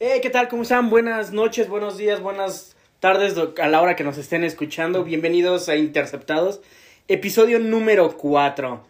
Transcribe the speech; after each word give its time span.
Hey, 0.00 0.20
¿qué 0.22 0.30
tal? 0.30 0.46
¿Cómo 0.46 0.62
están? 0.62 0.90
Buenas 0.90 1.32
noches, 1.32 1.68
buenos 1.68 1.98
días, 1.98 2.20
buenas 2.20 2.76
tardes 3.00 3.34
a 3.60 3.66
la 3.66 3.82
hora 3.82 3.96
que 3.96 4.04
nos 4.04 4.16
estén 4.16 4.44
escuchando. 4.44 5.02
Bienvenidos 5.02 5.68
a 5.68 5.74
Interceptados, 5.74 6.60
episodio 7.08 7.58
número 7.58 8.16
4. 8.16 8.80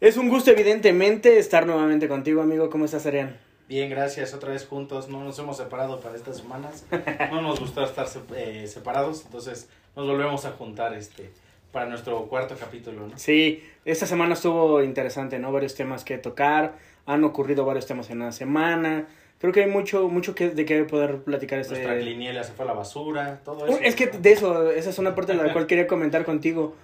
Es 0.00 0.16
un 0.16 0.30
gusto, 0.30 0.50
evidentemente, 0.50 1.38
estar 1.38 1.66
nuevamente 1.66 2.08
contigo, 2.08 2.40
amigo. 2.40 2.70
¿Cómo 2.70 2.86
estás, 2.86 3.04
Arián? 3.04 3.36
Bien, 3.68 3.90
gracias. 3.90 4.32
Otra 4.32 4.52
vez 4.52 4.64
juntos. 4.64 5.10
No 5.10 5.22
nos 5.22 5.38
hemos 5.38 5.58
separado 5.58 6.00
para 6.00 6.16
estas 6.16 6.38
semanas. 6.38 6.86
No 7.30 7.42
nos 7.42 7.60
gustó 7.60 7.84
estar 7.84 8.06
eh, 8.34 8.66
separados, 8.66 9.26
entonces 9.26 9.68
nos 9.94 10.06
volvemos 10.06 10.46
a 10.46 10.52
juntar 10.52 10.94
este 10.94 11.32
para 11.70 11.84
nuestro 11.84 12.28
cuarto 12.28 12.56
capítulo, 12.58 13.08
¿no? 13.08 13.18
Sí, 13.18 13.62
esta 13.84 14.06
semana 14.06 14.32
estuvo 14.32 14.82
interesante, 14.82 15.38
¿no? 15.38 15.52
Varios 15.52 15.74
temas 15.74 16.02
que 16.02 16.16
tocar, 16.16 16.78
han 17.04 17.24
ocurrido 17.24 17.66
varios 17.66 17.84
temas 17.84 18.08
en 18.08 18.20
la 18.20 18.32
semana. 18.32 19.06
Creo 19.44 19.52
que 19.52 19.62
hay 19.64 19.70
mucho, 19.70 20.08
mucho 20.08 20.34
que, 20.34 20.48
de 20.48 20.64
qué 20.64 20.84
poder 20.84 21.18
platicar. 21.18 21.58
Este... 21.58 21.74
Nuestra 21.74 21.98
cliniela 21.98 22.42
se 22.44 22.52
fue 22.52 22.64
a 22.64 22.68
la 22.68 22.72
basura, 22.72 23.42
todo 23.44 23.66
eso. 23.66 23.78
Es 23.82 23.94
que 23.94 24.06
de 24.06 24.32
eso, 24.32 24.70
esa 24.70 24.88
es 24.88 24.98
una 24.98 25.14
parte 25.14 25.36
de 25.36 25.42
la 25.42 25.52
cual 25.52 25.66
quería 25.66 25.86
comentar 25.86 26.24
contigo. 26.24 26.74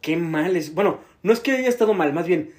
Qué 0.00 0.16
mal 0.16 0.56
es. 0.56 0.74
Bueno, 0.74 0.98
no 1.22 1.32
es 1.32 1.38
que 1.38 1.52
haya 1.52 1.68
estado 1.68 1.94
mal, 1.94 2.12
más 2.12 2.26
bien, 2.26 2.50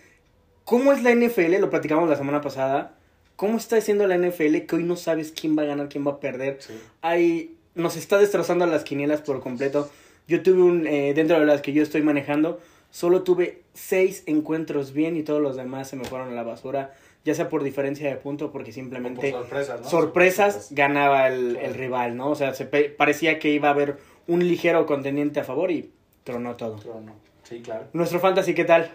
¿cómo 0.63 0.93
es 0.93 1.03
la 1.03 1.13
NFL? 1.13 1.59
Lo 1.59 1.69
platicamos 1.69 2.09
la 2.09 2.15
semana 2.15 2.39
pasada. 2.39 2.95
¿Cómo 3.35 3.57
está 3.57 3.75
haciendo 3.75 4.07
la 4.07 4.17
NFL 4.17 4.59
que 4.59 4.77
hoy 4.77 4.83
no 4.83 4.95
sabes 4.95 5.33
quién 5.33 5.57
va 5.57 5.63
a 5.63 5.65
ganar, 5.65 5.89
quién 5.89 6.07
va 6.07 6.11
a 6.11 6.19
perder? 6.21 6.59
Sí. 6.61 6.79
Hay, 7.01 7.57
nos 7.75 7.97
está 7.97 8.17
destrozando 8.17 8.65
las 8.65 8.85
quinielas 8.85 9.19
por 9.19 9.41
completo. 9.41 9.91
Yo 10.29 10.41
tuve 10.41 10.61
un, 10.61 10.87
eh, 10.87 11.13
dentro 11.13 11.37
de 11.37 11.45
las 11.45 11.61
que 11.61 11.73
yo 11.73 11.83
estoy 11.83 12.01
manejando, 12.01 12.61
solo 12.91 13.23
tuve 13.23 13.63
seis 13.73 14.23
encuentros 14.25 14.93
bien 14.93 15.17
y 15.17 15.23
todos 15.23 15.41
los 15.41 15.57
demás 15.57 15.89
se 15.89 15.97
me 15.97 16.05
fueron 16.05 16.29
a 16.29 16.33
la 16.33 16.43
basura, 16.43 16.93
ya 17.25 17.35
sea 17.35 17.49
por 17.49 17.63
diferencia 17.63 18.09
de 18.09 18.15
punto, 18.15 18.51
porque 18.51 18.71
simplemente 18.71 19.31
sorpresas, 19.31 19.81
¿no? 19.81 19.89
sorpresas, 19.89 20.67
ganaba 20.71 21.27
el, 21.27 21.57
el, 21.57 21.73
rival, 21.73 22.15
¿no? 22.15 22.29
O 22.29 22.35
sea, 22.35 22.53
se 22.53 22.65
parecía 22.65 23.39
que 23.39 23.49
iba 23.49 23.69
a 23.69 23.71
haber 23.71 23.97
un 24.27 24.47
ligero 24.47 24.85
contendiente 24.85 25.39
a 25.39 25.43
favor 25.43 25.71
y 25.71 25.91
tronó 26.23 26.55
todo. 26.55 26.75
Tronó, 26.77 27.15
sí, 27.43 27.61
claro. 27.61 27.87
Nuestro 27.93 28.19
fantasy, 28.19 28.53
¿qué 28.53 28.65
tal? 28.65 28.91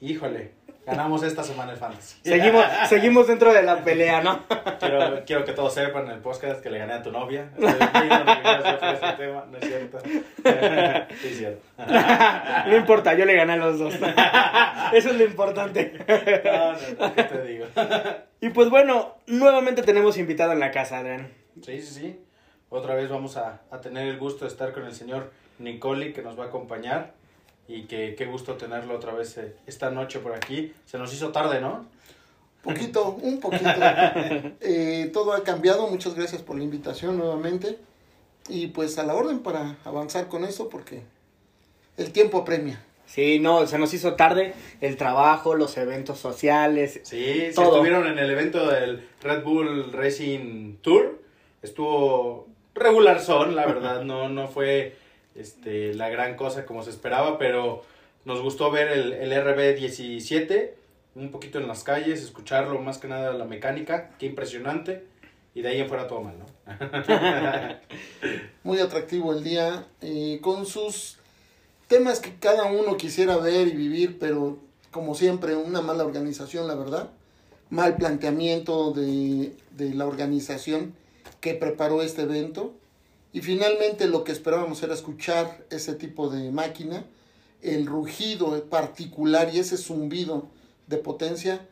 Híjole, 0.00 0.52
Ganamos 0.86 1.24
esta 1.24 1.42
semana 1.42 1.72
el 1.72 1.78
fantasy. 1.78 2.18
Seguimos, 2.22 2.64
seguimos 2.88 3.26
dentro 3.26 3.52
de 3.52 3.64
la 3.64 3.82
pelea, 3.82 4.22
¿no? 4.22 4.44
Quiero, 4.78 5.24
quiero 5.26 5.44
que 5.44 5.50
todos 5.52 5.74
sepan 5.74 6.04
en 6.04 6.12
el 6.12 6.20
podcast 6.20 6.62
que 6.62 6.70
le 6.70 6.78
gané 6.78 6.92
a 6.92 7.02
tu 7.02 7.10
novia. 7.10 7.50
no 7.58 7.68
es 7.68 7.76
cierto. 9.66 9.98
Sí, 11.20 11.28
es 11.28 11.38
cierto. 11.38 11.60
No 12.68 12.76
importa, 12.76 13.14
yo 13.14 13.24
le 13.24 13.34
gané 13.34 13.54
a 13.54 13.56
los 13.56 13.80
dos. 13.80 13.94
Eso 14.92 15.10
es 15.10 15.16
lo 15.16 15.24
importante. 15.24 15.92
No, 16.44 16.72
no, 16.72 17.14
¿qué 17.16 17.24
te 17.24 17.42
digo? 17.42 17.66
Y 18.40 18.50
pues 18.50 18.70
bueno, 18.70 19.16
nuevamente 19.26 19.82
tenemos 19.82 20.16
invitado 20.18 20.52
en 20.52 20.60
la 20.60 20.70
casa, 20.70 20.98
Adrián. 20.98 21.32
Sí, 21.62 21.82
sí, 21.82 21.94
sí. 21.94 22.20
Otra 22.68 22.94
vez 22.94 23.10
vamos 23.10 23.36
a, 23.36 23.62
a 23.72 23.80
tener 23.80 24.06
el 24.06 24.18
gusto 24.18 24.44
de 24.44 24.52
estar 24.52 24.72
con 24.72 24.84
el 24.84 24.94
señor 24.94 25.32
Nicoli 25.58 26.12
que 26.12 26.22
nos 26.22 26.38
va 26.38 26.44
a 26.44 26.46
acompañar 26.46 27.15
y 27.68 27.82
que 27.82 28.14
qué 28.14 28.26
gusto 28.26 28.54
tenerlo 28.54 28.94
otra 28.94 29.12
vez 29.12 29.36
eh, 29.38 29.54
esta 29.66 29.90
noche 29.90 30.20
por 30.20 30.34
aquí. 30.34 30.72
Se 30.84 30.98
nos 30.98 31.12
hizo 31.12 31.30
tarde, 31.30 31.60
¿no? 31.60 31.86
Poquito, 32.62 33.18
un 33.22 33.40
poquito. 33.40 33.70
eh, 34.60 35.10
todo 35.12 35.32
ha 35.32 35.44
cambiado, 35.44 35.88
muchas 35.88 36.14
gracias 36.14 36.42
por 36.42 36.56
la 36.56 36.64
invitación 36.64 37.16
nuevamente. 37.16 37.78
Y 38.48 38.68
pues 38.68 38.98
a 38.98 39.04
la 39.04 39.14
orden 39.14 39.40
para 39.40 39.76
avanzar 39.84 40.28
con 40.28 40.44
eso 40.44 40.68
porque 40.68 41.02
el 41.96 42.12
tiempo 42.12 42.38
apremia. 42.38 42.82
Sí, 43.06 43.38
no, 43.38 43.66
se 43.66 43.78
nos 43.78 43.94
hizo 43.94 44.14
tarde 44.14 44.52
el 44.80 44.96
trabajo, 44.96 45.54
los 45.54 45.76
eventos 45.76 46.18
sociales. 46.18 47.00
Sí, 47.04 47.50
todo. 47.54 47.74
estuvieron 47.74 48.06
en 48.06 48.18
el 48.18 48.30
evento 48.30 48.68
del 48.68 49.08
Red 49.22 49.44
Bull 49.44 49.92
Racing 49.92 50.76
Tour. 50.82 51.22
Estuvo 51.62 52.48
regular 52.74 53.20
son, 53.20 53.56
la 53.56 53.66
verdad, 53.66 54.02
no, 54.02 54.28
no 54.28 54.48
fue 54.48 54.96
este, 55.38 55.94
la 55.94 56.08
gran 56.08 56.36
cosa 56.36 56.66
como 56.66 56.82
se 56.82 56.90
esperaba, 56.90 57.38
pero 57.38 57.82
nos 58.24 58.42
gustó 58.42 58.70
ver 58.70 58.88
el, 58.88 59.12
el 59.12 59.32
RB17 59.32 60.70
un 61.16 61.30
poquito 61.30 61.58
en 61.58 61.66
las 61.66 61.82
calles, 61.82 62.22
escucharlo, 62.22 62.78
más 62.80 62.98
que 62.98 63.08
nada 63.08 63.32
la 63.32 63.46
mecánica, 63.46 64.10
qué 64.18 64.26
impresionante, 64.26 65.04
y 65.54 65.62
de 65.62 65.68
ahí 65.68 65.80
en 65.80 65.88
fuera 65.88 66.06
todo 66.06 66.20
mal, 66.20 66.36
¿no? 66.38 66.46
Muy 68.62 68.78
atractivo 68.78 69.32
el 69.32 69.42
día, 69.42 69.86
eh, 70.02 70.38
con 70.42 70.66
sus 70.66 71.16
temas 71.88 72.20
que 72.20 72.34
cada 72.34 72.64
uno 72.64 72.98
quisiera 72.98 73.38
ver 73.38 73.66
y 73.68 73.72
vivir, 73.72 74.18
pero 74.18 74.58
como 74.90 75.14
siempre, 75.14 75.56
una 75.56 75.80
mala 75.80 76.04
organización, 76.04 76.68
la 76.68 76.74
verdad, 76.74 77.10
mal 77.70 77.96
planteamiento 77.96 78.92
de, 78.92 79.52
de 79.70 79.94
la 79.94 80.06
organización 80.06 80.94
que 81.40 81.54
preparó 81.54 82.02
este 82.02 82.22
evento 82.22 82.74
y 83.36 83.42
finalmente 83.42 84.06
lo 84.06 84.24
que 84.24 84.32
esperábamos 84.32 84.82
era 84.82 84.94
escuchar 84.94 85.66
ese 85.68 85.92
tipo 85.92 86.30
de 86.30 86.50
máquina, 86.50 87.04
el 87.60 87.84
rugido 87.84 88.58
particular 88.70 89.50
y 89.52 89.58
ese 89.58 89.76
zumbido 89.76 90.48
de 90.86 90.96
potencia. 90.96 91.68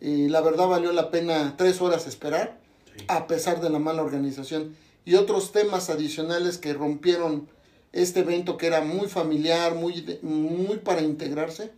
Eh, 0.00 0.28
la 0.30 0.40
verdad 0.42 0.68
valió 0.68 0.92
la 0.92 1.10
pena 1.10 1.56
tres 1.58 1.80
horas 1.80 2.06
esperar, 2.06 2.60
a 3.08 3.26
pesar 3.26 3.60
de 3.60 3.68
la 3.68 3.80
mala 3.80 4.04
organización. 4.04 4.76
Y 5.04 5.16
otros 5.16 5.50
temas 5.50 5.90
adicionales 5.90 6.56
que 6.56 6.72
rompieron 6.72 7.48
este 7.92 8.20
evento 8.20 8.56
que 8.56 8.68
era 8.68 8.82
muy 8.82 9.08
familiar, 9.08 9.74
muy, 9.74 10.20
muy 10.22 10.76
para 10.76 11.02
integrarse. 11.02 11.72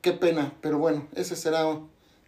Qué 0.00 0.14
pena, 0.14 0.52
pero 0.62 0.80
bueno, 0.80 1.06
ese 1.14 1.36
será 1.36 1.78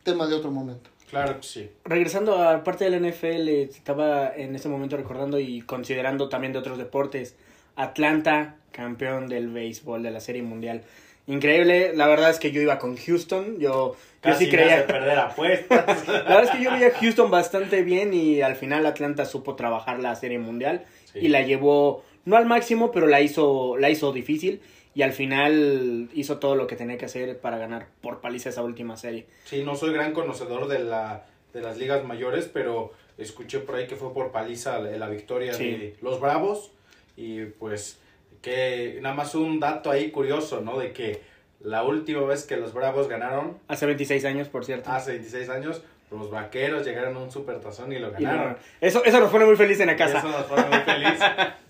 tema 0.04 0.28
de 0.28 0.36
otro 0.36 0.52
momento. 0.52 0.91
Claro 1.12 1.36
que 1.40 1.46
sí. 1.46 1.70
Regresando 1.84 2.42
a 2.42 2.64
parte 2.64 2.88
del 2.88 3.06
NFL, 3.06 3.46
estaba 3.76 4.34
en 4.34 4.56
este 4.56 4.70
momento 4.70 4.96
recordando 4.96 5.38
y 5.38 5.60
considerando 5.60 6.30
también 6.30 6.54
de 6.54 6.58
otros 6.58 6.78
deportes. 6.78 7.36
Atlanta, 7.76 8.56
campeón 8.70 9.28
del 9.28 9.48
béisbol 9.48 10.02
de 10.02 10.10
la 10.10 10.20
Serie 10.20 10.42
Mundial. 10.42 10.80
Increíble, 11.26 11.92
la 11.94 12.06
verdad 12.06 12.30
es 12.30 12.38
que 12.38 12.50
yo 12.50 12.62
iba 12.62 12.78
con 12.78 12.96
Houston, 12.96 13.58
yo, 13.60 13.94
Casi 14.22 14.46
yo 14.46 14.50
sí 14.50 14.56
creía... 14.56 14.86
perder 14.86 15.18
apuestas. 15.18 15.86
la 16.08 16.22
verdad 16.22 16.44
es 16.44 16.50
que 16.50 16.64
yo 16.64 16.70
veía 16.70 16.86
a 16.86 16.98
Houston 16.98 17.30
bastante 17.30 17.82
bien 17.82 18.14
y 18.14 18.40
al 18.40 18.56
final 18.56 18.86
Atlanta 18.86 19.26
supo 19.26 19.54
trabajar 19.54 19.98
la 19.98 20.16
Serie 20.16 20.38
Mundial 20.38 20.82
sí. 21.12 21.18
y 21.20 21.28
la 21.28 21.42
llevó, 21.42 22.04
no 22.24 22.38
al 22.38 22.46
máximo, 22.46 22.90
pero 22.90 23.06
la 23.06 23.20
hizo, 23.20 23.76
la 23.76 23.90
hizo 23.90 24.14
difícil 24.14 24.62
y 24.94 25.02
al 25.02 25.12
final 25.12 26.08
hizo 26.12 26.38
todo 26.38 26.54
lo 26.54 26.66
que 26.66 26.76
tenía 26.76 26.98
que 26.98 27.06
hacer 27.06 27.38
para 27.38 27.58
ganar 27.58 27.86
por 28.00 28.20
paliza 28.20 28.50
esa 28.50 28.62
última 28.62 28.96
serie. 28.96 29.26
Sí, 29.44 29.62
no 29.64 29.74
soy 29.74 29.92
gran 29.92 30.12
conocedor 30.12 30.68
de, 30.68 30.80
la, 30.80 31.24
de 31.52 31.62
las 31.62 31.78
ligas 31.78 32.04
mayores, 32.04 32.50
pero 32.52 32.92
escuché 33.18 33.60
por 33.60 33.76
ahí 33.76 33.86
que 33.86 33.96
fue 33.96 34.12
por 34.12 34.32
paliza 34.32 34.78
la, 34.80 34.90
la 34.96 35.08
victoria 35.08 35.54
sí. 35.54 35.70
de 35.70 35.96
los 36.02 36.20
Bravos 36.20 36.72
y 37.16 37.44
pues 37.44 37.98
que 38.42 38.98
nada 39.00 39.14
más 39.14 39.34
un 39.34 39.60
dato 39.60 39.90
ahí 39.90 40.10
curioso, 40.10 40.60
¿no? 40.60 40.78
De 40.78 40.92
que 40.92 41.22
la 41.60 41.84
última 41.84 42.22
vez 42.22 42.44
que 42.44 42.56
los 42.56 42.74
Bravos 42.74 43.08
ganaron... 43.08 43.58
Hace 43.68 43.86
26 43.86 44.24
años, 44.24 44.48
por 44.48 44.64
cierto. 44.64 44.90
Hace 44.90 45.12
26 45.12 45.48
años, 45.48 45.82
los 46.10 46.30
vaqueros 46.30 46.84
llegaron 46.84 47.16
a 47.16 47.20
un 47.20 47.30
supertazón 47.30 47.92
y 47.92 47.98
lo 47.98 48.10
ganaron. 48.10 48.56
Y 48.80 48.86
eso, 48.86 49.04
eso 49.04 49.20
nos 49.20 49.30
pone 49.30 49.44
muy 49.44 49.56
feliz 49.56 49.78
en 49.80 49.86
la 49.86 49.96
casa. 49.96 50.18
Eso 50.18 50.28
nos 50.28 50.42
pone 50.42 50.64
muy 50.66 50.80
feliz. 50.80 51.20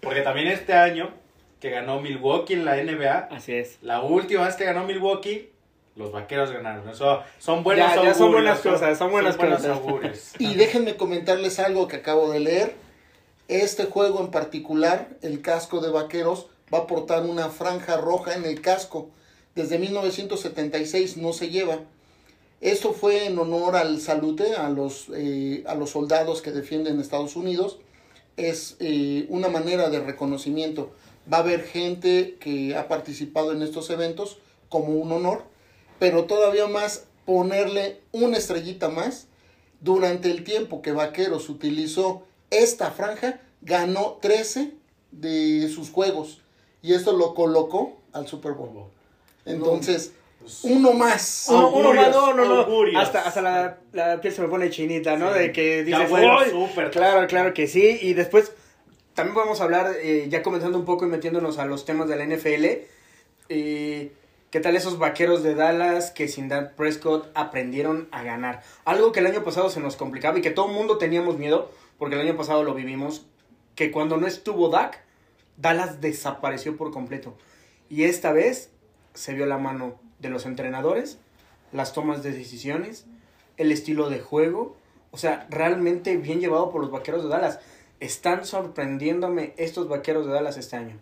Porque 0.01 0.23
también 0.23 0.49
este 0.49 0.73
año 0.73 1.11
que 1.63 1.71
ganó 1.71 2.01
Milwaukee 2.01 2.55
en 2.55 2.65
la 2.65 2.75
NBA. 2.83 3.29
Así 3.31 3.53
es. 3.53 3.79
La 3.83 4.03
última 4.03 4.45
vez 4.45 4.57
que 4.57 4.65
ganó 4.65 4.85
Milwaukee, 4.85 5.49
los 5.95 6.11
vaqueros 6.11 6.51
ganaron. 6.51 6.89
Eso 6.89 7.23
son 7.39 7.63
buenos 7.63 7.87
ya, 7.87 7.93
augurios. 7.93 8.17
Ya 8.17 8.19
son 8.19 8.33
buenas 8.33 8.59
cosas, 8.59 8.99
son 8.99 9.11
buenas 9.13 9.37
son 9.37 9.49
cosas. 9.49 9.67
augurios. 9.67 10.33
Y 10.41 10.57
déjenme 10.57 10.97
comentarles 10.97 11.61
algo 11.61 11.87
que 11.87 11.97
acabo 11.97 12.33
de 12.33 12.41
leer. 12.41 12.75
Este 13.47 13.85
juego 13.85 14.21
en 14.21 14.33
particular, 14.33 15.11
el 15.23 15.41
casco 15.41 15.81
de 15.81 15.93
vaqueros, 15.93 16.49
va 16.75 16.79
a 16.79 16.87
portar 16.89 17.23
una 17.23 17.49
franja 17.49 17.97
roja 17.97 18.35
en 18.35 18.45
el 18.45 18.61
casco. 18.61 19.11
Desde 19.55 19.79
1976 19.79 21.17
no 21.17 21.33
se 21.33 21.51
lleva. 21.51 21.79
Esto 22.61 22.93
fue 22.93 23.27
en 23.27 23.39
honor 23.39 23.77
al 23.77 24.01
salute, 24.01 24.57
a 24.57 24.69
los, 24.69 25.11
eh, 25.15 25.63
a 25.69 25.77
los 25.77 25.91
soldados 25.91 26.43
que 26.43 26.51
defienden 26.51 26.99
Estados 26.99 27.37
Unidos. 27.37 27.79
Es 28.37 28.77
eh, 28.81 29.27
una 29.29 29.49
manera 29.49 29.91
de 29.91 30.01
reconocimiento 30.01 30.91
va 31.31 31.39
a 31.39 31.41
haber 31.41 31.65
gente 31.65 32.37
que 32.41 32.77
ha 32.77 32.89
participado 32.89 33.53
en 33.53 33.63
estos 33.63 33.91
eventos 33.91 34.39
como 34.69 34.95
un 34.95 35.13
honor, 35.13 35.45
pero 35.99 36.25
todavía 36.25 36.67
más 36.67 37.05
ponerle 37.25 38.01
una 38.13 38.39
estrellita 38.39 38.89
más. 38.89 39.27
Durante 39.81 40.31
el 40.31 40.45
tiempo 40.45 40.81
que 40.81 40.93
Vaqueros 40.93 41.49
utilizó 41.49 42.23
esta 42.51 42.93
franja, 42.93 43.41
ganó 43.63 44.19
13 44.21 44.73
de 45.11 45.69
sus 45.69 45.91
juegos 45.91 46.41
y 46.83 46.95
esto 46.95 47.13
lo 47.13 47.35
colocó 47.35 47.99
al 48.13 48.27
Super 48.27 48.53
Bowl. 48.53 48.91
Entonces, 49.45 50.13
uno 50.63 50.93
más. 50.93 51.47
Uno, 51.49 51.71
uno 51.71 51.95
más, 51.95 52.11
no, 52.11 52.35
no, 52.35 52.45
no. 52.45 52.99
Hasta, 52.99 53.23
hasta 53.23 53.43
la, 53.43 53.79
la, 53.93 54.21
piel 54.21 54.35
se 54.35 54.43
me 54.43 54.49
pone 54.49 54.71
chinita, 54.71 55.17
¿no? 55.17 55.33
Sí. 55.33 55.39
De 55.39 55.53
que 55.53 55.85
dices, 55.85 56.09
super, 56.51 56.91
claro, 56.91 57.27
claro 57.27 57.55
que 57.55 57.67
sí. 57.67 57.99
Y 58.03 58.15
después 58.15 58.53
también 59.15 59.37
a 59.39 59.63
hablar, 59.63 59.95
eh, 60.03 60.27
ya 60.29 60.43
comenzando 60.43 60.79
un 60.79 60.85
poco 60.85 61.07
y 61.07 61.09
metiéndonos 61.09 61.59
a 61.59 61.67
los 61.67 61.85
temas 61.85 62.09
de 62.09 62.17
la 62.17 62.25
NFL. 62.25 62.67
¿Qué 64.53 64.61
tal 64.61 64.77
esos 64.77 64.99
vaqueros 64.99 65.43
de 65.43 65.55
Dallas 65.55 66.11
que 66.11 66.29
sin 66.29 66.51
Dak 66.51 66.75
Prescott 66.75 67.31
aprendieron 67.35 68.07
a 68.13 68.23
ganar? 68.23 68.63
Algo 68.85 69.11
que 69.11 69.21
el 69.21 69.27
año 69.27 69.43
pasado 69.43 69.71
se 69.71 69.81
nos 69.81 69.97
complicaba 69.97 70.39
y 70.39 70.43
que 70.43 70.51
todo 70.51 70.67
el 70.67 70.75
mundo 70.75 70.99
teníamos 70.99 71.39
miedo, 71.39 71.71
porque 71.99 72.17
el 72.17 72.21
año 72.21 72.37
pasado 72.37 72.63
lo 72.63 72.75
vivimos, 72.75 73.25
que 73.75 73.91
cuando 73.91 74.19
no 74.19 74.27
estuvo 74.27 74.69
Dak, 74.69 75.03
Dallas 75.57 76.03
desapareció 76.03 76.77
por 76.77 76.91
completo. 76.91 77.35
Y 77.89 78.05
esta 78.05 78.31
vez 78.31 78.71
se 79.15 79.33
vio 79.33 79.47
la 79.47 79.57
mano 79.57 79.95
de 80.19 80.29
los 80.29 80.45
entrenadores, 80.45 81.19
las 81.73 81.95
tomas 81.95 82.23
de 82.23 82.33
decisiones, 82.33 83.07
el 83.57 83.73
estilo 83.73 84.11
de 84.11 84.21
juego. 84.21 84.77
O 85.13 85.17
sea, 85.17 85.47
realmente 85.49 86.19
bien 86.19 86.41
llevado 86.41 86.71
por 86.71 86.83
los 86.83 86.91
vaqueros 86.91 87.23
de 87.23 87.31
Dallas. 87.31 87.61
Están 88.03 88.45
sorprendiéndome 88.45 89.55
estos 89.59 89.87
vaqueros 89.87 90.27
de 90.27 90.33
Dallas 90.33 90.57
este 90.57 90.75
año. 90.75 90.99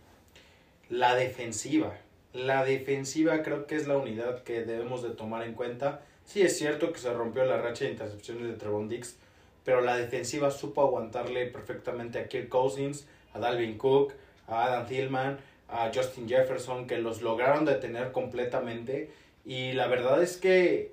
La 0.90 1.14
defensiva. 1.14 1.96
La 2.34 2.62
defensiva 2.62 3.42
creo 3.42 3.66
que 3.66 3.76
es 3.76 3.86
la 3.86 3.96
unidad 3.96 4.42
que 4.42 4.66
debemos 4.66 5.02
de 5.02 5.08
tomar 5.08 5.44
en 5.44 5.54
cuenta. 5.54 6.02
Sí 6.26 6.42
es 6.42 6.58
cierto 6.58 6.92
que 6.92 6.98
se 6.98 7.10
rompió 7.10 7.46
la 7.46 7.56
racha 7.56 7.86
de 7.86 7.92
intercepciones 7.92 8.48
de 8.48 8.52
Trevon 8.52 8.90
Dix, 8.90 9.16
pero 9.64 9.80
la 9.80 9.96
defensiva 9.96 10.50
supo 10.50 10.82
aguantarle 10.82 11.46
perfectamente 11.46 12.18
a 12.18 12.28
Kirk 12.28 12.50
Cousins, 12.50 13.06
a 13.32 13.38
Dalvin 13.38 13.78
Cook, 13.78 14.12
a 14.46 14.64
Adam 14.64 14.86
Thielman, 14.86 15.38
a 15.70 15.90
Justin 15.94 16.28
Jefferson, 16.28 16.86
que 16.86 16.98
los 16.98 17.22
lograron 17.22 17.64
detener 17.64 18.12
completamente. 18.12 19.10
Y 19.46 19.72
la 19.72 19.86
verdad 19.86 20.22
es 20.22 20.36
que 20.36 20.92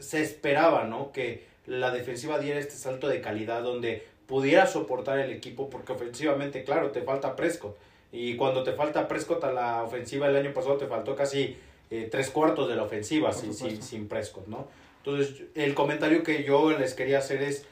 se 0.00 0.22
esperaba, 0.22 0.86
¿no? 0.86 1.12
Que 1.12 1.44
la 1.66 1.92
defensiva 1.92 2.40
diera 2.40 2.58
este 2.58 2.74
salto 2.74 3.06
de 3.06 3.20
calidad 3.20 3.62
donde 3.62 4.15
pudiera 4.26 4.66
soportar 4.66 5.18
el 5.18 5.30
equipo, 5.30 5.70
porque 5.70 5.92
ofensivamente, 5.92 6.64
claro, 6.64 6.90
te 6.90 7.02
falta 7.02 7.36
Prescott. 7.36 7.76
Y 8.12 8.36
cuando 8.36 8.62
te 8.62 8.72
falta 8.72 9.08
Prescott 9.08 9.44
a 9.44 9.52
la 9.52 9.82
ofensiva 9.82 10.28
el 10.28 10.36
año 10.36 10.52
pasado, 10.52 10.76
te 10.76 10.86
faltó 10.86 11.14
casi 11.14 11.56
eh, 11.90 12.08
tres 12.10 12.30
cuartos 12.30 12.68
de 12.68 12.76
la 12.76 12.82
ofensiva 12.82 13.32
sin, 13.32 13.54
sin, 13.54 14.08
Prescott, 14.08 14.46
¿no? 14.46 14.68
Entonces, 14.98 15.44
el 15.54 15.74
comentario 15.74 16.22
que 16.22 16.42
yo 16.42 16.76
les 16.76 16.94
quería 16.94 17.18
hacer 17.18 17.42
es, 17.42 17.64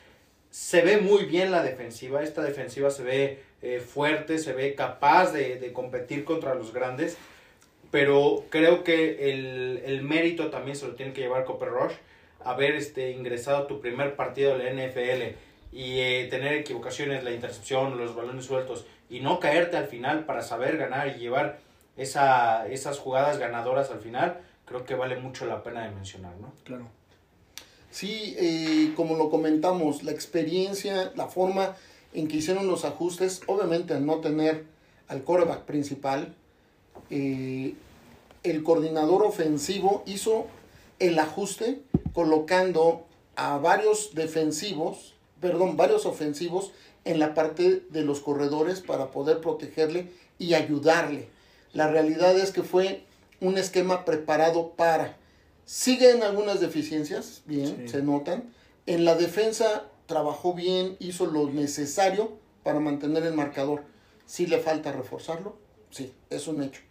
se 0.50 0.82
ve 0.82 0.98
muy 0.98 1.24
bien 1.24 1.50
la 1.50 1.62
defensiva, 1.62 2.22
esta 2.22 2.42
defensiva 2.42 2.90
se 2.90 3.02
ve 3.02 3.40
eh, 3.62 3.80
fuerte, 3.80 4.38
se 4.38 4.52
ve 4.52 4.74
capaz 4.74 5.32
de, 5.32 5.56
de, 5.56 5.72
competir 5.72 6.24
contra 6.24 6.54
los 6.54 6.72
grandes, 6.72 7.16
pero 7.90 8.44
creo 8.50 8.84
que 8.84 9.32
el, 9.32 9.82
el, 9.84 10.02
mérito 10.02 10.50
también 10.50 10.76
se 10.76 10.86
lo 10.86 10.94
tiene 10.94 11.12
que 11.12 11.22
llevar 11.22 11.44
Copper 11.44 11.70
Rush, 11.70 11.94
haber 12.44 12.76
este, 12.76 13.10
ingresado 13.10 13.64
a 13.64 13.66
tu 13.66 13.80
primer 13.80 14.14
partido 14.14 14.56
de 14.56 14.72
la 14.72 14.86
NFL 14.86 15.34
y 15.74 15.98
eh, 15.98 16.28
tener 16.30 16.54
equivocaciones, 16.54 17.24
la 17.24 17.32
intercepción, 17.32 17.98
los 17.98 18.14
balones 18.14 18.44
sueltos 18.44 18.86
y 19.10 19.18
no 19.18 19.40
caerte 19.40 19.76
al 19.76 19.88
final 19.88 20.24
para 20.24 20.40
saber 20.40 20.76
ganar 20.76 21.08
y 21.08 21.18
llevar 21.18 21.58
esa, 21.96 22.68
esas 22.68 23.00
jugadas 23.00 23.38
ganadoras 23.38 23.90
al 23.90 24.00
final, 24.00 24.40
creo 24.66 24.84
que 24.84 24.94
vale 24.94 25.16
mucho 25.16 25.46
la 25.46 25.64
pena 25.64 25.82
de 25.82 25.90
mencionar, 25.90 26.36
¿no? 26.40 26.52
Claro. 26.62 26.86
Sí, 27.90 28.36
eh, 28.38 28.92
como 28.94 29.16
lo 29.16 29.30
comentamos, 29.30 30.04
la 30.04 30.12
experiencia, 30.12 31.12
la 31.16 31.26
forma 31.26 31.76
en 32.12 32.28
que 32.28 32.36
hicieron 32.36 32.68
los 32.68 32.84
ajustes, 32.84 33.42
obviamente 33.46 33.94
al 33.94 34.06
no 34.06 34.20
tener 34.20 34.64
al 35.08 35.24
coreback 35.24 35.62
principal, 35.62 36.34
eh, 37.10 37.74
el 38.44 38.62
coordinador 38.62 39.24
ofensivo 39.24 40.04
hizo 40.06 40.46
el 41.00 41.18
ajuste 41.18 41.82
colocando 42.12 43.06
a 43.34 43.58
varios 43.58 44.14
defensivos, 44.14 45.13
perdón, 45.40 45.76
varios 45.76 46.06
ofensivos 46.06 46.72
en 47.04 47.18
la 47.18 47.34
parte 47.34 47.84
de 47.90 48.02
los 48.02 48.20
corredores 48.20 48.80
para 48.80 49.10
poder 49.10 49.40
protegerle 49.40 50.10
y 50.38 50.54
ayudarle. 50.54 51.28
La 51.72 51.88
realidad 51.88 52.38
es 52.38 52.50
que 52.50 52.62
fue 52.62 53.04
un 53.40 53.58
esquema 53.58 54.04
preparado 54.04 54.70
para. 54.70 55.16
Siguen 55.66 56.22
algunas 56.22 56.60
deficiencias, 56.60 57.42
bien, 57.46 57.88
se 57.88 58.02
notan. 58.02 58.52
En 58.86 59.04
la 59.04 59.14
defensa 59.14 59.84
trabajó 60.06 60.54
bien, 60.54 60.96
hizo 61.00 61.26
lo 61.26 61.48
necesario 61.50 62.32
para 62.62 62.80
mantener 62.80 63.24
el 63.24 63.34
marcador. 63.34 63.82
Si 64.26 64.46
le 64.46 64.58
falta 64.58 64.92
reforzarlo, 64.92 65.56
sí, 65.90 66.12
es 66.30 66.48
un 66.48 66.62
hecho. 66.62 66.82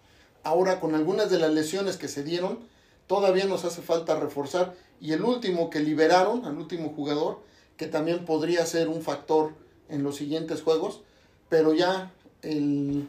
Ahora 0.44 0.80
con 0.80 0.96
algunas 0.96 1.30
de 1.30 1.40
las 1.40 1.52
lesiones 1.52 1.98
que 1.98 2.08
se 2.08 2.24
dieron, 2.24 2.60
todavía 3.08 3.46
nos 3.46 3.66
hace 3.66 3.82
falta 3.82 4.20
reforzar. 4.20 4.76
Y 5.00 5.14
el 5.14 5.24
último 5.24 5.70
que 5.70 5.80
liberaron, 5.80 6.46
al 6.46 6.58
último 6.58 6.94
jugador, 6.96 7.42
que 7.78 7.88
también 7.88 8.26
podría 8.26 8.66
ser 8.66 8.88
un 8.88 9.02
factor 9.02 9.54
en 9.90 10.04
los 10.04 10.16
siguientes 10.16 10.62
juegos, 10.62 11.02
pero 11.50 11.74
ya 11.74 12.12
el 12.42 13.08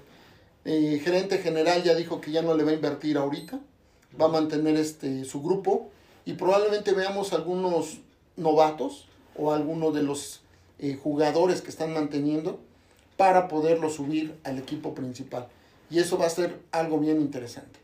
eh, 0.65 1.01
gerente 1.03 1.39
general 1.39 1.83
ya 1.83 1.95
dijo 1.95 2.21
que 2.21 2.31
ya 2.31 2.43
no 2.43 2.55
le 2.55 2.65
va 2.65 2.71
a 2.71 2.75
invertir 2.75 3.17
ahorita, 3.17 3.61
va 4.21 4.27
a 4.27 4.29
mantener 4.29 4.77
este 4.77 5.25
su 5.25 5.43
grupo 5.43 5.91
y 6.25 6.35
probablemente 6.35 6.93
veamos 6.93 7.33
algunos 7.33 7.99
novatos 8.37 9.09
o 9.37 9.53
algunos 9.53 9.95
de 9.95 10.03
los 10.03 10.41
eh, 10.79 10.99
jugadores 11.01 11.61
que 11.61 11.71
están 11.71 11.93
manteniendo 11.93 12.59
para 13.17 13.49
poderlo 13.49 13.91
subir 13.91 14.35
al 14.45 14.59
equipo 14.59 14.95
principal. 14.95 15.49
Y 15.91 15.99
eso 15.99 16.19
va 16.19 16.27
a 16.27 16.31
ser 16.31 16.59
algo 16.73 16.99
bien 16.99 17.21
interesante. 17.21 17.79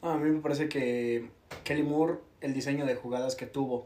a 0.00 0.16
mí 0.16 0.30
me 0.30 0.40
parece 0.40 0.68
que 0.68 1.30
Kelly 1.64 1.82
Moore, 1.82 2.14
el 2.40 2.54
diseño 2.54 2.86
de 2.86 2.94
jugadas 2.94 3.36
que 3.36 3.46
tuvo 3.46 3.84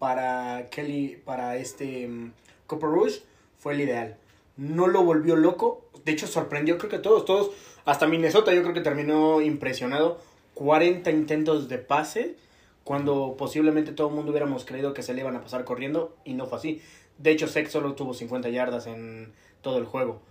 para 0.00 0.70
Kelly, 0.70 1.20
para 1.26 1.56
este 1.56 2.06
um, 2.06 2.32
Copper 2.66 2.88
Rouge, 2.88 3.20
fue 3.58 3.74
el 3.74 3.82
ideal. 3.82 4.16
No 4.56 4.88
lo 4.88 5.04
volvió 5.04 5.36
loco, 5.36 5.84
de 6.06 6.12
hecho 6.12 6.26
sorprendió 6.26 6.78
creo 6.78 6.88
que 6.88 6.96
a 6.96 7.02
todos, 7.02 7.26
todos, 7.26 7.50
hasta 7.84 8.06
Minnesota 8.06 8.54
yo 8.54 8.62
creo 8.62 8.74
que 8.74 8.80
terminó 8.80 9.42
impresionado. 9.42 10.18
40 10.54 11.10
intentos 11.10 11.68
de 11.68 11.78
pase, 11.78 12.36
cuando 12.82 13.34
posiblemente 13.38 13.92
todo 13.92 14.08
el 14.08 14.14
mundo 14.14 14.30
hubiéramos 14.30 14.64
creído 14.64 14.94
que 14.94 15.02
se 15.02 15.12
le 15.12 15.20
iban 15.20 15.36
a 15.36 15.42
pasar 15.42 15.64
corriendo 15.64 16.16
y 16.24 16.32
no 16.32 16.46
fue 16.46 16.58
así. 16.58 16.82
De 17.18 17.30
hecho, 17.30 17.46
Sek 17.46 17.68
solo 17.68 17.94
tuvo 17.94 18.14
50 18.14 18.48
yardas 18.48 18.86
en 18.86 19.32
todo 19.60 19.76
el 19.76 19.84
juego. 19.84 20.22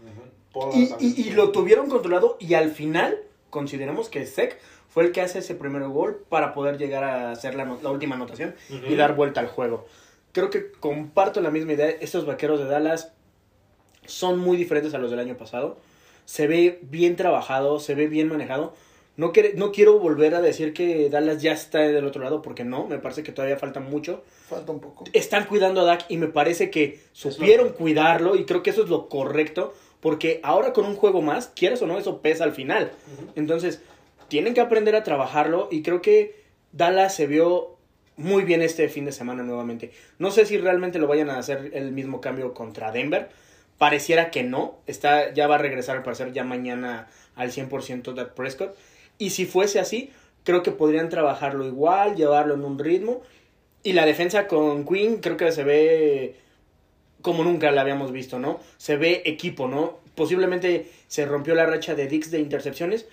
y, 1.00 1.30
lo 1.30 1.52
tuvieron 1.52 1.90
controlado 1.90 2.38
y 2.40 2.56
al 2.56 2.72
final 2.72 3.20
consideramos 3.52 4.10
que 4.10 4.26
Sek 4.26 4.60
fue 4.90 5.06
el 5.06 5.12
que 5.12 5.22
hace 5.22 5.40
ese 5.40 5.56
primer 5.56 5.84
gol 5.84 6.26
para 6.30 6.54
poder 6.54 6.78
llegar 6.78 7.04
a 7.04 7.32
hacer 7.32 7.56
la, 7.56 7.64
última 7.90 8.16
anotación 8.16 8.56
y 8.70 8.96
dar 8.96 9.16
vuelta 9.16 9.40
al 9.40 9.48
juego. 9.48 9.86
Creo 10.32 10.50
que 10.50 10.72
comparto 10.72 11.42
la 11.42 11.52
misma 11.52 11.74
idea. 11.74 11.90
Estos 11.90 12.26
vaqueros 12.26 12.60
de 12.60 12.66
Dallas 12.66 13.12
son 14.06 14.40
muy 14.40 14.58
diferentes 14.58 14.94
a 14.94 14.98
los 14.98 15.12
del 15.12 15.20
año 15.20 15.38
pasado. 15.38 15.78
Se 16.26 16.48
ve 16.48 16.80
bien 16.84 17.16
trabajado, 17.16 17.80
se 17.80 17.96
ve 17.96 18.08
bien 18.08 18.28
manejado. 18.28 18.74
No, 19.16 19.34
no 19.56 19.72
quiero 19.72 20.00
volver 20.00 20.34
a 20.34 20.42
decir 20.42 20.74
que 20.74 21.10
Dallas 21.10 21.42
ya 21.42 21.52
está 21.52 21.80
del 21.80 22.06
otro 22.06 22.24
lado, 22.24 22.42
porque 22.42 22.64
no, 22.64 22.88
me 22.88 23.00
parece 23.00 23.22
que 23.22 23.32
todavía 23.32 23.58
falta 23.58 23.80
mucho. 23.80 24.24
Falta 24.48 24.72
un 24.72 24.80
poco. 24.80 25.04
Están 25.14 25.46
cuidando 25.46 25.82
a 25.82 25.84
Dak 25.84 26.06
y 26.10 26.18
me 26.18 26.28
parece 26.28 26.70
que 26.70 27.02
supieron 27.12 27.70
cuidarlo 27.74 28.36
y 28.36 28.46
creo 28.46 28.64
que 28.64 28.70
eso 28.70 28.84
es 28.84 28.90
lo 28.90 29.10
correcto, 29.10 29.74
porque 30.00 30.40
ahora 30.42 30.74
con 30.74 30.86
un 30.86 30.96
juego 30.96 31.22
más, 31.22 31.48
quieras 31.48 31.82
o 31.82 31.88
no, 31.88 31.98
eso 31.98 32.22
pesa 32.22 32.46
al 32.46 32.54
final. 32.54 32.92
Entonces, 33.36 33.82
tienen 34.30 34.54
que 34.54 34.62
aprender 34.62 34.96
a 34.96 35.04
trabajarlo 35.04 35.68
y 35.72 35.82
creo 35.82 36.02
que 36.02 36.36
Dallas 36.72 37.16
se 37.16 37.28
vio 37.28 37.78
muy 38.16 38.44
bien 38.44 38.62
este 38.62 38.90
fin 38.90 39.06
de 39.06 39.12
semana 39.12 39.44
nuevamente. 39.44 39.92
No 40.18 40.32
sé 40.32 40.46
si 40.46 40.58
realmente 40.58 41.00
lo 41.00 41.08
vayan 41.08 41.30
a 41.30 41.38
hacer 41.38 41.72
el 41.74 41.92
mismo 41.92 42.22
cambio 42.22 42.54
contra 42.54 42.92
Denver 42.92 43.30
Pareciera 43.80 44.30
que 44.30 44.44
no. 44.44 44.78
Está, 44.88 45.34
ya 45.34 45.48
va 45.48 45.56
a 45.56 45.58
regresar 45.58 45.96
al 45.96 46.04
parecer 46.04 46.34
ya 46.34 46.44
mañana 46.44 47.08
al 47.36 47.50
100% 47.50 48.14
de 48.14 48.26
Prescott. 48.26 48.78
Y 49.18 49.30
si 49.30 49.46
fuese 49.46 49.80
así, 49.80 50.12
creo 50.44 50.64
que 50.64 50.72
podrían 50.72 51.08
trabajarlo 51.08 51.66
igual, 51.66 52.16
llevarlo 52.16 52.56
en 52.56 52.66
un 52.66 52.78
ritmo. 52.78 53.22
Y 53.82 53.94
la 53.94 54.06
defensa 54.06 54.48
con 54.48 54.86
Queen 54.86 55.22
creo 55.22 55.38
que 55.38 55.54
se 55.54 55.64
ve 55.64 56.36
como 57.22 57.46
nunca 57.46 57.72
la 57.72 57.82
habíamos 57.82 58.12
visto, 58.12 58.38
¿no? 58.38 58.60
Se 58.78 58.98
ve 58.98 59.22
equipo, 59.26 59.70
¿no? 59.70 60.00
Posiblemente 60.14 60.92
se 61.08 61.26
rompió 61.26 61.56
la 61.56 61.66
racha 61.66 61.96
de 61.96 62.08
Dix 62.08 62.32
de 62.32 62.40
intercepciones, 62.40 63.08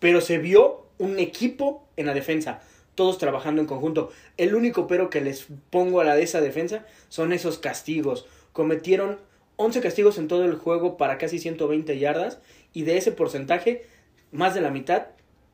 pero 0.00 0.20
se 0.20 0.38
vio 0.38 0.86
un 0.98 1.18
equipo 1.18 1.86
en 1.96 2.06
la 2.06 2.14
defensa, 2.14 2.60
todos 2.96 3.18
trabajando 3.18 3.62
en 3.62 3.68
conjunto. 3.68 4.10
El 4.36 4.54
único 4.54 4.86
pero 4.86 5.08
que 5.08 5.20
les 5.20 5.46
pongo 5.70 6.00
a 6.00 6.04
la 6.04 6.16
de 6.16 6.24
esa 6.24 6.40
defensa 6.40 6.84
son 7.08 7.32
esos 7.32 7.58
castigos. 7.58 8.26
Cometieron 8.52 9.18
11 9.56 9.80
castigos 9.80 10.18
en 10.18 10.26
todo 10.26 10.44
el 10.44 10.56
juego 10.56 10.96
para 10.96 11.18
casi 11.18 11.38
120 11.38 11.98
yardas 11.98 12.40
y 12.72 12.82
de 12.82 12.96
ese 12.96 13.12
porcentaje, 13.12 13.86
más 14.32 14.54
de 14.54 14.60
la 14.60 14.70
mitad 14.70 15.06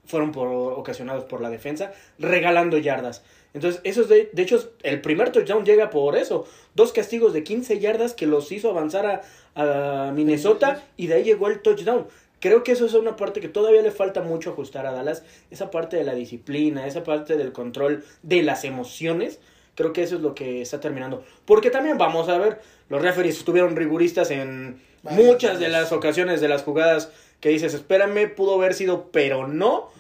fueron 0.07 0.33
por, 0.33 0.49
ocasionados 0.49 1.25
por 1.25 1.41
la 1.41 1.51
defensa, 1.51 1.93
regalando 2.19 2.79
yardas. 2.79 3.25
Entonces, 3.55 3.81
eso 3.85 4.03
es 4.03 4.09
de, 4.09 4.31
de 4.33 4.43
hecho, 4.43 4.73
el 4.83 5.01
primer 5.01 5.33
touchdown 5.33 5.65
llega 5.65 5.91
por 5.91 6.17
eso. 6.17 6.47
Dos 6.75 6.93
castigos 6.93 7.33
de 7.33 7.43
15 7.43 7.81
yardas 7.81 8.15
que 8.15 8.27
los 8.27 8.53
hizo 8.53 8.71
avanzar 8.71 9.25
a, 9.55 10.09
a 10.09 10.13
Minnesota 10.13 10.85
y 10.97 11.07
de 11.09 11.15
ahí 11.15 11.25
llegó 11.25 11.49
el 11.49 11.61
touchdown. 11.61 12.07
Creo 12.47 12.63
que 12.63 12.71
eso 12.71 12.87
es 12.87 12.95
una 12.95 13.17
parte 13.17 13.41
que 13.41 13.49
todavía 13.49 13.83
le 13.83 13.91
falta 13.91 14.23
mucho 14.23 14.51
ajustar 14.51 14.87
a 14.87 14.93
Dallas. 14.93 15.25
Esa 15.51 15.69
parte 15.73 15.97
de 15.97 16.05
la 16.05 16.15
disciplina, 16.15 16.87
esa 16.87 17.03
parte 17.03 17.37
del 17.37 17.51
control 17.51 18.05
de 18.23 18.45
las 18.45 18.63
emociones. 18.63 19.41
Creo 19.75 19.93
que 19.93 20.05
eso 20.05 20.15
es 20.15 20.23
lo 20.23 20.33
que 20.37 20.63
está 20.63 20.79
terminando. 20.79 21.25
Porque 21.45 21.71
también 21.71 21.99
vamos 21.99 22.29
a 22.29 22.39
ver, 22.39 22.61
los 22.89 23.03
referees 23.03 23.39
estuvieron 23.39 23.75
riguristas 23.75 24.31
en 24.31 24.81
muchas 25.03 25.59
de 25.59 25.69
las 25.69 25.91
ocasiones 25.91 26.41
de 26.41 26.47
las 26.47 26.63
jugadas 26.63 27.11
que 27.41 27.49
dices, 27.49 27.75
espérame, 27.75 28.33
pudo 28.33 28.55
haber 28.55 28.75
sido, 28.75 29.11
pero 29.11 29.49
no. 29.49 29.91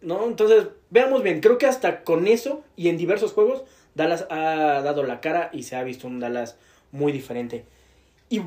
¿no? 0.00 0.24
Entonces, 0.26 0.68
veamos 0.88 1.22
bien, 1.22 1.42
creo 1.42 1.58
que 1.58 1.66
hasta 1.66 2.02
con 2.02 2.26
eso 2.26 2.64
y 2.76 2.88
en 2.88 2.96
diversos 2.96 3.34
juegos, 3.34 3.64
Dallas 3.94 4.26
ha 4.30 4.80
dado 4.80 5.02
la 5.02 5.20
cara 5.20 5.50
y 5.52 5.64
se 5.64 5.76
ha 5.76 5.82
visto 5.82 6.06
un 6.06 6.18
Dallas 6.18 6.56
muy 6.92 7.12
diferente. 7.12 7.66
Y 8.30 8.40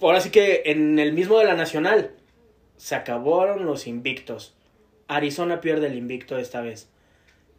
ahora 0.00 0.20
sí 0.20 0.30
que 0.30 0.62
en 0.66 1.00
el 1.00 1.12
mismo 1.12 1.40
de 1.40 1.46
la 1.46 1.54
Nacional, 1.54 2.12
se 2.80 2.94
acabaron 2.94 3.66
los 3.66 3.86
invictos. 3.86 4.54
Arizona 5.06 5.60
pierde 5.60 5.88
el 5.88 5.98
invicto 5.98 6.38
esta 6.38 6.62
vez. 6.62 6.88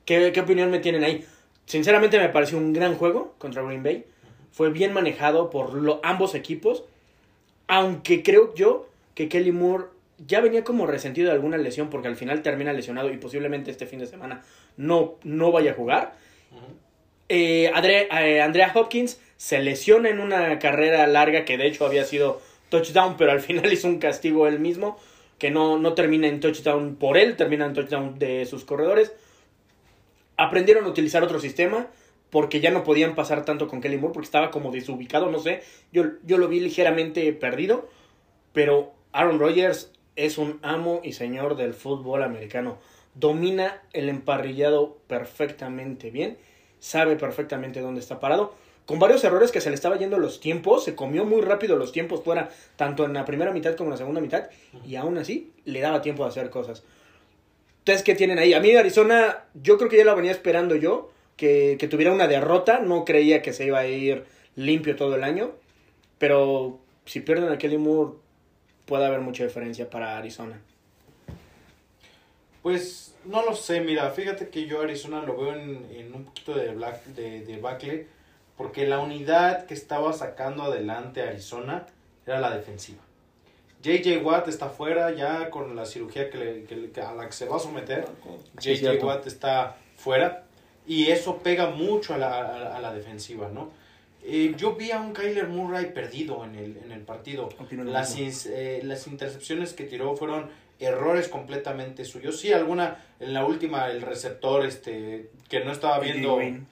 ¿Qué, 0.04 0.32
qué 0.34 0.40
opinión 0.40 0.72
me 0.72 0.80
tienen 0.80 1.04
ahí? 1.04 1.24
Sinceramente 1.68 2.18
me 2.18 2.30
pareció 2.30 2.58
un 2.58 2.74
gran 2.74 2.96
juego 2.96 3.36
contra 3.38 3.62
Green 3.62 3.84
Bay. 3.84 4.06
Fue 4.52 4.72
bien 4.72 4.94
manejado 4.94 5.52
por 5.52 5.76
lo, 5.76 6.00
ambos 6.02 6.34
equipos. 6.34 6.86
Aunque 7.68 8.24
creo 8.24 8.56
yo 8.56 8.90
que 9.14 9.30
Kelly 9.30 9.52
Moore 9.52 9.86
ya 10.18 10.42
venía 10.42 10.64
como 10.64 10.88
resentido 10.88 11.28
de 11.28 11.36
alguna 11.36 11.60
lesión 11.60 11.92
porque 11.92 12.08
al 12.08 12.16
final 12.16 12.42
termina 12.42 12.74
lesionado 12.74 13.14
y 13.14 13.18
posiblemente 13.18 13.70
este 13.70 13.86
fin 13.86 14.00
de 14.00 14.08
semana 14.08 14.42
no, 14.76 15.20
no 15.24 15.52
vaya 15.52 15.72
a 15.72 15.76
jugar. 15.76 16.16
Eh, 17.30 17.72
eh, 17.72 18.42
Andrea 18.42 18.72
Hopkins 18.74 19.22
se 19.38 19.60
lesiona 19.60 20.10
en 20.10 20.20
una 20.20 20.58
carrera 20.58 21.06
larga 21.06 21.46
que 21.46 21.60
de 21.60 21.68
hecho 21.68 21.86
había 21.86 22.06
sido 22.06 22.42
touchdown, 22.70 23.18
pero 23.18 23.32
al 23.32 23.40
final 23.40 23.72
hizo 23.74 23.88
un 23.88 24.00
castigo 24.00 24.48
él 24.48 24.60
mismo, 24.60 24.98
que 25.42 25.50
no, 25.50 25.80
no 25.80 25.96
termina 25.96 26.28
en 26.28 26.40
touchdown 26.40 26.98
por 26.98 27.18
él, 27.18 27.36
termina 27.36 27.66
en 27.66 27.74
touchdown 27.74 28.20
de 28.20 28.46
sus 28.46 28.64
corredores. 28.64 29.12
Aprendieron 30.38 30.86
a 30.86 30.90
utilizar 30.90 31.24
otro 31.24 31.40
sistema 31.40 31.88
porque 32.30 32.60
ya 32.60 32.70
no 32.70 32.84
podían 32.84 33.16
pasar 33.16 33.44
tanto 33.44 33.68
con 33.68 33.82
Kelly 33.82 33.98
Moore 33.98 34.14
porque 34.14 34.28
estaba 34.28 34.52
como 34.52 34.72
desubicado, 34.72 35.32
no 35.32 35.40
sé. 35.40 35.64
Yo, 35.92 36.04
yo 36.28 36.38
lo 36.38 36.48
vi 36.48 36.60
ligeramente 36.60 37.34
perdido, 37.34 37.90
pero 38.54 38.94
Aaron 39.14 39.40
Rodgers 39.40 39.92
es 40.16 40.38
un 40.38 40.60
amo 40.62 41.02
y 41.04 41.14
señor 41.14 41.56
del 41.56 41.74
fútbol 41.74 42.22
americano. 42.22 42.78
Domina 43.16 43.82
el 43.94 44.10
emparrillado 44.10 45.00
perfectamente 45.08 46.12
bien, 46.12 46.38
sabe 46.78 47.16
perfectamente 47.16 47.80
dónde 47.82 48.02
está 48.02 48.20
parado. 48.20 48.54
Con 48.86 49.00
varios 49.00 49.24
errores 49.24 49.52
que 49.52 49.62
se 49.62 49.70
le 49.70 49.76
estaba 49.76 49.98
yendo 49.98 50.18
los 50.18 50.40
tiempos, 50.40 50.84
se 50.84 50.96
comió 50.96 51.24
muy 51.24 51.42
rápido 51.42 51.78
los 51.78 51.92
tiempos 51.92 52.24
fuera, 52.24 52.50
tanto 52.76 53.06
en 53.06 53.14
la 53.14 53.26
primera 53.26 53.52
mitad 53.52 53.76
como 53.76 53.90
en 53.90 53.92
la 53.92 53.98
segunda 53.98 54.22
mitad, 54.22 54.50
y 54.86 54.96
aún 54.96 55.18
así 55.18 55.52
le 55.66 55.80
daba 55.80 56.02
tiempo 56.02 56.24
de 56.24 56.30
hacer 56.30 56.50
cosas. 56.50 56.84
Entonces, 57.80 58.04
¿qué 58.04 58.16
tienen 58.16 58.38
ahí? 58.38 58.54
A 58.54 58.60
mí 58.60 58.76
Arizona, 58.76 59.46
yo 59.54 59.78
creo 59.78 59.90
que 59.90 59.98
ya 59.98 60.06
lo 60.06 60.16
venía 60.16 60.32
esperando 60.32 60.76
yo, 60.76 61.12
que, 61.38 61.78
que 61.80 61.88
tuviera 61.88 62.12
una 62.12 62.28
derrota, 62.28 62.80
no 62.80 63.06
creía 63.06 63.42
que 63.42 63.54
se 63.54 63.66
iba 63.66 63.80
a 63.80 63.88
ir 63.88 64.26
limpio 64.56 64.96
todo 64.96 65.16
el 65.16 65.24
año, 65.24 65.52
pero 66.18 66.80
si 67.06 67.22
pierden 67.22 67.50
a 67.50 67.58
Kelly 67.58 67.78
Moore, 67.78 68.18
puede 68.86 69.06
haber 69.06 69.22
mucha 69.22 69.44
diferencia 69.44 69.90
para 69.90 70.18
Arizona. 70.18 70.60
Pues 72.62 73.16
no 73.26 73.44
lo 73.44 73.56
sé, 73.56 73.82
mira, 73.82 74.10
fíjate 74.12 74.50
que 74.50 74.66
yo 74.66 74.82
Arizona 74.82 75.24
lo 75.24 75.36
veo 75.38 75.54
en, 75.54 75.88
en 75.96 76.14
un 76.14 76.26
poquito 76.26 76.54
de, 76.54 76.70
black, 76.74 77.06
de, 77.06 77.46
de 77.46 77.58
porque 78.62 78.86
la 78.86 79.00
unidad 79.00 79.66
que 79.66 79.74
estaba 79.74 80.14
sacando 80.14 80.62
adelante 80.64 81.24
Arizona 81.24 81.88
era 82.28 82.40
la 82.40 82.56
defensiva. 82.56 83.00
JJ 83.82 84.18
Watt 84.24 84.48
está 84.48 84.70
fuera 84.70 85.10
ya 85.16 85.50
con 85.50 85.76
la 85.76 85.88
cirugía 85.88 86.30
que 86.30 86.38
le- 86.38 86.64
que 86.66 86.76
le- 86.76 86.92
que 86.92 87.02
a 87.02 87.14
la 87.16 87.26
que 87.26 87.32
se 87.32 87.46
va 87.48 87.56
a 87.56 87.60
someter. 87.60 88.06
Sí, 88.60 88.76
JJ 88.76 88.80
cierto. 88.80 89.08
Watt 89.08 89.26
está 89.26 89.78
fuera 89.98 90.44
y 90.86 91.08
eso 91.08 91.38
pega 91.40 91.72
mucho 91.72 92.14
a 92.14 92.18
la, 92.20 92.30
a, 92.36 92.78
a 92.78 92.82
la 92.82 92.94
defensiva, 92.94 93.50
¿no? 93.52 93.72
Eh, 94.24 94.54
yo 94.56 94.76
vi 94.76 94.92
a 94.92 95.00
un 95.00 95.14
Kyler 95.14 95.48
Murray 95.48 95.92
perdido 95.94 96.46
en 96.46 96.54
el, 96.56 96.78
en 96.78 96.92
el 96.92 97.02
partido. 97.02 97.50
Las, 97.92 98.16
eh, 98.46 98.82
las 98.84 99.08
intercepciones 99.08 99.74
que 99.74 99.86
tiró 99.86 100.16
fueron 100.16 100.50
errores 100.80 101.28
completamente 101.28 102.06
suyos. 102.06 102.40
Sí, 102.40 102.54
alguna 102.54 103.04
en 103.20 103.34
la 103.34 103.44
última, 103.46 103.90
el 103.90 104.04
receptor 104.04 104.64
este 104.68 105.32
que 105.50 105.62
no 105.66 105.72
estaba 105.72 105.98
viendo, 106.00 106.36
Green, 106.36 106.68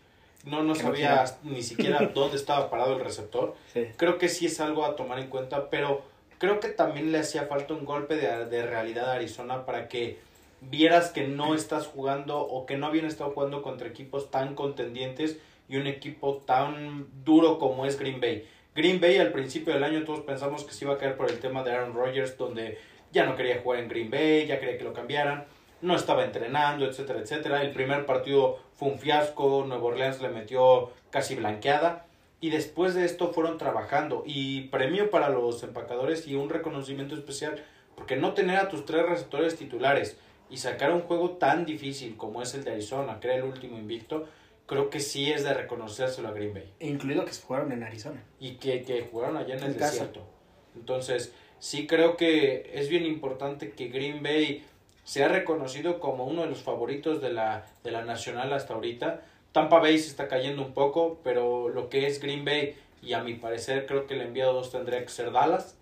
no, 0.50 0.64
no 0.64 0.74
que 0.74 0.84
no 0.84 0.90
sabía 0.90 1.26
ni 1.44 1.62
siquiera 1.62 2.00
dónde 2.14 2.38
estaba 2.38 2.70
parado 2.70 2.96
el 2.96 3.04
receptor. 3.04 3.56
sí. 3.74 3.88
Creo 3.98 4.18
que 4.18 4.30
sí 4.30 4.46
es 4.48 4.60
algo 4.60 4.86
a 4.86 4.96
tomar 4.96 5.20
en 5.20 5.28
cuenta, 5.28 5.70
pero 5.70 6.02
creo 6.38 6.60
que 6.60 6.70
también 6.70 7.12
le 7.12 7.20
hacía 7.20 7.46
falta 7.46 7.74
un 7.74 7.86
golpe 7.86 8.16
de, 8.16 8.46
de 8.46 8.66
realidad 8.66 9.12
a 9.12 9.14
Arizona 9.14 9.66
para 9.66 9.88
que 9.88 10.20
vieras 10.62 11.12
que 11.12 11.28
no 11.28 11.56
estás 11.56 11.88
jugando 11.88 12.40
o 12.40 12.66
que 12.66 12.78
no 12.78 12.88
habían 12.88 13.06
estado 13.06 13.32
jugando 13.32 13.62
contra 13.62 13.88
equipos 13.88 14.30
tan 14.30 14.56
contendientes 14.56 15.38
y 15.70 15.78
un 15.78 15.88
equipo 15.88 16.38
tan 16.46 17.08
duro 17.24 17.60
como 17.60 17.86
es 17.86 17.98
Green 17.98 18.20
Bay. 18.20 18.46
Green 18.76 19.00
Bay 19.00 19.18
al 19.18 19.32
principio 19.32 19.74
del 19.74 19.84
año 19.84 20.04
todos 20.04 20.22
pensamos 20.22 20.64
que 20.64 20.74
se 20.74 20.86
iba 20.86 20.96
a 20.96 20.98
caer 20.98 21.16
por 21.16 21.30
el 21.30 21.40
tema 21.40 21.64
de 21.64 21.72
Aaron 21.72 21.94
Rodgers, 21.94 22.38
donde 22.38 22.78
ya 23.12 23.26
no 23.26 23.36
quería 23.36 23.62
jugar 23.62 23.80
en 23.80 23.90
Green 23.90 24.10
Bay, 24.10 24.46
ya 24.48 24.60
quería 24.60 24.78
que 24.78 24.84
lo 24.84 24.94
cambiaran, 24.94 25.46
no 25.82 25.96
estaba 25.96 26.26
entrenando, 26.26 26.86
etcétera, 26.86 27.20
etcétera. 27.20 27.62
El 27.62 27.72
primer 27.72 28.06
partido 28.06 28.60
fue 28.76 28.90
un 28.90 29.00
fiasco, 29.00 29.66
Nuevo 29.68 29.88
Orleans 29.88 30.22
le 30.22 30.30
metió 30.30 30.92
casi 31.10 31.36
blanqueada. 31.36 32.06
Y 32.42 32.52
después 32.52 32.96
de 32.96 33.06
esto 33.06 33.34
fueron 33.34 33.58
trabajando. 33.58 34.24
Y 34.26 34.68
premio 34.70 35.10
para 35.10 35.30
los 35.30 35.62
empacadores 35.64 36.28
y 36.28 36.36
un 36.36 36.50
reconocimiento 36.50 37.16
especial. 37.16 37.64
Porque 37.96 38.16
no 38.16 38.34
tener 38.34 38.58
a 38.58 38.70
tus 38.70 38.86
tres 38.86 39.06
receptores 39.06 39.58
titulares 39.58 40.18
y 40.50 40.58
sacar 40.58 40.94
un 40.94 41.02
juego 41.02 41.32
tan 41.32 41.66
difícil 41.66 42.16
como 42.18 42.42
es 42.42 42.54
el 42.54 42.64
de 42.64 42.72
Arizona, 42.72 43.20
que 43.20 43.28
era 43.28 43.38
el 43.38 43.44
último 43.44 43.78
invicto, 43.78 44.26
creo 44.66 44.90
que 44.90 45.00
sí 45.00 45.32
es 45.32 45.44
de 45.44 45.54
reconocérselo 45.54 46.30
a 46.30 46.32
Green 46.32 46.54
Bay. 46.54 46.74
Incluido 46.80 47.26
que 47.26 47.34
jugaron 47.34 47.72
en 47.72 47.84
Arizona. 47.84 48.24
Y 48.40 48.56
que, 48.56 48.84
que 48.84 49.08
jugaron 49.12 49.38
allá 49.38 49.56
en 49.56 49.64
el 49.64 49.76
casa. 49.76 49.92
desierto. 49.92 50.26
Entonces, 50.76 51.34
sí 51.60 51.88
creo 51.88 52.18
que 52.18 52.72
es 52.74 52.90
bien 52.90 53.06
importante 53.06 53.72
que 53.72 53.88
Green 53.90 54.24
Bay 54.24 54.64
sea 55.10 55.28
reconocido 55.28 56.00
como 56.00 56.26
uno 56.26 56.44
de 56.44 56.50
los 56.50 56.62
favoritos 56.62 57.20
de 57.20 57.34
la, 57.34 57.66
de 57.84 57.90
la 57.90 58.06
nacional 58.06 58.54
hasta 58.54 58.76
ahorita. 58.76 59.22
Tampa 59.52 59.80
Bay 59.80 59.98
se 59.98 60.08
está 60.08 60.28
cayendo 60.28 60.64
un 60.64 60.72
poco, 60.76 61.20
pero 61.24 61.68
lo 61.68 61.90
que 61.90 62.06
es 62.06 62.22
Green 62.22 62.46
Bay, 62.46 62.76
y 63.02 63.14
a 63.14 63.24
mi 63.24 63.34
parecer 63.34 63.88
creo 63.88 64.06
que 64.06 64.14
el 64.14 64.22
enviado 64.22 64.54
2 64.54 64.72
tendría 64.72 65.02
que 65.02 65.10
ser 65.10 65.32
Dallas, 65.32 65.76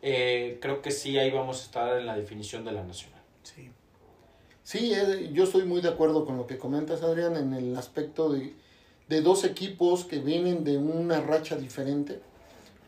eh, 0.00 0.58
creo 0.62 0.80
que 0.80 0.92
sí 0.92 1.18
ahí 1.18 1.32
vamos 1.32 1.60
a 1.60 1.64
estar 1.64 1.98
en 1.98 2.06
la 2.06 2.16
definición 2.16 2.64
de 2.64 2.70
la 2.70 2.84
nacional. 2.84 3.20
Sí. 3.42 3.68
Sí, 4.62 4.94
eh, 4.94 5.30
yo 5.32 5.42
estoy 5.42 5.64
muy 5.64 5.80
de 5.80 5.88
acuerdo 5.88 6.24
con 6.24 6.36
lo 6.36 6.46
que 6.46 6.56
comentas, 6.56 7.02
Adrián, 7.02 7.36
en 7.36 7.54
el 7.54 7.76
aspecto 7.76 8.30
de, 8.30 8.54
de 9.08 9.22
dos 9.22 9.42
equipos 9.42 10.04
que 10.04 10.20
vienen 10.20 10.62
de 10.62 10.78
una 10.78 11.20
racha 11.20 11.56
diferente. 11.56 12.20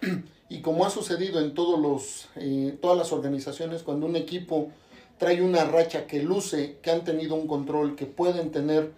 Y 0.46 0.60
como 0.60 0.84
ha 0.84 0.90
sucedido 0.90 1.40
en 1.40 1.54
todos 1.54 1.80
los, 1.80 2.28
eh, 2.36 2.76
todas 2.80 2.96
las 2.96 3.12
organizaciones, 3.12 3.82
cuando 3.82 4.06
un 4.06 4.14
equipo 4.14 4.70
trae 5.18 5.42
una 5.42 5.64
racha 5.64 6.06
que 6.06 6.22
luce, 6.22 6.76
que 6.82 6.90
han 6.90 7.04
tenido 7.04 7.34
un 7.34 7.46
control, 7.46 7.96
que 7.96 8.06
pueden 8.06 8.50
tener 8.50 8.92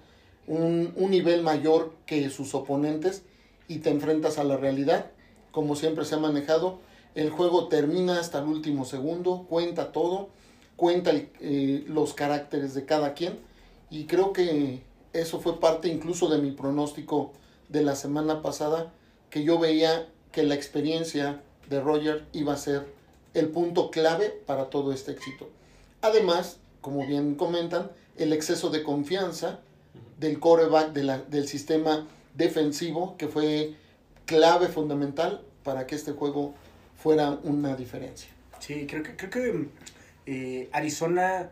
un, 0.47 0.93
un 0.97 1.11
nivel 1.11 1.43
mayor 1.43 1.95
que 2.07 2.31
sus 2.31 2.55
oponentes 2.55 3.23
y 3.69 3.79
te 3.79 3.91
enfrentas 3.91 4.39
a 4.39 4.45
la 4.45 4.57
realidad, 4.57 5.11
como 5.51 5.77
siempre 5.77 6.05
se 6.05 6.15
ha 6.15 6.19
manejado, 6.19 6.79
el 7.15 7.31
juego 7.31 7.69
termina 7.69 8.21
hasta 8.21 8.41
el 8.41 8.45
último 8.47 8.85
segundo, 8.85 9.47
cuenta 9.49 9.91
todo, 9.91 10.29
cuenta 10.77 11.13
eh, 11.15 11.85
los 11.89 12.13
caracteres 12.13 12.75
de 12.75 12.85
cada 12.85 13.15
quien 13.15 13.39
y 13.91 14.05
creo 14.05 14.33
que 14.33 14.83
eso 15.13 15.41
fue 15.41 15.59
parte 15.59 15.89
incluso 15.89 16.29
de 16.29 16.39
mi 16.39 16.51
pronóstico 16.51 17.33
de 17.69 17.83
la 17.83 17.97
semana 17.97 18.43
pasada, 18.43 18.93
que 19.31 19.43
yo 19.43 19.59
veía 19.59 20.07
que 20.31 20.43
la 20.43 20.55
experiencia 20.55 21.41
de 21.71 21.81
Roger 21.81 22.27
iba 22.33 22.53
a 22.53 22.59
ser 22.59 22.87
el 23.33 23.49
punto 23.49 23.91
clave 23.91 24.29
para 24.47 24.71
todo 24.71 24.93
este 24.93 25.13
éxito. 25.13 25.49
Además, 26.03 26.59
como 26.81 27.07
bien 27.07 27.35
comentan, 27.35 27.91
el 28.17 28.33
exceso 28.33 28.71
de 28.71 28.83
confianza 28.83 29.61
del 30.19 30.39
coreback 30.41 30.93
de 30.93 31.03
la- 31.05 31.19
del 31.19 31.47
sistema 31.49 32.07
defensivo 32.35 33.17
que 33.17 33.29
fue 33.29 33.75
clave 34.25 34.69
fundamental 34.69 35.43
para 35.63 35.87
que 35.87 35.95
este 35.95 36.13
juego 36.13 36.55
fuera 36.97 37.39
una 37.43 37.77
diferencia. 37.77 38.31
Sí, 38.61 38.87
creo 38.87 39.03
que, 39.03 39.17
creo 39.17 39.31
que 39.31 39.69
eh, 40.27 40.69
Arizona 40.73 41.51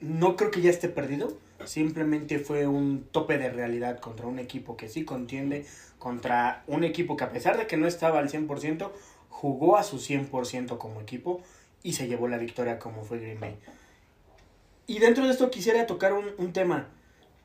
no 0.00 0.36
creo 0.36 0.50
que 0.50 0.62
ya 0.62 0.70
esté 0.70 0.88
perdido. 0.88 1.36
Simplemente 1.66 2.38
fue 2.38 2.66
un 2.66 3.04
tope 3.12 3.36
de 3.36 3.50
realidad 3.50 3.98
contra 4.00 4.26
un 4.26 4.38
equipo 4.38 4.76
que 4.76 4.88
sí 4.88 5.04
contiende, 5.04 5.66
contra 5.98 6.62
un 6.66 6.84
equipo 6.84 7.16
que 7.16 7.24
a 7.24 7.30
pesar 7.32 7.58
de 7.58 7.66
que 7.66 7.76
no 7.76 7.86
estaba 7.86 8.18
al 8.20 8.30
100%, 8.30 8.90
jugó 9.28 9.76
a 9.76 9.82
su 9.82 9.98
100% 9.98 10.78
como 10.78 11.00
equipo 11.02 11.40
y 11.82 11.92
se 11.94 12.08
llevó 12.08 12.28
la 12.28 12.38
victoria 12.38 12.78
como 12.78 13.04
fue 13.04 13.18
Green 13.18 13.40
Bay. 13.40 13.56
Y 14.86 14.98
dentro 14.98 15.24
de 15.24 15.30
esto 15.32 15.50
quisiera 15.50 15.86
tocar 15.86 16.12
un, 16.12 16.26
un 16.38 16.52
tema. 16.52 16.88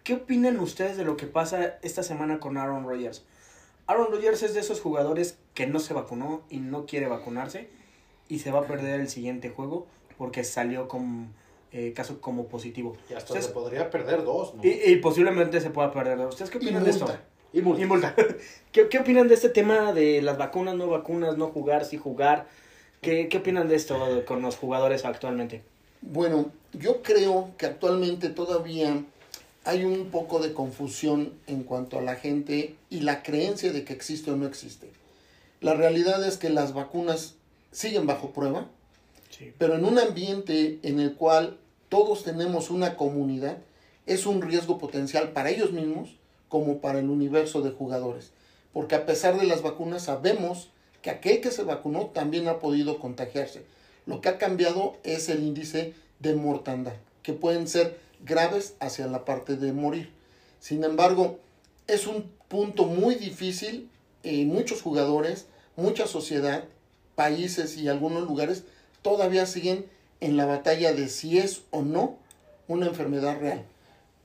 ¿Qué 0.04 0.14
opinan 0.16 0.60
ustedes 0.60 0.98
de 0.98 1.04
lo 1.04 1.18
que 1.18 1.26
pasa 1.28 1.78
esta 1.82 2.04
semana 2.04 2.40
con 2.40 2.58
Aaron 2.58 2.84
Rodgers? 2.88 3.24
Aaron 3.88 4.12
Rodgers 4.12 4.42
es 4.44 4.54
de 4.54 4.60
esos 4.60 4.82
jugadores 4.82 5.38
que 5.54 5.68
no 5.68 5.80
se 5.80 5.94
vacunó 5.94 6.44
y 6.50 6.58
no 6.58 6.86
quiere 6.86 7.08
vacunarse 7.08 7.70
y 8.28 8.40
se 8.40 8.52
va 8.52 8.60
a 8.62 8.64
perder 8.68 9.00
el 9.00 9.10
siguiente 9.10 9.50
juego 9.50 9.86
porque 10.18 10.44
salió 10.44 10.88
con 10.88 11.34
eh, 11.72 11.94
caso 11.94 12.20
como 12.22 12.48
positivo. 12.48 12.96
Y 13.10 13.14
hasta 13.14 13.34
Ustedes- 13.34 13.46
se 13.48 13.52
podría 13.52 13.90
perder 13.90 14.24
dos, 14.24 14.56
¿no? 14.56 14.64
y, 14.66 14.70
y 14.70 14.96
posiblemente 14.98 15.62
se 15.62 15.70
pueda 15.70 15.92
perder. 15.92 16.20
¿Ustedes 16.26 16.50
qué 16.50 16.58
Y 16.60 16.62
opinan 16.66 16.84
de 16.84 16.90
esto? 16.90 17.06
Y 17.54 17.62
multa. 17.62 17.82
Y 17.84 17.86
multa. 17.86 18.16
¿Qué, 18.72 18.90
¿Qué 18.90 19.00
opinan 19.00 19.28
de 19.28 19.36
este 19.36 19.50
tema 19.50 19.94
de 19.94 20.22
las 20.22 20.38
vacunas, 20.38 20.76
no 20.76 20.88
vacunas, 20.88 21.38
no 21.38 21.48
jugar, 21.48 21.86
sí 21.86 21.98
jugar? 21.98 22.48
¿Qué, 23.06 23.30
qué 23.30 23.38
opinan 23.38 23.68
de 23.68 23.76
esto 23.76 24.26
con 24.26 24.42
los 24.42 24.56
jugadores 24.56 25.06
actualmente? 25.06 25.62
Bueno, 26.02 26.52
yo 26.74 27.04
creo 27.04 27.52
que 27.56 27.68
actualmente 27.68 28.30
todavía 28.30 29.04
hay 29.64 29.86
un 29.86 30.10
poco 30.10 30.40
de 30.40 30.54
confusión 30.54 31.32
en 31.46 31.62
cuanto 31.62 32.00
a 32.00 32.02
la 32.02 32.16
gente 32.16 32.76
y 32.90 33.02
la 33.02 33.22
creencia 33.22 33.72
de 33.72 33.84
que 33.84 33.94
existe 33.94 34.32
o 34.32 34.36
no 34.36 34.48
existe. 34.48 34.90
La 35.62 35.76
realidad 35.76 36.28
es 36.28 36.38
que 36.38 36.50
las 36.50 36.74
vacunas 36.74 37.36
siguen 37.72 38.08
bajo 38.08 38.32
prueba, 38.32 38.70
pero 39.60 39.76
en 39.76 39.86
un 39.86 40.00
ambiente 40.00 40.80
en 40.82 41.00
el 41.00 41.14
cual 41.14 41.60
todos 41.90 42.24
tenemos 42.24 42.72
una 42.72 42.98
comunidad, 42.98 43.60
es 44.08 44.26
un 44.26 44.42
riesgo 44.42 44.80
potencial 44.80 45.30
para 45.30 45.52
ellos 45.52 45.72
mismos 45.74 46.16
como 46.50 46.80
para 46.80 46.98
el 46.98 47.12
universo 47.12 47.62
de 47.62 47.70
jugadores. 47.70 48.32
Porque 48.74 48.96
a 48.96 49.06
pesar 49.06 49.40
de 49.40 49.46
las 49.46 49.62
vacunas 49.62 50.06
sabemos 50.06 50.70
que 51.06 51.12
aquel 51.12 51.40
que 51.40 51.52
se 51.52 51.62
vacunó 51.62 52.08
también 52.08 52.48
ha 52.48 52.58
podido 52.58 52.98
contagiarse. 52.98 53.62
Lo 54.08 54.22
que 54.22 54.30
ha 54.30 54.40
cambiado 54.40 54.98
es 55.04 55.30
el 55.30 55.44
índice 55.44 55.94
de 56.20 56.34
mortandad, 56.34 56.94
que 57.22 57.34
pueden 57.34 57.68
ser 57.68 58.00
graves 58.26 58.74
hacia 58.80 59.06
la 59.06 59.24
parte 59.24 59.56
de 59.56 59.72
morir. 59.72 60.10
Sin 60.60 60.84
embargo, 60.84 61.38
es 61.86 62.08
un 62.08 62.32
punto 62.48 62.86
muy 62.86 63.14
difícil. 63.14 63.88
y 64.24 64.46
muchos 64.46 64.82
jugadores, 64.82 65.46
mucha 65.76 66.08
sociedad, 66.08 66.64
países 67.14 67.78
y 67.78 67.88
algunos 67.88 68.24
lugares 68.24 68.64
todavía 69.04 69.46
siguen 69.46 69.86
en 70.22 70.38
la 70.38 70.48
batalla 70.48 70.92
de 70.92 71.08
si 71.08 71.38
es 71.38 71.62
o 71.70 71.84
no 71.84 72.18
una 72.68 72.88
enfermedad 72.88 73.40
real. 73.40 73.64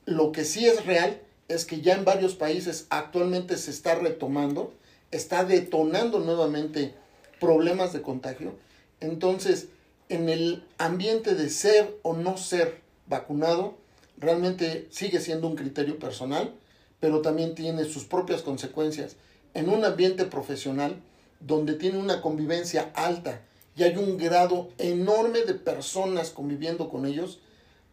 Lo 0.07 0.31
que 0.31 0.45
sí 0.45 0.65
es 0.65 0.83
real 0.87 1.21
es 1.47 1.65
que 1.65 1.81
ya 1.81 1.93
en 1.93 2.05
varios 2.05 2.33
países 2.33 2.87
actualmente 2.89 3.57
se 3.57 3.69
está 3.69 3.93
retomando, 3.93 4.73
está 5.11 5.43
detonando 5.43 6.19
nuevamente 6.19 6.93
problemas 7.39 7.93
de 7.93 8.01
contagio. 8.01 8.53
Entonces, 8.99 9.67
en 10.09 10.29
el 10.29 10.63
ambiente 10.77 11.35
de 11.35 11.49
ser 11.49 11.97
o 12.01 12.13
no 12.13 12.37
ser 12.37 12.81
vacunado, 13.07 13.75
realmente 14.17 14.87
sigue 14.89 15.19
siendo 15.19 15.47
un 15.47 15.55
criterio 15.55 15.99
personal, 15.99 16.53
pero 16.99 17.21
también 17.21 17.55
tiene 17.55 17.85
sus 17.85 18.05
propias 18.05 18.41
consecuencias. 18.41 19.15
En 19.53 19.69
un 19.69 19.83
ambiente 19.83 20.25
profesional 20.25 21.01
donde 21.39 21.73
tiene 21.73 21.97
una 21.97 22.21
convivencia 22.21 22.91
alta 22.93 23.41
y 23.75 23.83
hay 23.83 23.97
un 23.97 24.17
grado 24.17 24.69
enorme 24.77 25.41
de 25.41 25.55
personas 25.55 26.29
conviviendo 26.29 26.89
con 26.89 27.05
ellos, 27.05 27.39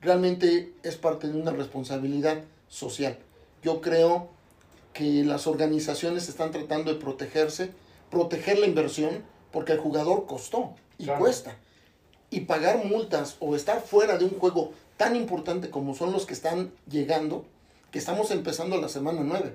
realmente 0.01 0.73
es 0.83 0.97
parte 0.97 1.29
de 1.29 1.41
una 1.41 1.53
responsabilidad 1.53 2.43
social. 2.69 3.17
Yo 3.63 3.81
creo 3.81 4.29
que 4.99 5.23
las 5.23 5.47
organizaciones 5.47 6.29
están 6.29 6.51
tratando 6.51 6.93
de 6.93 6.99
protegerse, 6.99 7.71
proteger 8.11 8.59
la 8.59 8.67
inversión, 8.67 9.23
porque 9.53 9.71
el 9.71 9.79
jugador 9.79 10.27
costó 10.27 10.75
y 10.99 11.07
cuesta. 11.07 11.57
Y 12.31 12.41
pagar 12.41 12.85
multas 12.85 13.37
o 13.39 13.55
estar 13.55 13.81
fuera 13.81 14.19
de 14.19 14.25
un 14.25 14.33
juego 14.33 14.73
tan 14.97 15.15
importante 15.15 15.71
como 15.71 15.95
son 15.95 16.11
los 16.11 16.27
que 16.27 16.35
están 16.35 16.73
llegando, 16.91 17.45
que 17.93 18.01
estamos 18.01 18.33
empezando 18.33 18.77
la 18.81 18.89
semana 18.89 19.21
9. 19.23 19.53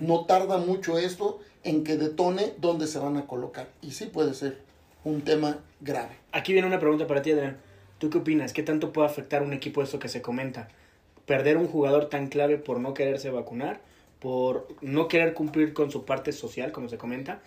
No 0.00 0.24
tarda 0.24 0.58
mucho 0.58 0.98
esto 0.98 1.38
en 1.62 1.84
que 1.84 1.96
detone 1.96 2.54
dónde 2.58 2.88
se 2.88 2.98
van 2.98 3.16
a 3.16 3.28
colocar. 3.28 3.68
Y 3.82 3.92
sí 3.92 4.06
puede 4.06 4.34
ser 4.34 4.58
un 5.04 5.22
tema 5.22 5.60
grave. 5.80 6.16
Aquí 6.32 6.52
viene 6.52 6.66
una 6.66 6.80
pregunta 6.80 7.06
para 7.06 7.22
ti, 7.22 7.30
Adrián. 7.30 7.58
¿Tú 7.98 8.10
qué 8.10 8.18
opinas? 8.18 8.52
¿Qué 8.52 8.64
tanto 8.64 8.92
puede 8.92 9.06
afectar 9.06 9.42
a 9.42 9.44
un 9.44 9.52
equipo 9.52 9.84
esto 9.84 10.00
que 10.00 10.08
se 10.08 10.20
comenta? 10.20 10.66
¿Perder 11.26 11.58
un 11.58 11.68
jugador 11.68 12.08
tan 12.08 12.26
clave 12.26 12.58
por 12.58 12.80
no 12.80 12.92
quererse 12.92 13.30
vacunar? 13.30 13.88
¿Por 14.20 14.68
no 14.82 15.08
querer 15.08 15.34
cumplir 15.34 15.72
con 15.72 15.90
su 15.90 16.04
parte 16.04 16.32
social, 16.32 16.72
como 16.72 16.88
se 16.88 16.98
comenta? 16.98 17.40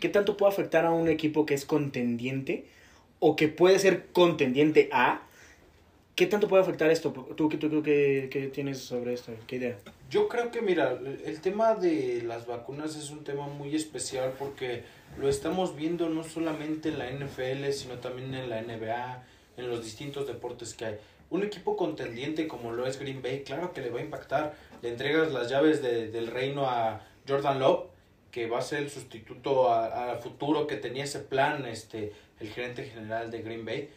¿Qué 0.00 0.08
tanto 0.08 0.36
puede 0.36 0.52
afectar 0.52 0.86
a 0.86 0.90
un 0.90 1.08
equipo 1.08 1.46
que 1.46 1.54
es 1.54 1.64
contendiente 1.64 2.66
o 3.20 3.36
que 3.36 3.48
puede 3.48 3.78
ser 3.78 4.06
contendiente 4.12 4.88
a 4.92 5.22
¿Qué 6.14 6.28
tanto 6.28 6.46
puede 6.46 6.62
afectar 6.62 6.90
esto? 6.90 7.10
¿Tú, 7.10 7.48
tú, 7.48 7.58
tú 7.58 7.82
qué, 7.82 8.28
qué, 8.30 8.46
tienes 8.46 8.78
sobre 8.78 9.14
esto? 9.14 9.32
¿Qué 9.48 9.56
idea? 9.56 9.76
Yo 10.08 10.28
creo 10.28 10.52
que, 10.52 10.62
mira, 10.62 10.96
el 11.24 11.40
tema 11.40 11.74
de 11.74 12.22
las 12.22 12.46
vacunas 12.46 12.94
es 12.94 13.10
un 13.10 13.24
tema 13.24 13.48
muy 13.48 13.74
especial 13.74 14.32
porque 14.38 14.84
lo 15.18 15.28
estamos 15.28 15.74
viendo 15.74 16.08
no 16.08 16.22
solamente 16.22 16.90
en 16.90 16.98
la 17.00 17.10
NFL, 17.10 17.68
sino 17.72 17.94
también 17.94 18.32
en 18.32 18.48
la 18.48 18.62
NBA, 18.62 19.24
en 19.56 19.68
los 19.68 19.82
distintos 19.82 20.28
deportes 20.28 20.74
que 20.74 20.84
hay. 20.84 20.96
Un 21.30 21.42
equipo 21.42 21.76
contendiente 21.76 22.46
como 22.46 22.70
lo 22.70 22.86
es 22.86 23.00
Green 23.00 23.20
Bay, 23.20 23.42
claro 23.42 23.72
que 23.72 23.80
le 23.80 23.90
va 23.90 23.98
a 23.98 24.04
impactar. 24.04 24.54
Le 24.84 24.90
entregas 24.90 25.32
las 25.32 25.48
llaves 25.48 25.80
de, 25.80 26.08
del 26.08 26.26
reino 26.26 26.68
a 26.68 27.00
Jordan 27.26 27.58
Love, 27.58 27.86
que 28.30 28.46
va 28.48 28.58
a 28.58 28.60
ser 28.60 28.80
el 28.80 28.90
sustituto 28.90 29.70
a, 29.70 30.12
a 30.12 30.16
futuro 30.16 30.66
que 30.66 30.76
tenía 30.76 31.04
ese 31.04 31.20
plan 31.20 31.64
este 31.64 32.12
el 32.38 32.50
gerente 32.50 32.84
general 32.84 33.30
de 33.30 33.40
Green 33.40 33.64
Bay. 33.64 33.88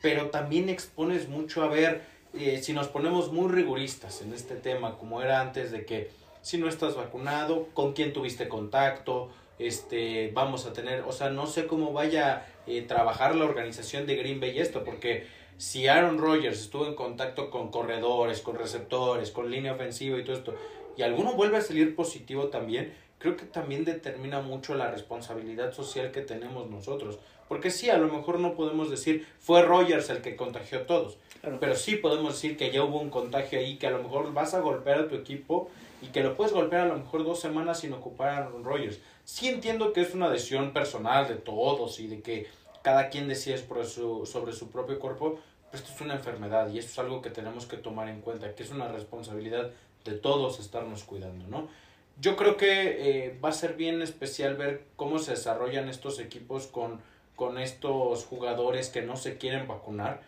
Pero 0.00 0.30
también 0.30 0.68
expones 0.68 1.28
mucho 1.28 1.64
a 1.64 1.66
ver 1.66 2.02
eh, 2.32 2.60
si 2.62 2.72
nos 2.72 2.86
ponemos 2.86 3.32
muy 3.32 3.50
riguristas 3.50 4.22
en 4.22 4.32
este 4.32 4.54
tema, 4.54 4.96
como 4.98 5.20
era 5.20 5.40
antes 5.40 5.72
de 5.72 5.84
que 5.84 6.12
si 6.42 6.58
no 6.58 6.68
estás 6.68 6.94
vacunado, 6.94 7.66
con 7.74 7.92
quién 7.92 8.12
tuviste 8.12 8.46
contacto, 8.46 9.32
este, 9.58 10.30
vamos 10.32 10.64
a 10.64 10.72
tener, 10.72 11.00
o 11.00 11.10
sea, 11.10 11.28
no 11.28 11.48
sé 11.48 11.66
cómo 11.66 11.92
vaya 11.92 12.34
a 12.34 12.46
eh, 12.68 12.82
trabajar 12.82 13.34
la 13.34 13.46
organización 13.46 14.06
de 14.06 14.14
Green 14.14 14.38
Bay 14.38 14.60
esto, 14.60 14.84
porque 14.84 15.26
si 15.58 15.88
Aaron 15.88 16.18
Rodgers 16.18 16.60
estuvo 16.60 16.86
en 16.86 16.94
contacto 16.94 17.50
con 17.50 17.70
corredores, 17.70 18.40
con 18.40 18.56
receptores, 18.56 19.30
con 19.30 19.50
línea 19.50 19.74
ofensiva 19.74 20.18
y 20.18 20.24
todo 20.24 20.36
esto, 20.36 20.54
y 20.96 21.02
alguno 21.02 21.34
vuelve 21.34 21.58
a 21.58 21.62
salir 21.62 21.94
positivo 21.94 22.48
también, 22.48 22.94
creo 23.18 23.36
que 23.36 23.46
también 23.46 23.84
determina 23.84 24.40
mucho 24.40 24.74
la 24.74 24.90
responsabilidad 24.90 25.72
social 25.72 26.10
que 26.10 26.22
tenemos 26.22 26.68
nosotros. 26.70 27.18
Porque 27.48 27.70
sí, 27.70 27.90
a 27.90 27.98
lo 27.98 28.08
mejor 28.08 28.40
no 28.40 28.54
podemos 28.54 28.90
decir 28.90 29.26
fue 29.38 29.62
Rogers 29.62 30.10
el 30.10 30.20
que 30.20 30.36
contagió 30.36 30.80
a 30.80 30.86
todos. 30.86 31.18
Pero 31.60 31.76
sí 31.76 31.96
podemos 31.96 32.34
decir 32.34 32.56
que 32.56 32.72
ya 32.72 32.82
hubo 32.82 33.00
un 33.00 33.10
contagio 33.10 33.58
ahí, 33.58 33.76
que 33.76 33.86
a 33.86 33.90
lo 33.90 34.02
mejor 34.02 34.32
vas 34.32 34.54
a 34.54 34.60
golpear 34.60 35.00
a 35.00 35.08
tu 35.08 35.14
equipo 35.14 35.70
y 36.02 36.08
que 36.08 36.22
lo 36.22 36.36
puedes 36.36 36.52
golpear 36.52 36.82
a 36.82 36.88
lo 36.88 36.98
mejor 36.98 37.24
dos 37.24 37.40
semanas 37.40 37.80
sin 37.80 37.92
ocupar 37.92 38.30
a 38.30 38.48
Rogers. 38.48 39.00
Sí 39.24 39.48
entiendo 39.48 39.92
que 39.92 40.00
es 40.00 40.14
una 40.14 40.28
decisión 40.28 40.72
personal 40.72 41.28
de 41.28 41.36
todos 41.36 42.00
y 42.00 42.08
de 42.08 42.20
que 42.20 42.46
cada 42.86 43.08
quien 43.08 43.26
decide 43.26 43.58
sobre 43.58 44.52
su 44.52 44.70
propio 44.70 45.00
cuerpo, 45.00 45.40
pero 45.72 45.82
esto 45.82 45.92
es 45.92 46.00
una 46.00 46.14
enfermedad 46.14 46.70
y 46.70 46.78
esto 46.78 46.92
es 46.92 46.98
algo 47.00 47.20
que 47.20 47.30
tenemos 47.30 47.66
que 47.66 47.76
tomar 47.76 48.08
en 48.08 48.20
cuenta, 48.20 48.54
que 48.54 48.62
es 48.62 48.70
una 48.70 48.86
responsabilidad 48.86 49.72
de 50.04 50.12
todos 50.12 50.60
estarnos 50.60 51.02
cuidando, 51.02 51.48
¿no? 51.48 51.68
Yo 52.20 52.36
creo 52.36 52.56
que 52.56 53.24
eh, 53.26 53.38
va 53.44 53.48
a 53.48 53.52
ser 53.52 53.74
bien 53.74 54.02
especial 54.02 54.54
ver 54.54 54.84
cómo 54.94 55.18
se 55.18 55.32
desarrollan 55.32 55.88
estos 55.88 56.20
equipos 56.20 56.68
con 56.68 57.00
con 57.34 57.58
estos 57.58 58.24
jugadores 58.24 58.88
que 58.88 59.02
no 59.02 59.16
se 59.16 59.36
quieren 59.36 59.66
vacunar, 59.66 60.22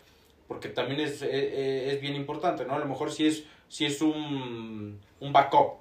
porque 0.49 0.69
también 0.69 0.99
es, 0.99 1.23
e, 1.23 1.29
e, 1.29 1.93
es, 1.95 2.01
bien 2.01 2.17
importante, 2.17 2.65
¿no? 2.65 2.75
A 2.75 2.79
lo 2.81 2.87
mejor 2.87 3.13
si 3.13 3.29
es, 3.29 3.45
si 3.69 3.87
es 3.87 4.03
un, 4.03 5.01
un 5.21 5.33
backup 5.33 5.79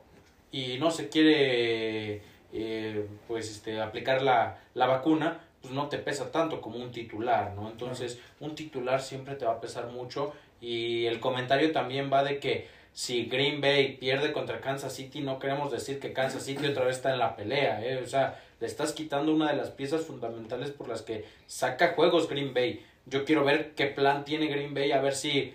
y 0.52 0.78
no 0.78 0.92
se 0.92 1.10
quiere 1.10 2.22
eh, 2.54 3.08
pues 3.28 3.50
este, 3.50 3.82
aplicar 3.82 4.22
la, 4.22 4.60
la 4.76 4.86
vacuna, 4.86 5.42
pues 5.62 5.74
no 5.74 5.88
te 5.88 5.98
pesa 5.98 6.32
tanto 6.32 6.62
como 6.62 6.78
un 6.78 6.92
titular, 6.92 7.54
¿no? 7.56 7.70
Entonces, 7.70 8.20
un 8.40 8.56
titular 8.56 9.02
siempre 9.02 9.36
te 9.36 9.46
va 9.46 9.54
a 9.54 9.62
pesar 9.62 9.88
mucho 9.88 10.34
y 10.62 11.06
el 11.06 11.20
comentario 11.20 11.72
también 11.72 12.12
va 12.12 12.24
de 12.24 12.40
que 12.40 12.68
si 12.94 13.26
Green 13.26 13.62
Bay 13.62 13.98
pierde 13.98 14.34
contra 14.34 14.60
Kansas 14.60 14.94
City, 14.94 15.22
no 15.22 15.38
queremos 15.38 15.72
decir 15.72 16.00
que 16.00 16.14
Kansas 16.14 16.44
City 16.44 16.66
otra 16.66 16.86
vez 16.86 16.98
está 16.98 17.14
en 17.14 17.20
la 17.20 17.36
pelea, 17.36 17.86
¿eh? 17.86 18.02
O 18.04 18.08
sea, 18.08 18.42
le 18.60 18.66
estás 18.66 18.92
quitando 18.94 19.34
una 19.34 19.52
de 19.52 19.58
las 19.58 19.70
piezas 19.70 20.02
fundamentales 20.02 20.72
por 20.72 20.88
las 20.88 21.04
que 21.04 21.26
saca 21.46 21.94
juegos 21.94 22.28
Green 22.28 22.56
Bay. 22.56 22.84
Yo 23.06 23.24
quiero 23.24 23.44
ver 23.44 23.76
qué 23.76 23.86
plan 23.86 24.26
tiene 24.26 24.48
Green 24.48 24.74
Bay, 24.74 24.92
a 24.92 25.02
ver 25.02 25.14
si 25.14 25.54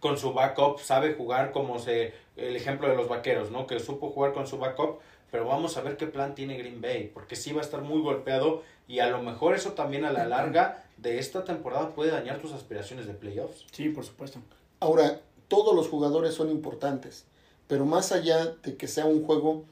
con 0.00 0.18
su 0.18 0.32
backup 0.32 0.80
sabe 0.80 1.14
jugar 1.14 1.50
como 1.52 1.78
se 1.78 2.12
el 2.36 2.56
ejemplo 2.56 2.88
de 2.88 2.96
los 2.96 3.08
vaqueros, 3.08 3.50
¿no? 3.50 3.66
Que 3.66 3.80
supo 3.80 4.10
jugar 4.10 4.32
con 4.32 4.46
su 4.46 4.58
backup, 4.58 5.00
pero 5.30 5.46
vamos 5.46 5.76
a 5.76 5.82
ver 5.82 5.96
qué 5.96 6.06
plan 6.06 6.34
tiene 6.34 6.58
Green 6.58 6.80
Bay, 6.80 7.10
porque 7.12 7.36
sí 7.36 7.52
va 7.52 7.60
a 7.60 7.64
estar 7.64 7.82
muy 7.82 8.00
golpeado 8.00 8.62
y 8.90 8.98
a 8.98 9.08
lo 9.08 9.22
mejor 9.22 9.54
eso 9.54 9.74
también 9.74 10.04
a 10.04 10.10
la 10.10 10.26
larga 10.26 10.82
de 10.96 11.20
esta 11.20 11.44
temporada 11.44 11.94
puede 11.94 12.10
dañar 12.10 12.40
tus 12.40 12.52
aspiraciones 12.52 13.06
de 13.06 13.14
playoffs. 13.14 13.64
Sí, 13.70 13.88
por 13.88 14.04
supuesto. 14.04 14.40
Ahora, 14.80 15.20
todos 15.46 15.76
los 15.76 15.86
jugadores 15.86 16.34
son 16.34 16.50
importantes, 16.50 17.24
pero 17.68 17.86
más 17.86 18.10
allá 18.10 18.46
de 18.64 18.76
que 18.76 18.88
sea 18.88 19.06
un 19.06 19.24
juego, 19.24 19.62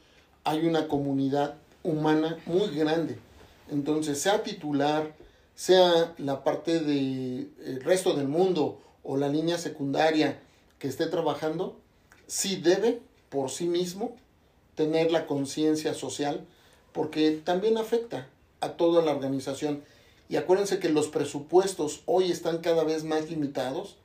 hay 0.44 0.64
una 0.64 0.86
comunidad 0.86 1.56
humana 1.82 2.38
muy 2.46 2.68
grande. 2.68 3.18
Entonces, 3.68 4.22
sea 4.22 4.44
titular, 4.44 5.12
sea 5.56 6.14
la 6.18 6.44
parte 6.44 6.78
del 6.78 7.50
el 7.66 7.82
resto 7.82 8.14
del 8.14 8.28
mundo 8.28 8.80
o 9.02 9.16
la 9.16 9.28
línea 9.28 9.58
secundaria 9.58 10.38
que 10.78 10.86
esté 10.86 11.06
trabajando, 11.06 11.76
sí 12.28 12.54
debe 12.54 13.00
por 13.30 13.50
sí 13.50 13.66
mismo 13.66 14.14
tener 14.76 15.10
la 15.10 15.26
conciencia 15.26 15.92
social 15.92 16.46
porque 16.92 17.32
también 17.32 17.78
afecta 17.78 18.28
a 18.60 18.70
toda 18.70 19.02
la 19.02 19.12
organización. 19.12 19.82
Y 20.28 20.36
acuérdense 20.36 20.78
que 20.78 20.88
los 20.88 21.08
presupuestos 21.08 22.02
hoy 22.06 22.30
están 22.30 22.58
cada 22.58 22.84
vez 22.84 23.04
más 23.04 23.30
limitados, 23.30 23.96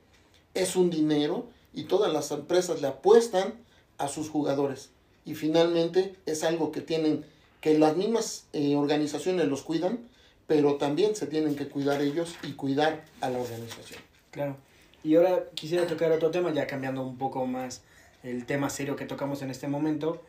es 0.54 0.76
un 0.76 0.90
dinero 0.90 1.46
y 1.72 1.84
todas 1.84 2.12
las 2.12 2.30
empresas 2.30 2.80
le 2.80 2.88
apuestan 2.88 3.54
a 3.98 4.08
sus 4.08 4.30
jugadores. 4.30 4.90
Y 5.24 5.34
finalmente 5.34 6.14
es 6.26 6.44
algo 6.44 6.72
que 6.72 6.80
tienen 6.80 7.24
que 7.60 7.78
las 7.78 7.96
mismas 7.96 8.46
eh, 8.52 8.76
organizaciones 8.76 9.46
los 9.48 9.62
cuidan, 9.62 10.06
pero 10.46 10.76
también 10.76 11.16
se 11.16 11.26
tienen 11.26 11.56
que 11.56 11.68
cuidar 11.68 12.02
ellos 12.02 12.34
y 12.42 12.52
cuidar 12.52 13.04
a 13.20 13.30
la 13.30 13.38
organización. 13.38 14.00
Claro. 14.30 14.56
Y 15.02 15.16
ahora 15.16 15.44
quisiera 15.54 15.86
tocar 15.86 16.12
otro 16.12 16.30
tema, 16.30 16.52
ya 16.52 16.66
cambiando 16.66 17.02
un 17.02 17.18
poco 17.18 17.46
más 17.46 17.82
el 18.22 18.46
tema 18.46 18.70
serio 18.70 18.96
que 18.96 19.04
tocamos 19.04 19.42
en 19.42 19.50
este 19.50 19.68
momento. 19.68 20.22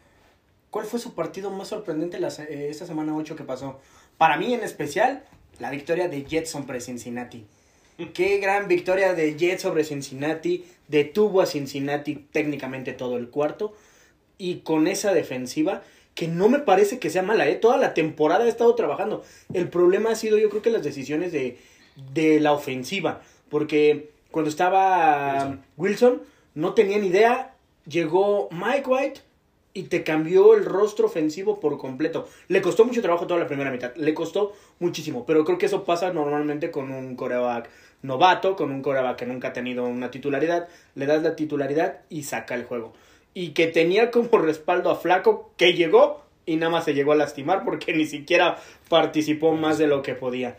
¿Cuál 0.69 0.85
fue 0.85 0.99
su 0.99 1.13
partido 1.13 1.49
más 1.51 1.69
sorprendente 1.69 2.19
la, 2.19 2.27
eh, 2.27 2.67
esta 2.69 2.85
semana 2.85 3.15
8 3.15 3.35
que 3.35 3.43
pasó? 3.43 3.79
Para 4.17 4.37
mí 4.37 4.53
en 4.53 4.61
especial, 4.61 5.23
la 5.59 5.69
victoria 5.69 6.07
de 6.07 6.23
Jets 6.23 6.49
sobre 6.49 6.79
Cincinnati. 6.79 7.45
Qué 8.13 8.37
gran 8.39 8.67
victoria 8.67 9.13
de 9.13 9.35
Jets 9.35 9.61
sobre 9.61 9.83
Cincinnati. 9.83 10.65
Detuvo 10.87 11.41
a 11.41 11.45
Cincinnati 11.45 12.15
técnicamente 12.31 12.93
todo 12.93 13.17
el 13.17 13.29
cuarto. 13.29 13.73
Y 14.37 14.59
con 14.59 14.87
esa 14.87 15.13
defensiva, 15.13 15.81
que 16.13 16.27
no 16.27 16.49
me 16.49 16.59
parece 16.59 16.99
que 16.99 17.09
sea 17.09 17.23
mala, 17.23 17.47
¿eh? 17.47 17.55
Toda 17.55 17.77
la 17.77 17.93
temporada 17.93 18.45
ha 18.45 18.49
estado 18.49 18.73
trabajando. 18.75 19.23
El 19.53 19.69
problema 19.69 20.11
ha 20.11 20.15
sido, 20.15 20.37
yo 20.37 20.49
creo 20.49 20.61
que 20.61 20.69
las 20.69 20.83
decisiones 20.83 21.31
de, 21.31 21.57
de 22.13 22.39
la 22.39 22.53
ofensiva. 22.53 23.21
Porque 23.49 24.11
cuando 24.31 24.49
estaba 24.49 25.59
Wilson, 25.77 26.21
no 26.53 26.73
tenían 26.73 27.03
idea. 27.03 27.53
Llegó 27.85 28.49
Mike 28.51 28.87
White 28.87 29.21
y 29.75 29.83
te 29.83 30.03
cambió 30.03 30.55
el 30.55 30.63
rostro 30.63 31.07
ofensivo 31.07 31.59
por 31.59 31.77
completo. 31.77 32.29
Le 32.47 32.61
costó 32.61 32.85
mucho 32.85 33.01
trabajo 33.01 33.27
toda 33.27 33.41
la 33.41 33.45
primera 33.45 33.71
mitad. 33.71 33.93
Le 33.97 34.13
costó 34.13 34.53
muchísimo. 34.79 35.25
Pero 35.25 35.43
creo 35.43 35.57
que 35.57 35.65
eso 35.65 35.83
pasa 35.83 36.13
normalmente 36.13 36.71
con 36.71 36.91
un 36.91 37.17
coreback 37.17 37.69
novato, 38.01 38.55
con 38.55 38.71
un 38.71 38.81
coreback 38.81 39.17
que 39.17 39.25
nunca 39.25 39.49
ha 39.49 39.53
tenido 39.53 39.83
una 39.83 40.09
titularidad. 40.11 40.69
Le 40.95 41.05
das 41.05 41.21
la 41.23 41.35
titularidad 41.35 41.99
y 42.09 42.23
saca 42.23 42.55
el 42.55 42.63
juego. 42.63 42.93
Y 43.33 43.49
que 43.49 43.67
tenía 43.67 44.11
como 44.11 44.29
respaldo 44.37 44.89
a 44.89 44.95
Flaco, 44.95 45.51
que 45.57 45.73
llegó 45.73 46.23
y 46.45 46.55
nada 46.55 46.71
más 46.71 46.85
se 46.85 46.93
llegó 46.93 47.11
a 47.11 47.15
lastimar 47.15 47.65
porque 47.65 47.93
ni 47.93 48.05
siquiera 48.05 48.57
participó 48.87 49.51
más 49.51 49.77
de 49.77 49.87
lo 49.87 50.01
que 50.01 50.15
podía. 50.15 50.55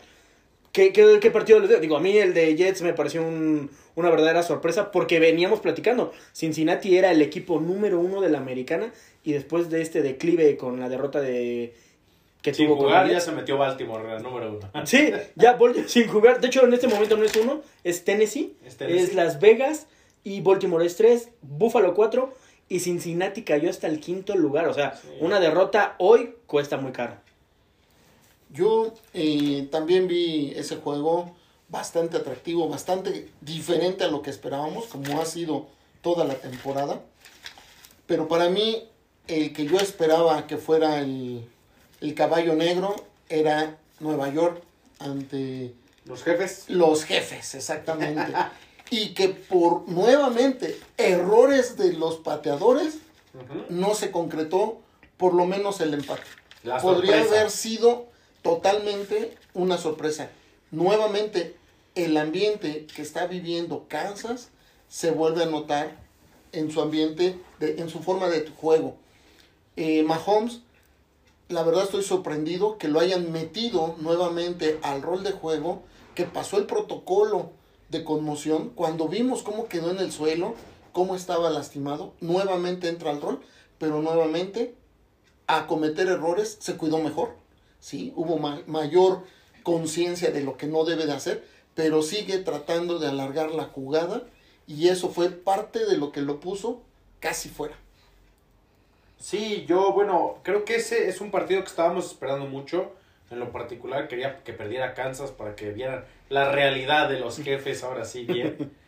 ¿Qué, 0.77 0.93
qué, 0.93 1.17
qué 1.19 1.31
partido 1.31 1.59
les 1.59 1.81
digo? 1.81 1.97
a 1.97 1.99
mí 1.99 2.15
el 2.19 2.35
de 2.35 2.55
Jets 2.55 2.83
me 2.83 2.93
pareció 2.93 3.23
un, 3.23 3.71
una 3.95 4.11
verdadera 4.11 4.43
sorpresa 4.43 4.91
porque 4.91 5.19
veníamos 5.19 5.59
platicando. 5.59 6.13
Cincinnati 6.33 6.95
era 6.95 7.09
el 7.09 7.19
equipo 7.23 7.59
número 7.59 7.99
uno 7.99 8.21
de 8.21 8.29
la 8.29 8.37
americana 8.37 8.93
y 9.23 9.33
después 9.33 9.71
de 9.71 9.81
este 9.81 10.03
declive 10.03 10.55
con 10.55 10.79
la 10.79 10.87
derrota 10.87 11.19
de 11.19 11.73
que 12.43 12.53
sin 12.53 12.67
tuvo 12.67 12.75
jugar 12.75 13.09
ya 13.09 13.19
se 13.19 13.31
metió 13.31 13.57
Baltimore 13.57 14.17
el 14.17 14.21
número 14.21 14.51
uno. 14.51 14.69
Sí, 14.85 15.09
ya 15.33 15.57
sin 15.87 16.07
jugar. 16.09 16.41
De 16.41 16.45
hecho, 16.45 16.63
en 16.63 16.71
este 16.71 16.87
momento 16.87 17.17
no 17.17 17.23
es 17.23 17.35
uno, 17.35 17.63
es 17.83 18.03
Tennessee, 18.03 18.55
es, 18.63 18.77
Tennessee. 18.77 19.03
es 19.03 19.15
Las 19.15 19.39
Vegas 19.39 19.87
y 20.23 20.41
Baltimore 20.41 20.85
es 20.85 20.95
tres, 20.95 21.29
Buffalo 21.41 21.95
cuatro 21.95 22.35
y 22.69 22.81
Cincinnati 22.81 23.41
cayó 23.41 23.71
hasta 23.71 23.87
el 23.87 23.99
quinto 23.99 24.35
lugar. 24.35 24.67
O 24.67 24.75
sea, 24.75 24.93
una 25.21 25.39
derrota 25.39 25.95
hoy 25.97 26.35
cuesta 26.45 26.77
muy 26.77 26.91
caro. 26.91 27.15
Yo 28.49 28.93
eh, 29.13 29.67
también 29.71 30.07
vi 30.07 30.53
ese 30.55 30.77
juego 30.77 31.35
bastante 31.69 32.17
atractivo, 32.17 32.69
bastante 32.69 33.29
diferente 33.41 34.03
a 34.03 34.07
lo 34.07 34.21
que 34.21 34.29
esperábamos, 34.29 34.85
como 34.85 35.21
ha 35.21 35.25
sido 35.25 35.67
toda 36.01 36.23
la 36.23 36.35
temporada. 36.35 37.01
Pero 38.05 38.27
para 38.27 38.49
mí, 38.49 38.87
el 39.27 39.53
que 39.53 39.65
yo 39.65 39.77
esperaba 39.77 40.47
que 40.47 40.57
fuera 40.57 40.99
el, 40.99 41.47
el 41.99 42.15
caballo 42.15 42.55
negro 42.55 42.95
era 43.29 43.77
Nueva 43.99 44.29
York 44.29 44.61
ante... 44.99 45.73
Los 46.05 46.23
jefes. 46.23 46.65
Los 46.69 47.03
jefes, 47.03 47.53
exactamente. 47.55 48.31
y 48.89 49.13
que 49.13 49.29
por 49.29 49.87
nuevamente 49.89 50.79
errores 50.97 51.77
de 51.77 51.93
los 51.93 52.15
pateadores 52.17 52.99
no 53.69 53.93
se 53.93 54.11
concretó 54.11 54.79
por 55.17 55.33
lo 55.33 55.45
menos 55.45 55.81
el 55.81 55.93
empate. 55.93 56.23
Podría 56.81 57.21
haber 57.21 57.49
sido 57.51 58.07
totalmente 58.47 59.37
una 59.53 59.77
sorpresa. 59.77 60.29
Nuevamente, 60.71 61.57
el 61.95 62.15
ambiente 62.15 62.87
que 62.95 63.01
está 63.01 63.27
viviendo 63.27 63.87
Kansas 63.89 64.51
se 64.87 65.11
vuelve 65.11 65.43
a 65.43 65.47
notar 65.47 65.97
en 66.53 66.71
su 66.71 66.81
ambiente, 66.81 67.37
en 67.59 67.89
su 67.89 67.99
forma 67.99 68.29
de 68.29 68.49
juego. 68.49 68.95
Eh, 69.75 70.01
Mahomes, 70.03 70.61
la 71.49 71.63
verdad 71.63 71.83
estoy 71.83 72.03
sorprendido 72.03 72.77
que 72.77 72.87
lo 72.87 73.01
hayan 73.01 73.33
metido 73.33 73.95
nuevamente 73.99 74.79
al 74.81 75.01
rol 75.01 75.25
de 75.25 75.33
juego, 75.33 75.81
que 76.15 76.23
pasó 76.23 76.57
el 76.57 76.67
protocolo 76.67 77.51
de 77.89 78.05
conmoción, 78.05 78.69
cuando 78.69 79.09
vimos 79.09 79.43
cómo 79.43 79.67
quedó 79.67 79.91
en 79.91 79.99
el 79.99 80.13
suelo, 80.13 80.55
cómo 80.93 81.17
estaba 81.17 81.49
lastimado, 81.49 82.13
nuevamente 82.21 82.87
entra 82.87 83.11
al 83.11 83.21
rol, 83.21 83.41
pero 83.77 84.01
nuevamente 84.01 84.73
a 85.47 85.67
cometer 85.67 86.07
errores 86.07 86.55
se 86.61 86.77
cuidó 86.77 86.99
mejor 86.99 87.45
¿sí? 87.79 88.13
Hubo 88.15 88.37
mayor 88.37 89.23
conciencia 89.63 90.31
de 90.31 90.43
lo 90.43 90.57
que 90.57 90.67
no 90.67 90.85
debe 90.85 91.05
de 91.05 91.13
hacer, 91.13 91.43
pero 91.75 92.01
sigue 92.01 92.37
tratando 92.39 92.99
de 92.99 93.07
alargar 93.07 93.51
la 93.51 93.65
jugada 93.65 94.23
y 94.65 94.89
eso 94.89 95.09
fue 95.09 95.29
parte 95.29 95.85
de 95.85 95.97
lo 95.97 96.11
que 96.11 96.21
lo 96.21 96.39
puso 96.39 96.81
casi 97.19 97.49
fuera. 97.49 97.75
Sí, 99.19 99.65
yo, 99.67 99.93
bueno, 99.93 100.39
creo 100.43 100.63
que 100.63 100.75
ese 100.75 101.09
es 101.09 101.21
un 101.21 101.31
partido 101.31 101.61
que 101.61 101.67
estábamos 101.67 102.05
esperando 102.05 102.45
mucho. 102.45 102.93
En 103.29 103.39
lo 103.39 103.51
particular, 103.51 104.07
quería 104.07 104.41
que 104.43 104.53
perdiera 104.53 104.93
Kansas 104.93 105.31
para 105.31 105.55
que 105.55 105.71
vieran 105.71 106.05
la 106.29 106.51
realidad 106.51 107.09
de 107.09 107.19
los 107.19 107.37
jefes 107.39 107.83
ahora 107.83 108.05
sí 108.05 108.25
bien. 108.25 108.71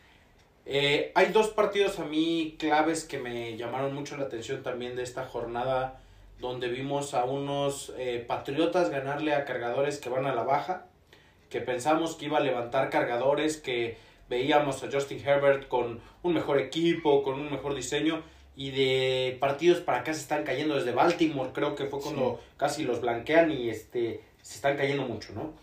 Eh, 0.72 1.12
hay 1.16 1.32
dos 1.32 1.48
partidos 1.48 1.98
a 1.98 2.06
mí 2.06 2.56
claves 2.60 3.04
que 3.04 3.18
me 3.18 3.58
llamaron 3.58 3.96
mucho 3.96 4.18
la 4.18 4.26
atención 4.26 4.62
también 4.62 4.96
de 4.96 5.02
esta 5.02 5.26
jornada 5.26 6.00
donde 6.40 6.70
vimos 6.70 7.14
a 7.14 7.26
unos 7.26 7.94
eh, 7.98 8.24
patriotas 8.26 8.90
ganarle 8.90 9.34
a 9.34 9.46
cargadores 9.46 10.00
que 10.00 10.10
van 10.10 10.26
a 10.26 10.34
la 10.34 10.44
baja, 10.44 10.86
que 11.50 11.60
pensamos 11.62 12.16
que 12.16 12.26
iba 12.26 12.38
a 12.38 12.42
levantar 12.42 12.90
cargadores, 12.90 13.58
que 13.58 13.98
veíamos 14.30 14.84
a 14.84 14.92
Justin 14.92 15.20
Herbert 15.26 15.68
con 15.68 16.00
un 16.24 16.34
mejor 16.34 16.60
equipo, 16.60 17.24
con 17.24 17.36
un 17.36 17.52
mejor 17.52 17.76
diseño, 17.76 18.22
y 18.56 18.72
de 18.72 19.38
partidos 19.40 19.80
para 19.80 20.00
acá 20.00 20.14
se 20.14 20.22
están 20.22 20.44
cayendo. 20.44 20.76
Desde 20.76 20.92
Baltimore, 20.92 21.52
creo 21.54 21.76
que 21.76 21.86
fue 21.86 22.00
cuando 22.02 22.40
casi 22.58 22.84
los 22.84 23.02
blanquean 23.02 23.52
y 23.52 23.70
este 23.70 24.22
se 24.42 24.56
están 24.56 24.78
cayendo 24.78 25.04
mucho, 25.04 25.34
¿no? 25.34 25.54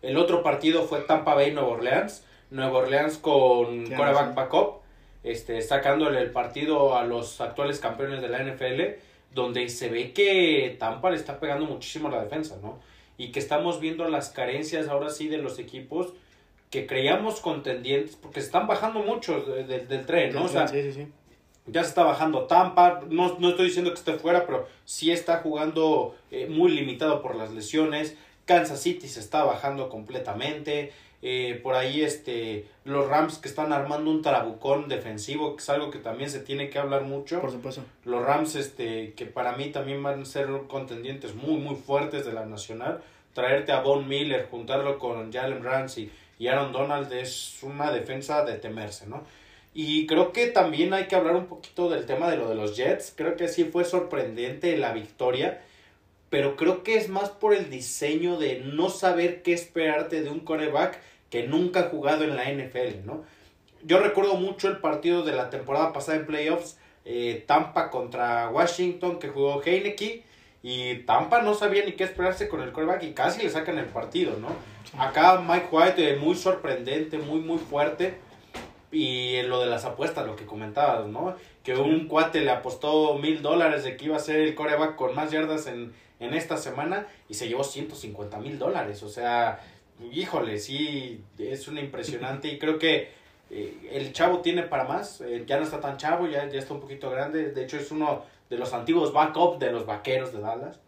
El 0.00 0.16
otro 0.16 0.42
partido 0.42 0.84
fue 0.84 1.00
Tampa 1.00 1.34
Bay 1.34 1.52
Nueva 1.52 1.68
Orleans, 1.68 2.24
Nueva 2.50 2.78
Orleans 2.78 3.18
con 3.18 3.86
quarterback 3.86 4.34
backup, 4.34 4.80
este 5.22 5.62
sacándole 5.62 6.20
el 6.20 6.30
partido 6.30 6.96
a 6.96 7.04
los 7.04 7.40
actuales 7.40 7.78
campeones 7.78 8.20
de 8.20 8.28
la 8.28 8.42
NFL 8.42 9.00
donde 9.34 9.68
se 9.68 9.88
ve 9.88 10.12
que 10.12 10.76
Tampa 10.78 11.10
le 11.10 11.16
está 11.16 11.40
pegando 11.40 11.66
muchísimo 11.66 12.08
a 12.08 12.12
la 12.12 12.22
defensa, 12.22 12.58
¿no? 12.62 12.80
Y 13.18 13.32
que 13.32 13.38
estamos 13.38 13.80
viendo 13.80 14.08
las 14.08 14.30
carencias 14.30 14.88
ahora 14.88 15.10
sí 15.10 15.28
de 15.28 15.38
los 15.38 15.58
equipos 15.58 16.12
que 16.70 16.86
creíamos 16.86 17.40
contendientes, 17.40 18.16
porque 18.16 18.40
se 18.40 18.46
están 18.46 18.66
bajando 18.66 19.00
mucho 19.00 19.40
del 19.42 20.06
tren, 20.06 20.34
¿no? 20.34 20.44
O 20.44 20.48
sea, 20.48 20.66
sí, 20.66 20.82
sí, 20.82 20.92
sí. 20.92 21.06
ya 21.66 21.82
se 21.82 21.90
está 21.90 22.02
bajando 22.02 22.46
Tampa, 22.46 23.02
no, 23.10 23.38
no 23.38 23.50
estoy 23.50 23.66
diciendo 23.66 23.90
que 23.90 23.98
esté 23.98 24.14
fuera, 24.14 24.46
pero 24.46 24.66
sí 24.86 25.10
está 25.10 25.38
jugando 25.38 26.16
eh, 26.30 26.46
muy 26.48 26.72
limitado 26.72 27.20
por 27.20 27.36
las 27.36 27.52
lesiones. 27.52 28.16
Kansas 28.46 28.80
City 28.80 29.06
se 29.06 29.20
está 29.20 29.44
bajando 29.44 29.88
completamente. 29.90 30.92
Eh, 31.24 31.60
por 31.62 31.76
ahí 31.76 32.02
este 32.02 32.66
los 32.84 33.06
Rams 33.06 33.38
que 33.38 33.48
están 33.48 33.72
armando 33.72 34.10
un 34.10 34.22
trabucón 34.22 34.88
defensivo, 34.88 35.54
que 35.54 35.62
es 35.62 35.70
algo 35.70 35.90
que 35.90 35.98
también 35.98 36.28
se 36.28 36.40
tiene 36.40 36.68
que 36.68 36.78
hablar 36.78 37.02
mucho. 37.02 37.40
Por 37.40 37.52
supuesto. 37.52 37.84
Los 38.04 38.24
Rams 38.24 38.56
este 38.56 39.12
que 39.14 39.26
para 39.26 39.52
mí 39.52 39.70
también 39.70 40.02
van 40.02 40.22
a 40.22 40.24
ser 40.24 40.48
contendientes 40.68 41.34
muy 41.34 41.56
muy 41.58 41.76
fuertes 41.76 42.26
de 42.26 42.32
la 42.32 42.44
nacional. 42.44 43.02
Traerte 43.34 43.72
a 43.72 43.80
Von 43.80 44.08
Miller, 44.08 44.48
juntarlo 44.50 44.98
con 44.98 45.32
Jalen 45.32 45.62
Ramsey 45.62 46.10
y 46.38 46.48
Aaron 46.48 46.72
Donald 46.72 47.10
es 47.12 47.62
una 47.62 47.92
defensa 47.92 48.44
de 48.44 48.54
temerse, 48.54 49.06
¿no? 49.06 49.22
Y 49.74 50.06
creo 50.06 50.32
que 50.32 50.48
también 50.48 50.92
hay 50.92 51.06
que 51.06 51.16
hablar 51.16 51.36
un 51.36 51.46
poquito 51.46 51.88
del 51.88 52.04
tema 52.04 52.30
de 52.30 52.36
lo 52.36 52.48
de 52.48 52.54
los 52.54 52.76
Jets. 52.76 53.14
Creo 53.16 53.36
que 53.36 53.48
sí 53.48 53.64
fue 53.64 53.84
sorprendente 53.84 54.76
la 54.76 54.92
victoria 54.92 55.62
pero 56.32 56.56
creo 56.56 56.82
que 56.82 56.96
es 56.96 57.10
más 57.10 57.28
por 57.28 57.52
el 57.52 57.68
diseño 57.68 58.38
de 58.38 58.60
no 58.60 58.88
saber 58.88 59.42
qué 59.42 59.52
esperarte 59.52 60.22
de 60.22 60.30
un 60.30 60.40
coreback 60.40 60.98
que 61.28 61.46
nunca 61.46 61.80
ha 61.80 61.88
jugado 61.90 62.24
en 62.24 62.36
la 62.36 62.50
NFL, 62.50 63.04
¿no? 63.04 63.22
Yo 63.82 63.98
recuerdo 64.00 64.36
mucho 64.36 64.68
el 64.68 64.78
partido 64.78 65.24
de 65.24 65.32
la 65.34 65.50
temporada 65.50 65.92
pasada 65.92 66.16
en 66.16 66.24
playoffs, 66.24 66.78
eh, 67.04 67.44
Tampa 67.46 67.90
contra 67.90 68.48
Washington, 68.48 69.18
que 69.18 69.28
jugó 69.28 69.62
Heineke, 69.62 70.22
y 70.62 70.94
Tampa 71.00 71.42
no 71.42 71.52
sabía 71.52 71.84
ni 71.84 71.92
qué 71.92 72.04
esperarse 72.04 72.48
con 72.48 72.62
el 72.62 72.72
quarterback 72.72 73.02
y 73.02 73.12
casi 73.12 73.42
le 73.42 73.50
sacan 73.50 73.76
el 73.76 73.84
partido, 73.84 74.38
¿no? 74.38 74.48
Acá 74.98 75.38
Mike 75.46 75.68
White, 75.70 76.12
eh, 76.12 76.16
muy 76.16 76.34
sorprendente, 76.34 77.18
muy, 77.18 77.40
muy 77.40 77.58
fuerte. 77.58 78.14
Y 78.92 79.42
lo 79.42 79.60
de 79.60 79.66
las 79.66 79.84
apuestas, 79.84 80.26
lo 80.26 80.36
que 80.36 80.44
comentabas, 80.44 81.06
¿no? 81.06 81.34
Que 81.64 81.74
un 81.74 82.06
cuate 82.06 82.42
le 82.42 82.50
apostó 82.50 83.18
mil 83.18 83.42
dólares 83.42 83.84
de 83.84 83.96
que 83.96 84.04
iba 84.04 84.16
a 84.16 84.20
ser 84.20 84.36
el 84.36 84.54
coreback 84.54 84.96
con 84.96 85.14
más 85.14 85.30
yardas 85.30 85.66
en, 85.66 85.92
en 86.20 86.34
esta 86.34 86.56
semana 86.56 87.06
y 87.28 87.34
se 87.34 87.48
llevó 87.48 87.64
150 87.64 88.38
mil 88.38 88.58
dólares. 88.58 89.02
O 89.02 89.08
sea, 89.08 89.60
híjole, 90.12 90.58
sí, 90.58 91.22
es 91.38 91.68
una 91.68 91.80
impresionante 91.80 92.48
y 92.48 92.58
creo 92.58 92.78
que 92.78 93.10
eh, 93.50 93.90
el 93.92 94.12
chavo 94.12 94.38
tiene 94.38 94.62
para 94.62 94.84
más, 94.84 95.20
eh, 95.20 95.44
ya 95.46 95.58
no 95.58 95.64
está 95.64 95.80
tan 95.80 95.96
chavo, 95.96 96.26
ya, 96.26 96.48
ya 96.48 96.58
está 96.58 96.74
un 96.74 96.80
poquito 96.80 97.10
grande, 97.10 97.50
de 97.50 97.64
hecho 97.64 97.76
es 97.76 97.90
uno 97.90 98.24
de 98.48 98.56
los 98.56 98.72
antiguos 98.72 99.12
backup 99.12 99.58
de 99.58 99.72
los 99.72 99.84
vaqueros 99.84 100.32
de 100.32 100.40
Dallas. 100.40 100.80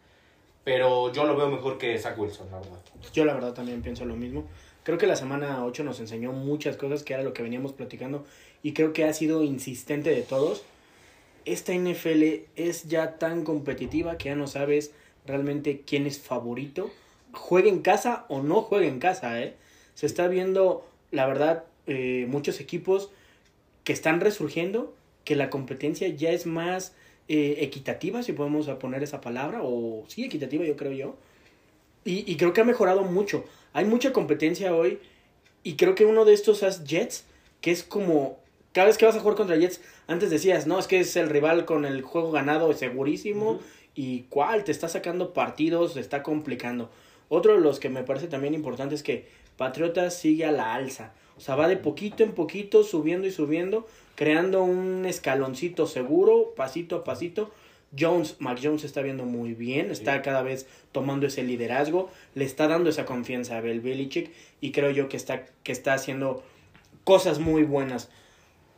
pero 0.63 1.11
yo 1.13 1.25
lo 1.25 1.35
veo 1.35 1.47
mejor 1.49 1.77
que 1.77 1.97
Zach 1.99 2.17
Wilson, 2.17 2.49
la 2.49 2.57
verdad. 2.57 2.79
Yo 3.13 3.23
la 3.23 3.33
verdad 3.33 3.53
también 3.53 3.83
pienso 3.83 4.03
lo 4.05 4.15
mismo. 4.15 4.45
Creo 4.85 4.99
que 4.99 5.07
la 5.07 5.15
semana 5.15 5.65
8 5.65 5.83
nos 5.83 5.99
enseñó 5.99 6.31
muchas 6.31 6.77
cosas 6.77 7.01
que 7.01 7.15
era 7.15 7.23
lo 7.23 7.33
que 7.33 7.41
veníamos 7.41 7.73
platicando 7.73 8.23
y 8.61 8.73
creo 8.73 8.93
que 8.93 9.03
ha 9.03 9.13
sido 9.13 9.41
insistente 9.41 10.11
de 10.11 10.21
todos. 10.21 10.63
Esta 11.43 11.73
NFL 11.73 12.43
es 12.55 12.83
ya 12.83 13.17
tan 13.17 13.43
competitiva 13.43 14.19
que 14.19 14.29
ya 14.29 14.35
no 14.35 14.45
sabes 14.45 14.91
realmente 15.25 15.81
quién 15.87 16.05
es 16.05 16.19
favorito. 16.19 16.91
Juegue 17.31 17.69
en 17.69 17.81
casa 17.81 18.25
o 18.29 18.43
no 18.43 18.61
juegue 18.61 18.87
en 18.87 18.99
casa, 18.99 19.41
¿eh? 19.41 19.55
Se 19.95 20.05
está 20.05 20.27
viendo, 20.27 20.87
la 21.09 21.25
verdad, 21.25 21.63
eh, 21.87 22.27
muchos 22.29 22.59
equipos 22.59 23.09
que 23.83 23.93
están 23.93 24.21
resurgiendo, 24.21 24.93
que 25.23 25.35
la 25.35 25.49
competencia 25.49 26.07
ya 26.09 26.29
es 26.29 26.45
más 26.45 26.93
eh, 27.27 27.57
equitativa, 27.61 28.21
si 28.21 28.33
podemos 28.33 28.69
poner 28.69 29.01
esa 29.01 29.19
palabra, 29.19 29.61
o 29.63 30.05
sí, 30.09 30.25
equitativa 30.25 30.63
yo 30.63 30.75
creo 30.75 30.91
yo. 30.91 31.15
Y, 32.03 32.31
y 32.31 32.37
creo 32.37 32.53
que 32.53 32.61
ha 32.61 32.65
mejorado 32.65 33.01
mucho. 33.01 33.45
Hay 33.75 33.83
mucha 33.83 34.13
competencia 34.13 34.73
hoy 34.73 34.99
y 35.61 35.75
creo 35.75 35.95
que 35.95 36.05
uno 36.05 36.23
de 36.23 36.31
estos 36.31 36.63
es 36.63 36.85
Jets, 36.85 37.25
que 37.59 37.71
es 37.71 37.83
como, 37.83 38.39
cada 38.71 38.87
vez 38.87 38.97
que 38.97 39.05
vas 39.05 39.17
a 39.17 39.19
jugar 39.19 39.35
contra 39.35 39.57
Jets, 39.57 39.81
antes 40.07 40.29
decías, 40.29 40.65
no, 40.65 40.79
es 40.79 40.87
que 40.87 41.01
es 41.01 41.13
el 41.17 41.29
rival 41.29 41.65
con 41.65 41.83
el 41.83 42.01
juego 42.01 42.31
ganado 42.31 42.71
segurísimo 42.71 43.59
y 43.93 44.27
cuál, 44.29 44.63
te 44.63 44.71
está 44.71 44.87
sacando 44.87 45.33
partidos, 45.33 45.95
te 45.95 45.99
está 45.99 46.23
complicando. 46.23 46.89
Otro 47.27 47.53
de 47.55 47.59
los 47.59 47.81
que 47.81 47.89
me 47.89 48.03
parece 48.03 48.27
también 48.27 48.53
importante 48.53 48.95
es 48.95 49.03
que 49.03 49.27
Patriotas 49.57 50.17
sigue 50.17 50.45
a 50.45 50.53
la 50.53 50.73
alza. 50.73 51.11
O 51.35 51.41
sea, 51.41 51.55
va 51.57 51.67
de 51.67 51.75
poquito 51.75 52.23
en 52.23 52.31
poquito, 52.31 52.85
subiendo 52.85 53.27
y 53.27 53.31
subiendo, 53.31 53.85
creando 54.15 54.63
un 54.63 55.05
escaloncito 55.05 55.85
seguro, 55.85 56.53
pasito 56.55 56.95
a 56.95 57.03
pasito. 57.03 57.51
Jones, 57.97 58.35
Mac 58.39 58.59
Jones 58.61 58.83
está 58.83 59.01
viendo 59.01 59.25
muy 59.25 59.53
bien, 59.53 59.91
está 59.91 60.15
Sí. 60.15 60.21
cada 60.23 60.41
vez 60.43 60.67
tomando 60.91 61.27
ese 61.27 61.43
liderazgo, 61.43 62.09
le 62.33 62.45
está 62.45 62.67
dando 62.67 62.89
esa 62.89 63.05
confianza 63.05 63.57
a 63.57 63.61
Bel 63.61 63.81
Belichick 63.81 64.31
y 64.61 64.71
creo 64.71 64.89
yo 64.91 65.07
que 65.09 65.17
está, 65.17 65.45
que 65.63 65.71
está 65.71 65.93
haciendo 65.93 66.43
cosas 67.03 67.39
muy 67.39 67.63
buenas. 67.63 68.09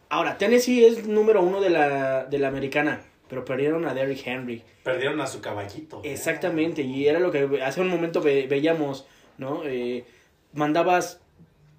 Ahora, 0.10 0.38
Tennessee 0.38 0.86
es 0.86 1.08
número 1.08 1.41
uno 1.41 1.60
de 1.62 1.69
la, 1.69 2.25
de 2.25 2.39
la 2.39 2.47
americana, 2.47 3.01
pero 3.30 3.43
perdieron 3.43 3.86
a 3.86 3.93
Derrick 3.93 4.25
Henry. 4.25 4.63
Perdieron 4.84 5.19
a 5.21 5.27
su 5.27 5.41
caballito. 5.41 6.01
Exactamente, 6.03 6.82
y 6.82 7.08
era 7.08 7.19
lo 7.19 7.32
que 7.32 7.62
hace 7.63 7.82
un 7.82 7.89
momento 7.89 8.21
ve- 8.21 8.47
veíamos, 8.49 9.06
¿no? 9.38 9.63
Eh, 9.65 10.06
mandabas 10.53 11.19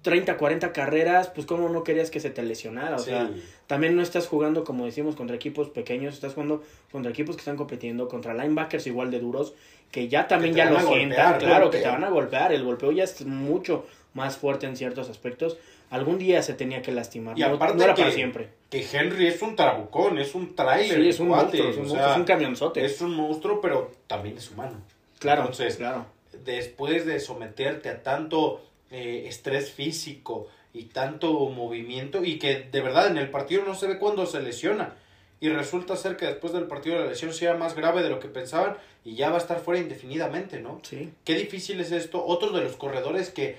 30, 0.03 0.37
40 0.37 0.71
carreras, 0.71 1.29
pues 1.29 1.45
cómo 1.47 1.69
no 1.69 1.83
querías 1.83 2.11
que 2.11 2.19
se 2.19 2.29
te 2.29 2.43
lesionara, 2.43 2.95
o 2.95 2.99
Sí. 2.99 3.05
sea, 3.09 3.29
también 3.69 3.95
no 3.95 4.01
estás 4.01 4.25
jugando, 4.25 4.63
como 4.63 4.85
decimos, 4.87 5.15
contra 5.15 5.35
equipos 5.35 5.69
pequeños, 5.69 6.15
estás 6.15 6.33
jugando 6.33 6.63
contra 6.91 7.11
equipos 7.11 7.35
que 7.35 7.41
están 7.41 7.55
compitiendo, 7.55 8.07
contra 8.07 8.33
linebackers 8.33 8.87
igual 8.87 9.11
de 9.11 9.19
duros, 9.19 9.53
que 9.91 10.07
ya 10.07 10.27
también 10.27 10.55
Que 10.55 10.57
ya 10.57 10.71
lo 10.71 10.79
sientan, 10.79 11.33
golpear, 11.33 11.37
claro, 11.37 11.69
que 11.69 11.77
te 11.77 11.87
van 11.87 12.03
a 12.03 12.09
golpear, 12.09 12.51
el 12.51 12.63
golpeo 12.63 12.91
ya 12.91 13.03
es 13.03 13.23
mucho 13.27 13.85
más 14.15 14.37
fuerte 14.37 14.65
en 14.65 14.75
ciertos 14.75 15.07
aspectos, 15.07 15.59
algún 15.91 16.17
día 16.17 16.41
se 16.41 16.55
tenía 16.55 16.81
que 16.81 16.91
lastimar, 16.91 17.37
Y 17.37 17.41
no, 17.41 17.49
aparte 17.49 17.77
no 17.77 17.83
era 17.83 17.93
que, 17.93 18.01
para 18.01 18.11
siempre. 18.11 18.49
que 18.71 18.83
Henry 18.91 19.27
es 19.27 19.39
un 19.43 19.55
trabucón, 19.55 20.17
es 20.17 20.33
un 20.33 20.55
trailer. 20.55 21.03
Sí, 21.03 21.09
es 21.09 21.19
un 21.19 21.27
cuate, 21.27 21.61
monstruo, 21.61 21.69
es 21.69 21.75
un, 21.75 21.81
o 21.81 21.83
monstruo, 21.83 22.03
sea, 22.03 22.11
es 22.13 22.17
un 22.17 22.25
camionzote. 22.25 22.83
Es 22.85 23.01
un 23.01 23.13
monstruo, 23.15 23.61
pero 23.61 23.91
también 24.07 24.35
es 24.35 24.49
humano. 24.49 24.81
claro, 25.19 25.41
Entonces, 25.41 25.75
claro. 25.75 26.07
después 26.43 27.05
de 27.05 27.19
someterte 27.19 27.89
a 27.89 28.01
tanto 28.01 28.63
eh, 28.89 29.25
estrés 29.27 29.71
físico 29.71 30.47
y 30.73 30.85
tanto 30.85 31.31
movimiento 31.49 32.23
y 32.23 32.37
que 32.39 32.67
de 32.71 32.81
verdad 32.81 33.07
en 33.07 33.17
el 33.17 33.29
partido 33.29 33.63
no 33.65 33.73
se 33.75 33.87
ve 33.87 33.97
cuando 33.97 34.25
se 34.25 34.41
lesiona 34.41 34.95
y 35.41 35.49
resulta 35.49 35.95
ser 35.95 36.17
que 36.17 36.25
después 36.25 36.53
del 36.53 36.65
partido 36.65 36.99
la 36.99 37.05
lesión 37.07 37.33
sea 37.33 37.53
más 37.55 37.75
grave 37.75 38.03
de 38.03 38.09
lo 38.09 38.19
que 38.19 38.27
pensaban 38.27 38.75
y 39.05 39.15
ya 39.15 39.29
va 39.29 39.35
a 39.35 39.39
estar 39.39 39.59
fuera 39.59 39.79
indefinidamente, 39.79 40.59
¿no? 40.59 40.79
Sí. 40.83 41.11
Qué 41.23 41.33
difícil 41.35 41.79
es 41.79 41.91
esto. 41.93 42.23
Otro 42.25 42.51
de 42.51 42.61
los 42.63 42.75
corredores 42.75 43.29
que 43.29 43.57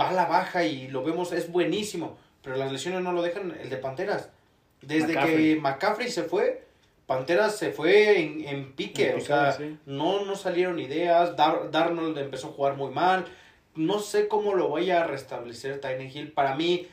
va 0.00 0.10
a 0.10 0.12
la 0.12 0.26
baja 0.26 0.64
y 0.64 0.88
lo 0.88 1.02
vemos 1.02 1.32
es 1.32 1.50
buenísimo, 1.50 2.18
pero 2.42 2.56
las 2.56 2.70
lesiones 2.70 3.00
no 3.02 3.12
lo 3.12 3.22
dejan, 3.22 3.56
el 3.60 3.70
de 3.70 3.76
Panteras. 3.78 4.28
Desde 4.82 5.08
McCaffrey. 5.14 5.54
que 5.54 5.60
McCaffrey 5.60 6.10
se 6.10 6.22
fue, 6.24 6.64
Panteras 7.06 7.56
se 7.56 7.70
fue 7.72 8.20
en, 8.20 8.46
en 8.46 8.72
pique, 8.72 9.10
En 9.12 9.16
o 9.18 9.20
sea, 9.20 9.52
sí. 9.52 9.78
no, 9.86 10.24
no 10.26 10.36
salieron 10.36 10.78
ideas, 10.78 11.34
Dar- 11.36 11.70
Darnold 11.70 12.18
empezó 12.18 12.48
a 12.48 12.52
jugar 12.52 12.76
muy 12.76 12.90
mal, 12.92 13.24
no 13.74 13.98
sé 14.00 14.28
cómo 14.28 14.54
lo 14.54 14.68
vaya 14.68 15.02
a 15.02 15.06
restablecer 15.06 15.80
Tyne 15.80 16.10
Hill, 16.12 16.32
para 16.32 16.54
mí 16.56 16.88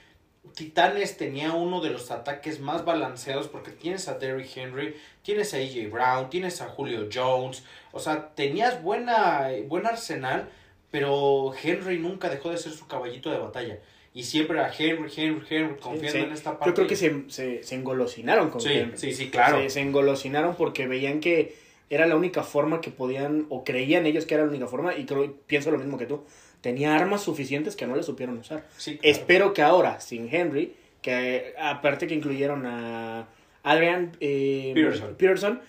Titanes 0.56 1.18
tenía 1.18 1.54
uno 1.54 1.82
de 1.82 1.89
los 1.89 2.12
ataques 2.12 2.60
más 2.60 2.86
balanceados 2.86 3.48
porque 3.48 3.72
tienes 3.72 4.08
a 4.08 4.18
Derrick 4.18 4.56
Henry, 4.56 4.96
tienes 5.22 5.54
a 5.54 5.58
AJ 5.58 5.92
Brown, 5.92 6.30
tienes 6.30 6.62
a 6.62 6.70
Julio 6.70 7.08
Jones, 7.13 7.63
o 7.92 8.00
sea, 8.00 8.30
tenías 8.36 8.82
buena, 8.82 9.50
buen 9.68 9.86
arsenal, 9.86 10.50
pero 10.92 11.52
Henry 11.62 12.00
nunca 12.00 12.30
dejó 12.30 12.50
de 12.50 12.58
ser 12.58 12.72
su 12.72 12.88
caballito 12.88 13.30
de 13.30 13.38
batalla. 13.38 13.80
Y 14.12 14.24
siempre 14.24 14.60
a 14.60 14.72
Henry, 14.76 15.12
Henry, 15.15 15.46
Henry, 15.50 15.76
confiando 15.80 16.20
Sí, 16.20 16.26
en 16.26 16.32
esta 16.32 16.54
parte. 16.58 16.70
Yo 16.70 16.74
creo 16.74 16.88
que 16.88 16.96
se, 16.96 17.30
se, 17.30 17.62
se 17.62 17.76
engolosinaron 17.76 18.50
con 18.50 18.60
Sí, 18.60 18.70
Henry. 18.74 18.98
sí, 18.98 19.13
sí, 19.13 19.30
claro. 19.30 19.60
Se, 19.62 19.70
se 19.70 19.82
engolosinaron 19.82 20.56
porque 20.56 20.88
veían 20.88 21.20
que 21.20 21.56
era 21.92 22.08
la 22.08 22.15
única 22.15 22.42
forma 22.44 22.82
que 22.82 22.89
podían, 22.89 23.46
o 23.50 23.63
creían 23.63 24.08
ellos 24.08 24.26
que 24.26 24.34
era 24.34 24.44
la 24.44 24.50
única 24.50 24.68
forma, 24.68 24.96
y 24.96 25.06
creo, 25.06 25.32
pienso 25.46 25.70
lo 25.70 25.78
mismo 25.78 25.98
que 26.00 26.08
tú. 26.08 26.26
Tenía 26.62 26.95
armas 26.95 27.24
suficientes 27.24 27.76
que 27.76 27.88
no 27.88 27.95
le 27.95 28.04
supieron 28.04 28.38
usar. 28.38 28.65
Sí, 28.78 28.98
claro. 28.98 29.17
Espero 29.17 29.54
que 29.54 29.62
ahora, 29.62 30.00
sin 30.02 30.34
Henry, 30.34 30.76
que 31.02 31.54
aparte 31.58 32.08
que 32.08 32.15
incluyeron 32.15 32.65
a 32.65 33.28
Adrian 33.63 34.15
eh, 34.19 34.72
Peterson. 34.74 35.15
Peterson, 35.15 35.62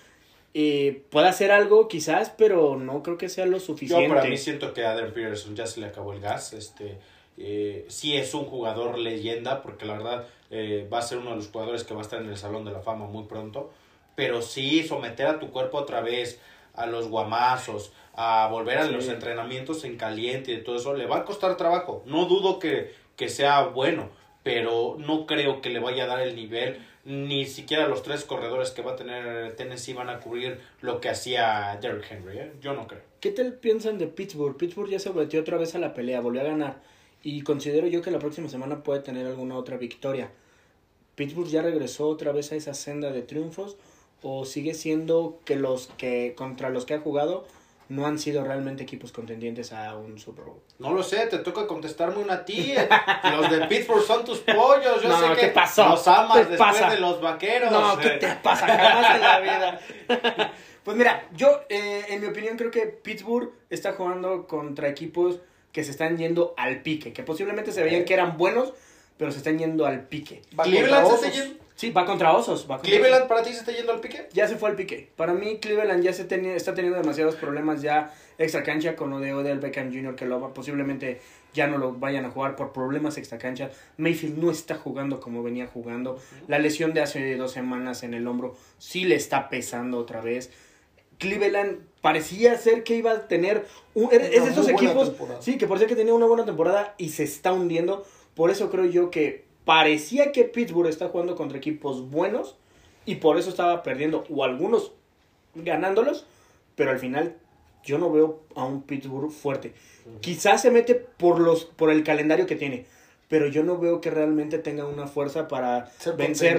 eh, 0.52 1.02
pueda 1.10 1.28
hacer 1.28 1.52
algo 1.52 1.86
quizás, 1.86 2.30
pero 2.36 2.76
no 2.76 3.02
creo 3.02 3.16
que 3.16 3.28
sea 3.28 3.46
lo 3.46 3.58
Yo 3.58 3.64
suficiente. 3.64 4.08
para 4.08 4.24
mí 4.24 4.36
siento 4.36 4.74
que 4.74 4.84
a 4.84 4.92
Adrian 4.92 5.12
Peterson 5.12 5.54
ya 5.54 5.66
se 5.66 5.80
le 5.80 5.86
acabó 5.86 6.12
el 6.12 6.20
gas. 6.20 6.52
Este, 6.52 6.98
eh, 7.38 7.84
sí 7.88 8.16
es 8.16 8.34
un 8.34 8.44
jugador 8.44 8.98
leyenda, 8.98 9.62
porque 9.62 9.84
la 9.86 9.94
verdad 9.94 10.26
eh, 10.50 10.88
va 10.92 10.98
a 10.98 11.02
ser 11.02 11.18
uno 11.18 11.30
de 11.30 11.36
los 11.36 11.48
jugadores 11.48 11.84
que 11.84 11.94
va 11.94 12.00
a 12.00 12.02
estar 12.02 12.20
en 12.20 12.28
el 12.28 12.36
Salón 12.36 12.64
de 12.64 12.72
la 12.72 12.80
Fama 12.80 13.06
muy 13.06 13.24
pronto. 13.24 13.70
Pero 14.16 14.42
sí 14.42 14.82
someter 14.82 15.26
a 15.26 15.38
tu 15.38 15.50
cuerpo 15.50 15.78
otra 15.78 16.00
vez 16.00 16.40
a 16.82 16.86
los 16.86 17.08
guamazos, 17.08 17.92
a 18.14 18.48
volver 18.50 18.78
a 18.78 18.86
Sí. 18.86 18.92
los 18.92 19.08
entrenamientos 19.08 19.84
en 19.84 19.96
caliente 19.96 20.52
y 20.52 20.56
de 20.56 20.62
todo 20.62 20.76
eso, 20.76 20.94
le 20.94 21.06
va 21.06 21.18
a 21.18 21.24
costar 21.24 21.56
trabajo. 21.56 22.02
No 22.06 22.26
dudo 22.26 22.58
que, 22.58 22.92
que 23.16 23.28
sea 23.28 23.62
bueno, 23.64 24.10
pero 24.42 24.96
no 24.98 25.26
creo 25.26 25.60
que 25.60 25.70
le 25.70 25.78
vaya 25.80 26.04
a 26.04 26.06
dar 26.06 26.20
el 26.20 26.34
nivel. 26.34 26.84
Ni 27.04 27.46
siquiera 27.46 27.88
los 27.88 28.02
tres 28.02 28.24
corredores 28.24 28.70
que 28.72 28.82
va 28.82 28.92
a 28.92 28.96
tener 28.96 29.56
Tennessee 29.56 29.94
van 29.94 30.10
a 30.10 30.20
cubrir 30.20 30.60
lo 30.82 31.00
que 31.00 31.08
hacía 31.08 31.78
Derrick 31.80 32.10
Henry. 32.10 32.38
¿eh? 32.38 32.52
Yo 32.60 32.74
no 32.74 32.86
creo. 32.86 33.00
¿Qué 33.20 33.30
tal 33.30 33.54
piensan 33.54 33.96
de 33.98 34.06
Pittsburgh? 34.06 34.56
Pittsburgh 34.56 34.90
ya 34.90 34.98
se 34.98 35.10
metió 35.10 35.40
otra 35.40 35.56
vez 35.56 35.74
a 35.74 35.78
la 35.78 35.94
pelea, 35.94 36.20
volvió 36.20 36.42
a 36.42 36.44
ganar. 36.44 36.80
Y 37.22 37.40
considero 37.42 37.86
yo 37.86 38.02
que 38.02 38.10
la 38.10 38.18
próxima 38.18 38.48
semana 38.48 38.82
puede 38.82 39.00
tener 39.00 39.26
alguna 39.26 39.56
otra 39.56 39.76
victoria. 39.78 40.30
¿Pittsburgh 41.14 41.48
ya 41.48 41.62
regresó 41.62 42.08
otra 42.08 42.32
vez 42.32 42.52
a 42.52 42.56
esa 42.56 42.74
senda 42.74 43.10
de 43.12 43.22
triunfos? 43.22 43.76
¿O 44.22 44.44
sigue 44.44 44.74
siendo 44.74 45.38
que 45.44 45.56
los 45.56 45.86
que 45.96 46.34
contra 46.36 46.68
los 46.70 46.84
que 46.86 46.94
ha 46.94 47.00
jugado 47.00 47.46
no 47.88 48.06
han 48.06 48.18
sido 48.18 48.44
realmente 48.44 48.82
equipos 48.84 49.10
contendientes 49.12 49.72
a 49.72 49.96
un 49.96 50.18
Super 50.18 50.44
Bowl? 50.44 50.60
No 50.78 50.92
lo 50.92 51.02
sé, 51.02 51.26
te 51.26 51.38
toca 51.38 51.66
contestarme 51.66 52.18
una 52.22 52.44
tía. 52.44 52.88
Los 53.36 53.50
de 53.50 53.66
Pittsburgh 53.66 54.02
son 54.04 54.24
tus 54.24 54.38
pollos. 54.38 55.02
Yo 55.02 55.08
No, 55.08 55.20
sé 55.20 55.34
¿qué 55.34 55.40
que 55.40 55.46
pasó? 55.48 55.88
los 55.88 56.06
amas 56.06 56.38
¿Qué 56.38 56.44
después 56.44 56.58
pasa? 56.72 56.90
de 56.90 57.00
los 57.00 57.20
vaqueros. 57.20 57.72
No, 57.72 57.98
¿qué 57.98 58.10
te 58.10 58.28
pasa? 58.42 58.66
Jamás 58.66 59.14
en 59.16 59.20
la 59.22 59.40
vida. 59.40 59.80
Pues 60.82 60.96
mira, 60.96 61.28
yo, 61.36 61.60
eh, 61.68 62.06
en 62.08 62.22
mi 62.22 62.26
opinión, 62.28 62.56
creo 62.56 62.70
que 62.70 62.86
Pittsburgh 62.86 63.50
está 63.68 63.92
jugando 63.92 64.46
contra 64.46 64.88
equipos 64.88 65.38
que 65.72 65.84
se 65.84 65.90
están 65.90 66.16
yendo 66.16 66.54
al 66.56 66.80
pique, 66.80 67.12
que 67.12 67.22
posiblemente 67.22 67.70
se 67.70 67.82
veían 67.82 68.06
que 68.06 68.14
eran 68.14 68.38
buenos, 68.38 68.72
pero 69.18 69.30
se 69.30 69.38
están 69.38 69.58
yendo 69.58 69.84
al 69.84 70.06
pique. 70.08 70.40
Cleveland 70.62 71.06
se 71.06 71.14
está 71.16 71.28
yendo. 71.30 71.62
Sí, 71.80 71.90
va 71.92 72.04
contra 72.04 72.32
Osos. 72.34 72.64
Va 72.70 72.76
contra 72.76 72.90
Cleveland 72.90 73.14
Osos. 73.24 73.28
para 73.28 73.42
ti 73.42 73.52
se 73.54 73.60
está 73.60 73.72
yendo 73.72 73.92
al 73.92 74.00
pique. 74.00 74.28
Ya 74.34 74.46
se 74.46 74.56
fue 74.56 74.68
al 74.68 74.76
pique. 74.76 75.08
Para 75.16 75.32
mí, 75.32 75.58
Cleveland 75.60 76.02
ya 76.04 76.12
se 76.12 76.24
tenía, 76.24 76.54
está 76.54 76.74
teniendo 76.74 76.98
demasiados 77.00 77.36
problemas 77.36 77.80
ya 77.80 78.12
extra 78.36 78.62
cancha 78.62 78.96
con 78.96 79.08
lo 79.08 79.18
de 79.18 79.32
Odell 79.32 79.60
Beckham 79.60 79.90
Jr., 79.90 80.14
que 80.14 80.26
lo, 80.26 80.38
va- 80.40 80.52
posiblemente 80.52 81.20
ya 81.54 81.68
no 81.68 81.78
lo 81.78 81.92
vayan 81.94 82.26
a 82.26 82.30
jugar 82.30 82.54
por 82.54 82.72
problemas 82.74 83.16
extra 83.16 83.38
cancha. 83.38 83.70
Mayfield 83.96 84.36
no 84.36 84.50
está 84.50 84.74
jugando 84.74 85.20
como 85.20 85.42
venía 85.42 85.66
jugando. 85.66 86.18
La 86.48 86.58
lesión 86.58 86.92
de 86.92 87.00
hace 87.00 87.34
dos 87.36 87.52
semanas 87.52 88.02
en 88.02 88.12
el 88.12 88.26
hombro 88.26 88.56
sí 88.78 89.04
le 89.04 89.14
está 89.14 89.48
pesando 89.48 89.96
otra 89.96 90.20
vez. 90.20 90.50
Cleveland 91.18 91.78
parecía 92.02 92.56
ser 92.58 92.82
que 92.82 92.96
iba 92.96 93.12
a 93.12 93.28
tener 93.28 93.66
un, 93.94 94.08
es 94.12 94.42
de 94.44 94.50
esos 94.50 94.68
equipos 94.68 95.08
temporada. 95.10 95.42
sí 95.42 95.58
que 95.58 95.66
parecía 95.66 95.86
que 95.88 95.96
tenía 95.96 96.14
una 96.14 96.26
buena 96.26 96.44
temporada 96.46 96.94
y 96.98 97.10
se 97.10 97.24
está 97.24 97.52
hundiendo 97.52 98.06
por 98.34 98.50
eso 98.50 98.70
creo 98.70 98.86
yo 98.86 99.10
que 99.10 99.44
parecía 99.64 100.32
que 100.32 100.44
Pittsburgh 100.44 100.88
está 100.88 101.08
jugando 101.08 101.36
contra 101.36 101.58
equipos 101.58 102.10
buenos 102.10 102.56
y 103.06 103.16
por 103.16 103.38
eso 103.38 103.50
estaba 103.50 103.82
perdiendo 103.82 104.24
o 104.30 104.44
algunos 104.44 104.92
ganándolos 105.54 106.26
pero 106.76 106.90
al 106.90 106.98
final 106.98 107.36
yo 107.84 107.98
no 107.98 108.10
veo 108.12 108.40
a 108.54 108.64
un 108.64 108.82
Pittsburgh 108.82 109.30
fuerte 109.30 109.72
quizás 110.20 110.62
se 110.62 110.70
mete 110.70 110.94
por 110.94 111.40
los 111.40 111.64
por 111.64 111.90
el 111.90 112.04
calendario 112.04 112.46
que 112.46 112.56
tiene 112.56 112.86
pero 113.28 113.46
yo 113.46 113.62
no 113.62 113.78
veo 113.78 114.00
que 114.00 114.10
realmente 114.10 114.58
tenga 114.58 114.86
una 114.86 115.06
fuerza 115.06 115.46
para 115.48 115.86
Ser 115.98 116.16
vencer 116.16 116.56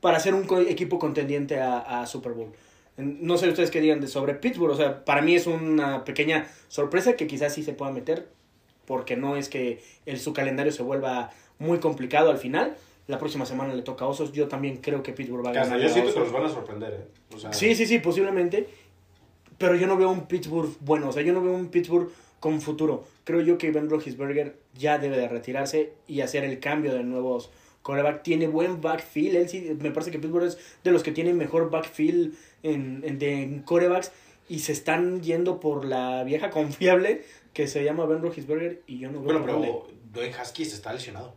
para 0.00 0.18
ser 0.20 0.34
un 0.34 0.44
co- 0.44 0.60
equipo 0.60 0.98
contendiente 0.98 1.60
a, 1.60 2.00
a 2.00 2.06
Super 2.06 2.32
Bowl. 2.32 2.50
No 2.96 3.36
sé 3.36 3.48
ustedes 3.50 3.70
qué 3.70 3.82
digan 3.82 4.00
de 4.00 4.06
sobre 4.06 4.32
Pittsburgh. 4.34 4.72
O 4.72 4.76
sea, 4.76 5.04
para 5.04 5.20
mí 5.20 5.34
es 5.34 5.46
una 5.46 6.02
pequeña 6.04 6.46
sorpresa 6.68 7.14
que 7.14 7.26
quizás 7.26 7.52
sí 7.52 7.62
se 7.62 7.74
pueda 7.74 7.92
meter. 7.92 8.28
Porque 8.86 9.16
no 9.16 9.36
es 9.36 9.50
que 9.50 9.82
el, 10.06 10.18
su 10.18 10.32
calendario 10.32 10.72
se 10.72 10.82
vuelva 10.82 11.30
muy 11.58 11.78
complicado 11.78 12.30
al 12.30 12.38
final. 12.38 12.76
La 13.06 13.18
próxima 13.18 13.44
semana 13.44 13.74
le 13.74 13.82
toca 13.82 14.04
a 14.06 14.08
Osos. 14.08 14.32
Yo 14.32 14.48
también 14.48 14.78
creo 14.78 15.02
que 15.02 15.12
Pittsburgh 15.12 15.44
va 15.44 15.50
a 15.50 15.52
ganar. 15.52 15.78
Yo 15.78 15.88
siento 15.88 16.14
que 16.14 16.20
los 16.20 16.32
van 16.32 16.44
a 16.44 16.48
sorprender. 16.48 16.92
¿eh? 16.94 17.36
Sí, 17.52 17.74
sí, 17.74 17.86
sí, 17.86 17.98
posiblemente. 17.98 18.68
Pero 19.58 19.76
yo 19.76 19.86
no 19.86 19.96
veo 19.96 20.10
un 20.10 20.26
Pittsburgh 20.26 20.70
bueno. 20.80 21.08
O 21.08 21.12
sea, 21.12 21.22
yo 21.22 21.32
no 21.32 21.42
veo 21.42 21.52
un 21.52 21.68
Pittsburgh 21.68 22.10
con 22.40 22.60
futuro. 22.60 23.04
Creo 23.24 23.40
yo 23.40 23.58
que 23.58 23.70
Ben 23.70 23.88
Roethlisberger 23.88 24.56
ya 24.74 24.98
debe 24.98 25.16
de 25.16 25.28
retirarse 25.28 25.92
y 26.06 26.20
hacer 26.22 26.44
el 26.44 26.60
cambio 26.60 26.94
de 26.94 27.02
nuevos 27.02 27.50
coreback. 27.82 28.22
Tiene 28.22 28.48
buen 28.48 28.80
backfield. 28.80 29.36
Él 29.36 29.48
sí, 29.48 29.76
me 29.80 29.90
parece 29.90 30.10
que 30.10 30.18
Pittsburgh 30.18 30.46
es 30.46 30.58
de 30.82 30.90
los 30.90 31.02
que 31.02 31.12
tiene 31.12 31.32
mejor 31.34 31.70
backfield 31.70 32.34
en, 32.62 33.02
en, 33.04 33.18
de, 33.18 33.62
corebacks. 33.64 34.12
Y 34.48 34.58
se 34.58 34.72
están 34.72 35.22
yendo 35.22 35.60
por 35.60 35.84
la 35.84 36.24
vieja 36.24 36.50
confiable 36.58 37.22
que 37.52 37.68
se 37.68 37.84
llama 37.84 38.06
Ben 38.06 38.22
Roethlisberger. 38.22 38.82
Y 38.86 38.98
yo 38.98 39.10
no 39.10 39.20
veo 39.20 39.38
Bueno, 39.38 39.44
pero 39.44 39.86
Dwayne 40.12 40.34
Haskins 40.34 40.72
está 40.72 40.92
lesionado. 40.92 41.34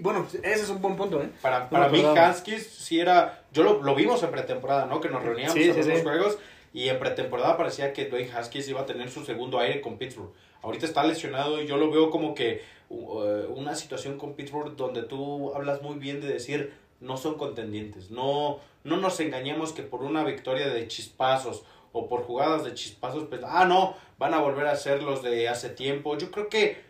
Bueno, 0.00 0.26
ese 0.42 0.62
es 0.62 0.68
un 0.68 0.82
buen 0.82 0.96
punto, 0.96 1.22
¿eh? 1.22 1.30
Para, 1.40 1.68
para 1.70 1.88
mí, 1.88 2.02
Haskins 2.02 2.66
sí 2.66 3.00
era. 3.00 3.44
Yo 3.52 3.62
lo, 3.62 3.82
lo, 3.82 3.94
vimos 3.94 4.22
en 4.22 4.30
pretemporada, 4.30 4.86
¿no? 4.86 5.00
Que 5.00 5.08
nos 5.08 5.22
reuníamos 5.22 5.56
en 5.56 5.88
los 5.88 6.02
juegos 6.02 6.38
y 6.72 6.88
en 6.88 6.98
pretemporada 6.98 7.56
parecía 7.56 7.92
que 7.92 8.06
Dwayne 8.06 8.32
Haskins 8.32 8.68
iba 8.68 8.80
a 8.80 8.86
tener 8.86 9.10
su 9.10 9.24
segundo 9.24 9.58
aire 9.58 9.80
con 9.80 9.98
Pittsburgh. 9.98 10.32
Ahorita 10.62 10.86
está 10.86 11.04
lesionado 11.04 11.62
y 11.62 11.66
yo 11.66 11.76
lo 11.76 11.90
veo 11.90 12.10
como 12.10 12.34
que 12.34 12.62
uh, 12.90 13.52
una 13.54 13.74
situación 13.74 14.18
con 14.18 14.34
Pittsburgh 14.34 14.76
donde 14.76 15.02
tú 15.02 15.52
hablas 15.54 15.82
muy 15.82 15.98
bien 15.98 16.20
de 16.20 16.28
decir 16.28 16.72
no 17.00 17.16
son 17.16 17.36
contendientes. 17.38 18.10
No, 18.10 18.60
no 18.84 18.96
nos 18.98 19.18
engañemos 19.20 19.72
que 19.72 19.82
por 19.82 20.02
una 20.02 20.22
victoria 20.22 20.68
de 20.68 20.86
chispazos 20.86 21.64
o 21.92 22.08
por 22.08 22.22
jugadas 22.22 22.64
de 22.64 22.74
chispazos, 22.74 23.24
pues, 23.24 23.40
ah, 23.44 23.64
no, 23.64 23.96
van 24.18 24.34
a 24.34 24.40
volver 24.40 24.66
a 24.66 24.76
ser 24.76 25.02
los 25.02 25.22
de 25.22 25.48
hace 25.48 25.70
tiempo. 25.70 26.16
Yo 26.18 26.30
creo 26.30 26.48
que 26.48 26.89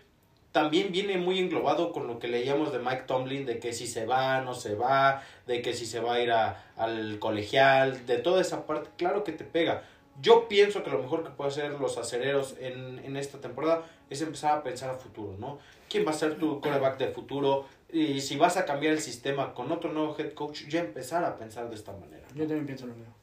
también 0.52 0.90
viene 0.90 1.16
muy 1.16 1.38
englobado 1.38 1.92
con 1.92 2.06
lo 2.06 2.18
que 2.18 2.28
leíamos 2.28 2.72
de 2.72 2.80
Mike 2.80 3.04
Tomlin, 3.06 3.46
de 3.46 3.58
que 3.58 3.72
si 3.72 3.86
se 3.86 4.04
va, 4.04 4.40
no 4.40 4.54
se 4.54 4.74
va, 4.74 5.22
de 5.46 5.62
que 5.62 5.74
si 5.74 5.86
se 5.86 6.00
va 6.00 6.14
a 6.14 6.20
ir 6.20 6.32
al 6.32 7.18
colegial, 7.18 8.04
de 8.06 8.18
toda 8.18 8.40
esa 8.40 8.66
parte, 8.66 8.90
claro 8.96 9.22
que 9.22 9.32
te 9.32 9.44
pega. 9.44 9.84
Yo 10.20 10.48
pienso 10.48 10.82
que 10.82 10.90
lo 10.90 11.00
mejor 11.00 11.22
que 11.22 11.30
puede 11.30 11.50
hacer 11.50 11.72
los 11.80 11.96
acereros 11.96 12.56
en, 12.60 12.98
en 12.98 13.16
esta 13.16 13.40
temporada 13.40 13.84
es 14.10 14.20
empezar 14.22 14.58
a 14.58 14.62
pensar 14.62 14.90
a 14.90 14.94
futuro, 14.94 15.36
¿no? 15.38 15.58
¿Quién 15.88 16.04
va 16.04 16.10
a 16.10 16.14
ser 16.14 16.38
tu 16.38 16.60
coreback 16.60 16.98
de 16.98 17.08
futuro? 17.08 17.66
Y 17.92 18.20
si 18.20 18.36
vas 18.36 18.56
a 18.56 18.64
cambiar 18.64 18.92
el 18.92 19.00
sistema 19.00 19.54
con 19.54 19.70
otro 19.72 19.92
nuevo 19.92 20.16
head 20.18 20.34
coach, 20.34 20.66
ya 20.68 20.80
empezar 20.80 21.24
a 21.24 21.36
pensar 21.36 21.68
de 21.68 21.76
esta 21.76 21.92
manera. 21.92 22.26
Yo 22.34 22.42
también 22.42 22.66
pienso 22.66 22.86
lo 22.86 22.94
mismo. 22.94 23.14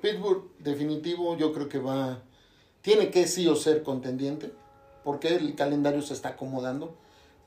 Pittsburgh, 0.00 0.44
definitivo, 0.60 1.36
yo 1.36 1.52
creo 1.52 1.68
que 1.68 1.78
va, 1.78 2.22
tiene 2.80 3.10
que 3.10 3.26
sí 3.26 3.46
o 3.48 3.56
ser 3.56 3.82
contendiente 3.82 4.52
porque 5.08 5.34
el 5.34 5.54
calendario 5.54 6.02
se 6.02 6.12
está 6.12 6.28
acomodando, 6.28 6.94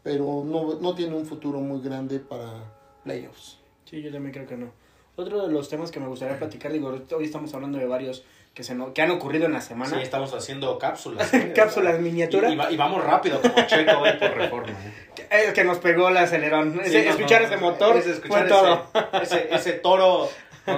pero 0.02 0.43
no, 0.43 0.80
no 0.82 0.95
tiene 0.95 1.15
un 1.15 1.28
futuro 1.28 1.60
muy 1.60 1.80
grande 1.80 2.17
para 2.17 2.63
playoffs. 3.04 3.60
Sí, 3.86 4.02
yo 4.02 4.12
también 4.12 4.34
creo 4.34 4.47
que 4.47 4.58
no. 4.58 4.71
Otro 5.15 5.45
de 5.45 5.54
los 5.54 5.69
temas 5.69 5.91
que 5.91 6.00
me 6.00 6.08
gustaría 6.08 6.39
platicar, 6.39 6.74
digo, 6.74 6.91
hoy 7.15 7.24
estamos 7.24 7.54
hablando 7.54 7.78
de 7.78 7.86
varios 7.86 8.26
que, 8.56 8.63
se 8.63 8.74
no, 8.74 8.95
que 8.95 9.04
han 9.04 9.12
ocurrido 9.12 9.45
en 9.45 9.54
la 9.54 9.62
semana. 9.62 9.95
Sí, 9.95 10.02
estamos 10.02 10.34
haciendo 10.34 10.80
cápsulas. 10.80 11.32
¿eh? 11.36 11.54
cápsulas 11.56 12.00
miniaturas. 12.00 12.52
Y, 12.71 12.78
vamos 12.78 13.04
rápido, 13.04 13.39
como 13.39 13.54
Checo 13.67 14.00
hoy 14.00 14.13
por 14.13 14.34
reforma. 14.34 14.71
¿eh? 14.71 15.28
Es 15.30 15.54
que 15.54 15.63
nos 15.63 15.78
pegó 15.78 16.10
el 16.10 16.17
acelerón. 16.17 16.82
escuchar 16.84 17.43
ese 17.43 17.58
motor 17.58 17.95
escuchar 17.95 18.47
todo. 18.47 18.88
Ese, 19.21 19.54
ese, 19.54 19.74
toro 19.74 20.30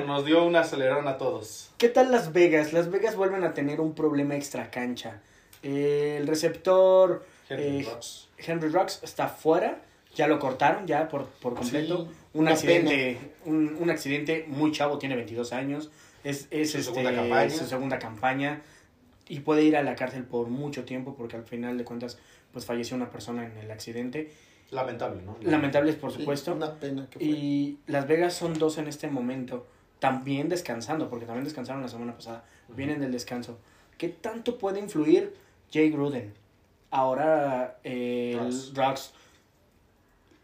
nos 0.05 0.25
dio 0.25 0.43
un 0.43 0.57
acelerón 0.57 1.07
a 1.07 1.17
todos. 1.17 1.71
¿Qué 1.77 1.87
tal 1.87 2.11
Las 2.11 2.33
Vegas? 2.33 2.73
Las 2.73 2.91
Vegas 2.91 3.15
vuelven 3.15 3.45
a 3.45 3.53
tener 3.53 3.79
un 3.79 3.95
problema 3.95 4.35
extra 4.35 4.69
cancha 4.69 5.21
el 5.63 6.27
receptor 6.27 7.25
Henry, 7.49 7.85
eh, 8.37 8.69
Rocks. 8.69 9.03
está 9.03 9.27
fuera, 9.27 9.81
ya 10.15 10.27
lo 10.27 10.39
cortaron 10.39 10.85
ya 10.85 11.07
por, 11.07 11.27
por 11.27 11.55
completo. 11.55 12.07
un 12.33 12.47
accidente, 12.47 13.17
un, 13.45 13.89
accidente 13.89 14.45
muy 14.47 14.71
chavo, 14.71 14.97
tiene 14.97 15.15
22 15.15 15.53
años. 15.53 15.89
Es, 16.23 16.47
es 16.51 16.71
su, 16.71 16.81
segunda 16.81 17.09
este, 17.09 17.21
campaña. 17.21 17.49
su 17.49 17.65
segunda 17.65 17.99
campaña 17.99 18.61
y 19.27 19.39
puede 19.41 19.63
ir 19.63 19.75
a 19.75 19.83
la 19.83 19.95
cárcel 19.95 20.23
por 20.23 20.47
mucho 20.47 20.85
tiempo 20.85 21.15
porque 21.15 21.35
al 21.35 21.43
final 21.43 21.77
de 21.77 21.83
cuentas 21.83 22.17
pues 22.51 22.65
falleció 22.65 22.95
una 22.95 23.09
persona 23.09 23.45
en 23.45 23.57
el 23.57 23.71
accidente. 23.71 24.31
Lamentable, 24.71 25.21
¿no? 25.21 25.37
Lamentable, 25.41 25.93
por 25.93 26.11
supuesto. 26.11 26.53
una 26.53 26.75
pena 26.75 27.07
que 27.09 27.23
Y 27.23 27.79
Las 27.87 28.07
Vegas 28.07 28.33
son 28.33 28.53
dos 28.53 28.77
en 28.77 28.87
este 28.87 29.07
momento, 29.07 29.67
también 29.99 30.49
descansando, 30.49 31.09
porque 31.09 31.25
también 31.25 31.43
descansaron 31.43 31.81
la 31.81 31.87
semana 31.87 32.15
pasada, 32.15 32.43
vienen 32.69 32.99
del 32.99 33.11
descanso. 33.11 33.59
¿Qué 33.97 34.09
tanto 34.09 34.57
puede 34.57 34.79
influir 34.79 35.33
Jay 35.73 35.89
Gruden. 35.89 36.33
Ahora 36.91 37.79
eh, 37.83 38.37
el 38.39 38.53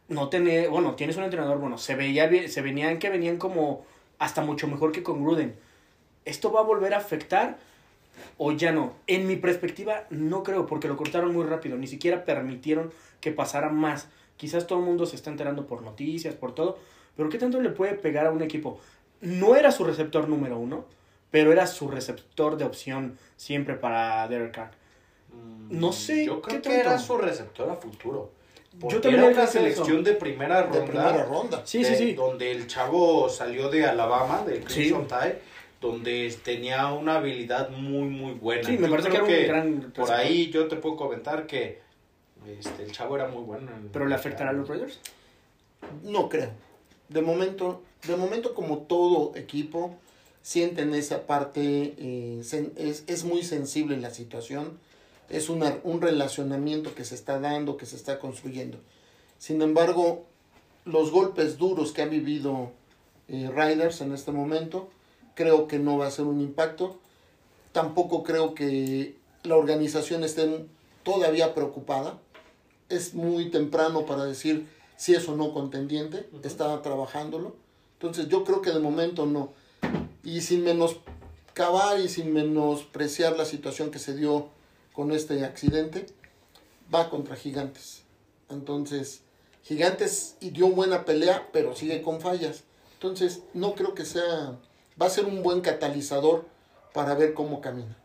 no 0.08 0.28
tiene, 0.30 0.68
bueno, 0.68 0.96
tienes 0.96 1.18
un 1.18 1.24
entrenador, 1.24 1.60
bueno, 1.60 1.78
se 1.78 1.96
veía 1.96 2.26
bien, 2.26 2.50
se 2.50 2.64
venían 2.64 2.98
que 2.98 3.12
venían 3.12 3.38
como 3.38 3.86
hasta 4.18 4.42
mucho 4.42 4.68
mejor 4.68 4.92
que 4.92 5.04
con 5.04 5.24
Gruden. 5.24 5.56
¿Esto 6.26 6.52
va 6.52 6.62
a 6.62 6.64
volver 6.64 6.96
a 6.96 6.98
afectar 6.98 7.58
o 8.38 8.52
ya 8.52 8.72
no? 8.72 8.94
En 9.06 9.28
mi 9.28 9.36
perspectiva, 9.36 10.06
no 10.10 10.42
creo, 10.42 10.66
porque 10.66 10.88
lo 10.88 10.98
cortaron 10.98 11.32
muy 11.32 11.46
rápido, 11.46 11.78
ni 11.78 11.86
siquiera 11.86 12.26
permitieron 12.26 12.92
que 13.22 13.32
pasara 13.32 13.70
más. 13.70 14.08
Quizás 14.36 14.66
todo 14.66 14.80
el 14.80 14.86
mundo 14.86 15.06
se 15.06 15.16
está 15.16 15.30
enterando 15.30 15.68
por 15.68 15.84
noticias, 15.84 16.34
por 16.34 16.56
todo, 16.56 16.80
pero 17.16 17.30
¿qué 17.30 17.38
tanto 17.38 17.62
le 17.62 17.70
puede 17.70 17.94
pegar 17.94 18.26
a 18.26 18.32
un 18.32 18.42
equipo? 18.42 18.80
No 19.22 19.56
era 19.56 19.72
su 19.72 19.84
receptor 19.84 20.28
número 20.28 20.58
uno, 20.58 20.86
pero 21.30 21.52
era 21.52 21.68
su 21.68 21.88
receptor 21.88 22.58
de 22.58 22.66
opción 22.66 23.20
siempre 23.38 23.76
para 23.76 24.28
Derek 24.28 24.54
Carr. 24.54 24.79
No 25.70 25.92
sé. 25.92 26.26
Yo 26.26 26.42
creo 26.42 26.62
que 26.62 26.80
era 26.80 26.98
su 26.98 27.18
receptor 27.18 27.70
a 27.70 27.76
futuro. 27.76 28.32
yo 28.80 29.00
también 29.02 29.24
era 29.24 29.34
una 29.34 29.48
selección 29.48 30.04
de 30.04 30.14
primera 30.14 30.64
ronda. 30.64 30.80
De 30.80 30.88
primera 30.88 31.26
ronda. 31.26 31.62
Sí, 31.66 31.84
sí, 31.84 31.96
sí. 31.96 32.14
Donde 32.14 32.52
el 32.52 32.68
chavo 32.68 33.30
salió 33.30 33.70
de 33.70 33.86
Alabama, 33.86 34.44
del 34.44 34.64
Crimson 34.64 35.08
Tide, 35.08 35.42
donde 35.80 36.36
tenía 36.44 36.92
una 36.92 37.16
habilidad 37.16 37.70
muy, 37.70 38.10
muy 38.10 38.34
buena. 38.34 38.68
Sí, 38.68 38.78
me 38.78 38.90
parece 38.90 39.10
que 39.10 39.46
era 39.46 39.64
un 39.64 39.80
gran. 39.80 39.92
Por 39.92 40.12
ahí 40.12 40.50
yo 40.50 40.68
te 40.68 40.76
puedo 40.76 40.96
comentar 40.96 41.46
que 41.46 41.80
este, 42.48 42.84
el 42.84 42.92
chavo 42.92 43.16
era 43.16 43.28
muy 43.28 43.44
bueno. 43.44 43.72
¿Pero 43.92 44.08
le 44.08 44.16
afectará 44.16 44.50
a 44.50 44.54
los 44.54 44.68
Raiders? 44.68 45.00
No 46.04 46.30
creo. 46.30 46.50
De 47.10 47.22
momento, 47.22 47.84
de 48.08 48.16
momento 48.16 48.54
como 48.54 48.80
todo 48.80 49.36
equipo 49.36 49.96
sienten 50.42 50.94
esa 50.94 51.28
parte, 51.28 51.94
eh, 51.98 52.42
es, 52.42 53.04
es 53.08 53.24
muy 53.24 53.44
sensible 53.44 53.98
la 53.98 54.10
situación 54.10 54.78
es 55.30 55.50
un 55.50 56.02
relacionamiento 56.02 56.96
que 56.96 57.06
se 57.06 57.16
está 57.16 57.40
dando, 57.40 57.78
que 57.78 57.86
se 57.86 57.96
está 57.96 58.20
construyendo. 58.20 58.80
Sin 59.38 59.62
embargo, 59.62 60.26
los 60.86 61.12
golpes 61.12 61.58
duros 61.58 61.92
que 61.92 62.02
ha 62.02 62.06
vivido 62.06 62.72
eh, 63.28 63.50
Riders 63.54 64.02
en 64.02 64.14
este 64.14 64.32
momento, 64.32 64.90
creo 65.36 65.68
que 65.68 65.80
no 65.80 65.98
va 65.98 66.08
a 66.08 66.12
ser 66.12 66.26
un 66.26 66.42
impacto. 66.42 67.00
Tampoco 67.72 68.24
creo 68.24 68.56
que 68.56 69.16
la 69.44 69.56
organización 69.56 70.24
esté 70.24 70.66
todavía 71.04 71.54
preocupada. 71.54 72.20
Es 72.90 73.14
muy 73.14 73.52
temprano 73.52 74.06
para 74.06 74.26
decir 74.26 74.68
si 74.98 75.14
es 75.14 75.30
o 75.30 75.36
no 75.36 75.54
contendiente. 75.54 76.28
Está 76.44 76.82
trabajándolo. 76.82 77.56
Entonces 77.94 78.28
yo 78.30 78.44
creo 78.44 78.62
que 78.62 78.72
de 78.72 78.80
momento 78.80 79.26
no. 79.26 79.52
Y 80.24 80.42
sin 80.42 80.64
menoscabar 80.64 82.00
y 82.00 82.10
sin 82.10 82.34
menospreciar 82.34 83.38
la 83.38 83.46
situación 83.46 83.92
que 83.92 84.00
se 84.00 84.16
dio 84.16 84.50
con 85.00 85.14
este 85.14 85.46
accidente, 85.46 86.08
va 86.94 87.10
contra 87.10 87.38
Gigantes. 87.38 88.04
Entonces, 88.50 89.22
Gigantes 89.64 90.36
dio 90.42 90.68
buena 90.72 91.06
pelea, 91.06 91.48
pero 91.54 91.74
sigue 91.74 92.02
con 92.02 92.20
fallas. 92.20 92.66
Entonces, 92.96 93.44
no 93.54 93.76
creo 93.76 93.96
que 93.96 94.04
sea, 94.04 94.58
va 95.02 95.06
a 95.06 95.10
ser 95.10 95.24
un 95.24 95.42
buen 95.42 95.62
catalizador 95.62 96.44
para 96.94 97.16
ver 97.16 97.34
cómo 97.34 97.62
camina. 97.62 97.96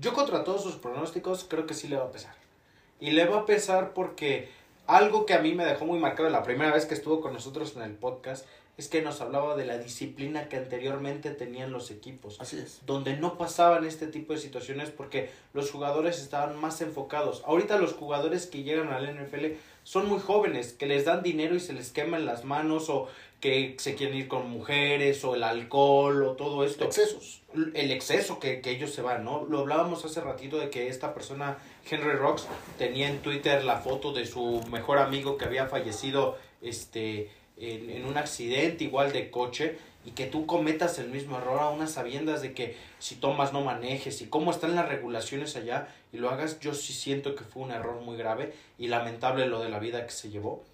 Yo 0.00 0.12
contra 0.12 0.42
todos 0.42 0.64
sus 0.64 0.74
pronósticos 0.74 1.46
creo 1.48 1.66
que 1.66 1.74
sí 1.74 1.86
le 1.86 1.98
va 1.98 2.06
a 2.06 2.10
pesar. 2.10 2.34
Y 2.98 3.12
le 3.12 3.26
va 3.26 3.42
a 3.42 3.46
pesar 3.46 3.94
porque 3.94 4.50
algo 4.88 5.26
que 5.26 5.34
a 5.34 5.42
mí 5.42 5.54
me 5.54 5.64
dejó 5.64 5.84
muy 5.84 6.00
marcado 6.00 6.30
la 6.30 6.42
primera 6.42 6.74
vez 6.74 6.84
que 6.84 6.94
estuvo 6.94 7.20
con 7.20 7.32
nosotros 7.32 7.76
en 7.76 7.82
el 7.82 7.94
podcast 7.94 8.44
es 8.76 8.88
que 8.88 9.02
nos 9.02 9.20
hablaba 9.20 9.56
de 9.56 9.66
la 9.66 9.78
disciplina 9.78 10.48
que 10.48 10.56
anteriormente 10.56 11.30
tenían 11.30 11.70
los 11.70 11.90
equipos. 11.90 12.40
Así 12.40 12.58
es. 12.58 12.80
Donde 12.86 13.16
no 13.16 13.36
pasaban 13.36 13.84
este 13.84 14.06
tipo 14.06 14.32
de 14.32 14.38
situaciones 14.38 14.90
porque 14.90 15.30
los 15.52 15.70
jugadores 15.70 16.18
estaban 16.18 16.58
más 16.58 16.80
enfocados. 16.80 17.42
Ahorita 17.44 17.78
los 17.78 17.92
jugadores 17.92 18.46
que 18.46 18.62
llegan 18.62 18.88
al 18.88 19.14
NFL 19.14 19.56
son 19.82 20.08
muy 20.08 20.18
jóvenes, 20.18 20.72
que 20.72 20.86
les 20.86 21.04
dan 21.04 21.22
dinero 21.22 21.54
y 21.54 21.60
se 21.60 21.72
les 21.72 21.90
queman 21.90 22.24
las 22.24 22.44
manos 22.44 22.88
o 22.88 23.08
que 23.40 23.74
se 23.78 23.94
quieren 23.94 24.16
ir 24.16 24.28
con 24.28 24.50
mujeres 24.50 25.24
o 25.24 25.34
el 25.34 25.42
alcohol 25.42 26.22
o 26.22 26.32
todo 26.32 26.64
esto. 26.64 26.84
Excesos. 26.84 27.42
El 27.74 27.90
exceso 27.90 28.38
que, 28.38 28.60
que 28.60 28.70
ellos 28.70 28.92
se 28.92 29.02
van, 29.02 29.24
¿no? 29.24 29.44
Lo 29.44 29.60
hablábamos 29.60 30.04
hace 30.04 30.20
ratito 30.20 30.58
de 30.58 30.70
que 30.70 30.88
esta 30.88 31.14
persona, 31.14 31.58
Henry 31.90 32.12
Rocks, 32.12 32.46
tenía 32.78 33.08
en 33.08 33.20
Twitter 33.20 33.64
la 33.64 33.78
foto 33.78 34.12
de 34.12 34.26
su 34.26 34.62
mejor 34.70 34.98
amigo 34.98 35.36
que 35.36 35.46
había 35.46 35.66
fallecido, 35.66 36.36
este 36.62 37.30
en, 37.60 38.04
un 38.06 38.16
accidente 38.16 38.84
igual 38.84 39.12
de 39.12 39.30
coche 39.30 39.78
y 40.04 40.12
que 40.12 40.26
tú 40.26 40.46
cometas 40.46 40.98
el 40.98 41.08
mismo 41.08 41.36
error 41.38 41.60
a 41.60 41.70
unas 41.70 41.92
sabiendas 41.92 42.40
de 42.40 42.54
que 42.54 42.76
si 42.98 43.16
tomas 43.16 43.52
no 43.52 43.60
manejes 43.62 44.22
y 44.22 44.26
cómo 44.26 44.50
están 44.50 44.74
las 44.74 44.88
regulaciones 44.88 45.56
allá 45.56 45.88
y 46.12 46.18
lo 46.18 46.30
hagas, 46.30 46.58
yo 46.60 46.74
sí 46.74 46.92
siento 46.92 47.34
que 47.34 47.44
fue 47.44 47.62
un 47.62 47.70
error 47.70 48.00
muy 48.00 48.16
grave 48.16 48.54
y 48.78 48.88
lamentable 48.88 49.46
lo 49.46 49.60
de 49.60 49.68
la 49.68 49.78
vida 49.78 50.06
que 50.06 50.12
se 50.12 50.30
llevó. 50.30 50.64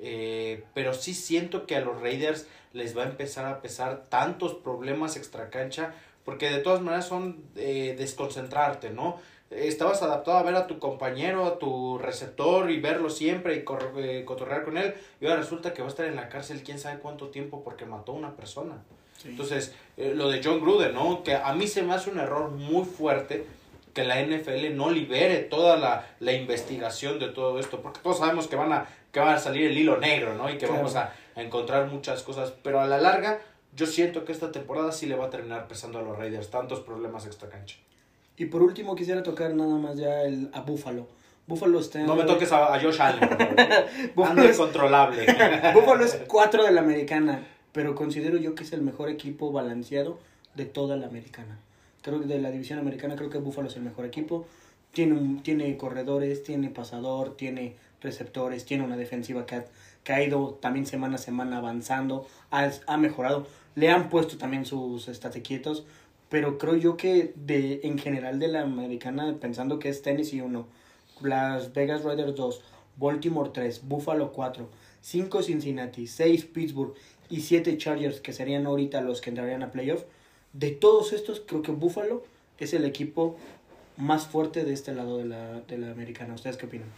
Eh, 0.00 0.64
pero 0.74 0.94
sí 0.94 1.14
siento 1.14 1.64
que 1.64 1.76
a 1.76 1.80
los 1.80 2.00
Raiders 2.00 2.46
les 2.72 2.96
va 2.96 3.04
a 3.04 3.06
empezar 3.06 3.46
a 3.46 3.62
pesar 3.62 4.06
tantos 4.08 4.54
problemas 4.54 5.16
extracancha 5.16 5.94
porque 6.24 6.50
de 6.50 6.58
todas 6.58 6.80
maneras 6.80 7.06
son 7.06 7.44
eh, 7.56 7.94
desconcentrarte, 7.96 8.90
¿no? 8.90 9.20
Estabas 9.54 10.02
adaptado 10.02 10.38
a 10.38 10.42
ver 10.42 10.54
a 10.56 10.66
tu 10.66 10.78
compañero, 10.78 11.44
a 11.46 11.58
tu 11.58 11.98
receptor 11.98 12.70
y 12.70 12.80
verlo 12.80 13.10
siempre 13.10 13.56
y 13.56 13.64
eh, 13.98 14.24
cotorrear 14.24 14.64
con 14.64 14.78
él 14.78 14.94
y 15.20 15.26
ahora 15.26 15.40
resulta 15.40 15.74
que 15.74 15.82
va 15.82 15.88
a 15.88 15.90
estar 15.90 16.06
en 16.06 16.16
la 16.16 16.28
cárcel 16.28 16.62
quién 16.62 16.78
sabe 16.78 17.00
cuánto 17.00 17.28
tiempo 17.28 17.62
porque 17.62 17.84
mató 17.84 18.12
a 18.12 18.14
una 18.16 18.36
persona. 18.36 18.82
Entonces, 19.24 19.74
eh, 19.96 20.12
lo 20.14 20.28
de 20.30 20.40
John 20.42 20.60
Gruden, 20.60 20.94
¿no? 20.94 21.22
Que 21.22 21.36
a 21.36 21.52
mí 21.54 21.66
se 21.66 21.82
me 21.82 21.94
hace 21.94 22.10
un 22.10 22.18
error 22.18 22.50
muy 22.50 22.84
fuerte 22.84 23.46
que 23.94 24.04
la 24.04 24.20
NFL 24.20 24.74
no 24.74 24.90
libere 24.90 25.38
toda 25.38 25.76
la, 25.76 26.06
la 26.18 26.32
investigación 26.32 27.18
de 27.18 27.28
todo 27.28 27.58
esto, 27.58 27.82
porque 27.82 28.00
todos 28.02 28.18
sabemos 28.18 28.48
que 28.48 28.56
van 28.56 28.72
a, 28.72 28.88
que 29.12 29.20
va 29.20 29.34
a 29.34 29.38
salir 29.38 29.66
el 29.66 29.76
hilo 29.76 29.98
negro, 29.98 30.34
¿no? 30.34 30.50
Y 30.50 30.58
que 30.58 30.66
vamos 30.66 30.96
a, 30.96 31.12
a 31.36 31.42
encontrar 31.42 31.86
muchas 31.88 32.22
cosas, 32.22 32.52
pero 32.62 32.80
a 32.80 32.86
la 32.86 32.98
larga 32.98 33.40
yo 33.74 33.86
siento 33.86 34.24
que 34.24 34.32
esta 34.32 34.50
temporada 34.52 34.92
sí 34.92 35.06
le 35.06 35.14
va 35.14 35.26
a 35.26 35.30
terminar 35.30 35.68
pesando 35.68 35.98
a 35.98 36.02
los 36.02 36.18
Raiders, 36.18 36.50
tantos 36.50 36.80
problemas 36.80 37.26
extra 37.26 37.48
cancha. 37.48 37.76
Y 38.36 38.46
por 38.46 38.62
último 38.62 38.94
quisiera 38.94 39.22
tocar 39.22 39.54
nada 39.54 39.76
más 39.76 39.98
ya 39.98 40.22
el, 40.22 40.50
a 40.52 40.60
Buffalo. 40.60 41.06
Buffalo 41.46 41.80
está 41.80 42.00
No 42.00 42.14
me 42.14 42.24
toques 42.24 42.50
a, 42.52 42.78
Josh 42.80 43.00
Allen, 43.00 43.28
Buffalo 44.14 44.42
es 44.42 44.56
incontrolable. 44.56 45.26
Buffalo 45.74 46.04
es 46.04 46.20
cuatro 46.26 46.64
de 46.64 46.70
la 46.70 46.80
americana, 46.80 47.46
pero 47.72 47.94
considero 47.94 48.38
yo 48.38 48.54
que 48.54 48.62
es 48.62 48.72
el 48.72 48.82
mejor 48.82 49.10
equipo 49.10 49.50
balanceado 49.52 50.18
de 50.54 50.64
toda 50.64 50.96
la 50.96 51.08
americana. 51.08 51.58
Creo 52.02 52.20
que 52.20 52.26
de 52.26 52.40
la 52.40 52.50
división 52.50 52.78
americana 52.78 53.16
creo 53.16 53.28
que 53.28 53.38
Buffalo 53.38 53.68
es 53.68 53.76
el 53.76 53.82
mejor 53.82 54.04
equipo. 54.04 54.46
Tiene, 54.92 55.14
un, 55.14 55.42
tiene 55.42 55.76
corredores, 55.76 56.42
tiene 56.42 56.68
pasador, 56.68 57.36
tiene 57.36 57.76
receptores, 58.00 58.64
tiene 58.64 58.84
una 58.84 58.96
defensiva 58.96 59.46
que 59.46 60.12
ha, 60.12 60.22
ido 60.22 60.58
también 60.60 60.86
semana 60.86 61.16
a 61.16 61.18
semana 61.18 61.58
avanzando, 61.58 62.26
ha, 62.50 62.70
ha 62.86 62.96
mejorado 62.96 63.46
le 63.74 63.90
han 63.90 64.08
puesto 64.08 64.36
también 64.36 64.66
sus 64.66 65.08
estate 65.08 65.42
quietos, 65.42 65.84
pero 66.32 66.56
creo 66.56 66.76
yo 66.76 66.96
que 66.96 67.34
de 67.36 67.82
en 67.84 67.98
general 67.98 68.38
de 68.38 68.48
la 68.48 68.62
americana, 68.62 69.36
pensando 69.38 69.78
que 69.78 69.90
es 69.90 70.00
Tennessee 70.00 70.40
1, 70.40 70.66
Las 71.20 71.74
Vegas 71.74 72.04
Raiders 72.04 72.34
2, 72.34 72.62
Baltimore 72.96 73.50
3, 73.52 73.82
Buffalo 73.86 74.32
4, 74.32 74.66
5 75.02 75.42
Cincinnati, 75.42 76.06
6 76.06 76.46
Pittsburgh 76.46 76.94
y 77.28 77.42
7 77.42 77.76
Chargers, 77.76 78.22
que 78.22 78.32
serían 78.32 78.64
ahorita 78.64 79.02
los 79.02 79.20
que 79.20 79.28
entrarían 79.28 79.62
a 79.62 79.72
playoff, 79.72 80.04
de 80.54 80.70
todos 80.70 81.12
estos 81.12 81.40
creo 81.40 81.60
que 81.60 81.72
Buffalo 81.72 82.24
es 82.56 82.72
el 82.72 82.86
equipo 82.86 83.36
más 83.98 84.26
fuerte 84.26 84.64
de 84.64 84.72
este 84.72 84.94
lado 84.94 85.18
de 85.18 85.26
la, 85.26 85.60
de 85.60 85.76
la 85.76 85.90
americana. 85.90 86.32
¿Ustedes 86.32 86.56
qué 86.56 86.64
opinan? 86.64 86.88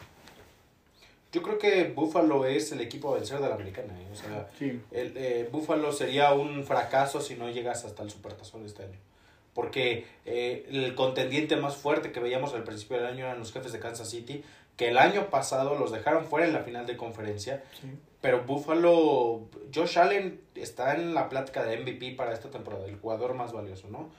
Yo 1.32 1.42
creo 1.42 1.58
que 1.58 1.92
Buffalo 1.92 2.46
es 2.46 2.70
el 2.70 2.80
equipo 2.80 3.10
a 3.10 3.16
vencer 3.16 3.40
de 3.40 3.48
la 3.48 3.56
americana. 3.56 4.00
¿eh? 4.00 4.06
O 4.12 4.14
sea, 4.14 4.48
el, 4.92 5.12
eh, 5.16 5.48
Buffalo 5.50 5.90
sería 5.90 6.32
un 6.34 6.62
fracaso 6.62 7.20
si 7.20 7.34
no 7.34 7.50
llegas 7.50 7.84
hasta 7.84 8.04
el 8.04 8.10
Supertazón 8.10 8.60
de 8.60 8.68
este 8.68 8.84
año. 8.84 8.98
Porque 9.54 10.06
eh, 10.24 10.66
el 10.70 10.94
contendiente 10.94 11.56
más 11.56 11.76
fuerte 11.76 12.12
que 12.12 12.20
veíamos 12.20 12.54
al 12.54 12.64
principio 12.64 12.96
del 12.96 13.06
año 13.06 13.24
eran 13.24 13.38
los 13.38 13.52
jefes 13.52 13.72
de 13.72 13.78
Kansas 13.78 14.10
City, 14.10 14.42
que 14.76 14.88
el 14.88 14.98
año 14.98 15.30
pasado 15.30 15.78
los 15.78 15.92
dejaron 15.92 16.24
fuera 16.24 16.46
en 16.46 16.52
la 16.52 16.60
final 16.60 16.86
de 16.86 16.96
conferencia. 16.96 17.62
Pero 18.20 18.42
Buffalo, 18.42 19.42
Josh 19.72 19.98
Allen 19.98 20.40
está 20.54 20.96
en 20.96 21.14
la 21.14 21.28
plática 21.28 21.64
de 21.64 21.78
MVP 21.78 22.12
para 22.16 22.32
esta 22.32 22.50
temporada, 22.50 22.86
el 22.86 22.98
jugador 22.98 23.34
más 23.34 23.52
valioso, 23.52 23.88
¿no? 23.88 24.10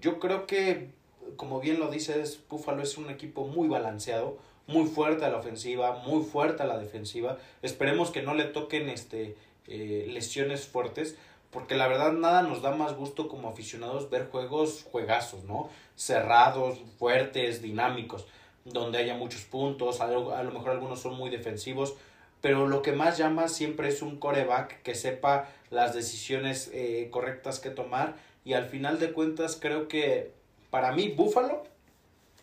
Yo 0.00 0.18
creo 0.18 0.46
que, 0.46 0.90
como 1.36 1.60
bien 1.60 1.78
lo 1.78 1.90
dices, 1.90 2.40
Buffalo 2.48 2.82
es 2.82 2.98
un 2.98 3.08
equipo 3.08 3.46
muy 3.46 3.68
balanceado 3.68 4.38
muy 4.66 4.86
fuerte 4.86 5.24
a 5.24 5.30
la 5.30 5.38
ofensiva, 5.38 6.02
muy 6.06 6.24
fuerte 6.24 6.62
a 6.62 6.66
la 6.66 6.78
defensiva. 6.78 7.38
Esperemos 7.62 8.10
que 8.10 8.22
no 8.22 8.34
le 8.34 8.44
toquen 8.44 8.88
este, 8.88 9.36
eh, 9.66 10.06
lesiones 10.08 10.66
fuertes, 10.66 11.16
porque 11.52 11.76
la 11.76 11.86
verdad 11.86 12.12
nada 12.12 12.42
nos 12.42 12.62
da 12.62 12.74
más 12.74 12.96
gusto 12.96 13.28
como 13.28 13.48
aficionados 13.48 14.10
ver 14.10 14.28
juegos 14.30 14.84
juegazos, 14.90 15.44
¿no? 15.44 15.68
Cerrados, 15.94 16.78
fuertes, 16.98 17.60
dinámicos, 17.60 18.26
donde 18.64 18.98
haya 18.98 19.14
muchos 19.14 19.42
puntos, 19.42 20.00
a 20.00 20.06
lo, 20.06 20.34
a 20.34 20.42
lo 20.42 20.50
mejor 20.50 20.70
algunos 20.70 21.00
son 21.00 21.14
muy 21.14 21.30
defensivos, 21.30 21.94
pero 22.40 22.66
lo 22.66 22.82
que 22.82 22.92
más 22.92 23.18
llama 23.18 23.48
siempre 23.48 23.88
es 23.88 24.02
un 24.02 24.18
coreback 24.18 24.82
que 24.82 24.94
sepa 24.94 25.48
las 25.70 25.94
decisiones 25.94 26.70
eh, 26.72 27.08
correctas 27.10 27.60
que 27.60 27.70
tomar 27.70 28.16
y 28.44 28.54
al 28.54 28.64
final 28.64 28.98
de 28.98 29.12
cuentas 29.12 29.56
creo 29.60 29.88
que 29.88 30.32
para 30.70 30.92
mí 30.92 31.08
Buffalo 31.08 31.64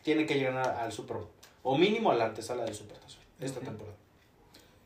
tiene 0.03 0.25
que 0.25 0.35
llegar 0.35 0.57
al 0.57 0.91
Super 0.91 1.17
Bowl 1.17 1.27
o 1.63 1.77
mínimo 1.77 2.11
a 2.11 2.15
la 2.15 2.25
antesala 2.25 2.63
del 2.63 2.75
Supertazón 2.75 3.21
esta 3.39 3.59
temporada. 3.59 3.97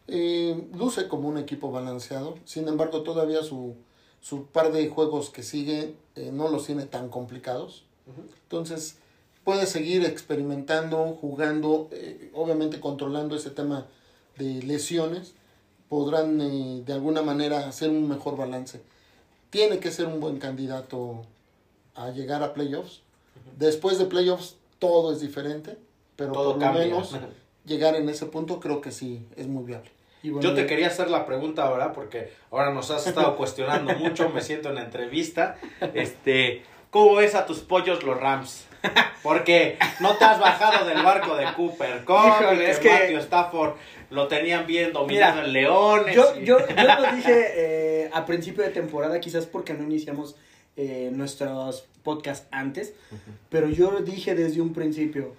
Eh, 0.08 0.68
luce 0.74 1.08
como 1.08 1.30
un 1.30 1.38
equipo 1.38 1.72
balanceado, 1.72 2.38
sin 2.46 2.68
embargo 2.68 3.04
todavía 3.04 3.42
su, 3.44 3.76
su 4.24 4.46
par 4.46 4.72
de 4.72 4.88
juegos 4.90 5.30
que 5.30 5.44
sigue 5.44 5.94
eh, 6.16 6.32
no 6.34 6.48
los 6.48 6.66
tiene 6.66 6.86
tan 6.86 7.10
complicados. 7.10 7.84
Entonces 8.44 8.96
puede 9.44 9.68
seguir 9.68 10.04
experimentando, 10.06 11.18
jugando, 11.22 11.90
eh, 11.92 12.32
obviamente 12.34 12.80
controlando 12.80 13.36
ese 13.36 13.52
tema 13.52 13.86
de 14.38 14.64
lesiones, 14.64 15.34
podrán 15.90 16.40
de 16.84 16.94
alguna 16.94 17.22
manera 17.22 17.68
hacer 17.68 17.92
un 17.92 18.10
mejor 18.10 18.36
balance. 18.36 18.82
Tiene 19.52 19.80
que 19.80 19.92
ser 19.92 20.08
un 20.08 20.20
buen 20.20 20.40
candidato 20.40 21.22
a 21.94 22.10
llegar 22.10 22.42
a 22.42 22.56
playoffs. 22.56 23.02
Después 23.60 24.00
de 24.00 24.06
playoffs 24.06 24.56
todo 24.80 25.12
es 25.14 25.20
diferente 25.20 25.78
pero 26.16 26.32
por 26.32 26.58
lo 26.58 26.74
menos 26.74 27.16
llegar 27.66 27.96
en 27.96 28.10
ese 28.10 28.26
punto 28.26 28.60
creo 28.60 28.82
que 28.82 28.92
sí 28.92 29.26
es 29.36 29.48
muy 29.48 29.64
viable. 29.64 29.90
Yo 30.24 30.54
te 30.54 30.66
quería 30.66 30.88
hacer 30.88 31.10
la 31.10 31.26
pregunta 31.26 31.64
ahora 31.64 31.92
porque 31.92 32.32
ahora 32.50 32.72
nos 32.72 32.90
has 32.92 33.06
estado 33.08 33.36
cuestionando 33.38 33.94
mucho, 33.96 34.30
me 34.30 34.42
siento 34.42 34.70
en 34.70 34.76
la 34.76 34.84
entrevista. 34.84 35.58
Este, 35.94 36.64
¿cómo 36.90 37.16
ves 37.16 37.36
a 37.36 37.46
tus 37.46 37.60
pollos 37.60 38.04
los 38.04 38.20
Rams? 38.20 38.68
Porque 39.24 39.78
no 40.02 40.18
te 40.18 40.26
has 40.26 40.40
bajado 40.40 40.86
del 40.86 41.02
barco 41.04 41.38
de 41.38 41.46
Cooper 41.56 42.04
Híjole, 42.04 42.70
es 42.70 42.80
que 42.80 42.90
Matthew 42.90 43.18
Stafford 43.20 43.76
lo 44.10 44.28
tenían 44.28 44.68
bien 44.68 44.92
dominado 44.94 45.42
en 45.42 45.54
Leones. 45.54 46.16
Yo, 46.16 46.38
yo, 46.40 46.60
yo 46.68 46.84
lo 46.84 47.16
dije 47.16 47.54
eh, 47.56 48.10
a 48.14 48.26
principio 48.26 48.64
de 48.64 48.70
temporada, 48.70 49.20
quizás 49.20 49.46
porque 49.46 49.74
no 49.74 49.84
iniciamos 49.84 50.36
eh, 50.76 51.10
nuestros 51.14 51.88
podcasts 52.04 52.48
antes, 52.52 52.94
pero 53.50 53.70
yo 53.70 54.02
dije 54.02 54.36
desde 54.36 54.60
un 54.60 54.74
principio, 54.74 55.36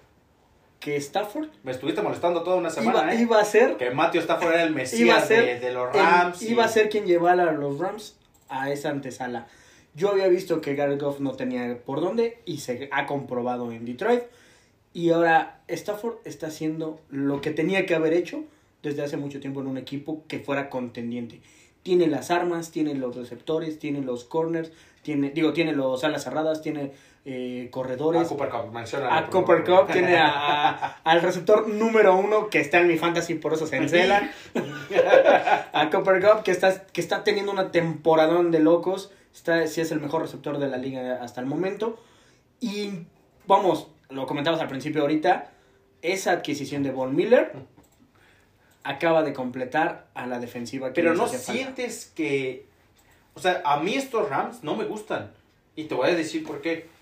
que 0.85 0.97
Stafford. 0.99 1.49
Me 1.63 1.73
estuviste 1.73 2.03
molestando 2.03 2.43
toda 2.43 2.57
una 2.57 2.69
semana, 2.69 3.05
iba, 3.05 3.15
¿eh? 3.15 3.23
Iba 3.23 3.41
a 3.41 3.45
ser. 3.47 3.79
Que 3.79 3.91
Matthew 3.91 4.21
Stafford 4.21 4.53
era 4.53 4.65
el 4.65 4.75
mesías 4.75 5.31
de, 5.31 5.73
los 5.73 5.91
Rams. 5.91 6.43
Iba 6.43 6.67
a 6.67 6.69
ser 6.69 6.91
quien 6.91 7.07
llevara 7.07 7.49
a 7.49 7.53
los 7.53 7.79
Rams 7.79 8.17
a 8.51 8.71
esa 8.71 8.91
antesala. 8.91 9.47
Yo 9.95 10.11
había 10.11 10.29
visto 10.29 10.61
que 10.61 10.75
Garrett 10.75 11.01
Goff 11.01 11.21
no 11.21 11.33
tenía 11.33 11.79
por 11.87 12.03
dónde 12.03 12.43
y 12.45 12.59
se 12.59 12.91
ha 12.93 13.07
comprobado 13.07 13.73
en 13.73 13.87
Detroit. 13.87 14.25
Y 14.93 15.09
ahora 15.09 15.63
Stafford 15.69 16.17
está 16.27 16.49
haciendo 16.49 17.01
lo 17.09 17.41
que 17.41 17.51
tenía 17.51 17.87
que 17.87 17.95
haber 17.95 18.13
hecho 18.13 18.45
desde 18.83 19.03
hace 19.03 19.17
mucho 19.17 19.41
tiempo 19.41 19.63
en 19.63 19.69
un 19.69 19.79
equipo 19.79 20.23
que 20.29 20.39
fuera 20.39 20.69
contendiente. 20.69 21.41
Tiene 21.83 22.09
las 22.09 22.31
armas, 22.31 22.73
tiene 22.73 22.95
los 22.95 23.17
receptores, 23.17 23.79
tiene 23.79 24.03
los 24.03 24.25
corners, 24.25 24.71
tiene, 25.01 25.31
digo, 25.31 25.55
tiene 25.55 25.73
los 25.73 26.05
alas 26.05 26.25
cerradas, 26.25 26.61
tiene 26.61 26.93
eh, 27.27 27.69
corredores. 27.71 28.23
A 28.23 28.29
Cooper 28.29 28.49
Cup, 28.51 28.77
A 29.11 29.27
Cooper 29.31 29.65
Cup 29.65 29.93
tiene 29.93 30.19
a, 30.19 30.99
al 31.05 31.23
receptor 31.23 31.69
número 31.69 32.15
uno 32.17 32.51
que 32.51 32.61
está 32.61 32.81
en 32.81 32.89
mi 32.89 32.99
fantasy, 32.99 33.35
por 33.35 33.55
eso 33.55 33.67
se 33.67 33.77
encela. 33.77 34.31
a 35.73 35.89
Cooper 35.91 36.21
Cup 36.21 36.43
que 36.43 36.51
está, 36.51 36.87
que 36.87 37.01
está 37.01 37.25
teniendo 37.25 37.51
una 37.51 37.71
temporadón 37.73 38.51
de 38.51 38.61
locos. 38.61 39.11
Está, 39.35 39.67
sí 39.67 39.81
es 39.81 39.91
el 39.91 40.01
mejor 40.01 40.23
receptor 40.23 40.59
de 40.59 40.69
la 40.69 40.77
liga 40.77 41.19
hasta 41.23 41.41
el 41.41 41.47
momento. 41.47 41.99
Y 42.61 42.91
vamos, 43.47 43.89
lo 44.11 44.27
comentamos 44.27 44.61
al 44.61 44.69
principio 44.69 45.01
ahorita. 45.01 45.51
Esa 46.03 46.33
adquisición 46.33 46.83
de 46.83 46.91
Von 46.91 47.17
Miller 47.17 47.53
acaba 48.83 49.23
de 49.23 49.33
completar 49.33 50.09
a 50.13 50.27
la 50.27 50.39
defensiva 50.39 50.89
que 50.89 50.95
Pero 50.95 51.15
no 51.15 51.27
sientes 51.27 52.13
que. 52.15 52.67
O 53.33 53.41
sea, 53.41 53.63
a 53.65 53.81
mí 53.81 53.95
estos 53.95 54.29
Rams 54.29 54.63
no 54.63 54.77
me 54.77 54.85
gustan. 54.85 55.33
Y 55.75 55.85
te 55.85 55.95
voy 55.95 56.11
a 56.11 56.15
decir 56.15 56.45
por 56.45 56.61
qué 56.61 56.94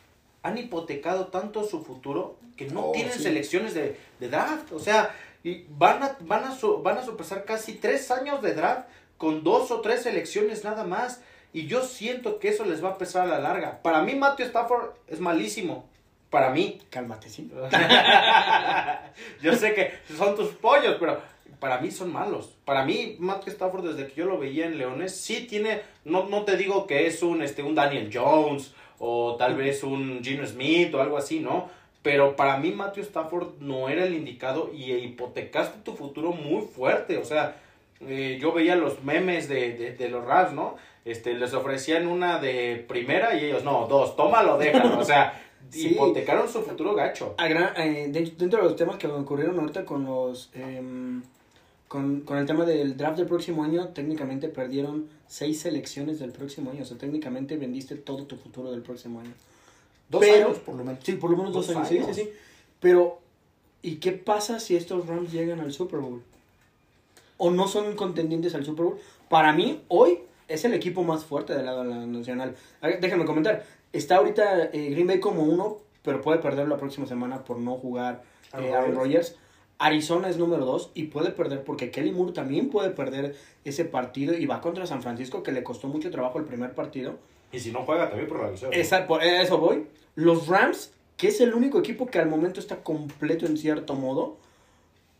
han 0.42 0.58
hipotecado 0.58 1.28
tanto 1.28 1.64
su 1.64 1.84
futuro 1.84 2.36
que 2.56 2.66
no 2.66 2.86
oh, 2.86 2.92
tienen 2.92 3.18
selecciones 3.18 3.74
de, 3.74 3.96
draft. 4.18 4.72
O 4.72 4.78
sea, 4.78 5.14
y 5.44 5.64
van 5.68 6.02
a, 6.02 6.16
van, 6.20 6.44
a 6.44 6.56
van 6.82 6.98
a 6.98 7.02
sopesar 7.02 7.44
casi 7.44 7.74
tres 7.74 8.10
años 8.10 8.42
de 8.42 8.54
draft 8.54 8.88
con 9.16 9.44
dos 9.44 9.70
o 9.70 9.80
tres 9.80 10.02
selecciones 10.02 10.64
nada 10.64 10.84
más. 10.84 11.22
Y 11.52 11.66
yo 11.66 11.82
siento 11.82 12.38
que 12.38 12.48
eso 12.48 12.64
les 12.64 12.82
va 12.82 12.90
a 12.90 12.98
pesar 12.98 13.24
a 13.24 13.30
la 13.30 13.38
larga. 13.38 13.82
Para 13.82 14.02
mí, 14.02 14.14
Matthew 14.14 14.46
Stafford 14.46 14.90
es 15.06 15.20
malísimo. 15.20 15.88
Para 16.30 16.50
mí. 16.50 16.80
Cálmate, 16.88 17.28
sí. 17.28 17.52
yo 19.42 19.54
sé 19.54 19.74
que 19.74 19.92
son 20.16 20.34
tus 20.34 20.48
pollos, 20.48 20.96
pero 20.98 21.20
para 21.60 21.78
mí 21.78 21.90
son 21.90 22.10
malos. 22.10 22.56
Para 22.64 22.84
mí, 22.84 23.16
Matthew 23.18 23.52
Stafford, 23.52 23.94
desde 23.94 24.08
que 24.08 24.14
yo 24.14 24.24
lo 24.24 24.38
veía 24.38 24.64
en 24.64 24.78
Leones, 24.78 25.14
sí 25.14 25.46
tiene, 25.46 25.82
no, 26.04 26.24
no 26.24 26.44
te 26.44 26.56
digo 26.56 26.86
que 26.86 27.06
es 27.06 27.22
un, 27.22 27.42
este, 27.42 27.62
un 27.62 27.74
Daniel 27.74 28.10
Jones 28.12 28.72
o 29.04 29.34
tal 29.36 29.56
vez 29.56 29.82
un 29.82 30.20
Gino 30.22 30.46
Smith 30.46 30.94
o 30.94 31.02
algo 31.02 31.16
así, 31.16 31.40
¿no? 31.40 31.68
Pero 32.02 32.36
para 32.36 32.56
mí 32.56 32.70
Matthew 32.70 33.02
Stafford 33.02 33.54
no 33.60 33.88
era 33.88 34.04
el 34.04 34.14
indicado 34.14 34.70
y 34.72 34.92
hipotecaste 34.92 35.80
tu 35.84 35.94
futuro 35.94 36.30
muy 36.32 36.62
fuerte. 36.62 37.18
O 37.18 37.24
sea, 37.24 37.56
eh, 38.00 38.38
yo 38.40 38.52
veía 38.52 38.76
los 38.76 39.02
memes 39.02 39.48
de, 39.48 39.72
de, 39.72 39.92
de 39.92 40.08
los 40.08 40.24
Rams, 40.24 40.52
¿no? 40.52 40.76
Este, 41.04 41.34
les 41.34 41.52
ofrecían 41.52 42.06
una 42.06 42.38
de 42.38 42.84
primera 42.88 43.34
y 43.36 43.44
ellos, 43.46 43.64
no, 43.64 43.86
dos, 43.88 44.14
tómalo, 44.14 44.56
déjalo. 44.58 44.98
O 45.00 45.04
sea, 45.04 45.40
Sí. 45.70 45.88
hipotecaron 45.92 46.48
su 46.48 46.62
futuro 46.62 46.94
gacho. 46.94 47.34
Gran- 47.38 47.72
eh, 47.80 48.08
de- 48.08 48.32
dentro 48.36 48.58
de 48.62 48.64
los 48.68 48.76
temas 48.76 48.96
que 48.96 49.06
ocurrieron 49.06 49.58
ahorita 49.58 49.84
con 49.84 50.04
los 50.04 50.50
em, 50.54 51.22
con, 51.92 52.22
con 52.22 52.38
el 52.38 52.46
tema 52.46 52.64
del 52.64 52.96
draft 52.96 53.18
del 53.18 53.26
próximo 53.26 53.64
año, 53.64 53.88
técnicamente 53.88 54.48
perdieron 54.48 55.08
seis 55.28 55.60
selecciones 55.60 56.18
del 56.20 56.32
próximo 56.32 56.70
año. 56.70 56.84
O 56.84 56.86
sea, 56.86 56.96
técnicamente 56.96 57.58
vendiste 57.58 57.96
todo 57.96 58.24
tu 58.24 58.36
futuro 58.36 58.70
del 58.70 58.80
próximo 58.80 59.20
año. 59.20 59.34
Dos 60.08 60.22
Pero- 60.22 60.46
años, 60.46 60.58
por 60.60 60.74
lo 60.76 60.84
menos. 60.84 61.04
Sí, 61.04 61.12
por 61.16 61.30
lo 61.30 61.36
menos 61.36 61.52
dos, 61.52 61.66
Dos 61.66 61.76
años. 61.76 61.88
Sí, 61.90 61.98
años. 61.98 62.16
sí, 62.16 62.22
sí. 62.22 62.30
Pero, 62.80 63.18
¿y 63.82 63.96
qué 63.96 64.12
pasa 64.12 64.58
si 64.58 64.74
estos 64.74 65.06
Rams 65.06 65.30
llegan 65.32 65.60
al 65.60 65.70
Super 65.70 66.00
Bowl? 66.00 66.22
¿O 67.36 67.50
no 67.50 67.68
son 67.68 67.94
contendientes 67.94 68.54
al 68.54 68.64
Super 68.64 68.86
Bowl? 68.86 68.98
Para 69.28 69.52
mí, 69.52 69.82
hoy 69.88 70.20
es 70.48 70.64
el 70.64 70.72
equipo 70.72 71.02
más 71.02 71.26
fuerte 71.26 71.54
de 71.54 71.62
la, 71.62 71.84
nacional. 71.84 72.56
Déjame 73.02 73.26
comentar. 73.26 73.66
Está 73.92 74.16
ahorita 74.16 74.70
eh, 74.72 74.88
Green 74.92 75.08
Bay 75.08 75.20
como 75.20 75.42
uno, 75.42 75.76
pero 76.02 76.22
puede 76.22 76.38
perder 76.38 76.68
la 76.68 76.78
próxima 76.78 77.06
semana 77.06 77.44
por 77.44 77.58
no 77.58 77.74
jugar 77.74 78.22
eh, 78.58 78.72
Aaron 78.72 78.94
Rodgers. 78.94 79.36
Arizona 79.82 80.28
es 80.28 80.38
número 80.38 80.64
dos 80.64 80.90
y 80.94 81.04
puede 81.04 81.30
perder 81.30 81.64
porque 81.64 81.90
Kelly 81.90 82.12
Moore 82.12 82.32
también 82.32 82.70
puede 82.70 82.90
perder 82.90 83.34
ese 83.64 83.84
partido 83.84 84.32
y 84.32 84.46
va 84.46 84.60
contra 84.60 84.86
San 84.86 85.02
Francisco 85.02 85.42
que 85.42 85.50
le 85.50 85.64
costó 85.64 85.88
mucho 85.88 86.10
trabajo 86.10 86.38
el 86.38 86.44
primer 86.44 86.72
partido. 86.72 87.16
Y 87.50 87.58
si 87.58 87.72
no 87.72 87.82
juega 87.82 88.08
también 88.08 88.28
por 88.28 88.40
la 88.40 88.50
lesión. 88.50 88.72
Esa, 88.72 89.06
por 89.06 89.22
eso 89.24 89.58
voy. 89.58 89.86
Los 90.14 90.46
Rams, 90.46 90.92
que 91.16 91.28
es 91.28 91.40
el 91.40 91.52
único 91.52 91.80
equipo 91.80 92.06
que 92.06 92.18
al 92.18 92.28
momento 92.28 92.60
está 92.60 92.76
completo 92.82 93.44
en 93.46 93.56
cierto 93.56 93.94
modo. 93.94 94.36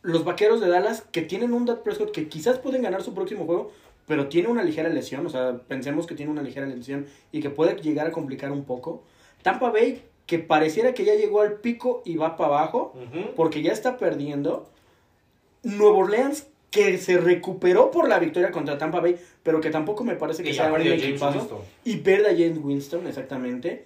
Los 0.01 0.23
Vaqueros 0.23 0.61
de 0.61 0.69
Dallas, 0.69 1.03
que 1.11 1.21
tienen 1.21 1.53
un 1.53 1.65
Dak 1.65 1.81
Prescott 1.81 2.11
que 2.11 2.29
quizás 2.29 2.57
pueden 2.59 2.81
ganar 2.81 3.03
su 3.03 3.13
próximo 3.13 3.45
juego, 3.45 3.71
pero 4.07 4.27
tiene 4.27 4.47
una 4.47 4.63
ligera 4.63 4.89
lesión. 4.89 5.25
O 5.25 5.29
sea, 5.29 5.59
pensemos 5.67 6.07
que 6.07 6.15
tiene 6.15 6.31
una 6.31 6.41
ligera 6.41 6.65
lesión 6.65 7.05
y 7.31 7.41
que 7.41 7.49
puede 7.49 7.75
llegar 7.81 8.07
a 8.07 8.11
complicar 8.11 8.51
un 8.51 8.63
poco. 8.63 9.03
Tampa 9.41 9.69
Bay, 9.71 10.01
que 10.25 10.39
pareciera 10.39 10.93
que 10.93 11.05
ya 11.05 11.15
llegó 11.15 11.41
al 11.41 11.55
pico 11.59 12.01
y 12.05 12.15
va 12.15 12.37
para 12.37 12.57
abajo, 12.57 12.93
porque 13.35 13.61
ya 13.61 13.71
está 13.71 13.97
perdiendo. 13.97 14.69
Nuevo 15.63 15.99
Orleans, 15.99 16.47
que 16.71 16.97
se 16.97 17.17
recuperó 17.17 17.91
por 17.91 18.09
la 18.09 18.19
victoria 18.19 18.51
contra 18.51 18.77
Tampa 18.77 18.99
Bay, 18.99 19.17
pero 19.43 19.61
que 19.61 19.69
tampoco 19.69 20.03
me 20.03 20.15
parece 20.15 20.43
que 20.43 20.49
Y 20.49 20.53
sea 20.53 20.71
un 20.71 20.81
equipazo 20.81 21.63
y 21.83 21.97
pierde 21.97 22.29
a 22.29 22.31
James 22.31 22.59
Winston, 22.61 23.07
exactamente. 23.07 23.85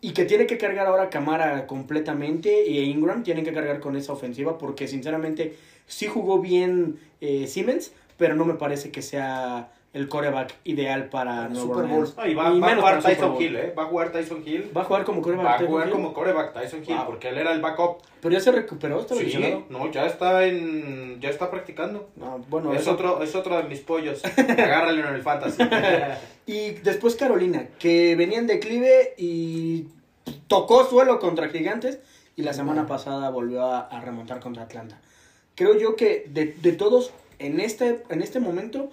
Y 0.00 0.12
que 0.12 0.24
tiene 0.24 0.46
que 0.46 0.58
cargar 0.58 0.86
ahora 0.86 1.10
Camara 1.10 1.66
completamente 1.66 2.66
y 2.66 2.78
Ingram 2.78 3.22
tienen 3.22 3.44
que 3.44 3.52
cargar 3.52 3.80
con 3.80 3.96
esa 3.96 4.12
ofensiva 4.12 4.58
porque 4.58 4.88
sinceramente 4.88 5.56
sí 5.86 6.06
jugó 6.06 6.40
bien 6.40 6.98
eh, 7.20 7.46
Siemens, 7.46 7.92
pero 8.16 8.34
no 8.34 8.44
me 8.44 8.54
parece 8.54 8.90
que 8.90 9.02
sea 9.02 9.72
el 9.92 10.08
coreback 10.08 10.54
ideal 10.64 11.10
para 11.10 11.46
El 11.48 11.56
Super 11.56 11.84
Orleans. 11.84 12.16
No, 12.16 12.26
y 12.26 12.34
va, 12.34 12.50
Y 12.50 12.60
va 12.60 12.72
a 12.72 12.76
jugar 12.76 13.02
Tyson 13.02 13.32
Bowl. 13.32 13.42
Hill, 13.42 13.56
¿eh? 13.56 13.74
Va 13.78 13.82
a 13.82 13.86
jugar 13.86 14.10
Tyson 14.12 14.42
Hill. 14.46 14.70
Va 14.74 14.80
a 14.80 14.84
jugar 14.84 15.04
como 15.04 15.20
coreback. 15.20 15.44
Va 15.46 15.54
a 15.54 15.58
jugar 15.66 15.86
Hill? 15.88 15.92
como 15.92 16.12
coreback 16.14 16.52
Tyson 16.54 16.80
Hill 16.86 16.96
Wow. 16.96 17.06
porque 17.06 17.28
él 17.28 17.36
era 17.38 17.52
el 17.52 17.60
backup. 17.60 17.98
Pero 18.22 18.32
ya 18.34 18.40
se 18.40 18.52
recuperó, 18.52 19.00
está 19.00 19.14
Sí, 19.16 19.32
no, 19.68 19.90
ya 19.90 20.06
está 20.06 20.44
en 20.46 21.20
ya 21.20 21.28
está 21.28 21.50
practicando. 21.50 22.08
No, 22.16 22.38
bueno, 22.48 22.72
es 22.72 22.82
eso- 22.82 22.92
otro 22.92 23.22
es 23.22 23.34
otro 23.34 23.56
de 23.58 23.64
mis 23.64 23.80
pollos. 23.80 24.22
Agárralo 24.38 25.08
en 25.08 25.14
el 25.14 25.22
fantasy. 25.22 25.62
Y 26.46 26.72
después 26.82 27.14
Carolina, 27.14 27.68
que 27.78 28.16
venía 28.16 28.38
en 28.38 28.46
declive 28.48 29.14
y 29.16 29.86
tocó 30.48 30.84
suelo 30.84 31.20
contra 31.20 31.48
Gigantes 31.50 32.00
y 32.34 32.42
la 32.42 32.52
semana 32.52 32.86
pasada 32.86 33.30
volvió 33.30 33.62
a, 33.64 33.80
a 33.80 34.00
remontar 34.00 34.40
contra 34.40 34.64
Atlanta. 34.64 35.00
Creo 35.54 35.78
yo 35.78 35.94
que 35.96 36.24
de, 36.28 36.46
de 36.46 36.72
todos, 36.72 37.12
en 37.38 37.60
este, 37.60 38.02
en 38.08 38.22
este 38.22 38.40
momento, 38.40 38.90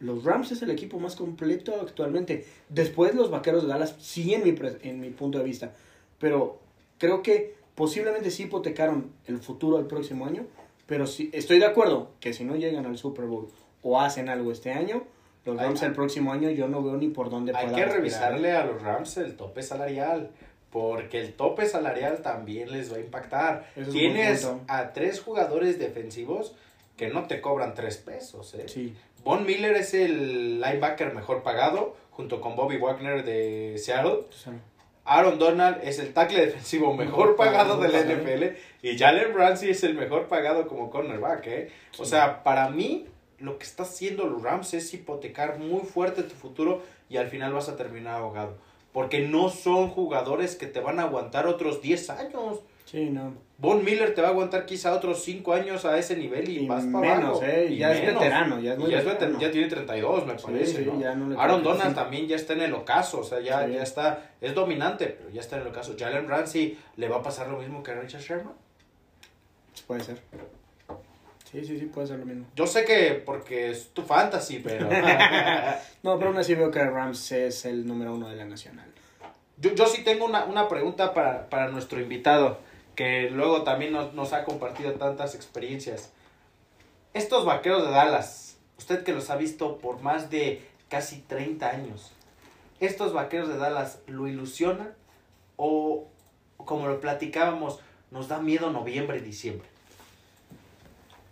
los 0.00 0.24
Rams 0.24 0.52
es 0.52 0.62
el 0.62 0.70
equipo 0.70 0.98
más 0.98 1.16
completo 1.16 1.74
actualmente. 1.80 2.46
Después 2.68 3.14
los 3.14 3.30
Vaqueros 3.30 3.62
de 3.62 3.68
Dallas, 3.68 3.96
sí 3.98 4.34
en 4.34 4.44
mi, 4.44 4.54
en 4.82 5.00
mi 5.00 5.10
punto 5.10 5.38
de 5.38 5.44
vista. 5.44 5.72
Pero 6.18 6.58
creo 6.98 7.22
que 7.22 7.54
posiblemente 7.74 8.30
sí 8.30 8.44
hipotecaron 8.44 9.10
el 9.26 9.38
futuro 9.38 9.76
del 9.78 9.86
próximo 9.86 10.26
año. 10.26 10.46
Pero 10.86 11.06
sí, 11.06 11.30
estoy 11.32 11.58
de 11.58 11.66
acuerdo 11.66 12.10
que 12.20 12.32
si 12.32 12.44
no 12.44 12.56
llegan 12.56 12.86
al 12.86 12.96
Super 12.96 13.24
Bowl 13.26 13.48
o 13.82 14.00
hacen 14.00 14.28
algo 14.28 14.52
este 14.52 14.72
año, 14.72 15.04
los 15.44 15.58
Hay- 15.58 15.66
Rams 15.66 15.82
el 15.82 15.92
próximo 15.92 16.32
año 16.32 16.50
yo 16.50 16.68
no 16.68 16.82
veo 16.82 16.96
ni 16.96 17.08
por 17.08 17.28
dónde 17.30 17.52
Hay 17.56 17.72
que 17.74 17.84
revisarle 17.84 18.52
a 18.52 18.64
los 18.64 18.80
Rams 18.82 19.16
el 19.16 19.36
tope 19.36 19.62
salarial. 19.62 20.30
Porque 20.70 21.20
el 21.20 21.32
tope 21.32 21.64
salarial 21.66 22.20
también 22.20 22.70
les 22.70 22.92
va 22.92 22.96
a 22.96 23.00
impactar. 23.00 23.66
Tienes 23.92 24.46
a 24.68 24.92
tres 24.92 25.20
jugadores 25.20 25.78
defensivos 25.78 26.54
que 26.96 27.08
no 27.08 27.26
te 27.26 27.40
cobran 27.40 27.74
tres 27.74 27.96
pesos. 27.98 28.54
¿eh? 28.54 28.64
Sí, 28.68 28.94
Von 29.26 29.44
Miller 29.44 29.74
es 29.74 29.92
el 29.92 30.60
linebacker 30.60 31.12
mejor 31.12 31.42
pagado, 31.42 31.96
junto 32.12 32.40
con 32.40 32.54
Bobby 32.54 32.76
Wagner 32.76 33.24
de 33.24 33.76
Seattle. 33.76 34.20
Aaron 35.04 35.40
Donald 35.40 35.80
es 35.82 35.98
el 35.98 36.12
tackle 36.12 36.46
defensivo 36.46 36.94
mejor 36.94 37.34
pagado 37.34 37.76
de 37.80 37.88
la 37.88 38.02
pagado, 38.02 38.22
NFL. 38.22 38.56
Y 38.82 38.96
Jalen 38.96 39.34
Ramsey 39.34 39.70
es 39.70 39.82
el 39.82 39.94
mejor 39.94 40.28
pagado 40.28 40.68
como 40.68 40.90
cornerback. 40.90 41.46
¿eh? 41.48 41.72
O 41.98 42.04
sea, 42.04 42.44
para 42.44 42.70
mí, 42.70 43.06
lo 43.40 43.58
que 43.58 43.64
está 43.64 43.82
haciendo 43.82 44.26
los 44.26 44.44
Rams 44.44 44.74
es 44.74 44.94
hipotecar 44.94 45.58
muy 45.58 45.80
fuerte 45.80 46.22
tu 46.22 46.36
futuro 46.36 46.82
y 47.08 47.16
al 47.16 47.26
final 47.26 47.52
vas 47.52 47.68
a 47.68 47.74
terminar 47.74 48.20
ahogado. 48.20 48.56
Porque 48.92 49.26
no 49.26 49.48
son 49.48 49.88
jugadores 49.88 50.54
que 50.54 50.68
te 50.68 50.78
van 50.78 51.00
a 51.00 51.02
aguantar 51.02 51.48
otros 51.48 51.82
10 51.82 52.10
años. 52.10 52.60
Sí, 52.86 53.10
no. 53.10 53.34
Von 53.58 53.82
Miller 53.84 54.14
te 54.14 54.20
va 54.22 54.28
a 54.28 54.30
aguantar 54.32 54.66
quizá 54.66 54.92
otros 54.94 55.22
5 55.22 55.52
años 55.54 55.84
a 55.86 55.96
ese 55.98 56.14
nivel 56.16 56.46
y, 56.48 56.58
Y 56.60 56.66
vas 56.66 56.84
para 56.84 57.00
menos, 57.16 57.38
abajo. 57.38 57.42
eh, 57.44 57.68
Y 57.70 57.78
ya 57.78 57.92
es 57.92 58.00
menos. 58.04 58.20
veterano, 58.22 58.60
ya 58.60 58.72
es 58.74 58.78
muy 58.78 58.88
Y 58.88 58.92
ya, 58.92 58.98
veterano. 58.98 59.32
veter- 59.38 59.46
ya 59.46 59.50
tiene 59.50 59.68
32, 59.68 60.26
me 60.26 60.38
Sí, 60.38 60.44
parece. 60.44 60.84
sí, 60.84 60.90
¿no? 60.90 61.00
ya 61.00 61.14
no 61.14 61.40
Aaron 61.40 61.62
Donald 61.62 61.90
sí. 61.90 61.94
también 61.94 62.26
ya 62.28 62.36
está 62.36 62.52
en 62.52 62.60
el 62.62 62.74
ocaso, 62.74 63.20
o 63.20 63.24
sea, 63.24 63.40
ya, 63.40 63.64
Sí. 63.66 63.72
ya 63.72 63.82
está, 63.82 64.30
es 64.42 64.54
dominante, 64.54 65.06
pero 65.06 65.30
ya 65.30 65.40
está 65.40 65.56
en 65.56 65.62
el 65.62 65.68
ocaso. 65.68 65.94
Jalen 65.98 66.28
Ramsey 66.28 66.78
le 66.96 67.08
va 67.08 67.16
a 67.16 67.22
pasar 67.22 67.48
lo 67.48 67.58
mismo 67.58 67.82
que 67.82 67.92
a 67.92 67.94
Richard 67.94 68.20
Sherman. 68.20 68.52
Puede 69.86 70.02
ser. 70.02 70.20
Sí, 71.50 71.64
sí, 71.64 71.78
sí, 71.78 71.86
puede 71.86 72.08
ser 72.08 72.18
lo 72.18 72.26
mismo. 72.26 72.44
Yo 72.54 72.66
sé 72.66 72.84
que 72.84 73.22
porque 73.24 73.70
es 73.70 73.88
tu 73.94 74.02
fantasy, 74.02 74.58
pero 74.58 74.86
No, 76.02 76.18
pero 76.18 76.28
aún 76.28 76.36
así 76.38 76.54
veo 76.54 76.70
que 76.70 76.84
Rams 76.84 77.32
es 77.32 77.64
el 77.64 77.86
número 77.86 78.14
uno 78.14 78.28
de 78.28 78.36
la 78.36 78.44
nacional. 78.44 78.86
yo, 79.56 79.72
yo 79.74 79.86
sí 79.86 80.02
tengo 80.04 80.26
una, 80.26 80.44
una 80.44 80.68
pregunta 80.68 81.14
para, 81.14 81.48
para 81.48 81.68
nuestro 81.68 82.00
invitado, 82.00 82.58
que 82.96 83.28
luego 83.30 83.62
también 83.62 83.92
nos, 83.92 84.32
ha 84.32 84.44
compartido 84.44 84.92
tantas 84.94 85.34
experiencias. 85.34 86.10
Estos 87.12 87.44
vaqueros 87.44 87.84
de 87.84 87.90
Dallas, 87.90 88.56
usted 88.78 89.04
que 89.04 89.12
los 89.12 89.28
ha 89.30 89.36
visto 89.36 89.78
por 89.78 90.00
más 90.00 90.30
de 90.30 90.66
casi 90.88 91.20
30 91.20 91.68
años, 91.68 92.12
¿estos 92.80 93.12
vaqueros 93.12 93.48
de 93.48 93.58
Dallas 93.58 94.00
lo 94.06 94.26
ilusionan 94.26 94.94
o, 95.56 96.06
como 96.56 96.88
lo 96.88 97.00
platicábamos, 97.00 97.78
nos 98.10 98.28
da 98.28 98.38
miedo 98.38 98.70
noviembre 98.70 99.18
y 99.18 99.20
diciembre? 99.20 99.68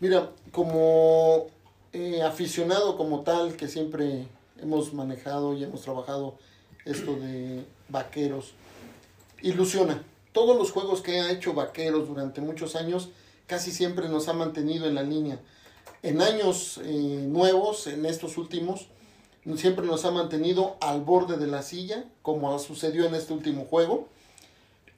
Mira, 0.00 0.30
como 0.52 1.46
eh, 1.94 2.22
aficionado 2.22 2.98
como 2.98 3.22
tal, 3.22 3.56
que 3.56 3.68
siempre 3.68 4.26
hemos 4.60 4.92
manejado 4.92 5.54
y 5.54 5.64
hemos 5.64 5.80
trabajado 5.80 6.36
esto 6.84 7.16
de 7.16 7.64
vaqueros, 7.88 8.52
ilusiona. 9.40 10.02
Todos 10.35 10.59
los 10.59 10.72
juegos 10.72 11.01
que 11.01 11.20
ha 11.20 11.30
hecho 11.30 11.55
vaqueros 11.55 12.09
durante 12.09 12.41
muchos 12.41 12.74
años, 12.74 13.11
casi 13.47 13.70
siempre 13.70 14.09
nos 14.09 14.26
ha 14.26 14.32
mantenido 14.32 14.87
en 14.87 14.97
la 14.97 15.05
línea. 15.05 15.39
En 16.03 16.20
años 16.20 16.80
eh, 16.82 17.24
nuevos, 17.28 17.87
en 17.87 18.05
estos 18.05 18.37
últimos, 18.37 18.89
siempre 19.57 19.87
nos 19.87 20.05
ha 20.05 20.11
mantenido 20.11 20.76
al 20.80 21.03
borde 21.03 21.37
de 21.37 21.47
la 21.47 21.62
silla, 21.62 22.05
como 22.22 22.59
sucedió 22.59 23.07
en 23.07 23.14
este 23.14 23.32
último 23.32 23.64
juego. 23.64 24.09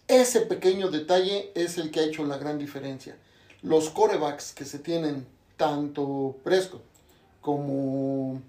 Ese 0.08 0.40
pequeño 0.40 0.90
detalle 0.90 1.52
es 1.54 1.76
el 1.76 1.90
que 1.90 2.00
ha 2.00 2.04
hecho 2.04 2.24
la 2.24 2.38
gran 2.38 2.58
diferencia. 2.58 3.18
Los 3.60 3.90
corebacks 3.90 4.54
que 4.54 4.64
se 4.64 4.78
tienen, 4.78 5.26
tanto 5.58 6.38
Prescott 6.44 6.82
como 7.42 8.40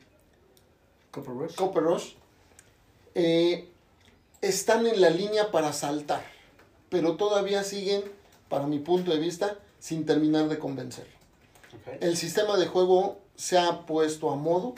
Copper 1.11 1.33
Rush. 1.33 1.55
Copper 1.55 1.83
Rush, 1.83 2.13
eh, 3.13 3.67
están 4.39 4.87
en 4.87 5.01
la 5.01 5.09
línea 5.09 5.51
para 5.51 5.73
saltar, 5.73 6.23
pero 6.89 7.15
todavía 7.15 7.63
siguen, 7.63 8.03
para 8.49 8.67
mi 8.67 8.79
punto 8.79 9.11
de 9.11 9.19
vista, 9.19 9.57
sin 9.79 10.05
terminar 10.05 10.47
de 10.47 10.59
convencer. 10.59 11.07
El 12.01 12.17
sistema 12.17 12.57
de 12.57 12.67
juego 12.67 13.19
se 13.35 13.57
ha 13.57 13.85
puesto 13.85 14.31
a 14.31 14.35
modo, 14.35 14.75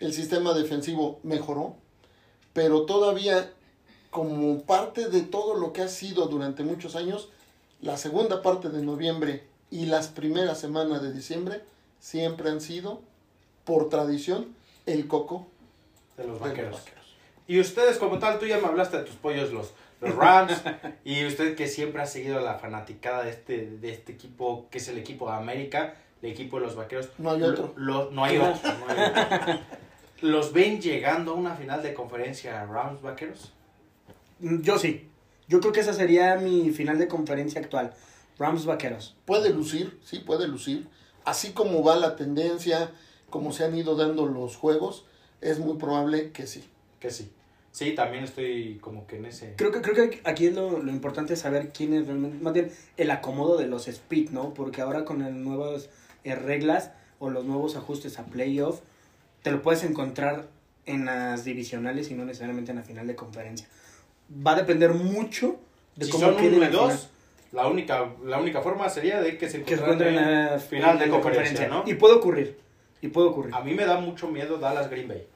el 0.00 0.12
sistema 0.12 0.52
defensivo 0.52 1.20
mejoró, 1.22 1.76
pero 2.52 2.82
todavía 2.82 3.52
como 4.10 4.60
parte 4.62 5.08
de 5.08 5.22
todo 5.22 5.54
lo 5.54 5.72
que 5.72 5.82
ha 5.82 5.88
sido 5.88 6.26
durante 6.26 6.62
muchos 6.64 6.96
años, 6.96 7.28
la 7.80 7.96
segunda 7.96 8.42
parte 8.42 8.70
de 8.70 8.82
noviembre 8.82 9.44
y 9.70 9.86
las 9.86 10.08
primeras 10.08 10.58
semanas 10.58 11.02
de 11.02 11.12
diciembre 11.12 11.62
siempre 12.00 12.50
han 12.50 12.60
sido, 12.60 13.00
por 13.64 13.90
tradición, 13.90 14.54
el 14.86 15.06
coco 15.06 15.46
De 16.16 16.24
los 16.24 16.40
de 16.40 16.40
los 16.40 16.40
vaqueros. 16.40 16.78
vaqueros. 16.78 17.06
Y 17.46 17.60
ustedes, 17.60 17.98
como 17.98 18.18
tal, 18.18 18.38
tú 18.38 18.46
ya 18.46 18.58
me 18.58 18.66
hablaste 18.66 18.98
de 18.98 19.04
tus 19.04 19.16
pollos, 19.16 19.52
los, 19.52 19.72
los 20.00 20.14
Rams. 20.14 20.52
y 21.04 21.24
usted 21.26 21.56
que 21.56 21.66
siempre 21.66 22.02
ha 22.02 22.06
seguido 22.06 22.40
la 22.40 22.54
fanaticada 22.58 23.24
de 23.24 23.30
este, 23.30 23.66
de 23.70 23.92
este 23.92 24.12
equipo, 24.12 24.68
que 24.70 24.78
es 24.78 24.88
el 24.88 24.98
equipo 24.98 25.28
de 25.30 25.36
América, 25.36 25.94
el 26.22 26.30
equipo 26.32 26.58
de 26.58 26.66
los 26.66 26.76
vaqueros. 26.76 27.08
No 27.18 27.30
hay 27.32 27.42
otro. 27.42 27.72
Lo- 27.76 28.04
lo- 28.06 28.10
no 28.10 28.24
hay 28.24 28.38
otro. 28.38 28.70
no 28.78 28.86
hay 28.88 29.10
otro. 29.10 29.60
¿Los 30.20 30.52
ven 30.52 30.80
llegando 30.80 31.32
a 31.32 31.34
una 31.34 31.54
final 31.54 31.82
de 31.82 31.94
conferencia 31.94 32.64
Rams 32.66 33.00
vaqueros? 33.02 33.52
Yo 34.40 34.78
sí. 34.78 35.08
Yo 35.46 35.60
creo 35.60 35.72
que 35.72 35.80
esa 35.80 35.92
sería 35.94 36.36
mi 36.36 36.70
final 36.70 36.98
de 36.98 37.08
conferencia 37.08 37.60
actual. 37.60 37.94
Rams 38.38 38.66
Vaqueros. 38.66 39.16
Puede 39.24 39.50
lucir, 39.50 39.98
sí, 40.04 40.18
puede 40.20 40.46
lucir. 40.46 40.86
Así 41.24 41.52
como 41.52 41.82
va 41.82 41.96
la 41.96 42.14
tendencia, 42.16 42.90
como 43.30 43.52
se 43.52 43.64
han 43.64 43.74
ido 43.76 43.96
dando 43.96 44.26
los 44.26 44.56
juegos, 44.56 45.06
es 45.40 45.58
muy 45.58 45.76
probable 45.78 46.30
que 46.32 46.46
sí. 46.46 46.62
Que 47.00 47.10
sí. 47.10 47.32
Sí, 47.72 47.92
también 47.92 48.24
estoy 48.24 48.78
como 48.80 49.06
que 49.06 49.16
en 49.16 49.26
ese. 49.26 49.54
Creo 49.56 49.70
que, 49.70 49.80
creo 49.82 50.10
que 50.10 50.20
aquí 50.24 50.46
es 50.46 50.54
lo, 50.54 50.82
lo 50.82 50.90
importante 50.90 51.36
saber 51.36 51.70
quién 51.72 51.94
es 51.94 52.06
realmente, 52.06 52.42
más 52.42 52.52
bien 52.52 52.72
el 52.96 53.10
acomodo 53.10 53.56
de 53.56 53.66
los 53.66 53.88
speed, 53.88 54.30
¿no? 54.30 54.54
Porque 54.54 54.80
ahora 54.80 55.04
con 55.04 55.20
las 55.20 55.32
nuevas 55.32 55.88
eh, 56.24 56.34
reglas 56.34 56.90
o 57.18 57.30
los 57.30 57.44
nuevos 57.44 57.76
ajustes 57.76 58.18
a 58.18 58.26
playoff, 58.26 58.80
te 59.42 59.50
lo 59.50 59.62
puedes 59.62 59.84
encontrar 59.84 60.46
en 60.86 61.04
las 61.04 61.44
divisionales 61.44 62.10
y 62.10 62.14
no 62.14 62.24
necesariamente 62.24 62.72
en 62.72 62.78
la 62.78 62.82
final 62.82 63.06
de 63.06 63.14
conferencia. 63.14 63.68
Va 64.46 64.52
a 64.52 64.56
depender 64.56 64.94
mucho 64.94 65.58
de 65.96 66.06
si 66.06 66.10
cómo 66.10 66.26
son 66.26 66.36
quede 66.36 66.56
uno 66.56 66.66
y 66.66 66.70
dos, 66.70 66.92
final. 66.92 67.08
la 67.52 67.66
única, 67.68 68.12
la 68.24 68.40
única 68.40 68.62
forma 68.62 68.88
sería 68.88 69.20
de 69.20 69.36
que 69.36 69.48
se 69.48 69.58
encuentren 69.58 70.14
en 70.14 70.46
la 70.46 70.58
final 70.58 70.98
de 70.98 71.08
conferencia, 71.08 71.68
¿no? 71.68 71.84
Y 71.86 71.94
puede 71.94 72.14
ocurrir. 72.14 72.58
Y 73.00 73.08
puede 73.08 73.28
ocurrir. 73.28 73.54
A 73.54 73.60
mí 73.60 73.74
me 73.74 73.84
da 73.84 74.00
mucho 74.00 74.28
miedo 74.28 74.58
Dallas 74.58 74.90
Green 74.90 75.08
Bay. 75.08 75.26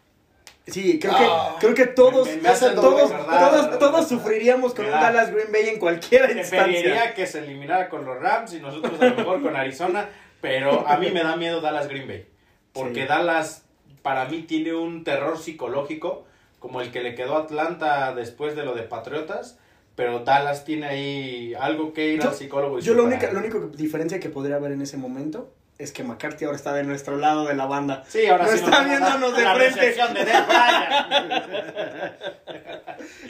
Sí, 0.66 0.98
creo 1.00 1.12
Ah. 1.16 1.56
que, 1.58 1.66
creo 1.66 1.74
que 1.74 1.86
todos, 1.92 2.28
Me- 2.28 2.36
me 2.36 2.48
todos, 2.50 3.10
todos, 3.26 3.78
todos 3.80 4.08
sufriríamos 4.08 4.74
con 4.74 4.84
un. 4.84 4.92
Dallas 4.92 5.32
Green 5.32 5.50
Bay 5.52 5.68
en 5.70 5.78
cualquier 5.80 6.22
instancia. 6.36 6.62
Preferiría 6.64 7.14
que 7.14 7.26
se 7.26 7.40
eliminara 7.40 7.88
con 7.88 8.04
los 8.04 8.18
Rams 8.20 8.54
y 8.54 8.60
nosotros 8.60 9.00
a 9.00 9.06
lo 9.06 9.16
mejor 9.16 9.42
con 9.42 9.56
Arizona, 9.56 10.08
pero 10.40 10.86
a 10.86 10.96
mí 10.98 11.10
me 11.10 11.22
da 11.24 11.36
miedo 11.36 11.60
Dallas 11.60 11.88
Green 11.88 12.06
Bay. 12.06 12.26
Porque 12.72 13.02
Sí. 13.02 13.08
Dallas 13.08 13.64
para 14.02 14.26
mí 14.26 14.42
tiene 14.42 14.72
un 14.74 15.02
terror 15.04 15.36
psicológico 15.38 16.24
como 16.60 16.80
el 16.80 16.92
que 16.92 17.02
le 17.02 17.14
quedó 17.16 17.36
a 17.36 17.40
Atlanta 17.42 18.14
después 18.14 18.54
de 18.54 18.64
lo 18.64 18.74
de 18.76 18.82
Patriotas, 18.84 19.58
pero 19.96 20.20
Dallas 20.20 20.64
tiene 20.64 20.86
ahí 20.86 21.54
algo 21.58 21.92
que 21.92 22.06
ir 22.14 22.20
Yo- 22.20 22.28
al 22.30 22.34
psicólogo. 22.36 22.78
y 22.78 22.82
Yo 22.82 22.94
la 22.94 23.02
única, 23.02 23.32
la 23.32 23.40
única 23.40 23.58
diferencia 23.74 24.20
que 24.20 24.28
podría 24.28 24.56
haber 24.56 24.70
en 24.72 24.82
ese 24.82 24.96
momento 24.96 25.52
es 25.78 25.90
que 25.92 26.04
McCarthy 26.04 26.44
ahora 26.44 26.56
está 26.56 26.72
de 26.74 26.84
nuestro 26.84 27.16
lado 27.16 27.44
de 27.46 27.54
la 27.54 27.66
banda. 27.66 28.04
Sí, 28.08 28.26
ahora 28.26 28.44
No 28.44 28.50
sí 28.50 28.56
está 28.58 28.80
nos 28.82 28.88
viéndonos 28.88 29.36
de 29.36 29.42
la 29.42 29.54
frente. 29.54 29.80
de. 29.86 30.32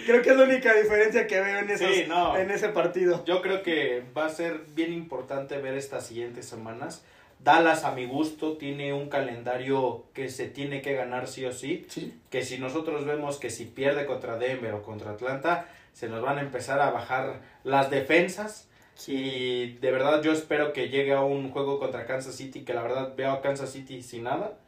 Creo 0.06 0.22
que 0.22 0.30
es 0.30 0.36
la 0.36 0.44
única 0.44 0.74
diferencia 0.74 1.26
que 1.26 1.40
veo 1.40 1.58
en, 1.60 1.70
esos, 1.70 1.94
Sí, 1.94 2.04
no. 2.08 2.36
en 2.36 2.50
ese 2.50 2.68
partido. 2.70 3.24
Yo 3.24 3.40
creo 3.42 3.62
que 3.62 4.02
va 4.16 4.26
a 4.26 4.28
ser 4.28 4.60
bien 4.74 4.92
importante 4.92 5.58
ver 5.58 5.74
estas 5.74 6.06
siguientes 6.06 6.46
semanas. 6.46 7.02
Dallas, 7.38 7.84
a 7.84 7.92
mi 7.92 8.06
gusto, 8.06 8.56
tiene 8.56 8.92
un 8.92 9.08
calendario 9.08 10.04
que 10.12 10.28
se 10.28 10.46
tiene 10.48 10.80
que 10.82 10.94
ganar 10.94 11.26
sí 11.26 11.44
o 11.44 11.52
sí. 11.52 11.86
Sí, 11.88 12.14
Que 12.30 12.44
si 12.44 12.58
nosotros 12.58 13.04
vemos 13.04 13.38
que 13.38 13.50
si 13.50 13.64
pierde 13.64 14.06
contra 14.06 14.36
Denver 14.36 14.74
o 14.74 14.82
contra 14.82 15.12
Atlanta, 15.12 15.66
se 15.92 16.08
nos 16.08 16.22
van 16.22 16.38
a 16.38 16.42
empezar 16.42 16.80
a 16.80 16.90
bajar 16.90 17.40
las 17.64 17.90
defensas. 17.90 18.68
Y 19.06 19.72
de 19.74 19.90
verdad 19.90 20.22
yo 20.22 20.32
espero 20.32 20.72
que 20.72 20.88
llegue 20.88 21.12
a 21.12 21.22
un 21.22 21.50
juego 21.50 21.78
contra 21.78 22.06
Kansas 22.06 22.34
City, 22.36 22.60
que 22.60 22.74
la 22.74 22.82
verdad 22.82 23.14
veo 23.16 23.32
a 23.32 23.40
Kansas 23.40 23.70
City 23.70 24.02
sin 24.02 24.24
nada 24.24 24.58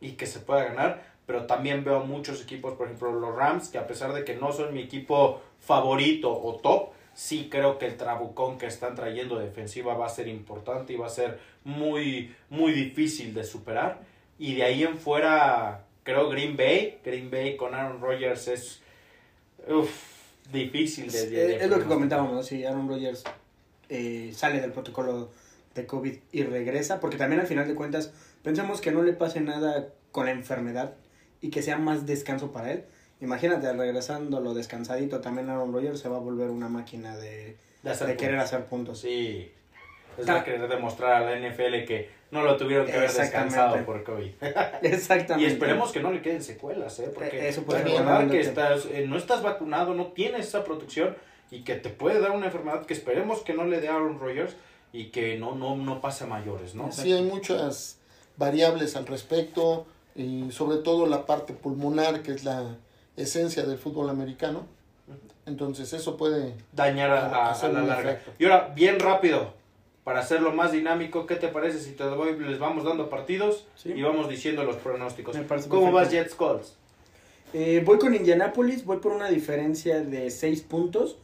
y 0.00 0.12
que 0.12 0.26
se 0.26 0.40
pueda 0.40 0.64
ganar. 0.64 1.02
Pero 1.26 1.46
también 1.46 1.84
veo 1.84 2.00
muchos 2.04 2.42
equipos, 2.42 2.74
por 2.74 2.86
ejemplo 2.86 3.12
los 3.12 3.34
Rams, 3.34 3.68
que 3.68 3.78
a 3.78 3.86
pesar 3.86 4.12
de 4.12 4.24
que 4.24 4.34
no 4.36 4.52
son 4.52 4.74
mi 4.74 4.80
equipo 4.82 5.40
favorito 5.58 6.30
o 6.32 6.56
top, 6.56 6.90
sí 7.14 7.48
creo 7.50 7.78
que 7.78 7.86
el 7.86 7.96
trabucón 7.96 8.58
que 8.58 8.66
están 8.66 8.94
trayendo 8.94 9.38
de 9.38 9.46
defensiva 9.46 9.94
va 9.94 10.06
a 10.06 10.10
ser 10.10 10.28
importante 10.28 10.92
y 10.92 10.96
va 10.96 11.06
a 11.06 11.10
ser 11.10 11.38
muy, 11.64 12.34
muy 12.50 12.72
difícil 12.72 13.32
de 13.34 13.44
superar. 13.44 14.00
Y 14.38 14.54
de 14.54 14.64
ahí 14.64 14.82
en 14.82 14.98
fuera, 14.98 15.84
creo 16.02 16.28
Green 16.28 16.56
Bay, 16.56 16.98
Green 17.04 17.30
Bay 17.30 17.56
con 17.56 17.74
Aaron 17.74 18.00
Rodgers 18.02 18.48
es 18.48 18.82
uf, 19.68 19.90
difícil 20.52 21.10
de, 21.10 21.18
Es, 21.18 21.30
de- 21.30 21.46
de 21.48 21.56
es 21.56 21.70
lo 21.70 21.78
que 21.78 21.84
comentábamos, 21.84 22.32
¿no? 22.34 22.42
Si 22.42 22.64
Aaron 22.64 22.88
Rodgers 22.88 23.24
eh, 23.94 24.32
sale 24.34 24.60
del 24.60 24.72
protocolo 24.72 25.30
de 25.74 25.86
COVID 25.86 26.16
y 26.32 26.42
regresa, 26.42 26.98
porque 26.98 27.16
también 27.16 27.40
al 27.40 27.46
final 27.46 27.68
de 27.68 27.74
cuentas 27.74 28.12
pensamos 28.42 28.80
que 28.80 28.90
no 28.90 29.02
le 29.02 29.12
pase 29.12 29.40
nada 29.40 29.88
con 30.10 30.26
la 30.26 30.32
enfermedad 30.32 30.94
y 31.40 31.50
que 31.50 31.62
sea 31.62 31.78
más 31.78 32.04
descanso 32.04 32.50
para 32.50 32.72
él. 32.72 32.84
Imagínate, 33.20 33.72
regresando 33.72 34.40
lo 34.40 34.52
descansadito, 34.52 35.20
también 35.20 35.48
Aaron 35.48 35.72
Rodgers 35.72 36.00
se 36.00 36.08
va 36.08 36.16
a 36.16 36.20
volver 36.20 36.50
una 36.50 36.68
máquina 36.68 37.16
de, 37.16 37.56
De 37.84 37.90
hacer 37.90 38.08
de 38.08 38.16
querer 38.16 38.38
hacer 38.40 38.64
puntos. 38.64 39.00
Sí. 39.00 39.52
Es 40.18 40.28
a 40.28 40.42
querer 40.42 40.68
demostrar 40.68 41.22
a 41.22 41.30
la 41.30 41.48
NFL 41.48 41.84
que 41.86 42.10
no 42.32 42.42
lo 42.42 42.56
tuvieron 42.56 42.86
que 42.86 42.92
haber 42.94 43.12
descansado 43.12 43.84
por 43.84 44.02
COVID. 44.02 44.30
Exactamente. 44.82 45.48
Y 45.48 45.52
esperemos 45.52 45.92
que 45.92 46.00
no 46.00 46.10
le 46.10 46.20
queden 46.20 46.42
secuelas, 46.42 46.98
¿eh? 46.98 47.10
Porque 47.14 47.38
Eh, 47.38 47.48
eso 47.48 47.62
puede 47.62 47.84
que 48.28 48.40
estás, 48.40 48.86
eh, 48.86 49.06
no 49.06 49.16
estás 49.16 49.42
vacunado, 49.42 49.94
no 49.94 50.08
tienes 50.08 50.48
esa 50.48 50.64
protección 50.64 51.16
y 51.50 51.60
que 51.62 51.74
te 51.74 51.90
puede 51.90 52.20
dar 52.20 52.32
una 52.32 52.46
enfermedad 52.46 52.84
que 52.86 52.94
esperemos 52.94 53.40
que 53.40 53.54
no 53.54 53.64
le 53.64 53.80
dé 53.80 53.88
a 53.88 53.94
Aaron 53.94 54.18
Rodgers 54.18 54.54
y 54.92 55.06
que 55.06 55.38
no, 55.38 55.54
no, 55.54 55.76
no 55.76 56.00
pase 56.00 56.24
a 56.24 56.26
mayores, 56.26 56.74
¿no? 56.74 56.90
sí 56.92 57.12
hay 57.12 57.22
muchas 57.22 57.98
variables 58.36 58.96
al 58.96 59.06
respecto 59.06 59.86
y 60.16 60.50
sobre 60.52 60.78
todo 60.78 61.06
la 61.06 61.26
parte 61.26 61.52
pulmonar, 61.52 62.22
que 62.22 62.32
es 62.32 62.44
la 62.44 62.76
esencia 63.16 63.64
del 63.64 63.78
fútbol 63.78 64.08
americano. 64.10 64.66
Entonces 65.46 65.92
eso 65.92 66.16
puede... 66.16 66.54
Dañar 66.72 67.10
a, 67.10 67.26
a- 67.48 67.52
a 67.52 67.68
la 67.68 67.82
larga. 67.82 68.12
efecto. 68.12 68.32
Y 68.38 68.44
ahora, 68.44 68.72
bien 68.74 68.98
rápido, 68.98 69.52
para 70.02 70.20
hacerlo 70.20 70.52
más 70.52 70.72
dinámico, 70.72 71.26
¿qué 71.26 71.36
te 71.36 71.48
parece 71.48 71.80
si 71.80 71.92
te 71.92 72.04
doy, 72.04 72.38
les 72.38 72.58
vamos 72.58 72.84
dando 72.84 73.10
partidos 73.10 73.66
Sí. 73.76 73.92
y 73.94 74.02
vamos 74.02 74.28
diciendo 74.28 74.64
los 74.64 74.76
pronósticos? 74.76 75.36
¿Cómo 75.68 75.92
vas 75.92 76.04
perfecto. 76.08 76.10
Jets 76.10 76.34
Colts? 76.34 76.76
Eh, 77.52 77.82
voy 77.84 77.98
con 77.98 78.14
Indianapolis, 78.14 78.84
voy 78.84 78.98
por 78.98 79.12
una 79.12 79.28
diferencia 79.28 80.00
de 80.00 80.30
6 80.30 80.62
puntos. 80.62 81.18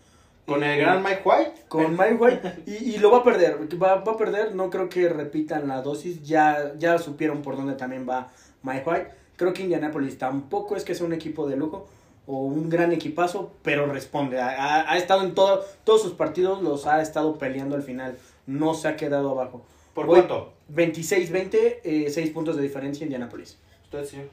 Con 0.46 0.62
Eh, 0.64 0.74
el 0.74 0.80
gran 0.80 1.02
Mike 1.02 1.22
White. 1.24 1.52
Con 1.68 1.92
Mike 1.92 2.14
White. 2.18 2.54
Y, 2.66 2.94
y 2.94 2.98
lo 2.98 3.10
va 3.10 3.18
a 3.18 3.24
perder. 3.24 3.58
Va, 3.82 3.96
va 3.96 4.12
a 4.12 4.16
perder. 4.16 4.54
No 4.54 4.68
creo 4.70 4.88
que 4.88 5.08
repitan 5.08 5.68
la 5.68 5.80
dosis. 5.82 6.22
Ya, 6.22 6.72
ya 6.78 6.98
supieron 6.98 7.42
por 7.42 7.56
dónde 7.56 7.74
también 7.74 8.08
va 8.08 8.28
Mike 8.62 8.82
White. 8.84 9.10
Creo 9.36 9.52
que 9.52 9.62
Indianapolis 9.62 10.18
tampoco 10.18 10.76
es 10.76 10.84
que 10.84 10.94
sea 10.94 11.06
un 11.06 11.12
equipo 11.12 11.48
de 11.48 11.56
lujo 11.56 11.88
o 12.26 12.38
un 12.44 12.68
gran 12.68 12.92
equipazo, 12.92 13.52
pero 13.62 13.86
responde. 13.86 14.40
Ha, 14.40 14.48
ha- 14.50 14.92
ha 14.92 14.98
estado 14.98 15.22
en 15.24 15.34
todo, 15.34 15.64
todos 15.84 16.02
sus 16.02 16.12
partidos, 16.12 16.62
los 16.62 16.86
ha 16.86 17.00
estado 17.00 17.38
peleando 17.38 17.74
al 17.76 17.82
final. 17.82 18.18
No 18.46 18.74
se 18.74 18.88
ha 18.88 18.96
quedado 18.96 19.30
abajo. 19.30 19.62
¿Por 19.94 20.06
cuánto? 20.06 20.52
26-20, 20.72 22.08
6 22.10 22.30
puntos 22.30 22.56
de 22.56 22.62
diferencia 22.62 23.04
Indianapolis. 23.04 23.58
Usted, 23.84 24.04
señor. 24.04 24.26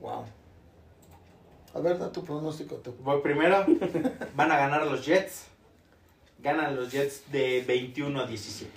Wow. 0.00 0.24
A 1.74 1.80
ver, 1.80 1.98
da 1.98 2.12
tu 2.12 2.24
pronóstico. 2.24 2.76
tú. 2.76 2.94
Voy 3.02 3.20
primero. 3.22 3.64
Van 4.36 4.52
a 4.52 4.56
ganar 4.56 4.86
los 4.86 5.04
Jets. 5.04 5.46
Ganan 6.42 6.76
los 6.76 6.90
Jets 6.90 7.30
de 7.30 7.62
21 7.66 8.20
a 8.20 8.26
17. 8.26 8.70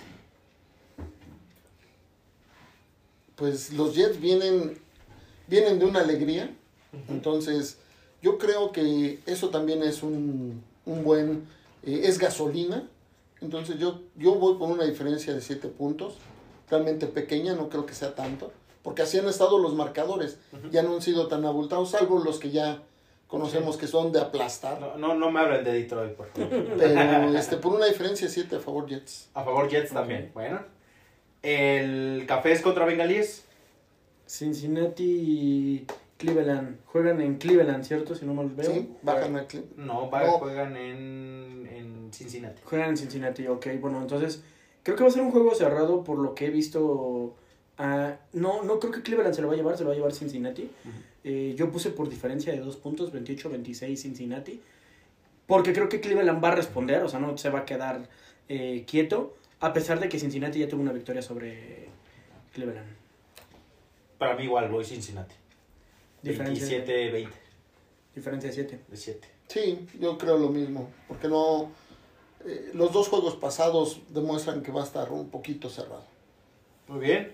Pues 3.34 3.72
los 3.72 3.94
Jets 3.94 4.20
vienen, 4.20 4.78
vienen 5.46 5.78
de 5.78 5.84
una 5.84 6.00
alegría. 6.00 6.50
Entonces, 7.08 7.78
yo 8.22 8.38
creo 8.38 8.72
que 8.72 9.20
eso 9.26 9.50
también 9.50 9.82
es 9.82 10.02
un, 10.02 10.62
un 10.86 11.04
buen, 11.04 11.46
eh, 11.82 12.02
es 12.04 12.18
gasolina. 12.18 12.88
Entonces, 13.42 13.78
yo, 13.78 14.00
yo 14.16 14.36
voy 14.36 14.56
por 14.56 14.70
una 14.70 14.84
diferencia 14.84 15.34
de 15.34 15.42
7 15.42 15.68
puntos, 15.68 16.14
realmente 16.70 17.06
pequeña, 17.06 17.54
no 17.54 17.68
creo 17.68 17.84
que 17.84 17.92
sea 17.92 18.14
tanto, 18.14 18.52
porque 18.86 19.02
así 19.02 19.18
han 19.18 19.26
estado 19.26 19.58
los 19.58 19.74
marcadores, 19.74 20.38
ya 20.70 20.84
no 20.84 20.94
han 20.94 21.02
sido 21.02 21.26
tan 21.26 21.44
abultados, 21.44 21.90
salvo 21.90 22.20
los 22.20 22.38
que 22.38 22.52
ya 22.52 22.82
conocemos 23.26 23.76
que 23.76 23.88
son 23.88 24.12
de 24.12 24.20
aplastar. 24.20 24.80
No, 24.80 24.96
no, 24.96 25.14
no 25.16 25.32
me 25.32 25.40
hablen 25.40 25.64
de 25.64 25.72
Detroit, 25.72 26.12
por 26.12 26.28
favor. 26.28 26.48
Pero 26.78 27.36
este, 27.36 27.56
por 27.56 27.74
una 27.74 27.86
diferencia 27.86 28.28
de 28.28 28.32
7 28.32 28.54
a 28.56 28.60
favor 28.60 28.86
Jets. 28.86 29.28
A 29.34 29.42
favor 29.42 29.68
Jets 29.68 29.90
también. 29.92 30.30
Bueno. 30.32 30.60
El 31.42 32.24
café 32.28 32.52
es 32.52 32.62
contra 32.62 32.84
Bengalíes. 32.84 33.44
Cincinnati 34.26 35.02
y 35.04 35.86
Cleveland. 36.18 36.78
Juegan 36.86 37.20
en 37.20 37.38
Cleveland, 37.38 37.82
¿cierto? 37.84 38.14
Si 38.14 38.24
no 38.24 38.34
mal 38.34 38.48
veo. 38.50 38.70
Sí, 38.72 38.92
bajan 39.02 39.36
a 39.36 39.48
Cle- 39.48 39.64
No, 39.76 40.08
va- 40.10 40.24
No. 40.24 40.32
juegan 40.38 40.76
en, 40.76 41.68
en 41.70 42.12
Cincinnati. 42.12 42.62
Juegan 42.64 42.90
en 42.90 42.96
Cincinnati, 42.96 43.48
ok. 43.48 43.66
Bueno, 43.80 44.00
entonces 44.00 44.44
creo 44.84 44.96
que 44.96 45.02
va 45.02 45.08
a 45.08 45.12
ser 45.12 45.22
un 45.22 45.32
juego 45.32 45.54
cerrado 45.56 46.04
por 46.04 46.18
lo 46.18 46.34
que 46.36 46.46
he 46.46 46.50
visto. 46.50 47.34
Ah, 47.78 48.16
no, 48.32 48.62
no 48.62 48.78
creo 48.80 48.92
que 48.92 49.02
Cleveland 49.02 49.34
se 49.34 49.42
lo 49.42 49.48
va 49.48 49.54
a 49.54 49.56
llevar, 49.56 49.76
se 49.76 49.84
lo 49.84 49.88
va 49.90 49.94
a 49.94 49.96
llevar 49.96 50.12
Cincinnati. 50.12 50.70
Eh, 51.24 51.54
yo 51.56 51.70
puse 51.70 51.90
por 51.90 52.08
diferencia 52.08 52.52
de 52.52 52.60
dos 52.60 52.76
puntos, 52.76 53.12
28-26 53.12 53.96
Cincinnati. 53.96 54.60
Porque 55.46 55.72
creo 55.72 55.88
que 55.88 56.00
Cleveland 56.00 56.42
va 56.42 56.48
a 56.48 56.54
responder, 56.54 57.02
o 57.02 57.08
sea, 57.08 57.20
no 57.20 57.36
se 57.38 57.50
va 57.50 57.60
a 57.60 57.64
quedar 57.64 58.08
eh, 58.48 58.84
quieto. 58.86 59.36
A 59.60 59.72
pesar 59.72 60.00
de 60.00 60.08
que 60.08 60.18
Cincinnati 60.18 60.58
ya 60.58 60.68
tuvo 60.68 60.82
una 60.82 60.92
victoria 60.92 61.22
sobre 61.22 61.88
Cleveland. 62.52 62.88
Para 64.18 64.36
mí 64.36 64.44
igual 64.44 64.68
voy 64.70 64.84
Cincinnati. 64.84 65.34
Diferencia, 66.22 66.84
27-20 66.84 67.28
diferencia 68.16 68.48
de 68.48 68.54
7. 68.54 68.80
de 68.88 68.96
7. 68.96 69.28
Sí, 69.46 69.86
yo 70.00 70.18
creo 70.18 70.38
lo 70.38 70.48
mismo, 70.48 70.90
porque 71.06 71.28
no... 71.28 71.70
eh, 72.44 72.70
los 72.74 72.92
dos 72.92 73.08
juegos 73.08 73.36
pasados 73.36 74.00
demuestran 74.08 74.62
que 74.62 74.72
va 74.72 74.80
a 74.80 74.84
estar 74.84 75.12
un 75.12 75.28
poquito 75.28 75.68
cerrado. 75.68 76.04
Muy 76.88 77.00
bien. 77.00 77.32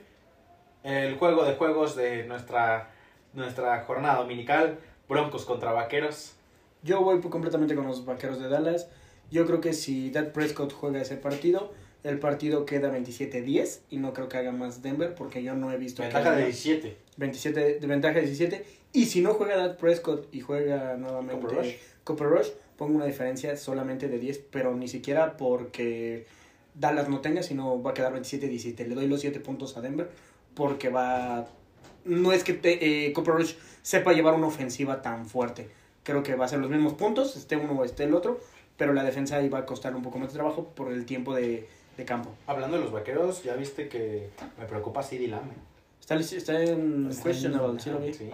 El 0.82 1.16
juego 1.16 1.44
de 1.44 1.54
juegos 1.54 1.96
de 1.96 2.24
nuestra, 2.24 2.90
nuestra 3.34 3.84
jornada 3.84 4.18
dominical. 4.18 4.78
Broncos 5.08 5.44
contra 5.44 5.72
Vaqueros. 5.72 6.34
Yo 6.82 7.02
voy 7.02 7.20
completamente 7.20 7.74
con 7.74 7.86
los 7.86 8.04
vaqueros 8.04 8.40
de 8.40 8.48
Dallas. 8.48 8.88
Yo 9.30 9.46
creo 9.46 9.60
que 9.60 9.72
si 9.72 10.10
Dak 10.10 10.32
Prescott 10.32 10.72
juega 10.72 11.00
ese 11.00 11.16
partido, 11.16 11.72
el 12.02 12.18
partido 12.18 12.66
queda 12.66 12.92
27-10 12.92 13.80
y 13.90 13.98
no 13.98 14.12
creo 14.12 14.28
que 14.28 14.38
haga 14.38 14.52
más 14.52 14.82
Denver 14.82 15.14
porque 15.14 15.42
yo 15.42 15.54
no 15.54 15.70
he 15.70 15.76
visto 15.76 16.02
Ventaja 16.02 16.32
de 16.32 16.46
17. 16.46 16.96
27 17.16 17.78
de 17.78 17.86
ventaja 17.86 18.14
de 18.14 18.22
17 18.22 18.64
y 18.92 19.06
si 19.06 19.20
no 19.20 19.34
juega 19.34 19.56
Dak 19.56 19.76
Prescott 19.76 20.34
y 20.34 20.40
juega 20.40 20.96
nuevamente 20.96 21.40
Cooper 21.40 21.58
Rush. 21.58 21.74
Cooper 22.04 22.26
Rush, 22.26 22.48
pongo 22.76 22.96
una 22.96 23.06
diferencia 23.06 23.56
solamente 23.56 24.08
de 24.08 24.18
10, 24.18 24.46
pero 24.50 24.74
ni 24.74 24.88
siquiera 24.88 25.36
porque 25.36 26.26
Dallas 26.74 27.08
no 27.08 27.20
tenga, 27.20 27.42
sino 27.42 27.80
va 27.82 27.92
a 27.92 27.94
quedar 27.94 28.12
27-17. 28.14 28.86
Le 28.86 28.94
doy 28.94 29.06
los 29.06 29.20
7 29.20 29.38
puntos 29.40 29.76
a 29.76 29.80
Denver 29.80 30.10
porque 30.54 30.88
va 30.88 31.46
no 32.04 32.32
es 32.32 32.42
que 32.44 32.52
te- 32.52 33.06
eh, 33.06 33.12
Cooper 33.12 33.34
Rush 33.34 33.54
sepa 33.82 34.12
llevar 34.12 34.34
una 34.34 34.46
ofensiva 34.48 35.02
tan 35.02 35.26
fuerte. 35.26 35.70
Creo 36.02 36.22
que 36.22 36.34
va 36.34 36.46
a 36.46 36.48
ser 36.48 36.58
los 36.58 36.68
mismos 36.70 36.94
puntos, 36.94 37.36
esté 37.36 37.56
uno 37.56 37.72
o 37.74 37.84
esté 37.84 38.04
el 38.04 38.14
otro, 38.14 38.40
pero 38.76 38.92
la 38.92 39.04
defensa 39.04 39.36
ahí 39.36 39.48
va 39.48 39.58
a 39.60 39.66
costar 39.66 39.94
un 39.94 40.02
poco 40.02 40.18
más 40.18 40.28
de 40.32 40.34
trabajo 40.34 40.64
por 40.74 40.90
el 40.92 41.06
tiempo 41.06 41.32
de, 41.34 41.68
de 41.96 42.04
campo. 42.04 42.30
Hablando 42.48 42.76
de 42.76 42.82
los 42.82 42.92
Vaqueros, 42.92 43.44
ya 43.44 43.54
viste 43.54 43.88
que 43.88 44.30
me 44.58 44.66
preocupa 44.66 45.02
CD 45.04 45.28
Lamb. 45.28 45.50
¿eh? 45.52 45.54
Está, 46.00 46.16
está 46.16 46.60
en 46.60 47.08
Está 47.10 47.22
questionable, 47.22 47.74
en- 47.74 47.80
¿sí 47.80 47.90
lo 47.90 47.98
vi? 48.00 48.12
Sí. 48.12 48.30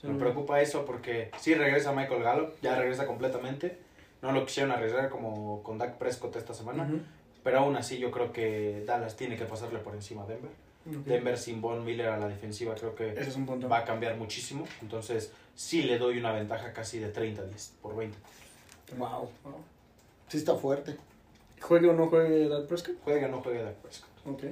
Sí 0.00 0.06
Me 0.06 0.18
preocupa 0.18 0.62
eso 0.62 0.86
porque 0.86 1.30
sí 1.38 1.54
regresa 1.54 1.92
Michael 1.92 2.22
Gallup, 2.22 2.54
ya 2.62 2.74
regresa 2.76 3.06
completamente. 3.06 3.76
No 4.22 4.32
lo 4.32 4.46
quisieron 4.46 4.72
arriesgar 4.72 5.10
como 5.10 5.62
con 5.62 5.76
Dak 5.76 5.98
Prescott 5.98 6.36
esta 6.36 6.54
semana. 6.54 6.84
Ujú. 6.84 7.00
Pero 7.44 7.58
aún 7.58 7.76
así 7.76 7.98
yo 7.98 8.10
creo 8.10 8.32
que 8.32 8.82
Dallas 8.86 9.16
tiene 9.16 9.36
que 9.36 9.44
pasarle 9.44 9.78
por 9.80 9.94
encima 9.94 10.22
a 10.22 10.26
Denver. 10.26 10.50
Denver 10.84 11.36
sin 11.38 11.60
Von 11.60 11.84
Miller 11.84 12.08
a 12.08 12.18
la 12.18 12.28
defensiva 12.28 12.74
creo 12.74 12.94
que 12.94 13.10
Ese 13.10 13.28
es 13.30 13.36
un 13.36 13.46
punto. 13.46 13.68
va 13.68 13.78
a 13.78 13.84
cambiar 13.84 14.16
muchísimo. 14.16 14.66
Entonces 14.82 15.30
sí 15.54 15.82
le 15.82 15.98
doy 15.98 16.18
una 16.18 16.32
ventaja 16.32 16.72
casi 16.72 16.98
de 16.98 17.12
30-10 17.12 17.70
por 17.82 17.96
20. 17.96 18.16
Wow. 18.98 19.28
Sí 20.28 20.38
está 20.38 20.54
fuerte. 20.56 20.96
¿Juegue 21.60 21.88
o 21.88 21.92
no 21.92 22.08
juegue 22.08 22.48
Dak 22.48 22.66
Prescott? 22.66 22.94
Juega 23.04 23.26
o 23.26 23.30
no 23.30 23.42
juega 23.42 23.62
Dak 23.62 23.74
Prescott. 23.76 24.08
Ok. 24.26 24.44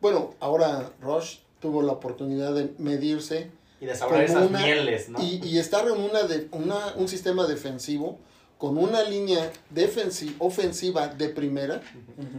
Bueno, 0.00 0.34
ahora 0.40 0.90
Rush 1.00 1.38
tuvo 1.60 1.82
la 1.82 1.92
oportunidad 1.92 2.54
de 2.54 2.72
medirse 2.78 3.50
Y 3.80 3.86
de 3.86 3.94
saborear 3.94 4.24
esas 4.24 4.48
una- 4.48 4.60
mieles, 4.60 5.08
¿no? 5.08 5.22
y, 5.22 5.40
y 5.44 5.58
estar 5.58 5.86
en 5.86 6.00
una 6.00 6.22
de, 6.22 6.48
una, 6.52 6.94
un 6.96 7.08
sistema 7.08 7.46
defensivo 7.46 8.18
con 8.58 8.78
una 8.78 9.02
línea 9.02 9.52
defensi- 9.74 10.34
ofensiva 10.38 11.08
de 11.08 11.28
primera. 11.28 11.82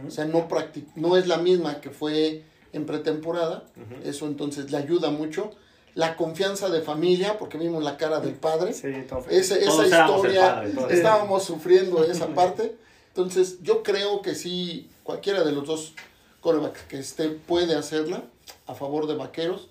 O 0.06 0.10
sea, 0.10 0.24
no, 0.24 0.48
no 0.96 1.16
es 1.16 1.26
la 1.28 1.38
misma 1.38 1.80
que 1.80 1.90
fue 1.90 2.42
en 2.72 2.86
pretemporada. 2.86 3.64
Eso 4.04 4.26
entonces 4.26 4.70
le 4.70 4.78
ayuda 4.78 5.10
mucho. 5.10 5.50
La 5.94 6.16
confianza 6.16 6.68
de 6.68 6.80
familia, 6.80 7.38
porque 7.38 7.58
vimos 7.58 7.82
la 7.82 7.96
cara 7.96 8.20
del 8.20 8.34
padre. 8.34 8.72
Sí, 8.72 8.88
esa 9.30 9.56
el 9.56 9.62
historia, 9.64 10.54
padre, 10.54 10.94
estábamos 10.94 11.44
sufriendo 11.44 12.04
esa 12.10 12.28
parte. 12.28 12.76
Entonces, 13.08 13.62
yo 13.62 13.82
creo 13.82 14.22
que 14.22 14.34
sí, 14.34 14.88
cualquiera 15.02 15.42
de 15.42 15.52
los 15.52 15.66
dos 15.66 15.94
corebacks 16.40 16.82
que 16.82 16.98
esté 16.98 17.30
puede 17.30 17.74
hacerla 17.74 18.22
a 18.66 18.74
favor 18.74 19.08
de 19.08 19.16
Vaqueros 19.16 19.68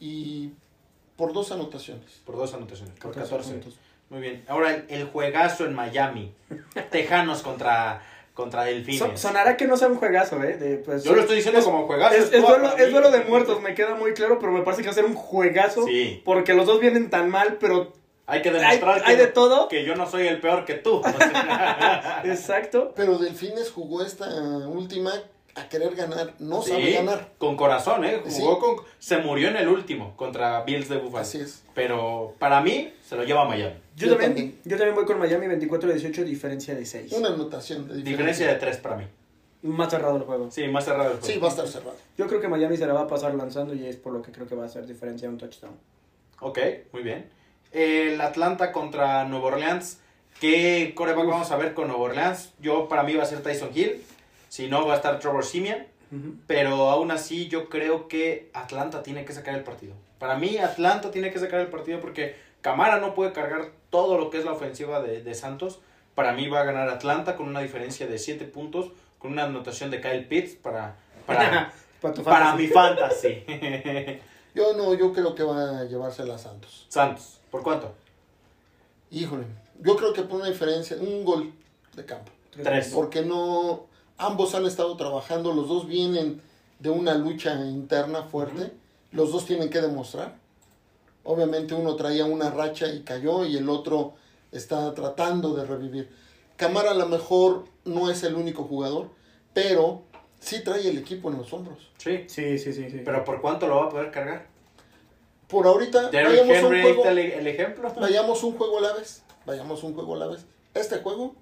y 0.00 0.50
por 1.16 1.32
dos 1.32 1.52
anotaciones. 1.52 2.10
Por 2.24 2.36
dos 2.36 2.52
anotaciones, 2.54 2.94
por 2.98 3.12
14 3.12 3.30
14. 3.30 3.52
puntos. 3.52 3.74
Muy 4.08 4.20
bien. 4.20 4.44
Ahora 4.48 4.74
el, 4.74 4.86
el 4.88 5.04
juegazo 5.06 5.66
en 5.66 5.74
Miami. 5.74 6.32
Tejanos 6.90 7.42
contra, 7.42 8.02
contra 8.34 8.64
Delfines. 8.64 8.98
So- 8.98 9.16
sonará 9.16 9.56
que 9.56 9.66
no 9.66 9.76
sea 9.76 9.88
un 9.88 9.96
juegazo, 9.96 10.42
¿eh? 10.42 10.56
De, 10.56 10.76
pues, 10.78 11.04
Yo 11.04 11.14
lo 11.14 11.20
estoy 11.22 11.36
diciendo 11.36 11.58
es- 11.60 11.64
como 11.64 11.86
juegazo. 11.86 12.14
Es, 12.14 12.30
duelo, 12.30 12.68
es 12.76 13.12
de 13.12 13.20
muertos, 13.28 13.60
me 13.62 13.74
queda 13.74 13.94
muy 13.94 14.14
claro, 14.14 14.38
pero 14.38 14.52
me 14.52 14.62
parece 14.62 14.82
que 14.82 14.88
va 14.88 14.92
a 14.92 14.94
ser 14.94 15.04
un 15.04 15.14
juegazo. 15.14 15.84
Sí. 15.86 16.22
Porque 16.24 16.54
los 16.54 16.66
dos 16.66 16.80
vienen 16.80 17.10
tan 17.10 17.28
mal, 17.30 17.58
pero 17.60 17.92
Hay 18.26 18.42
que 18.42 18.52
demostrar 18.52 18.94
Hay- 18.98 19.02
que, 19.02 19.10
hay 19.10 19.16
de 19.16 19.26
no- 19.26 19.32
todo. 19.32 19.68
que 19.68 19.84
yo 19.84 19.96
no 19.96 20.08
soy 20.08 20.28
el 20.28 20.40
peor 20.40 20.64
que 20.64 20.74
tú. 20.74 21.02
Exacto. 22.24 22.92
Pero 22.94 23.18
Delfines 23.18 23.70
jugó 23.72 24.02
esta 24.02 24.26
última 24.68 25.12
a 25.54 25.68
querer 25.68 25.94
ganar, 25.96 26.34
no 26.38 26.62
sabe 26.62 26.86
sí, 26.86 26.92
ganar. 26.92 27.32
con 27.38 27.56
corazón, 27.56 28.04
¿eh? 28.04 28.20
Jugó 28.24 28.54
Sí. 28.54 28.60
con... 28.60 28.76
Se 28.98 29.18
murió 29.18 29.48
en 29.48 29.56
el 29.56 29.68
último 29.68 30.16
contra 30.16 30.62
Bills 30.62 30.88
de 30.88 30.96
Buffalo. 30.98 31.22
Así 31.22 31.38
es. 31.40 31.64
Pero 31.74 32.34
para 32.38 32.60
mí 32.60 32.92
se 33.02 33.16
lo 33.16 33.24
lleva 33.24 33.42
a 33.42 33.44
Miami. 33.46 33.74
Yo, 33.96 34.06
Yo 34.06 34.12
también, 34.12 34.30
también. 34.34 34.58
yo 34.64 34.76
también 34.76 34.94
voy 34.94 35.04
con 35.04 35.18
Miami 35.18 35.46
24-18, 35.46 36.24
diferencia 36.24 36.74
de 36.74 36.84
6. 36.86 37.12
Una 37.12 37.28
anotación 37.28 37.88
de 37.88 37.94
diferencia. 37.96 38.10
Diferencia 38.10 38.46
de 38.48 38.54
tres 38.54 38.76
para 38.78 38.96
mí. 38.96 39.04
Más 39.62 39.90
cerrado 39.90 40.16
el 40.16 40.22
juego. 40.22 40.50
Sí, 40.50 40.66
más 40.68 40.84
cerrado 40.84 41.10
el 41.12 41.18
juego. 41.18 41.26
Sí, 41.26 41.38
va 41.38 41.48
a 41.48 41.50
estar 41.50 41.68
cerrado. 41.68 41.96
Yo 42.16 42.26
creo 42.26 42.40
que 42.40 42.48
Miami 42.48 42.76
se 42.76 42.86
la 42.86 42.94
va 42.94 43.02
a 43.02 43.06
pasar 43.06 43.34
lanzando 43.34 43.74
y 43.74 43.86
es 43.86 43.96
por 43.96 44.12
lo 44.12 44.22
que 44.22 44.32
creo 44.32 44.46
que 44.46 44.54
va 44.54 44.64
a 44.64 44.68
ser 44.68 44.86
diferencia 44.86 45.28
de 45.28 45.34
un 45.34 45.38
touchdown. 45.38 45.74
Ok, 46.40 46.58
muy 46.92 47.02
bien. 47.02 47.28
El 47.72 48.20
Atlanta 48.20 48.72
contra 48.72 49.24
Nueva 49.24 49.46
Orleans. 49.48 49.98
¿Qué 50.40 50.92
coreback 50.96 51.26
vamos 51.26 51.50
a 51.50 51.56
ver 51.56 51.74
con 51.74 51.88
Nueva 51.88 52.02
Orleans? 52.04 52.52
Yo, 52.60 52.88
para 52.88 53.02
mí, 53.02 53.14
va 53.14 53.24
a 53.24 53.26
ser 53.26 53.42
Tyson 53.42 53.70
Hill. 53.74 54.02
Si 54.50 54.68
no, 54.68 54.84
va 54.84 54.94
a 54.94 54.96
estar 54.96 55.18
Trevor 55.20 55.44
Simeon. 55.44 55.86
Pero 56.48 56.90
aún 56.90 57.12
así, 57.12 57.46
yo 57.46 57.68
creo 57.68 58.08
que 58.08 58.50
Atlanta 58.52 59.04
tiene 59.04 59.24
que 59.24 59.32
sacar 59.32 59.54
el 59.54 59.62
partido. 59.62 59.94
Para 60.18 60.36
mí, 60.36 60.58
Atlanta 60.58 61.12
tiene 61.12 61.30
que 61.30 61.38
sacar 61.38 61.60
el 61.60 61.68
partido 61.68 62.00
porque 62.00 62.34
Camara 62.62 62.98
no 62.98 63.14
puede 63.14 63.32
cargar 63.32 63.70
todo 63.90 64.18
lo 64.18 64.28
que 64.28 64.38
es 64.38 64.44
la 64.44 64.50
ofensiva 64.50 65.00
de, 65.00 65.22
de 65.22 65.34
Santos. 65.34 65.78
Para 66.16 66.32
mí, 66.32 66.48
va 66.48 66.62
a 66.62 66.64
ganar 66.64 66.88
Atlanta 66.88 67.36
con 67.36 67.46
una 67.46 67.60
diferencia 67.60 68.08
de 68.08 68.18
7 68.18 68.44
puntos, 68.46 68.90
con 69.20 69.30
una 69.30 69.44
anotación 69.44 69.92
de 69.92 70.00
Kyle 70.00 70.26
Pitts 70.26 70.56
para, 70.56 70.96
para, 71.26 71.72
Para 72.00 72.14
tu 72.14 72.24
para 72.24 72.56
mi 72.56 72.66
fantasy. 72.66 73.44
Yo 74.54 74.74
no, 74.74 74.94
yo 74.94 75.12
creo 75.12 75.32
que 75.32 75.44
va 75.44 75.78
a 75.78 75.84
llevársela 75.84 76.34
a 76.34 76.38
Santos. 76.38 76.86
Santos, 76.88 77.38
¿por 77.52 77.62
cuánto? 77.62 77.94
Híjole, 79.12 79.44
yo 79.80 79.94
creo 79.96 80.12
que 80.12 80.22
por 80.22 80.40
una 80.40 80.48
diferencia, 80.48 80.96
un 80.96 81.24
gol 81.24 81.52
de 81.94 82.04
campo. 82.04 82.32
Tres. 82.60 82.90
Porque 82.92 83.22
no, 83.22 83.86
ambos 84.20 84.54
han 84.54 84.66
estado 84.66 84.96
trabajando, 84.96 85.52
los 85.52 85.68
dos 85.68 85.86
vienen 85.86 86.40
de 86.78 86.90
una 86.90 87.14
lucha 87.14 87.54
interna 87.66 88.22
fuerte, 88.22 88.72
los 89.12 89.32
dos 89.32 89.46
tienen 89.46 89.70
que 89.70 89.80
demostrar. 89.80 90.36
Obviamente 91.24 91.74
uno 91.74 91.96
traía 91.96 92.24
una 92.24 92.50
racha 92.50 92.86
y 92.86 93.02
cayó 93.02 93.44
y 93.44 93.56
el 93.56 93.68
otro 93.68 94.14
está 94.52 94.94
tratando 94.94 95.54
de 95.54 95.64
revivir. 95.64 96.10
Camara 96.56 96.92
a 96.92 96.94
lo 96.94 97.06
mejor 97.06 97.64
no 97.84 98.10
es 98.10 98.22
el 98.22 98.34
único 98.34 98.64
jugador, 98.64 99.08
pero 99.54 100.02
sí 100.38 100.62
trae 100.62 100.88
el 100.88 100.98
equipo 100.98 101.30
en 101.30 101.38
los 101.38 101.52
hombros. 101.52 101.90
Sí. 101.98 102.24
Sí, 102.28 102.58
sí, 102.58 102.72
sí. 102.72 102.90
sí. 102.90 103.02
Pero 103.04 103.24
¿por 103.24 103.40
cuánto 103.40 103.66
lo 103.66 103.76
va 103.76 103.86
a 103.86 103.88
poder 103.88 104.10
cargar? 104.10 104.46
Por 105.48 105.66
ahorita, 105.66 106.10
vayamos 106.12 106.62
un 106.62 106.82
juego, 106.82 107.04
el 107.06 107.46
ejemplo. 107.46 107.92
vayamos 107.98 108.42
un 108.44 108.56
juego 108.56 108.78
a 108.78 108.82
la 108.82 108.92
vez, 108.92 109.24
vayamos 109.44 109.82
un 109.82 109.94
juego 109.94 110.14
a 110.14 110.18
la 110.18 110.26
vez. 110.28 110.46
Este 110.74 110.98
juego, 110.98 111.34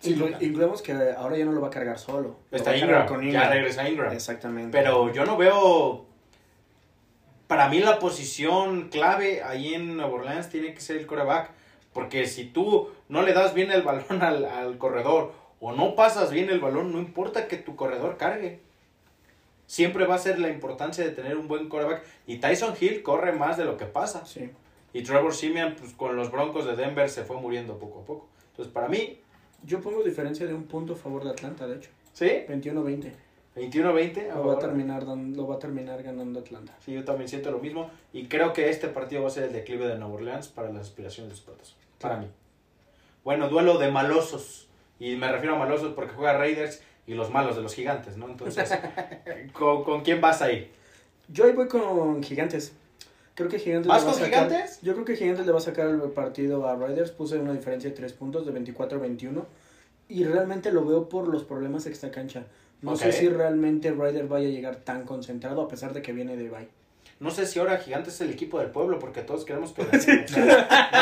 sí 0.00 0.12
incluimos 0.40 0.82
que 0.82 0.92
ahora 1.16 1.36
ya 1.36 1.44
no 1.44 1.52
lo 1.52 1.60
va 1.60 1.68
a 1.68 1.70
cargar 1.70 1.98
solo. 1.98 2.36
Lo 2.50 2.56
Está 2.56 2.76
Ingram, 2.76 3.30
ya 3.30 3.48
regresa 3.48 3.88
Ingram. 3.88 4.12
Exactamente. 4.12 4.70
Pero 4.76 5.12
yo 5.12 5.24
no 5.24 5.36
veo... 5.36 6.06
Para 7.46 7.68
mí 7.68 7.78
la 7.78 7.98
posición 7.98 8.88
clave 8.88 9.42
ahí 9.42 9.74
en 9.74 9.96
Nueva 9.96 10.12
Orleans 10.12 10.48
tiene 10.48 10.74
que 10.74 10.80
ser 10.80 10.96
el 10.96 11.06
coreback. 11.06 11.50
Porque 11.92 12.26
si 12.26 12.44
tú 12.44 12.90
no 13.08 13.22
le 13.22 13.32
das 13.32 13.54
bien 13.54 13.70
el 13.70 13.82
balón 13.82 14.04
al, 14.22 14.44
al 14.44 14.78
corredor 14.78 15.32
o 15.60 15.72
no 15.72 15.94
pasas 15.94 16.30
bien 16.30 16.50
el 16.50 16.60
balón, 16.60 16.92
no 16.92 16.98
importa 16.98 17.48
que 17.48 17.56
tu 17.56 17.76
corredor 17.76 18.16
cargue. 18.16 18.60
Siempre 19.66 20.06
va 20.06 20.14
a 20.14 20.18
ser 20.18 20.38
la 20.38 20.48
importancia 20.48 21.04
de 21.04 21.10
tener 21.10 21.36
un 21.36 21.48
buen 21.48 21.68
coreback. 21.68 22.04
Y 22.26 22.38
Tyson 22.38 22.74
Hill 22.78 23.02
corre 23.02 23.32
más 23.32 23.56
de 23.56 23.64
lo 23.64 23.76
que 23.76 23.86
pasa. 23.86 24.26
Sí. 24.26 24.50
Y 24.92 25.02
Trevor 25.02 25.34
Simeon, 25.34 25.74
pues 25.78 25.92
con 25.92 26.16
los 26.16 26.30
Broncos 26.30 26.64
de 26.64 26.76
Denver 26.76 27.10
se 27.10 27.24
fue 27.24 27.36
muriendo 27.36 27.78
poco 27.78 28.00
a 28.00 28.04
poco. 28.04 28.28
Entonces, 28.50 28.72
para 28.72 28.88
mí, 28.88 29.20
Yo 29.66 29.80
pongo 29.80 30.02
diferencia 30.02 30.46
de 30.46 30.54
un 30.54 30.64
punto 30.64 30.92
a 30.94 30.96
favor 30.96 31.24
de 31.24 31.30
Atlanta, 31.30 31.66
de 31.66 31.76
hecho. 31.76 31.90
¿sí? 32.12 32.26
21-20. 32.48 33.10
21-20. 33.56 34.28
Lo, 34.34 34.46
va 34.46 34.54
a 34.54 34.58
terminar 34.58 35.06
dan- 35.06 35.34
lo 35.36 35.46
va 35.46 35.56
a 35.56 35.58
terminar 35.58 36.02
ganando 36.02 36.40
Atlanta. 36.40 36.74
Sí, 36.84 36.92
yo 36.92 37.04
también 37.04 37.28
siento 37.28 37.50
lo 37.50 37.58
mismo. 37.58 37.90
Y 38.12 38.26
creo 38.26 38.52
que 38.52 38.68
este 38.70 38.88
partido 38.88 39.22
va 39.22 39.28
a 39.28 39.30
ser 39.30 39.44
el 39.44 39.52
declive 39.52 39.86
de 39.88 39.96
Nueva 39.98 40.14
Orleans 40.14 40.48
para 40.48 40.70
las 40.70 40.82
aspiraciones 40.82 41.32
de 41.32 41.36
los 41.38 41.44
Patos. 41.44 41.76
Para 42.00 42.16
mí. 42.18 42.26
Bueno, 43.24 43.48
duelo 43.48 43.78
de 43.78 43.90
malosos. 43.90 44.68
Y 45.00 45.16
me 45.16 45.30
refiero 45.30 45.56
a 45.56 45.58
malosos 45.58 45.94
porque 45.94 46.12
juega 46.14 46.36
Raiders 46.38 46.82
y 47.06 47.14
los 47.14 47.30
malos 47.30 47.56
de 47.56 47.62
los 47.62 47.74
gigantes, 47.74 48.16
¿no? 48.16 48.28
Entonces, 48.28 48.70
¿con, 49.52 49.84
con 49.84 50.02
quién 50.02 50.20
vas 50.20 50.42
ahí? 50.42 50.70
Yo 51.28 51.44
ahí 51.44 51.52
voy 51.52 51.66
con 51.68 52.22
Gigantes. 52.22 52.74
Creo 53.36 53.48
que 53.48 53.58
Gigantes 53.60 53.86
¿Vas 53.88 54.00
le 54.02 54.06
va 54.06 54.10
a 54.10 54.14
con 54.14 54.24
sacar- 54.24 54.44
Gigantes? 54.48 54.80
Yo 54.82 54.94
creo 54.94 55.04
que 55.04 55.14
Gigantes 55.16 55.46
le 55.46 55.52
va 55.52 55.58
a 55.58 55.62
sacar 55.62 55.86
el 55.88 56.00
partido 56.10 56.66
a 56.66 56.74
Raiders. 56.74 57.12
Puse 57.12 57.38
una 57.38 57.52
diferencia 57.52 57.88
de 57.90 57.94
3 57.96 58.12
puntos 58.14 58.44
de 58.46 58.52
24-21. 58.52 59.44
Y 60.08 60.24
realmente 60.24 60.72
lo 60.72 60.84
veo 60.84 61.08
por 61.08 61.28
los 61.28 61.44
problemas 61.44 61.86
extra 61.86 62.10
cancha. 62.10 62.44
No 62.82 62.92
Ok. 62.92 62.98
sé 62.98 63.12
si 63.12 63.28
realmente 63.28 63.90
Ryder 63.92 64.26
vaya 64.26 64.48
a 64.48 64.50
llegar 64.50 64.76
tan 64.76 65.04
concentrado 65.04 65.60
a 65.62 65.68
pesar 65.68 65.92
de 65.92 66.02
que 66.02 66.12
viene 66.12 66.36
de 66.36 66.48
bye. 66.48 66.68
No 67.20 67.30
sé 67.30 67.46
si 67.46 67.58
ahora 67.58 67.78
Gigantes 67.78 68.14
es 68.14 68.20
el 68.22 68.30
equipo 68.30 68.58
del 68.58 68.70
pueblo 68.70 68.98
porque 68.98 69.22
todos 69.22 69.44
queremos 69.46 69.72
que 69.72 69.82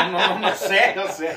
no, 0.01 0.11
no, 0.11 0.39
no 0.39 0.55
sé, 0.55 0.93
no 0.95 1.07
sé. 1.11 1.29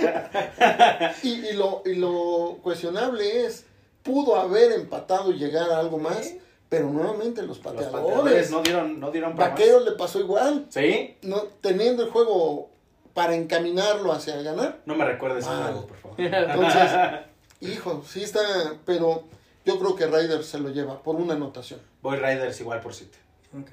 Y, 1.25 1.47
y 1.49 1.53
lo, 1.55 1.83
y 1.85 1.95
lo 1.97 2.59
cuestionable 2.63 3.45
es, 3.47 3.65
pudo 4.03 4.37
haber 4.37 4.73
empatado 4.73 5.33
y 5.33 5.39
llegar 5.39 5.71
a 5.71 5.79
algo 5.81 5.99
más, 5.99 6.33
pero 6.69 6.91
nuevamente 6.91 7.41
los 7.43 7.57
Los 7.57 7.59
pateadores. 7.59 7.93
pateadores 7.93 8.51
no 8.51 8.63
dieron, 8.63 9.01
no 9.01 9.11
dieron 9.11 9.35
para 9.35 9.51
más. 9.51 9.59
Vaqueros 9.59 9.85
le 9.85 9.93
pasó 9.93 10.21
igual, 10.21 10.67
¿Sí? 10.69 11.17
no, 11.23 11.43
teniendo 11.61 12.03
el 12.05 12.11
juego 12.11 12.71
para 13.15 13.35
encaminarlo 13.35 14.13
hacia 14.13 14.41
ganar. 14.43 14.81
No 14.87 14.95
me 14.95 15.05
recuerdes 15.05 15.47
Mal. 15.47 15.63
algo, 15.63 15.87
por 15.87 15.97
favor. 15.97 16.21
Entonces, 16.21 16.91
hijo, 17.61 18.03
sí 18.07 18.23
está, 18.23 18.41
pero 18.85 19.25
yo 19.65 19.79
creo 19.79 19.97
que 19.97 20.07
Ryder 20.07 20.45
se 20.45 20.59
lo 20.59 20.69
lleva 20.69 21.03
por 21.03 21.17
una 21.17 21.35
anotación. 21.35 21.81
Voy 22.03 22.17
Riders 22.17 22.61
igual 22.61 22.81
por 22.81 22.95
City. 22.95 23.19
Ok. 23.59 23.73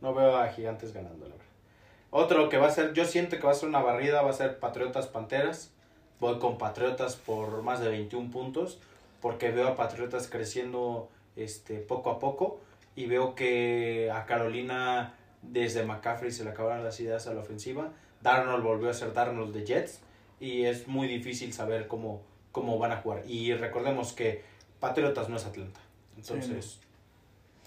No 0.00 0.14
veo 0.14 0.36
a 0.36 0.48
Gigantes 0.48 0.92
ganando, 0.92 1.24
la 1.26 1.32
verdad. 1.34 1.46
Otro 2.10 2.48
que 2.48 2.56
va 2.56 2.68
a 2.68 2.70
ser, 2.70 2.92
yo 2.94 3.04
siento 3.04 3.36
que 3.36 3.42
va 3.42 3.50
a 3.50 3.54
ser 3.54 3.68
una 3.68 3.80
barrida, 3.82 4.22
va 4.22 4.30
a 4.30 4.34
ser 4.34 4.58
Patriotas 4.58 5.06
Panteras. 5.06 5.70
Voy 6.20 6.38
con 6.38 6.56
Patriotas 6.56 7.16
por 7.16 7.62
más 7.62 7.80
de 7.80 7.88
21 7.88 8.30
puntos, 8.30 8.78
porque 9.20 9.50
veo 9.50 9.68
a 9.68 9.76
Patriotas 9.76 10.28
creciendo 10.28 11.08
este, 11.36 11.78
poco 11.78 12.10
a 12.10 12.18
poco 12.18 12.60
y 12.94 13.06
veo 13.06 13.34
que 13.34 14.10
a 14.12 14.26
Carolina 14.26 15.14
desde 15.42 15.84
McCaffrey 15.84 16.32
se 16.32 16.44
le 16.44 16.50
acabaron 16.50 16.82
las 16.82 16.98
ideas 17.00 17.26
a 17.26 17.34
la 17.34 17.40
ofensiva. 17.40 17.92
Darnold 18.22 18.64
volvió 18.64 18.90
a 18.90 18.94
ser 18.94 19.12
Darnold 19.12 19.54
de 19.54 19.64
Jets 19.64 20.00
y 20.40 20.64
es 20.64 20.88
muy 20.88 21.06
difícil 21.06 21.52
saber 21.52 21.86
cómo, 21.86 22.22
cómo 22.52 22.78
van 22.78 22.92
a 22.92 22.96
jugar. 22.96 23.22
Y 23.26 23.52
recordemos 23.54 24.12
que 24.12 24.42
Patriotas 24.80 25.28
no 25.28 25.36
es 25.36 25.44
Atlanta. 25.44 25.80
Entonces, 26.16 26.78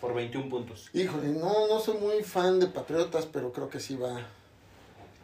por 0.01 0.13
21 0.13 0.49
puntos. 0.49 0.89
Híjole, 0.93 1.29
no, 1.29 1.67
no 1.67 1.79
soy 1.79 1.97
muy 1.97 2.23
fan 2.23 2.59
de 2.59 2.67
Patriotas, 2.67 3.25
pero 3.25 3.51
creo 3.51 3.69
que 3.69 3.79
sí 3.79 3.95
va 3.95 4.19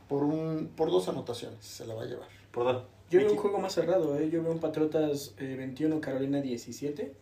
por 0.07 0.23
un 0.23 0.71
por 0.75 0.91
dos 0.91 1.07
anotaciones, 1.07 1.65
se 1.65 1.85
la 1.87 1.95
va 1.95 2.03
a 2.03 2.05
llevar. 2.05 2.27
Por 2.51 2.65
dos. 2.65 2.83
Yo 3.09 3.19
veo 3.19 3.31
un 3.31 3.37
juego 3.37 3.59
más 3.59 3.73
cerrado, 3.73 4.17
¿eh? 4.19 4.29
Yo 4.29 4.41
veo 4.43 4.51
un 4.51 4.59
Patriotas 4.59 5.33
eh, 5.39 5.55
21, 5.57 6.01
Carolina 6.01 6.41
17, 6.41 7.13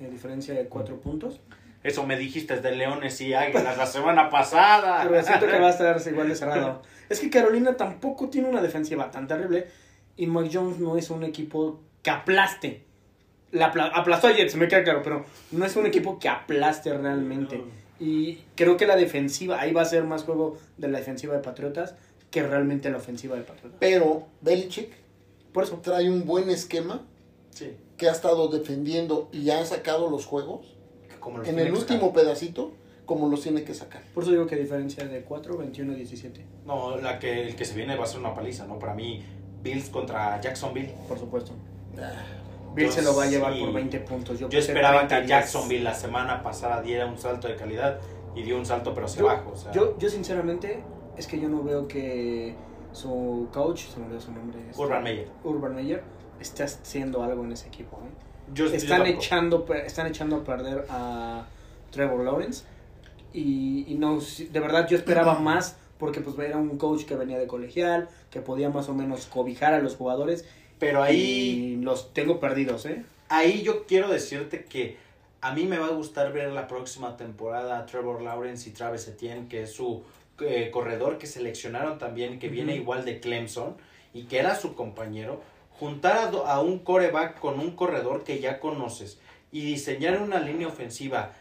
en 0.00 0.10
diferencia 0.10 0.54
de 0.54 0.66
4 0.66 1.00
puntos. 1.00 1.40
Eso 1.82 2.06
me 2.06 2.16
dijiste 2.16 2.60
de 2.60 2.74
Leones 2.76 3.20
y 3.20 3.34
Águilas 3.34 3.76
la 3.76 3.86
semana 3.86 4.30
pasada. 4.30 5.06
Pero 5.06 5.22
siento 5.22 5.46
que 5.46 5.58
va 5.58 5.66
a 5.66 5.70
estar 5.70 6.00
igual 6.10 6.28
de 6.28 6.34
cerrado. 6.36 6.82
Es 7.10 7.20
que 7.20 7.28
Carolina 7.30 7.76
tampoco 7.76 8.30
tiene 8.30 8.48
una 8.48 8.62
defensiva 8.62 9.10
tan 9.10 9.26
terrible 9.26 9.66
y 10.16 10.26
Mike 10.26 10.50
Jones 10.52 10.78
no 10.78 10.96
es 10.96 11.10
un 11.10 11.24
equipo 11.24 11.80
que 12.02 12.10
aplaste. 12.10 12.84
La 13.52 13.66
apla- 13.72 13.90
aplastó 13.94 14.28
a 14.28 14.32
Jets, 14.32 14.56
me 14.56 14.66
queda 14.66 14.82
claro, 14.82 15.02
pero 15.02 15.26
no 15.52 15.64
es 15.66 15.76
un 15.76 15.84
equipo 15.86 16.18
que 16.18 16.28
aplaste 16.28 16.96
realmente. 16.96 17.62
Y 18.00 18.36
creo 18.56 18.76
que 18.76 18.86
la 18.86 18.96
defensiva, 18.96 19.60
ahí 19.60 19.72
va 19.72 19.82
a 19.82 19.84
ser 19.84 20.04
más 20.04 20.24
juego 20.24 20.58
de 20.78 20.88
la 20.88 20.98
defensiva 20.98 21.34
de 21.34 21.40
Patriotas 21.40 21.94
que 22.30 22.42
realmente 22.42 22.90
la 22.90 22.96
ofensiva 22.96 23.36
de 23.36 23.42
Patriotas. 23.42 23.76
Pero 23.78 24.26
Belichick 24.40 24.90
Por 25.52 25.64
eso. 25.64 25.78
trae 25.82 26.10
un 26.10 26.24
buen 26.24 26.48
esquema 26.50 27.02
Sí. 27.50 27.76
Que 27.96 28.08
ha 28.08 28.12
estado 28.12 28.48
defendiendo 28.48 29.28
y 29.32 29.50
ha 29.50 29.64
sacado 29.64 30.10
los 30.10 30.26
juegos 30.26 30.76
Como 31.20 31.38
los 31.38 31.48
en 31.48 31.58
el 31.58 31.72
último 31.72 32.08
sacar. 32.08 32.12
pedacito 32.12 32.72
como 33.06 33.28
los 33.28 33.42
tiene 33.42 33.64
que 33.64 33.74
sacar. 33.74 34.02
Por 34.14 34.22
eso 34.22 34.32
digo 34.32 34.46
que 34.46 34.56
diferencia 34.56 35.04
de 35.04 35.22
4, 35.22 35.58
21, 35.58 35.94
17. 35.94 36.44
No, 36.64 36.96
la 36.96 37.18
que, 37.18 37.48
el 37.48 37.54
que 37.56 37.64
se 37.64 37.74
viene 37.74 37.96
va 37.96 38.04
a 38.04 38.06
ser 38.06 38.20
una 38.20 38.34
paliza, 38.34 38.66
¿no? 38.66 38.78
Para 38.78 38.94
mí, 38.94 39.22
Bills 39.62 39.90
contra 39.90 40.40
Jacksonville. 40.40 40.92
Por 41.06 41.18
supuesto. 41.18 41.52
Ah, 41.98 42.12
Bill 42.74 42.90
se 42.90 43.02
lo 43.02 43.14
va 43.14 43.24
a 43.24 43.26
llevar 43.26 43.52
sí. 43.54 43.60
por 43.60 43.72
20 43.72 44.00
puntos. 44.00 44.38
Yo, 44.40 44.48
esperaba 44.48 45.06
30, 45.06 45.14
que 45.14 45.20
10. 45.26 45.28
Jacksonville 45.28 45.84
la 45.84 45.94
semana 45.94 46.42
pasada 46.42 46.82
diera 46.82 47.06
un 47.06 47.18
salto 47.18 47.46
de 47.46 47.56
calidad 47.56 48.00
y 48.34 48.42
dio 48.42 48.56
un 48.56 48.66
salto 48.66 48.94
pero 48.94 49.06
hacia 49.06 49.20
Yo, 49.20 49.30
abajo. 49.30 49.50
O 49.52 49.56
sea, 49.56 49.72
yo, 49.72 49.96
yo 49.98 50.08
sinceramente 50.08 50.82
es 51.16 51.26
que 51.26 51.38
yo 51.38 51.48
no 51.48 51.62
veo 51.62 51.86
que 51.86 52.54
su 52.92 53.48
coach, 53.52 53.86
se 53.88 53.98
me 54.00 54.06
olvidó 54.06 54.20
su 54.20 54.32
nombre, 54.32 54.58
este, 54.70 54.80
Urban 54.82 55.02
Meyer. 55.02 55.28
Urban 55.44 55.74
Meyer, 55.74 56.02
esté 56.40 56.64
haciendo 56.64 57.22
algo 57.22 57.44
en 57.44 57.52
ese 57.52 57.68
equipo. 57.68 57.98
¿eh? 57.98 58.52
Yo, 58.52 58.66
Están, 58.66 59.06
echando, 59.06 59.66
están 59.86 60.06
echando 60.06 60.36
a 60.36 60.44
perder 60.44 60.86
a 60.90 61.46
Trevor 61.90 62.24
Lawrence 62.24 62.64
y, 63.32 63.84
y 63.88 63.94
no, 63.94 64.18
de 64.20 64.60
verdad 64.60 64.86
yo 64.88 64.96
esperaba 64.96 65.38
más 65.38 65.76
porque 65.98 66.20
pues 66.20 66.38
era 66.38 66.58
un 66.58 66.76
coach 66.76 67.04
que 67.04 67.16
venía 67.16 67.38
de 67.38 67.46
colegial, 67.46 68.08
que 68.30 68.40
podía 68.40 68.68
más 68.68 68.88
o 68.88 68.94
menos 68.94 69.26
cobijar 69.26 69.74
a 69.74 69.78
los 69.78 69.96
jugadores 69.96 70.44
Pero 70.78 71.02
ahí, 71.02 71.16
y 71.16 71.76
los 71.76 72.12
tengo 72.12 72.40
perdidos, 72.40 72.84
¿eh? 72.86 73.04
ahí 73.28 73.62
yo 73.62 73.86
quiero 73.86 74.08
decirte 74.08 74.64
que 74.64 74.98
a 75.40 75.52
mí 75.52 75.64
me 75.64 75.78
va 75.78 75.86
a 75.86 75.90
gustar 75.90 76.32
ver 76.32 76.52
la 76.52 76.66
próxima 76.66 77.16
temporada 77.16 77.78
a 77.78 77.86
Trevor 77.86 78.22
Lawrence 78.22 78.68
y 78.68 78.72
Travis 78.72 79.06
Etienne, 79.08 79.46
que 79.48 79.62
es 79.62 79.72
su 79.72 80.02
eh, 80.40 80.70
corredor 80.72 81.18
que 81.18 81.26
seleccionaron 81.26 81.98
también, 81.98 82.38
que 82.38 82.48
viene 82.48 82.74
igual 82.76 83.04
de 83.04 83.20
Clemson 83.20 83.76
y 84.14 84.24
que 84.24 84.38
era 84.38 84.54
su 84.54 84.74
compañero, 84.74 85.42
juntar 85.78 86.32
a, 86.46 86.60
un 86.60 86.78
coreback 86.78 87.38
con 87.38 87.60
un 87.60 87.72
corredor 87.72 88.24
que 88.24 88.40
ya 88.40 88.60
conoces 88.60 89.18
y 89.50 89.64
diseñar 89.64 90.20
una 90.20 90.40
línea 90.40 90.68
ofensiva 90.68 91.32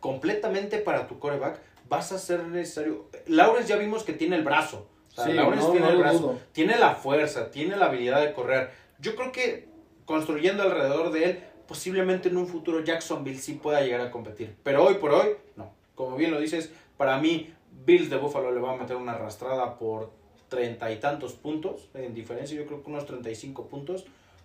completamente 0.00 0.78
para 0.78 1.06
tu 1.06 1.18
coreback, 1.18 1.60
vas 1.88 2.12
a 2.12 2.18
ser 2.18 2.44
necesario. 2.44 3.06
Lawrence 3.26 3.68
ya 3.68 3.76
vimos 3.76 4.02
que 4.02 4.12
tiene 4.12 4.36
el 4.36 4.42
brazo. 4.42 4.88
O 5.10 5.14
sea, 5.14 5.26
Sí, 5.26 5.32
Lawrence 5.32 5.66
no, 5.66 5.72
tiene 5.72 5.86
no 5.86 5.92
el 5.92 5.98
brazo, 5.98 6.18
dudo. 6.18 6.38
tiene 6.52 6.78
la 6.78 6.94
fuerza, 6.94 7.50
tiene 7.50 7.76
la 7.76 7.86
habilidad 7.86 8.20
de 8.20 8.32
correr. 8.32 8.70
Yo 8.98 9.14
creo 9.14 9.30
que 9.30 9.68
construyendo 10.04 10.62
alrededor 10.62 11.12
de 11.12 11.24
él, 11.24 11.44
posiblemente 11.68 12.28
en 12.28 12.36
un 12.36 12.46
futuro 12.46 12.80
Jacksonville 12.80 13.38
sí 13.38 13.54
pueda 13.54 13.82
llegar 13.82 14.00
a 14.00 14.10
competir. 14.10 14.56
Pero 14.62 14.84
hoy 14.84 14.94
por 14.94 15.12
hoy, 15.12 15.28
no. 15.56 15.72
Como 15.94 16.16
bien 16.16 16.30
lo 16.30 16.40
dices, 16.40 16.72
para 16.96 17.18
mí 17.18 17.52
Bills 17.84 18.10
de 18.10 18.16
Buffalo 18.16 18.52
le 18.52 18.60
va 18.60 18.72
a 18.72 18.76
meter 18.76 18.96
una 18.96 19.12
arrastrada 19.12 19.78
por 19.78 20.10
treinta 20.52 20.92
y 20.92 21.00
tantos 21.00 21.32
puntos. 21.32 21.88
En 21.94 22.12
diferencia, 22.14 22.56
yo 22.56 22.66
creo 22.66 22.82
que 22.82 22.90
unos 22.90 23.06
35 23.06 23.66
puntos. 23.68 24.04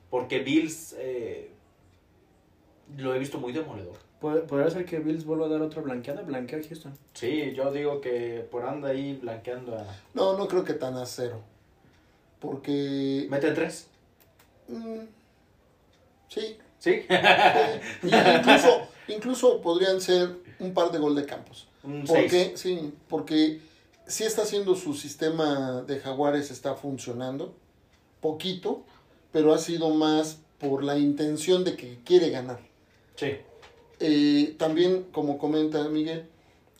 Porque 0.10 0.40
Bills 0.40 0.96
eh, 0.98 1.52
lo 2.98 3.14
he 3.14 3.20
visto 3.20 3.38
muy 3.40 3.52
demoledor. 3.52 3.96
¿Pod- 4.22 4.46
¿Podría 4.48 4.70
ser 4.72 4.86
que 4.86 5.00
Bills 5.00 5.26
vuelva 5.26 5.48
a 5.48 5.50
dar 5.50 5.62
otra 5.62 5.82
blanqueada? 5.82 6.22
Blanquea 6.22 6.60
a 6.60 6.64
Houston. 6.64 6.94
Sí, 7.14 7.54
yo 7.54 7.72
digo 7.74 8.00
que 8.02 8.48
por 8.50 8.64
anda 8.66 8.90
ahí 8.90 9.18
blanqueando 9.18 9.76
a... 9.78 9.86
No, 10.14 10.38
no 10.38 10.48
creo 10.48 10.64
que 10.64 10.74
tan 10.74 10.96
a 10.96 11.06
cero. 11.06 11.42
Porque... 12.40 13.28
Mete 13.30 13.52
tres. 13.52 13.88
mm, 14.70 15.00
sí. 16.30 16.58
¿Sí? 16.80 17.02
incluso, 18.04 18.88
incluso 19.08 19.62
podrían 19.62 20.00
ser 20.00 20.30
un 20.60 20.74
par 20.74 20.92
de 20.92 21.00
gol 21.00 21.16
de 21.16 21.26
campos. 21.26 21.68
Un 21.84 22.04
¿Por 22.06 22.18
seis. 22.18 22.32
qué? 22.32 22.58
Sí, 22.58 22.94
porque 23.10 23.60
sí 24.08 24.24
está 24.24 24.44
haciendo 24.44 24.76
su 24.76 24.94
sistema 24.94 25.84
de 25.84 26.00
Jaguares, 26.00 26.52
está 26.52 26.76
funcionando. 26.76 27.54
Poquito, 28.22 28.84
pero 29.32 29.54
ha 29.54 29.58
sido 29.58 29.90
más 29.92 30.40
por 30.60 30.84
la 30.84 30.98
intención 30.98 31.64
de 31.64 31.76
que 31.76 32.00
quiere 32.04 32.30
ganar. 32.30 32.60
Sí. 33.16 33.38
Eh, 34.00 34.56
también, 34.58 35.04
como 35.12 35.38
comenta 35.38 35.88
Miguel, 35.90 36.28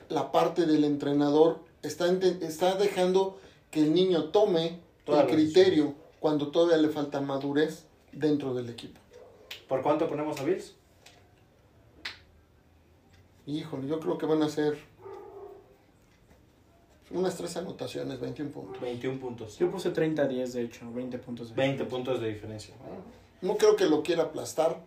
la 0.10 0.32
parte 0.32 0.66
del 0.66 0.84
entrenador 0.84 1.60
está, 1.84 2.08
está 2.08 2.76
dejando 2.76 3.40
que 3.72 3.82
el 3.82 3.94
niño 3.94 4.26
tome 4.26 4.80
el 5.06 5.28
criterio 5.28 5.94
cuando 6.20 6.50
todavía 6.50 6.78
le 6.78 6.90
falta 6.90 7.22
madurez 7.22 7.86
dentro 8.12 8.54
del 8.54 8.70
equipo. 8.70 9.00
¿Por 9.68 9.82
cuánto 9.82 10.08
ponemos 10.08 10.40
a 10.40 10.44
Bills? 10.44 10.74
Híjole, 13.46 13.88
yo 13.88 14.00
creo 14.00 14.18
que 14.18 14.26
van 14.26 14.44
a 14.44 14.50
ser 14.50 14.78
unas 17.12 17.36
tres 17.38 17.56
anotaciones, 17.58 18.20
21 18.20 18.52
puntos. 18.52 18.82
21 18.82 19.20
puntos. 19.20 19.58
Yo 19.58 19.72
puse 19.72 19.94
30-10, 19.94 20.52
de 20.52 20.62
hecho, 20.64 20.92
20 20.92 21.18
puntos. 21.20 21.50
de 21.50 21.56
20 21.56 21.86
puntos 21.86 22.20
de 22.22 22.30
diferencia. 22.30 22.76
No 23.42 23.58
creo 23.58 23.76
que 23.76 23.86
lo 23.86 24.04
quiera 24.04 24.24
aplastar 24.24 24.84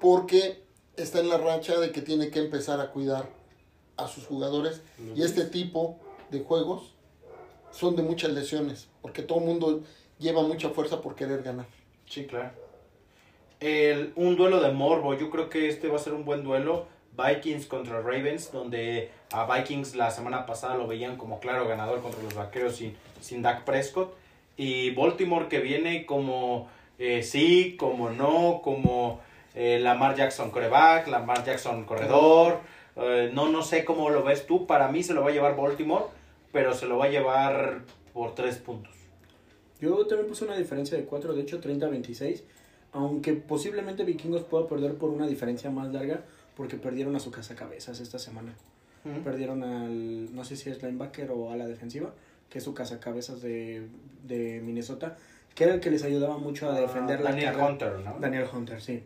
porque 0.00 0.62
está 0.96 1.20
en 1.20 1.28
la 1.28 1.38
racha 1.38 1.78
de 1.78 1.90
que 1.90 2.02
tiene 2.02 2.30
que 2.30 2.40
empezar 2.40 2.80
a 2.80 2.90
cuidar 2.90 3.28
a 3.96 4.08
sus 4.08 4.26
jugadores 4.26 4.82
y 5.14 5.22
este 5.22 5.44
tipo 5.44 5.98
de 6.30 6.40
juegos 6.40 6.94
son 7.70 7.96
de 7.96 8.02
muchas 8.02 8.32
lesiones 8.32 8.88
porque 9.02 9.22
todo 9.22 9.38
el 9.38 9.44
mundo 9.44 9.82
lleva 10.18 10.42
mucha 10.42 10.70
fuerza 10.70 11.00
por 11.00 11.14
querer 11.14 11.42
ganar. 11.42 11.66
Sí, 12.06 12.26
claro. 12.26 12.50
El, 13.60 14.12
un 14.16 14.36
duelo 14.36 14.60
de 14.60 14.72
morbo. 14.72 15.14
Yo 15.14 15.30
creo 15.30 15.48
que 15.48 15.68
este 15.68 15.88
va 15.88 15.96
a 15.96 15.98
ser 15.98 16.12
un 16.14 16.24
buen 16.24 16.42
duelo. 16.42 16.86
Vikings 17.16 17.66
contra 17.66 18.00
Ravens, 18.00 18.50
donde 18.52 19.10
a 19.32 19.46
Vikings 19.46 19.94
la 19.94 20.10
semana 20.10 20.46
pasada 20.46 20.76
lo 20.76 20.86
veían 20.86 21.16
como 21.16 21.40
claro 21.40 21.68
ganador 21.68 22.00
contra 22.02 22.22
los 22.22 22.34
vaqueros 22.34 22.76
sin, 22.76 22.96
sin 23.20 23.42
Dak 23.42 23.64
Prescott. 23.64 24.14
Y 24.56 24.90
Baltimore 24.90 25.48
que 25.48 25.60
viene 25.60 26.06
como 26.06 26.68
eh, 26.98 27.22
sí, 27.22 27.76
como 27.78 28.10
no, 28.10 28.60
como 28.62 29.20
eh, 29.54 29.78
Lamar 29.80 30.16
Jackson 30.16 30.50
coreback, 30.50 31.08
Lamar 31.08 31.44
Jackson 31.44 31.84
corredor. 31.84 32.60
Eh, 32.96 33.30
no, 33.32 33.48
no 33.48 33.62
sé 33.62 33.84
cómo 33.84 34.10
lo 34.10 34.22
ves 34.22 34.46
tú. 34.46 34.66
Para 34.66 34.88
mí 34.88 35.02
se 35.02 35.14
lo 35.14 35.22
va 35.22 35.30
a 35.30 35.32
llevar 35.32 35.56
Baltimore, 35.56 36.06
pero 36.52 36.74
se 36.74 36.86
lo 36.86 36.98
va 36.98 37.06
a 37.06 37.10
llevar 37.10 37.82
por 38.12 38.34
tres 38.34 38.56
puntos. 38.58 38.92
Yo 39.80 40.06
también 40.06 40.28
puse 40.28 40.44
una 40.44 40.56
diferencia 40.56 40.96
de 40.96 41.04
4, 41.04 41.34
de 41.34 41.42
hecho 41.42 41.60
30-26. 41.60 42.42
Aunque 42.92 43.32
posiblemente 43.32 44.04
Vikingos 44.04 44.42
pueda 44.42 44.68
perder 44.68 44.94
por 44.94 45.10
una 45.10 45.26
diferencia 45.26 45.70
más 45.70 45.92
larga. 45.92 46.22
Porque 46.56 46.76
perdieron 46.76 47.16
a 47.16 47.20
su 47.20 47.30
cazacabezas 47.30 48.00
esta 48.00 48.18
semana. 48.18 48.54
Perdieron 49.22 49.62
al, 49.62 50.34
no 50.34 50.44
sé 50.44 50.56
si 50.56 50.70
es 50.70 50.82
linebacker 50.82 51.30
o 51.30 51.50
a 51.50 51.56
la 51.56 51.66
defensiva, 51.66 52.14
que 52.48 52.58
es 52.58 52.64
su 52.64 52.72
cazacabezas 52.72 53.42
de, 53.42 53.86
de 54.26 54.62
Minnesota, 54.64 55.18
que 55.54 55.64
era 55.64 55.74
el 55.74 55.80
que 55.80 55.90
les 55.90 56.02
ayudaba 56.04 56.38
mucho 56.38 56.70
a 56.70 56.80
defender 56.80 57.20
la 57.20 57.28
Ah, 57.30 57.32
Daniel 57.32 57.46
carrera. 57.52 57.66
Hunter, 57.68 57.98
¿no? 58.00 58.18
Daniel 58.18 58.46
Hunter, 58.50 58.80
sí. 58.80 59.02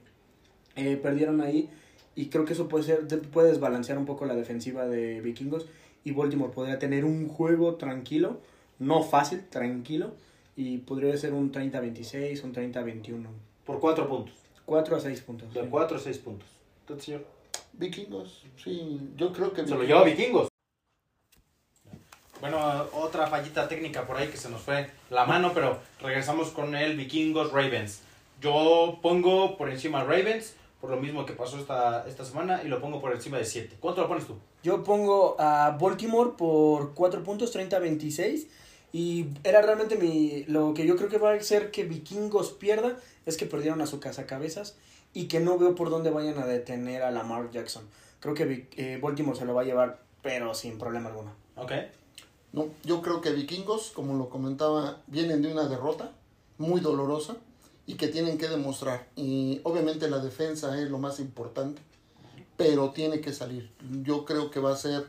Eh, 0.77 0.97
perdieron 1.03 1.41
ahí 1.41 1.69
y 2.15 2.27
creo 2.27 2.45
que 2.45 2.53
eso 2.53 2.69
puede 2.69 2.85
ser 2.85 3.09
de- 3.09 3.17
puede 3.19 3.49
desbalancear 3.49 3.99
un 3.99 4.07
poco 4.07 4.25
la 4.25 4.37
defensiva 4.37 4.87
de 4.87 5.21
Vikingos 5.21 5.67
y 6.05 6.13
Baltimore 6.13 6.53
podría 6.53 6.79
tener 6.79 7.05
un 7.05 7.27
juego 7.29 7.75
tranquilo, 7.75 8.39
no 8.79 9.03
fácil, 9.03 9.43
tranquilo 9.51 10.13
y 10.57 10.79
podría 10.79 11.17
ser 11.17 11.33
un 11.33 11.51
30-26, 11.51 12.45
un 12.45 12.53
30-21. 12.55 13.27
Por 13.67 13.81
cuatro 13.81 14.09
puntos. 14.09 14.35
4 14.65 14.95
a 14.97 15.01
6 15.01 15.21
puntos. 15.23 15.53
De 15.53 15.63
sí. 15.63 15.67
cuatro 15.71 15.97
a 15.97 16.01
seis 16.01 16.19
puntos. 16.19 16.49
Entonces, 16.83 17.05
señor. 17.07 17.25
Vikingos, 17.79 18.43
sí, 18.63 19.01
yo 19.17 19.33
creo 19.33 19.53
que 19.53 19.63
Se 19.65 19.71
lo 19.71 19.77
Vikingos- 19.83 19.87
lleva 19.87 20.03
Vikingos. 20.05 20.49
Bueno, 22.41 22.59
otra 22.93 23.27
fallita 23.27 23.69
técnica 23.69 24.07
por 24.07 24.17
ahí 24.17 24.29
que 24.29 24.37
se 24.37 24.49
nos 24.49 24.63
fue 24.63 24.91
la 25.11 25.25
mano, 25.27 25.53
pero 25.55 25.79
regresamos 26.01 26.51
con 26.51 26.75
el 26.77 26.97
Vikingos 26.97 27.53
Ravens. 27.53 28.01
Yo 28.41 28.99
pongo 29.03 29.57
por 29.57 29.71
encima 29.71 30.05
Ravens, 30.05 30.55
por 30.81 30.91
lo 30.91 30.97
mismo 30.97 31.27
que 31.27 31.33
pasó 31.33 31.59
esta, 31.59 32.07
esta 32.09 32.25
semana, 32.25 32.63
y 32.65 32.69
lo 32.69 32.81
pongo 32.81 33.01
por 33.01 33.13
encima 33.13 33.39
de 33.39 33.45
7. 33.45 33.77
¿Cuánto 33.81 34.03
lo 34.03 34.09
pones 34.09 34.27
tú? 34.27 34.37
Yo 34.63 34.85
pongo 34.85 35.35
a 35.41 35.77
Baltimore 35.81 36.33
por 36.39 36.95
4 36.95 37.25
puntos, 37.25 37.53
30-26. 37.55 38.47
Y 38.93 39.27
era 39.45 39.61
realmente 39.61 39.97
mi. 39.97 40.45
Lo 40.45 40.73
que 40.73 40.87
yo 40.87 40.97
creo 40.97 41.11
que 41.11 41.19
va 41.19 41.33
a 41.33 41.35
hacer 41.35 41.71
que 41.71 41.85
Vikingos 41.85 42.53
pierda 42.53 42.97
es 43.27 43.37
que 43.37 43.45
perdieron 43.45 43.83
a 43.83 43.87
su 43.87 44.01
cazacabezas 44.01 44.77
y 45.15 45.29
que 45.29 45.41
no 45.41 45.59
veo 45.59 45.75
por 45.75 45.91
dónde 45.91 46.11
vayan 46.11 46.39
a 46.39 46.47
detener 46.47 47.03
a 47.03 47.11
Lamar 47.11 47.51
Jackson. 47.51 47.85
Creo 48.21 48.35
que 48.35 48.69
eh, 48.77 48.99
Baltimore 49.03 49.39
se 49.39 49.45
lo 49.45 49.55
va 49.55 49.63
a 49.63 49.65
llevar, 49.65 50.03
pero 50.23 50.55
sin 50.55 50.79
problema 50.79 51.09
alguno. 51.09 51.33
Ok. 51.57 51.73
No, 52.53 52.67
yo 52.85 53.03
creo 53.03 53.21
que 53.21 53.33
vikingos, 53.33 53.91
como 53.91 54.15
lo 54.15 54.31
comentaba, 54.31 55.03
vienen 55.07 55.43
de 55.43 55.53
una 55.53 55.69
derrota 55.69 56.13
muy 56.57 56.81
dolorosa 56.81 57.37
y 57.87 57.95
que 57.95 58.09
tienen 58.09 58.39
que 58.39 58.49
demostrar. 58.49 59.07
Y 59.17 59.61
obviamente 59.65 60.09
la 60.09 60.19
defensa 60.19 60.81
es 60.81 60.91
lo 60.91 60.99
más 60.99 61.21
importante, 61.21 61.81
pero 62.57 62.91
tiene 62.91 63.21
que 63.21 63.33
salir. 63.33 63.71
Yo 64.03 64.25
creo 64.25 64.51
que 64.51 64.61
va 64.61 64.73
a 64.73 64.77
ser 64.77 65.07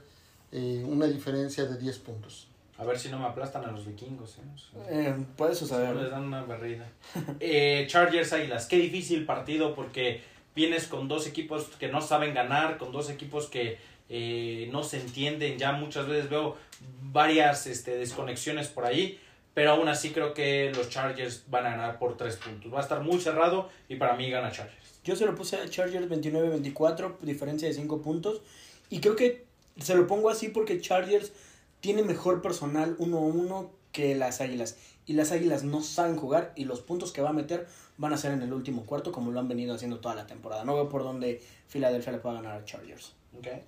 eh, 0.51 0.85
una 0.87 1.07
diferencia 1.07 1.65
de 1.65 1.77
10 1.77 1.99
puntos. 1.99 2.48
A 2.79 2.85
ver 2.85 2.97
si 2.97 3.09
no 3.09 3.19
me 3.19 3.25
aplastan 3.25 3.65
a 3.65 3.71
los 3.71 3.85
vikingos. 3.85 4.37
¿eh? 4.37 4.41
O 4.55 4.57
sea, 4.57 4.81
Eh, 4.89 5.15
puede 5.35 5.53
si 5.53 5.65
no 5.65 5.93
les 5.93 6.09
dan 6.09 6.23
una 6.23 6.43
barrida. 6.43 6.87
Eh, 7.41 7.85
Chargers 7.89 8.31
Águilas. 8.31 8.67
Qué 8.67 8.77
difícil 8.77 9.25
partido 9.25 9.75
porque 9.75 10.21
vienes 10.55 10.87
con 10.87 11.09
dos 11.09 11.27
equipos 11.27 11.65
que 11.77 11.89
no 11.89 12.01
saben 12.01 12.33
ganar, 12.33 12.77
con 12.77 12.93
dos 12.93 13.09
equipos 13.09 13.47
que 13.47 13.77
eh, 14.07 14.69
no 14.71 14.83
se 14.83 15.01
entienden. 15.01 15.59
Ya 15.59 15.73
muchas 15.73 16.07
veces 16.07 16.29
veo 16.29 16.55
varias 17.01 17.67
este, 17.67 17.97
desconexiones 17.97 18.69
por 18.69 18.85
ahí. 18.85 19.19
Pero 19.53 19.71
aún 19.71 19.89
así 19.89 20.11
creo 20.11 20.33
que 20.33 20.71
los 20.73 20.89
Chargers 20.89 21.43
van 21.49 21.65
a 21.65 21.71
ganar 21.71 21.99
por 21.99 22.15
tres 22.15 22.37
puntos. 22.37 22.73
Va 22.73 22.77
a 22.77 22.81
estar 22.81 23.01
muy 23.01 23.19
cerrado 23.19 23.67
y 23.89 23.97
para 23.97 24.15
mí 24.15 24.29
gana 24.29 24.51
Chargers. 24.51 25.01
Yo 25.03 25.17
se 25.17 25.25
lo 25.25 25.35
puse 25.35 25.57
a 25.57 25.67
Chargers 25.67 26.07
29-24, 26.07 27.19
diferencia 27.19 27.67
de 27.67 27.73
5 27.73 28.01
puntos. 28.01 28.41
Y 28.89 29.01
creo 29.01 29.17
que 29.17 29.45
se 29.77 29.95
lo 29.95 30.07
pongo 30.07 30.29
así 30.29 30.47
porque 30.47 30.79
Chargers 30.79 31.33
tiene 31.81 32.03
mejor 32.03 32.41
personal 32.41 32.97
1-1 32.97 33.69
que 33.91 34.15
las 34.15 34.41
Águilas. 34.41 34.75
Y 35.05 35.13
las 35.13 35.31
Águilas 35.31 35.63
no 35.63 35.81
saben 35.81 36.15
jugar 36.17 36.53
y 36.55 36.65
los 36.65 36.81
puntos 36.81 37.11
que 37.11 37.21
va 37.21 37.29
a 37.29 37.33
meter 37.33 37.67
van 37.97 38.13
a 38.13 38.17
ser 38.17 38.31
en 38.31 38.41
el 38.41 38.53
último 38.53 38.85
cuarto 38.85 39.11
como 39.11 39.31
lo 39.31 39.39
han 39.39 39.47
venido 39.47 39.73
haciendo 39.73 39.99
toda 39.99 40.15
la 40.15 40.27
temporada. 40.27 40.63
No 40.63 40.75
veo 40.75 40.87
por 40.89 41.03
dónde 41.03 41.41
Filadelfia 41.67 42.11
le 42.11 42.19
pueda 42.19 42.35
ganar 42.35 42.57
a 42.61 42.65
Chargers. 42.65 43.13
Okay. 43.39 43.63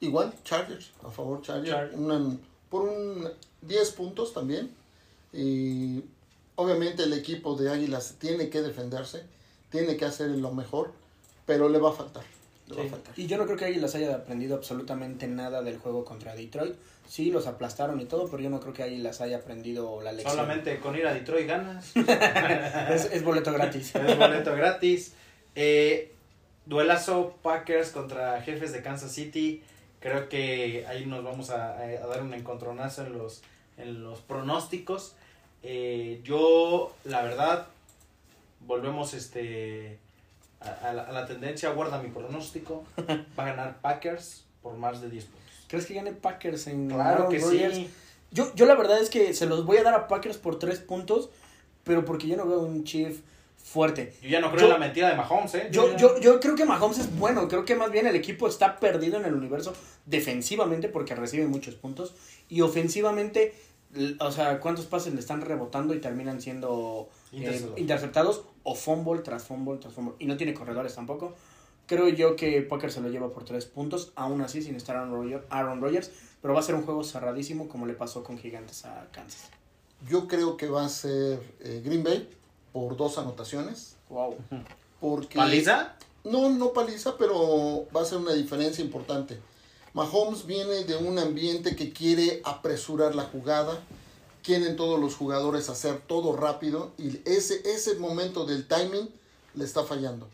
Igual, 0.00 0.32
Chargers, 0.44 0.92
a 1.04 1.10
favor 1.10 1.42
Chargers, 1.42 1.70
Chargers. 1.70 1.96
una- 1.98 2.36
por 2.70 2.82
un 2.88 3.28
10 3.62 3.90
puntos 3.92 4.32
también. 4.34 4.70
Y 5.32 6.02
obviamente 6.56 7.02
el 7.04 7.12
equipo 7.12 7.54
de 7.56 7.70
Águilas 7.70 8.16
tiene 8.18 8.48
que 8.48 8.62
defenderse, 8.62 9.24
tiene 9.70 9.96
que 9.96 10.04
hacer 10.06 10.30
lo 10.30 10.52
mejor, 10.52 10.92
pero 11.44 11.68
le 11.68 11.78
va 11.78 11.90
a 11.90 11.92
faltar. 11.92 12.24
Le 12.68 12.74
va 12.76 12.80
a 12.80 12.84
Sí. 12.84 12.90
faltar. 12.90 13.14
Y 13.18 13.26
yo 13.26 13.38
no 13.38 13.44
creo 13.46 13.56
que 13.56 13.64
Águilas 13.66 13.94
haya 13.94 14.14
aprendido 14.14 14.56
absolutamente 14.56 15.26
nada 15.28 15.62
del 15.62 15.78
juego 15.78 16.04
contra 16.04 16.34
Detroit. 16.34 16.74
Sí, 17.08 17.30
los 17.30 17.46
aplastaron 17.46 18.00
y 18.00 18.06
todo, 18.06 18.28
pero 18.28 18.42
yo 18.42 18.50
no 18.50 18.58
creo 18.60 18.72
que 18.72 18.82
Águilas 18.82 19.20
haya 19.20 19.36
aprendido 19.38 20.00
la 20.02 20.10
lección. 20.12 20.34
Solamente 20.34 20.78
con 20.80 20.96
ir 20.96 21.06
a 21.06 21.14
Detroit 21.14 21.46
ganas. 21.46 21.92
Es, 22.90 23.04
es 23.12 23.22
boleto 23.22 23.52
gratis. 23.52 23.94
Es 23.94 24.18
boleto 24.18 24.54
gratis. 24.56 25.14
Eh, 25.54 26.12
duelazo 26.66 27.36
Packers 27.42 27.90
contra 27.90 28.42
jefes 28.42 28.72
de 28.72 28.82
Kansas 28.82 29.12
City. 29.12 29.62
Creo 30.00 30.28
que 30.28 30.84
ahí 30.88 31.06
nos 31.06 31.22
vamos 31.24 31.50
a, 31.50 31.78
a 31.78 32.06
dar 32.06 32.22
un 32.22 32.34
encontronazo 32.34 33.06
en 33.06 33.12
los, 33.16 33.42
en 33.76 34.02
los 34.02 34.20
pronósticos. 34.20 35.14
Eh, 35.62 36.20
yo, 36.24 36.94
la 37.04 37.22
verdad, 37.22 37.66
volvemos 38.60 39.14
este 39.14 39.98
a, 40.60 40.88
a 40.88 40.92
la, 40.92 41.02
a 41.02 41.12
la 41.12 41.26
tendencia. 41.26 41.70
Guarda 41.70 42.00
mi 42.02 42.08
pronóstico. 42.10 42.84
Va 43.38 43.44
a 43.44 43.46
ganar 43.46 43.80
Packers 43.80 44.44
por 44.62 44.74
más 44.76 45.00
de 45.00 45.10
10 45.10 45.24
puntos. 45.24 45.42
¿Crees 45.68 45.86
que 45.86 45.94
gane 45.94 46.12
Packers 46.12 46.66
en 46.68 46.88
Claro 46.88 47.02
Aaron 47.24 47.28
que 47.30 47.40
sí. 47.40 47.90
Yo, 48.30 48.52
yo 48.54 48.66
la 48.66 48.74
verdad 48.74 49.00
es 49.00 49.08
que 49.10 49.34
se 49.34 49.46
los 49.46 49.64
voy 49.64 49.76
a 49.78 49.82
dar 49.82 49.94
a 49.94 50.08
Packers 50.08 50.36
por 50.36 50.58
tres 50.58 50.78
puntos, 50.80 51.30
pero 51.84 52.04
porque 52.04 52.26
yo 52.26 52.36
no 52.36 52.46
veo 52.46 52.60
un 52.60 52.84
Chief 52.84 53.20
fuerte. 53.56 54.14
Yo 54.22 54.28
ya 54.28 54.40
no 54.40 54.48
creo 54.50 54.60
Yo- 54.60 54.66
en 54.66 54.72
la 54.72 54.78
mentira 54.86 55.08
de 55.08 55.16
Mahomes, 55.16 55.54
¿eh? 55.54 55.68
Yo, 55.72 55.90
ya- 55.92 55.96
yo, 55.96 56.20
yo 56.20 56.40
creo 56.40 56.54
que 56.54 56.64
Mahomes 56.64 56.98
es 56.98 57.16
bueno, 57.18 57.48
creo 57.48 57.64
que 57.64 57.74
más 57.76 57.90
bien 57.90 58.06
el 58.06 58.14
equipo 58.16 58.46
está 58.48 58.78
perdido 58.78 59.18
en 59.18 59.24
el 59.24 59.34
universo 59.34 59.72
defensivamente 60.06 60.88
porque 60.88 61.14
recibe 61.14 61.46
muchos 61.46 61.74
puntos 61.74 62.14
y 62.48 62.60
ofensivamente, 62.60 63.54
o 64.20 64.30
sea, 64.30 64.60
cuántos 64.60 64.86
pases 64.86 65.14
le 65.14 65.20
están 65.20 65.40
rebotando 65.40 65.94
y 65.94 66.00
terminan 66.00 66.40
siendo 66.40 67.08
eh, 67.36 67.40
Interceptados. 67.40 67.78
interceptados 67.80 68.42
o 68.62 68.74
fumble 68.74 69.22
tras 69.22 69.44
fumble 69.44 69.78
tras 69.78 69.94
fumble 69.94 70.14
y 70.18 70.26
no 70.26 70.36
tiene 70.36 70.54
corredores 70.54 70.94
tampoco. 70.94 71.34
Creo 71.86 72.08
yo 72.08 72.34
que 72.34 72.62
Packers 72.62 72.94
se 72.94 73.00
lo 73.00 73.08
lleva 73.10 73.30
por 73.32 73.44
tres 73.44 73.64
puntos, 73.64 74.12
aún 74.16 74.40
así 74.40 74.60
sin 74.62 74.74
estar 74.74 74.96
Aaron 74.96 75.12
Rodgers, 75.12 75.44
Aaron 75.50 75.80
Rodgers, 75.80 76.10
pero 76.42 76.52
va 76.54 76.60
a 76.60 76.62
ser 76.62 76.74
un 76.74 76.82
juego 76.82 77.04
cerradísimo 77.04 77.68
como 77.68 77.86
le 77.86 77.94
pasó 77.94 78.24
con 78.24 78.38
Gigantes 78.38 78.84
a 78.84 79.06
Kansas. 79.12 79.50
Yo 80.08 80.26
creo 80.26 80.56
que 80.56 80.68
va 80.68 80.84
a 80.84 80.88
ser 80.88 81.40
eh, 81.60 81.80
Green 81.84 82.02
Bay 82.02 82.28
por 82.72 82.96
dos 82.96 83.18
anotaciones. 83.18 83.96
Wow. 84.08 84.36
Porque 85.00 85.36
¿Paliza? 85.36 85.94
No, 86.24 86.50
no 86.50 86.72
paliza, 86.72 87.16
pero 87.16 87.86
va 87.94 88.02
a 88.02 88.04
ser 88.04 88.18
una 88.18 88.32
diferencia 88.32 88.84
importante. 88.84 89.38
Mahomes 89.94 90.44
viene 90.44 90.84
de 90.84 90.96
un 90.96 91.18
ambiente 91.18 91.76
que 91.76 91.92
quiere 91.92 92.40
apresurar 92.44 93.14
la 93.14 93.22
jugada, 93.24 93.80
quieren 94.46 94.76
todos 94.76 95.00
los 95.00 95.16
jugadores 95.16 95.68
hacer 95.68 96.00
todo 96.06 96.36
rápido 96.36 96.92
y 96.98 97.20
ese, 97.24 97.68
ese 97.68 97.96
momento 97.96 98.46
del 98.46 98.68
timing 98.68 99.10
le 99.54 99.64
está 99.64 99.82
fallando. 99.82 100.28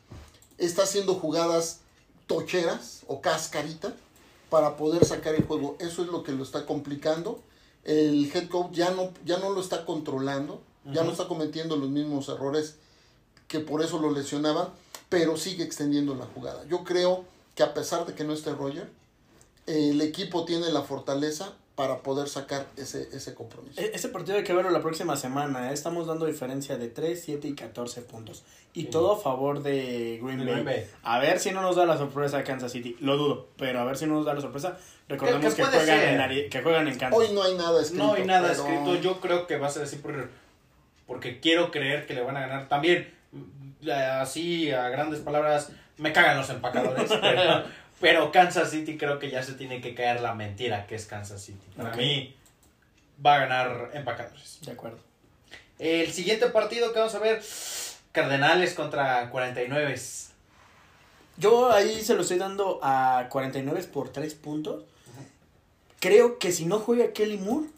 Está 0.58 0.82
haciendo 0.82 1.14
jugadas 1.14 1.78
tocheras 2.26 3.04
o 3.06 3.22
cascarita 3.22 3.96
para 4.50 4.76
poder 4.76 5.06
sacar 5.06 5.34
el 5.34 5.46
juego. 5.46 5.76
Eso 5.78 6.02
es 6.02 6.08
lo 6.08 6.22
que 6.22 6.32
lo 6.32 6.42
está 6.42 6.66
complicando. 6.66 7.40
El 7.84 8.30
head 8.34 8.50
coach 8.50 8.72
ya 8.72 8.90
no, 8.90 9.12
ya 9.24 9.38
no 9.38 9.48
lo 9.48 9.62
está 9.62 9.86
controlando, 9.86 10.60
ya 10.84 11.04
no 11.04 11.12
está 11.12 11.26
cometiendo 11.26 11.76
los 11.76 11.88
mismos 11.88 12.28
errores 12.28 12.74
que 13.48 13.60
por 13.60 13.82
eso 13.82 13.98
lo 13.98 14.10
lesionaban, 14.10 14.68
pero 15.08 15.38
sigue 15.38 15.64
extendiendo 15.64 16.14
la 16.14 16.26
jugada. 16.26 16.66
Yo 16.66 16.84
creo 16.84 17.24
que 17.54 17.62
a 17.62 17.72
pesar 17.72 18.04
de 18.04 18.14
que 18.14 18.24
no 18.24 18.34
esté 18.34 18.52
Roger, 18.52 18.90
el 19.66 20.02
equipo 20.02 20.44
tiene 20.44 20.70
la 20.70 20.82
fortaleza 20.82 21.54
para 21.74 22.02
poder 22.02 22.28
sacar 22.28 22.66
ese, 22.76 23.08
ese 23.14 23.34
compromiso. 23.34 23.80
E- 23.80 23.92
Ese 23.94 24.08
partido 24.10 24.36
hay 24.36 24.44
que 24.44 24.52
verlo 24.52 24.70
la 24.70 24.80
próxima 24.82 25.16
semana. 25.16 25.70
¿eh? 25.70 25.72
Estamos 25.74 26.06
dando 26.06 26.26
diferencia 26.26 26.76
de 26.76 26.88
3, 26.88 27.22
7 27.24 27.48
y 27.48 27.54
14 27.54 28.02
puntos. 28.02 28.44
Y 28.74 28.82
Sí. 28.82 28.86
todo 28.88 29.12
a 29.12 29.18
favor 29.18 29.62
de 29.62 30.20
Green, 30.22 30.38
Bay. 30.38 30.46
Green 30.46 30.64
Bay. 30.64 30.86
A 31.02 31.18
ver 31.18 31.38
si 31.38 31.50
no 31.50 31.62
nos 31.62 31.76
da 31.76 31.86
la 31.86 31.96
sorpresa 31.96 32.44
Kansas 32.44 32.72
City. 32.72 32.96
Lo 33.00 33.16
dudo, 33.16 33.48
pero 33.56 33.80
a 33.80 33.84
ver 33.84 33.96
si 33.96 34.04
no 34.06 34.14
nos 34.14 34.26
da 34.26 34.34
la 34.34 34.40
sorpresa. 34.42 34.76
Recordemos 35.08 35.54
Que- 35.54 35.62
juegan, 35.64 35.98
en, 36.00 36.20
Ari- 36.20 36.48
que 36.50 36.62
juegan 36.62 36.88
en 36.88 36.98
Kansas. 36.98 37.18
Hoy 37.18 37.34
no 37.34 37.42
hay 37.42 37.54
nada 37.56 37.80
escrito. 37.80 38.04
No 38.04 38.12
hay 38.14 38.24
nada 38.26 38.48
pero- 38.50 38.62
escrito. 38.62 38.94
Yo 38.96 39.20
creo 39.20 39.46
que 39.46 39.56
va 39.58 39.66
a 39.68 39.70
ser 39.70 39.82
así 39.84 39.96
por, 39.96 40.28
porque 41.06 41.40
quiero 41.40 41.70
creer 41.70 42.06
que 42.06 42.14
le 42.14 42.20
van 42.22 42.36
a 42.36 42.40
ganar. 42.40 42.68
También, 42.68 43.12
mm, 43.32 43.88
así 44.20 44.70
a 44.70 44.88
grandes 44.90 45.20
palabras, 45.20 45.70
me 45.98 46.12
cagan 46.12 46.36
los 46.36 46.50
empacadores. 46.50 47.10
pero, 47.20 47.64
pero 48.02 48.32
Kansas 48.32 48.72
City 48.72 48.98
creo 48.98 49.20
que 49.20 49.30
ya 49.30 49.44
se 49.44 49.52
tiene 49.52 49.80
que 49.80 49.94
caer 49.94 50.20
la 50.20 50.34
mentira 50.34 50.88
que 50.88 50.96
es 50.96 51.06
Kansas 51.06 51.40
City. 51.40 51.64
Para 51.76 51.94
mí 51.94 52.34
va 53.24 53.36
a 53.36 53.38
ganar 53.38 53.90
empacadores. 53.94 54.58
De 54.62 54.72
acuerdo. 54.72 54.98
El 55.78 56.12
siguiente 56.12 56.48
partido 56.48 56.92
que 56.92 56.98
vamos 56.98 57.14
a 57.14 57.20
ver, 57.20 57.40
Cardenales 58.10 58.74
contra 58.74 59.30
49. 59.30 59.94
Yo 61.36 61.70
ahí 61.70 62.02
se 62.02 62.16
lo 62.16 62.22
estoy 62.22 62.38
dando 62.38 62.80
a 62.82 63.28
49 63.30 63.84
por 63.84 64.08
3 64.08 64.34
puntos. 64.34 64.84
Creo 66.00 66.40
que 66.40 66.50
si 66.50 66.66
no 66.66 66.80
juega 66.80 67.12
Kelly 67.12 67.38
Moore, 67.38 67.68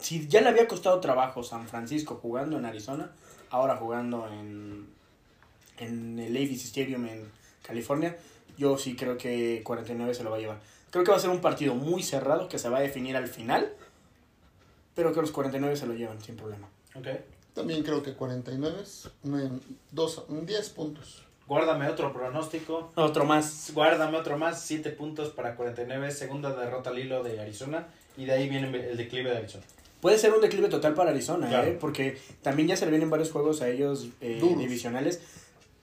si 0.00 0.28
ya 0.28 0.42
le 0.42 0.50
había 0.50 0.68
costado 0.68 1.00
trabajo 1.00 1.42
San 1.42 1.66
Francisco 1.66 2.20
jugando 2.22 2.56
en 2.56 2.66
Arizona, 2.66 3.10
ahora 3.50 3.74
jugando 3.74 4.28
en, 4.28 4.86
en 5.78 6.20
el 6.20 6.32
Levi's 6.32 6.64
Stadium 6.66 7.04
en 7.06 7.28
California, 7.64 8.16
yo 8.56 8.78
sí 8.78 8.96
creo 8.96 9.16
que 9.18 9.62
49 9.64 10.14
se 10.14 10.24
lo 10.24 10.30
va 10.30 10.36
a 10.36 10.40
llevar. 10.40 10.60
Creo 10.90 11.04
que 11.04 11.10
va 11.10 11.16
a 11.16 11.20
ser 11.20 11.30
un 11.30 11.40
partido 11.40 11.74
muy 11.74 12.02
cerrado 12.02 12.48
que 12.48 12.58
se 12.58 12.68
va 12.68 12.78
a 12.78 12.80
definir 12.80 13.16
al 13.16 13.28
final, 13.28 13.72
pero 14.94 15.12
que 15.12 15.20
los 15.20 15.30
49 15.30 15.76
se 15.76 15.86
lo 15.86 15.94
llevan 15.94 16.20
sin 16.22 16.36
problema. 16.36 16.68
Ok. 16.94 17.06
También 17.54 17.82
creo 17.82 18.02
que 18.02 18.12
49, 18.14 18.76
un, 19.24 19.60
dos, 19.90 20.24
un 20.28 20.44
10 20.46 20.70
puntos. 20.70 21.22
Guárdame 21.46 21.88
otro 21.88 22.12
pronóstico. 22.12 22.92
Otro 22.96 23.24
más. 23.24 23.70
Guárdame 23.72 24.18
otro 24.18 24.36
más. 24.36 24.62
7 24.62 24.90
puntos 24.90 25.30
para 25.30 25.54
49. 25.54 26.10
Segunda 26.10 26.54
derrota 26.54 26.90
al 26.90 26.98
hilo 26.98 27.22
de 27.22 27.40
Arizona. 27.40 27.86
Y 28.16 28.24
de 28.24 28.32
ahí 28.32 28.48
viene 28.48 28.68
el 28.90 28.96
declive 28.96 29.30
de 29.30 29.38
Arizona. 29.38 29.64
Puede 30.00 30.18
ser 30.18 30.32
un 30.34 30.40
declive 30.40 30.68
total 30.68 30.94
para 30.94 31.10
Arizona, 31.10 31.48
Claro. 31.48 31.68
¿eh? 31.68 31.78
porque 31.80 32.18
también 32.42 32.68
ya 32.68 32.76
se 32.76 32.84
le 32.84 32.90
vienen 32.90 33.08
varios 33.10 33.30
juegos 33.30 33.62
a 33.62 33.68
ellos 33.68 34.08
eh, 34.20 34.40
divisionales. 34.58 35.20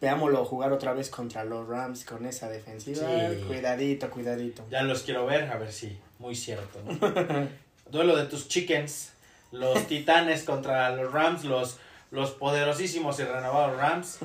Veámoslo 0.03 0.43
jugar 0.43 0.73
otra 0.73 0.91
vez 0.91 1.09
contra 1.09 1.45
los 1.45 1.65
Rams 1.65 2.03
con 2.03 2.25
esa 2.25 2.49
defensiva. 2.49 3.07
Sí. 3.07 3.41
Cuidadito, 3.47 4.09
cuidadito. 4.09 4.65
Ya 4.69 4.81
los 4.83 5.03
quiero 5.03 5.25
ver. 5.25 5.49
A 5.49 5.55
ver 5.55 5.71
si. 5.71 5.97
Muy 6.19 6.35
cierto. 6.35 6.81
¿no? 6.83 7.47
Duelo 7.89 8.17
de 8.17 8.25
tus 8.25 8.49
chickens. 8.49 9.13
Los 9.53 9.87
titanes 9.87 10.43
contra 10.43 10.93
los 10.93 11.09
Rams. 11.13 11.45
Los, 11.45 11.77
los 12.11 12.31
poderosísimos 12.31 13.17
y 13.21 13.23
renovados 13.23 13.77
Rams. 13.77 14.19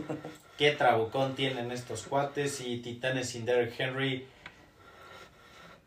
Qué 0.56 0.72
trabucón 0.72 1.36
tienen 1.36 1.70
estos 1.70 2.02
cuates. 2.02 2.60
Y 2.60 2.78
titanes 2.78 3.28
sin 3.28 3.44
Derrick 3.44 3.78
Henry. 3.78 4.26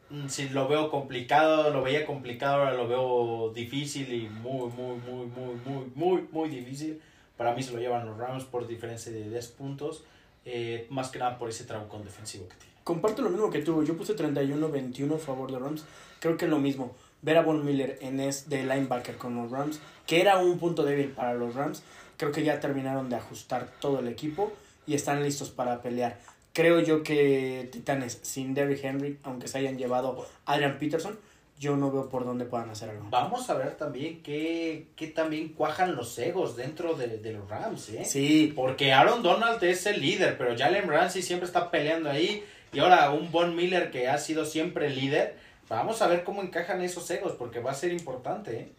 Mm, 0.09 0.29
Si 0.29 0.47
lo 0.47 0.69
veo 0.69 0.89
complicado, 0.89 1.69
lo 1.69 1.83
veía 1.83 2.05
complicado, 2.05 2.59
ahora 2.59 2.71
lo 2.75 2.87
veo 2.87 3.51
difícil 3.53 4.13
y 4.13 4.29
muy, 4.29 4.69
muy, 4.69 4.97
muy, 4.99 5.25
muy, 5.25 5.55
muy, 5.65 5.91
muy, 5.95 6.27
muy 6.31 6.49
difícil. 6.49 7.01
Para 7.41 7.55
mí 7.55 7.63
se 7.63 7.71
lo 7.71 7.79
llevan 7.79 8.05
los 8.05 8.19
Rams 8.19 8.43
por 8.43 8.67
diferencia 8.67 9.11
de 9.11 9.27
10 9.27 9.47
puntos. 9.47 10.03
eh, 10.45 10.85
más 10.91 11.09
que 11.09 11.17
nada 11.17 11.39
por 11.39 11.49
ese 11.49 11.63
trabucón 11.63 12.03
defensivo 12.03 12.47
que 12.47 12.55
tiene. 12.55 12.75
Comparto 12.83 13.23
lo 13.23 13.31
mismo 13.31 13.49
que 13.49 13.63
tú. 13.63 13.83
Yo 13.83 13.97
puse 13.97 14.15
31-21 14.15 15.15
a 15.15 15.17
favor 15.17 15.51
de 15.51 15.57
Rams. 15.57 15.83
Creo 16.19 16.37
que 16.37 16.45
es 16.45 16.51
lo 16.51 16.59
mismo. 16.59 16.95
Ver 17.23 17.37
a 17.37 17.41
Von 17.41 17.65
Miller 17.65 17.97
en 17.99 18.19
es 18.19 18.47
de 18.47 18.61
linebacker 18.61 19.17
con 19.17 19.35
los 19.35 19.49
Rams, 19.49 19.79
que 20.05 20.21
era 20.21 20.37
un 20.37 20.59
punto 20.59 20.83
débil 20.83 21.07
para 21.13 21.33
los 21.33 21.55
Rams. 21.55 21.81
Creo 22.17 22.31
que 22.31 22.43
ya 22.43 22.59
terminaron 22.59 23.09
de 23.09 23.15
ajustar 23.15 23.71
todo 23.79 24.01
el 24.01 24.07
equipo 24.07 24.53
y 24.85 24.93
están 24.93 25.23
listos 25.23 25.49
para 25.49 25.81
pelear. 25.81 26.19
Creo 26.53 26.79
yo 26.79 27.01
que 27.01 27.69
Titanes 27.71 28.19
sin 28.21 28.53
Derrick 28.53 28.83
Henry, 28.83 29.17
aunque 29.23 29.47
se 29.47 29.57
hayan 29.57 29.79
llevado 29.79 30.27
Adrian 30.45 30.77
Peterson, 30.77 31.17
yo 31.61 31.77
no 31.77 31.91
veo 31.91 32.09
por 32.09 32.25
dónde 32.25 32.45
puedan 32.45 32.71
hacer 32.71 32.89
algo. 32.89 33.05
Vamos 33.11 33.47
a 33.51 33.53
ver 33.53 33.77
también 33.77 34.23
qué, 34.23 34.87
qué 34.95 35.05
también 35.05 35.49
cuajan 35.49 35.95
los 35.95 36.17
egos 36.17 36.55
dentro 36.55 36.95
de, 36.95 37.19
de 37.19 37.33
los 37.33 37.47
Rams, 37.47 37.89
¿eh? 37.89 38.03
Sí, 38.03 38.51
Porque 38.55 38.93
Aaron 38.93 39.21
Donald 39.21 39.63
es 39.63 39.85
el 39.85 40.01
líder, 40.01 40.39
pero 40.39 40.57
Jalen 40.57 40.89
Ramsey 40.89 41.21
siempre 41.21 41.45
está 41.45 41.69
peleando 41.69 42.09
ahí. 42.09 42.43
Y 42.73 42.79
ahora 42.79 43.11
un 43.11 43.31
Von 43.31 43.55
Miller 43.55 43.91
que 43.91 44.07
ha 44.07 44.17
sido 44.17 44.43
siempre 44.43 44.87
el 44.87 44.95
líder. 44.95 45.37
Vamos 45.69 46.01
a 46.01 46.07
ver 46.07 46.23
cómo 46.23 46.41
encajan 46.41 46.81
esos 46.81 47.07
egos, 47.11 47.33
porque 47.33 47.59
va 47.59 47.69
a 47.69 47.75
ser 47.75 47.91
importante, 47.91 48.59
¿eh? 48.61 48.71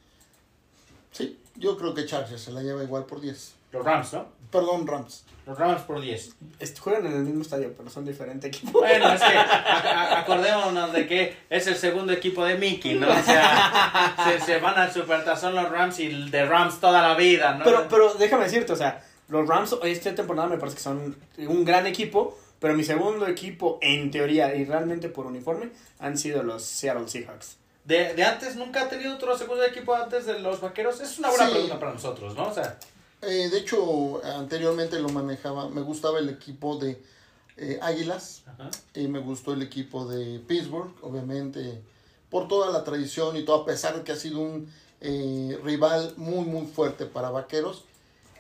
Sí, 1.13 1.39
yo 1.55 1.79
creo 1.79 1.95
que 1.95 2.05
Chargers 2.05 2.43
se 2.43 2.51
la 2.51 2.63
lleva 2.63 2.83
igual 2.83 3.05
por 3.05 3.21
10. 3.21 3.55
Los 3.71 3.85
Rams, 3.85 4.13
¿no? 4.13 4.27
Perdón, 4.53 4.87
Rams. 4.87 5.25
Los 5.47 5.59
Rams 5.59 5.83
por 5.83 6.01
10. 6.01 6.37
est- 6.61 6.79
juegan 6.79 7.05
en 7.07 7.13
el 7.15 7.23
mismo 7.25 7.43
estadio, 7.43 7.73
pero 7.77 7.91
son 7.91 8.05
diferentes 8.05 8.47
equipos. 8.47 8.81
Bueno, 8.81 9.13
es 9.13 9.21
que 9.21 9.27
a- 9.37 9.43
a- 10.13 10.21
acordémonos 10.21 10.93
de 10.93 11.07
que 11.09 11.37
es 11.51 11.67
el 11.67 11.75
segundo 11.75 12.13
equipo 12.13 12.45
de 12.45 12.57
Mickey, 12.59 12.95
¿no? 12.95 13.11
O 13.11 13.23
sea, 13.25 14.15
se, 14.25 14.41
se 14.41 14.59
van 14.61 14.79
al 14.79 14.93
Supertazón 14.93 15.57
los 15.57 15.69
Rams 15.69 15.99
y 15.99 16.31
de 16.31 16.45
Rams 16.47 16.79
toda 16.79 17.03
la 17.03 17.17
vida, 17.17 17.55
¿no? 17.55 17.65
Pero, 17.65 17.89
pero 17.89 18.15
déjame 18.15 18.45
decirte, 18.45 18.73
o 18.73 18.77
sea, 18.77 19.03
los 19.29 19.49
Rams 19.49 19.75
esta 19.83 20.15
temporada 20.15 20.49
me 20.49 20.59
parece 20.59 20.77
que 20.77 20.83
son 20.85 21.17
un 21.39 21.65
gran 21.65 21.87
equipo, 21.89 22.39
pero 22.61 22.75
mi 22.75 22.85
segundo 22.85 23.27
equipo, 23.27 23.79
en 23.83 24.13
teoría 24.13 24.55
y 24.55 24.65
realmente 24.65 25.09
por 25.09 25.27
uniforme, 25.27 25.71
han 25.99 26.17
sido 26.17 26.45
los 26.45 26.63
Seattle 26.63 27.09
Seahawks. 27.09 27.57
De, 27.85 28.15
de 28.15 28.23
antes, 28.23 28.55
¿nunca 28.55 28.83
ha 28.83 28.89
tenido 28.89 29.15
otro 29.15 29.37
segundo 29.37 29.65
equipo 29.65 29.93
antes 29.97 30.25
de 30.27 30.39
los 30.39 30.61
vaqueros? 30.61 31.01
Es 31.01 31.19
una 31.19 31.31
buena 31.31 31.47
Sí. 31.47 31.53
pregunta 31.53 31.81
para 31.81 31.93
nosotros, 31.95 32.37
¿no? 32.37 32.47
O 32.49 32.55
sea, 32.55 32.79
Eh, 33.23 33.49
de 33.51 33.59
hecho, 33.59 34.21
anteriormente 34.25 34.99
lo 34.99 35.09
manejaba, 35.09 35.69
me 35.69 35.81
gustaba 35.81 36.19
el 36.19 36.29
equipo 36.29 36.77
de 36.77 37.01
eh, 37.57 37.79
Águilas, 37.81 38.43
ajá. 38.47 38.71
y 38.95 39.07
me 39.07 39.21
gustó 39.21 39.53
el 39.53 39.63
equipo 39.63 40.07
de 40.07 40.41
Pittsburgh, 40.41 40.93
obviamente, 41.03 41.81
por 42.31 42.49
toda 42.49 42.73
la 42.73 42.83
tradición 42.83 43.37
y 43.37 43.45
todo, 43.45 43.63
a 43.63 43.65
pesar 43.65 43.97
de 43.97 44.03
que 44.03 44.11
ha 44.11 44.17
sido 44.17 44.41
un 44.41 44.69
eh, 45.01 45.57
rival 45.63 46.15
muy, 46.17 46.45
muy 46.45 46.67
fuerte 46.67 47.07
para 47.07 47.31
Vaqueros. 47.31 47.85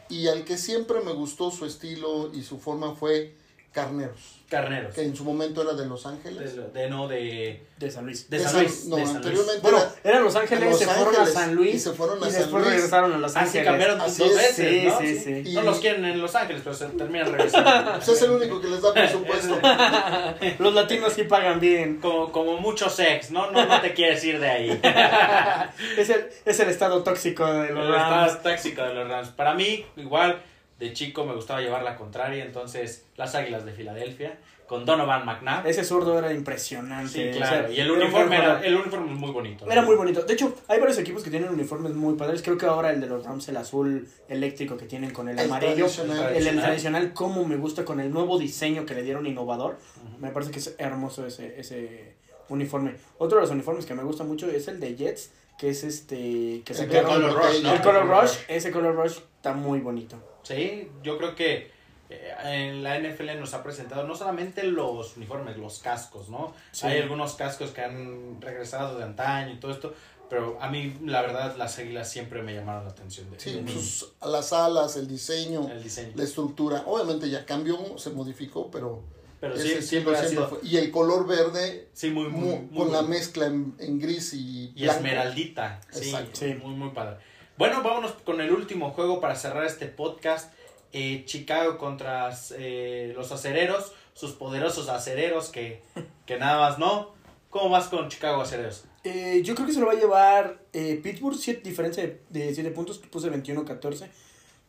Y 0.08 0.26
al 0.26 0.44
que 0.44 0.58
siempre 0.58 1.00
me 1.00 1.12
gustó 1.12 1.50
su 1.50 1.64
estilo 1.64 2.32
y 2.34 2.42
su 2.42 2.58
forma 2.58 2.94
fue 2.96 3.34
Carneros, 3.72 4.40
Carneros. 4.50 4.94
que 4.94 5.00
en 5.02 5.16
su 5.16 5.24
momento 5.24 5.62
era 5.62 5.72
de 5.72 5.86
Los 5.86 6.04
Ángeles. 6.04 6.54
De, 6.56 6.68
de- 6.68 6.90
no, 6.90 7.08
de, 7.08 7.64
De 7.78 7.90
San 7.90 8.04
Luis. 8.04 8.28
de 8.28 8.36
De 8.36 8.42
San 8.44 8.52
San- 8.52 8.62
Luis. 8.62 8.84
no, 8.86 8.96
de 8.96 9.02
San 9.06 9.12
Luis. 9.14 9.16
anteriormente 9.16 9.60
Bueno, 9.62 9.78
era- 9.78 9.94
eran 10.04 10.24
Los 10.24 10.36
Ángeles, 10.36 10.64
Los 10.70 10.78
se 10.78 10.84
fueron 10.86 11.06
Ángeles, 11.08 11.28
a 11.28 11.32
San 11.40 11.54
Luis 11.54 11.74
y 11.74 11.78
se 11.78 11.92
fueron 11.92 12.16
a 12.22 12.28
y 12.28 12.30
San 12.30 12.40
después 12.42 12.62
Luis. 12.62 12.74
regresaron 12.76 13.12
a 13.14 13.16
Los 13.18 13.30
Así 13.36 13.38
Ángeles. 13.46 13.66
cambiaron 13.66 14.00
Así 14.02 14.22
dos 14.22 14.30
es. 14.32 14.36
veces, 14.36 14.68
Sí, 14.68 14.86
¿no? 14.86 14.98
sí, 15.00 15.18
sí. 15.18 15.50
Y- 15.50 15.54
No 15.54 15.62
los 15.62 15.78
quieren 15.80 16.04
en 16.04 16.20
Los 16.20 16.34
Ángeles, 16.34 16.60
pero 16.62 16.76
se 16.76 16.86
terminan 16.88 17.32
regresando. 17.32 17.92
Pues 17.94 18.08
es 18.08 18.22
el 18.22 18.30
único 18.30 18.60
que 18.60 18.68
les 18.68 18.82
da 18.82 18.92
presupuesto. 18.92 19.58
Los 20.58 20.74
latinos 20.74 21.12
sí 21.14 21.22
pagan 21.24 21.58
bien. 21.58 21.98
como, 22.00 22.30
como 22.30 22.58
muchos 22.58 22.98
ex, 23.00 23.30
¿no? 23.30 23.50
¿no? 23.50 23.64
No 23.64 23.80
te 23.80 23.94
quieres 23.94 24.22
ir 24.24 24.38
de 24.38 24.48
ahí. 24.50 24.80
Es 25.96 26.10
el, 26.10 26.26
es 26.44 26.60
el 26.60 26.68
estado 26.68 27.02
tóxico 27.02 27.46
de 27.50 27.70
los 27.72 27.88
Rams. 27.88 28.42
tóxico 28.42 28.82
de 28.82 28.94
los 28.94 29.08
Rams. 29.08 29.28
Para 29.28 29.54
mí, 29.54 29.84
igual, 29.96 30.40
de 30.82 30.92
chico 30.92 31.24
me 31.24 31.34
gustaba 31.34 31.60
llevar 31.60 31.82
la 31.82 31.96
contraria, 31.96 32.44
entonces 32.44 33.04
las 33.16 33.34
Águilas 33.34 33.64
de 33.64 33.72
Filadelfia, 33.72 34.38
con 34.66 34.86
Donovan 34.86 35.26
McNabb. 35.26 35.66
Ese 35.66 35.84
zurdo 35.84 36.18
era 36.18 36.32
impresionante. 36.32 37.10
Sí, 37.12 37.28
o 37.28 37.38
claro. 37.38 37.66
sea, 37.68 37.76
y 37.76 37.80
el 37.80 37.90
uniforme, 37.90 38.36
era, 38.38 38.60
el 38.64 38.74
uniforme 38.76 39.12
es 39.12 39.18
muy 39.18 39.30
bonito. 39.30 39.70
Era 39.70 39.82
muy 39.82 39.96
bonito. 39.96 40.22
De 40.22 40.32
hecho, 40.32 40.54
hay 40.66 40.78
varios 40.80 40.96
equipos 40.98 41.22
que 41.22 41.28
tienen 41.30 41.50
uniformes 41.50 41.92
muy 41.92 42.14
padres. 42.14 42.40
Creo 42.42 42.56
que 42.56 42.64
ahora 42.64 42.90
el 42.90 43.00
de 43.00 43.06
los 43.06 43.22
Rams, 43.24 43.46
el 43.48 43.56
azul 43.58 44.08
eléctrico 44.28 44.78
que 44.78 44.86
tienen 44.86 45.10
con 45.10 45.28
el, 45.28 45.38
El 45.38 45.44
amarillo. 45.46 45.74
tradicional. 45.86 46.34
El, 46.34 46.46
el 46.46 46.60
tradicional, 46.60 47.12
como 47.12 47.44
me 47.44 47.56
gusta 47.56 47.84
con 47.84 48.00
el 48.00 48.10
nuevo 48.10 48.38
diseño 48.38 48.86
que 48.86 48.94
le 48.94 49.02
dieron 49.02 49.26
innovador. 49.26 49.76
Me 50.20 50.30
parece 50.30 50.50
que 50.52 50.58
es 50.60 50.74
hermoso 50.78 51.26
ese, 51.26 51.60
ese 51.60 52.14
uniforme. 52.48 52.94
Otro 53.18 53.36
de 53.38 53.42
los 53.42 53.50
uniformes 53.50 53.84
que 53.84 53.94
me 53.94 54.02
gusta 54.04 54.24
mucho 54.24 54.48
es 54.50 54.68
el 54.68 54.80
de 54.80 54.96
Jets, 54.96 55.32
que 55.58 55.68
es 55.68 55.84
este. 55.84 56.62
que 56.64 56.72
El 56.72 56.78
sacaron- 56.78 57.12
Color 57.12 57.34
Rush, 57.34 57.62
¿no? 57.62 57.72
El 57.74 57.80
Color 57.82 58.06
Rush. 58.08 58.32
Ese 58.48 58.70
Color 58.70 58.94
Rush 58.96 59.18
está 59.42 59.52
muy 59.54 59.80
bonito. 59.80 60.16
Sí, 60.44 60.88
yo 61.02 61.18
creo 61.18 61.34
que 61.34 61.72
eh, 62.10 62.32
en 62.44 62.82
la 62.84 62.96
NFL 63.00 63.38
nos 63.40 63.54
ha 63.54 63.62
presentado 63.64 64.06
no 64.06 64.14
solamente 64.14 64.62
los 64.62 65.16
uniformes, 65.16 65.56
los 65.56 65.80
cascos, 65.80 66.28
¿no? 66.28 66.54
Sí. 66.70 66.86
Hay 66.86 67.00
algunos 67.00 67.34
cascos 67.34 67.70
que 67.72 67.80
han 67.82 68.40
regresado 68.40 68.98
de 68.98 69.04
antaño 69.04 69.52
y 69.54 69.58
todo 69.58 69.72
esto, 69.72 69.94
pero 70.30 70.58
a 70.60 70.68
mí 70.70 70.96
la 71.04 71.22
verdad 71.22 71.56
las 71.56 71.76
águilas 71.78 72.08
siempre 72.08 72.42
me 72.42 72.54
llamaron 72.54 72.84
la 72.84 72.90
atención 72.90 73.28
de, 73.32 73.40
Sí, 73.40 73.64
sus- 73.66 74.12
las 74.24 74.52
alas, 74.52 74.96
el 74.96 75.08
diseño, 75.08 75.68
el 75.68 75.82
diseño. 75.82 76.12
la 76.14 76.22
estructura. 76.22 76.84
Obviamente 76.86 77.28
ya 77.28 77.44
cambió, 77.44 77.98
se 77.98 78.10
modificó, 78.10 78.70
pero, 78.70 79.02
Pero 79.40 79.56
sí, 79.56 79.82
siempre 79.82 80.14
ha 80.16 80.20
siempre 80.20 80.28
sido 80.28 80.48
fue. 80.48 80.58
Y 80.62 80.76
el 80.76 80.90
color 80.92 81.26
verde 81.26 81.88
sí, 81.92 82.10
muy, 82.10 82.28
muy, 82.28 82.40
mu- 82.40 82.60
muy 82.70 82.78
con 82.84 82.92
la 82.92 83.02
mezcla 83.02 83.46
en, 83.46 83.74
en 83.80 83.98
gris 83.98 84.34
y, 84.34 84.72
Y 84.76 84.82
blanco. 84.84 84.96
esmeraldita, 84.98 85.80
sí, 85.90 86.10
Exacto. 86.10 86.30
Sí. 86.34 86.54
muy, 86.62 86.74
muy 86.76 86.90
padre. 86.90 87.16
Bueno, 87.58 87.82
vámonos 87.82 88.12
con 88.24 88.40
el 88.40 88.50
último 88.50 88.90
juego 88.92 89.20
para 89.20 89.36
cerrar 89.36 89.64
este 89.64 89.86
podcast. 89.86 90.52
Eh, 90.92 91.24
Chicago 91.26 91.78
contra 91.78 92.30
eh, 92.56 93.12
los 93.14 93.30
acereros, 93.30 93.92
sus 94.14 94.32
poderosos 94.32 94.88
acereros 94.88 95.50
que, 95.50 95.82
que 96.26 96.38
nada 96.38 96.58
más 96.58 96.78
no. 96.78 97.12
¿Cómo 97.50 97.68
vas 97.68 97.88
con 97.88 98.08
Chicago 98.08 98.40
acereros? 98.40 98.84
Eh, 99.04 99.42
yo 99.44 99.54
creo 99.54 99.66
que 99.66 99.74
se 99.74 99.80
lo 99.80 99.86
va 99.86 99.92
a 99.92 99.96
llevar 99.96 100.60
Pittsburgh, 100.72 101.36
siete, 101.36 101.68
diferencia 101.68 102.18
de 102.30 102.54
7 102.54 102.70
puntos, 102.70 102.98
puse 102.98 103.30
21-14, 103.30 104.08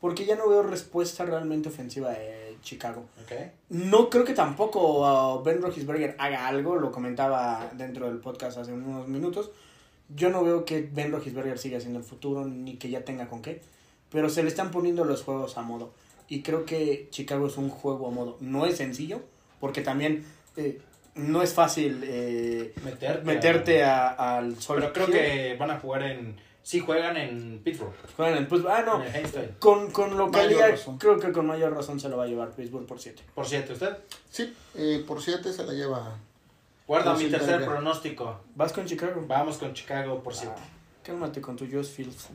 porque 0.02 0.26
ya 0.26 0.36
no 0.36 0.50
veo 0.50 0.64
respuesta 0.64 1.24
realmente 1.24 1.70
ofensiva 1.70 2.12
de 2.12 2.58
Chicago. 2.62 3.06
Okay. 3.24 3.52
No 3.70 4.10
creo 4.10 4.26
que 4.26 4.34
tampoco 4.34 5.38
uh, 5.38 5.44
Ben 5.44 5.62
Roethlisberger 5.62 6.18
haga 6.20 6.48
algo, 6.48 6.76
lo 6.76 6.92
comentaba 6.92 7.72
dentro 7.74 8.08
del 8.08 8.18
podcast 8.18 8.58
hace 8.58 8.74
unos 8.74 9.08
minutos. 9.08 9.52
Yo 10.16 10.30
no 10.30 10.44
veo 10.44 10.66
que 10.66 10.82
Ben 10.92 11.12
Roethlisberger 11.12 11.58
siga 11.58 11.80
siendo 11.80 12.00
el 12.00 12.06
futuro, 12.06 12.46
ni 12.46 12.76
que 12.78 12.90
ya 12.90 13.04
tenga 13.06 13.28
con 13.28 13.42
qué, 13.42 13.62
pero 14.10 14.30
se 14.30 14.44
le 14.44 14.50
están 14.50 14.72
poniendo 14.72 15.06
los 15.06 15.24
juegos 15.24 15.58
a 15.58 15.62
modo. 15.62 15.92
Y 16.30 16.42
creo 16.42 16.66
que 16.66 17.08
Chicago 17.12 17.48
es 17.48 17.58
un 17.58 17.70
juego 17.70 18.08
a 18.08 18.12
modo. 18.12 18.38
No 18.40 18.66
es 18.66 18.78
sencillo, 18.78 19.22
porque 19.60 19.82
también 19.82 20.26
eh, 20.58 20.80
no 21.16 21.42
es 21.44 21.54
fácil 21.54 22.02
eh, 22.04 22.74
Meterte, 22.84 23.24
meterte 23.26 23.84
a- 23.84 24.38
al 24.38 24.60
sol. 24.62 24.78
Pero 24.80 24.94
creo 24.94 25.08
que 25.08 25.56
van 25.60 25.72
a 25.72 25.80
jugar 25.80 26.04
en. 26.04 26.36
Sí, 26.64 26.80
juegan 26.80 27.18
en 27.18 27.60
Pittsburgh. 27.62 27.92
Juegan 28.16 28.38
en- 28.38 28.48
pues, 28.48 28.62
ah, 28.70 28.84
no. 28.86 29.00
Con, 29.60 29.92
con 29.92 30.16
localidad, 30.18 30.70
creo 30.98 31.20
que 31.20 31.32
con 31.34 31.46
mayor 31.46 31.74
razón 31.74 32.00
se 32.00 32.08
lo 32.08 32.16
va 32.18 32.24
a 32.24 32.28
llevar 32.28 32.52
Pittsburgh 32.52 32.86
por 32.86 33.00
7. 33.00 33.22
Por 33.36 33.46
cierto, 33.46 33.74
usted. 33.74 33.98
Sí, 34.30 34.54
eh, 34.76 35.04
por 35.06 35.22
7 35.22 35.52
se 35.52 35.66
la 35.66 35.74
lleva. 35.74 36.18
Guarda 36.88 37.14
Pues 37.14 37.24
mi 37.26 37.30
tercer 37.32 37.64
pronóstico. 37.66 38.42
¿Vas 38.56 38.74
con 38.74 38.86
Chicago? 38.86 39.24
Vamos 39.28 39.58
con 39.58 39.74
Chicago 39.74 40.22
por 40.22 40.34
7. 40.36 40.54
Ah, 40.58 40.62
cálmate 41.04 41.40
con 41.42 41.56
tu 41.56 41.66
Josh 41.66 41.88
Fields. 41.88 42.28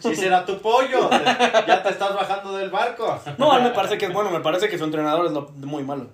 Si 0.00 0.14
será 0.14 0.44
tu 0.44 0.58
pollo, 0.60 1.08
ya 1.10 1.82
te 1.82 1.88
estás 1.88 2.14
bajando 2.14 2.52
del 2.54 2.68
barco. 2.70 3.18
No, 3.38 3.50
a 3.50 3.58
mí 3.58 3.64
me 3.64 3.70
parece 3.70 3.96
que, 3.96 4.08
bueno, 4.08 4.30
me 4.30 4.40
parece 4.40 4.68
que 4.68 4.76
su 4.76 4.84
entrenador 4.84 5.24
es 5.26 5.32
lo- 5.32 5.48
muy 5.56 5.82
malo. 5.84 6.08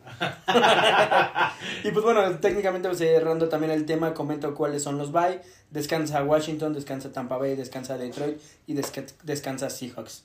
y 1.84 1.90
pues 1.90 2.04
bueno, 2.04 2.22
técnicamente 2.38 2.94
cerrando 2.94 3.48
también 3.48 3.72
el 3.72 3.84
tema, 3.84 4.14
comento 4.14 4.54
cuáles 4.54 4.82
son 4.84 4.98
los 4.98 5.10
bye. 5.12 5.40
Descansa 5.70 6.22
Washington, 6.22 6.72
descansa 6.74 7.12
Tampa 7.12 7.38
Bay, 7.38 7.56
descansa 7.56 7.98
Detroit 7.98 8.40
y 8.68 8.74
desca- 8.74 9.12
descansa 9.24 9.68
Seahawks. 9.68 10.24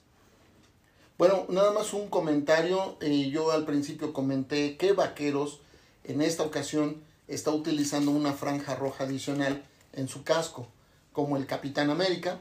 Bueno, 1.18 1.46
nada 1.50 1.72
más 1.72 1.94
un 1.94 2.10
comentario. 2.10 2.98
eh, 3.02 3.30
yo 3.32 3.52
al 3.52 3.66
principio 3.66 4.14
comenté 4.14 4.78
que 4.78 4.94
Vaqueros 4.94 5.62
en 6.04 6.22
esta 6.22 6.44
ocasión 6.44 7.02
está 7.28 7.52
utilizando 7.52 8.12
una 8.12 8.34
franja 8.34 8.76
roja 8.76 9.04
adicional 9.04 9.64
en 9.94 10.08
su 10.08 10.24
casco, 10.24 10.68
como 11.12 11.38
el 11.38 11.46
Capitán 11.46 11.90
América, 11.90 12.40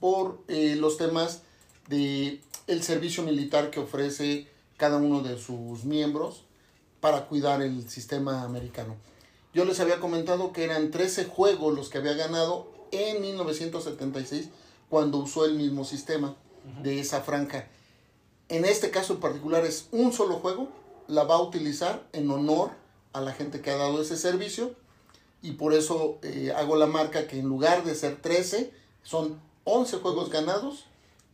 por 0.00 0.42
eh, 0.48 0.76
los 0.76 0.96
temas 0.96 1.42
de 1.88 2.40
el 2.66 2.82
servicio 2.82 3.22
militar 3.22 3.70
que 3.70 3.80
ofrece 3.80 4.46
cada 4.76 4.98
uno 4.98 5.22
de 5.22 5.38
sus 5.38 5.84
miembros 5.84 6.44
para 7.00 7.26
cuidar 7.26 7.62
el 7.62 7.88
sistema 7.88 8.42
americano. 8.42 8.96
Yo 9.54 9.64
les 9.64 9.80
había 9.80 9.98
comentado 10.00 10.52
que 10.52 10.64
eran 10.64 10.90
13 10.90 11.24
juegos 11.24 11.74
los 11.74 11.88
que 11.88 11.98
había 11.98 12.12
ganado 12.12 12.70
en 12.92 13.22
1976 13.22 14.50
cuando 14.90 15.18
usó 15.18 15.44
el 15.44 15.54
mismo 15.54 15.84
sistema 15.84 16.36
de 16.82 17.00
esa 17.00 17.22
franja. 17.22 17.66
En 18.48 18.64
este 18.64 18.90
caso 18.90 19.14
en 19.14 19.20
particular 19.20 19.64
es 19.64 19.88
un 19.90 20.12
solo 20.12 20.36
juego, 20.36 20.68
la 21.06 21.24
va 21.24 21.36
a 21.36 21.42
utilizar 21.42 22.06
en 22.12 22.30
honor 22.30 22.70
a 23.18 23.20
la 23.20 23.32
gente 23.32 23.60
que 23.60 23.70
ha 23.70 23.76
dado 23.76 24.00
ese 24.00 24.16
servicio 24.16 24.72
y 25.42 25.52
por 25.52 25.74
eso 25.74 26.18
eh, 26.22 26.52
hago 26.56 26.76
la 26.76 26.86
marca 26.86 27.26
que 27.26 27.38
en 27.38 27.46
lugar 27.48 27.84
de 27.84 27.94
ser 27.94 28.16
13 28.16 28.72
son 29.02 29.40
11 29.64 29.98
juegos 29.98 30.30
ganados, 30.30 30.86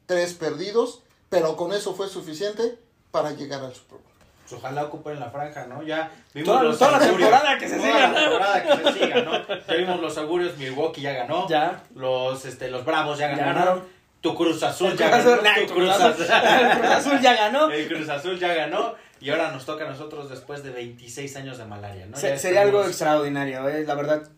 3 0.06 0.35
perdidos, 0.35 1.02
pero 1.31 1.56
con 1.56 1.73
eso 1.73 1.94
fue 1.94 2.09
suficiente 2.09 2.77
para 3.11 3.31
llegar 3.32 3.62
al 3.65 3.74
Super 3.74 3.98
Bowl. 3.98 4.09
Pues 4.43 4.52
ojalá 4.61 4.85
ocupen 4.85 5.19
la 5.19 5.31
franja, 5.31 5.66
¿no? 5.66 5.82
Ya 5.82 6.12
vimos 6.35 6.48
Toda- 6.48 6.62
los 6.65 6.78
toda 6.78 6.90
la 6.98 7.06
augurios. 7.06 7.31
temporada 7.31 7.59
que 7.59 7.66
se 7.69 7.77
Toda 7.77 7.89
siga. 7.93 8.09
la 8.11 8.20
temporada 8.20 8.62
que 8.62 8.77
se 8.77 8.93
siga, 8.93 9.23
¿no? 9.23 9.32
Ya 9.66 9.74
vimos 9.74 10.01
los 10.01 10.19
augurios, 10.19 10.56
Milwaukee 10.59 11.01
ya 11.01 11.12
ganó. 11.12 11.48
Ya. 11.48 11.82
Los, 11.94 12.44
este, 12.44 12.69
los 12.69 12.85
Bravos 12.85 13.19
ya 13.19 13.31
Ya 13.31 13.36
ganaron. 13.36 13.55
ganaron. 13.62 13.85
Tu 14.20 14.35
Cruz 14.35 14.62
Azul 14.62 14.90
El 14.93 14.98
ya 14.98 15.11
Cruz 15.11 15.24
ganó. 15.24 15.40
Azul- 15.51 15.66
Tu 15.66 15.74
Cruz 15.74 15.90
Azul 15.90 17.20
ya 17.20 17.35
ganó. 17.35 17.70
El 17.70 17.89
Cruz 17.89 18.09
Azul 18.09 18.39
ya 18.39 18.55
ganó. 18.55 18.94
Y 19.20 19.31
ahora 19.31 19.51
nos 19.53 19.65
toca 19.65 19.85
a 19.86 19.89
nosotros 19.91 20.28
después 20.28 20.62
de 20.62 20.70
26 20.70 21.36
años 21.36 21.59
de 21.59 21.65
malaria, 21.65 22.07
¿no? 22.07 22.16
Se- 22.16 22.39
sería 22.39 22.62
algo 22.62 22.85
extraordinario, 22.85 23.69
eh, 23.69 23.85
la 23.86 23.95
verdad. 23.95 24.28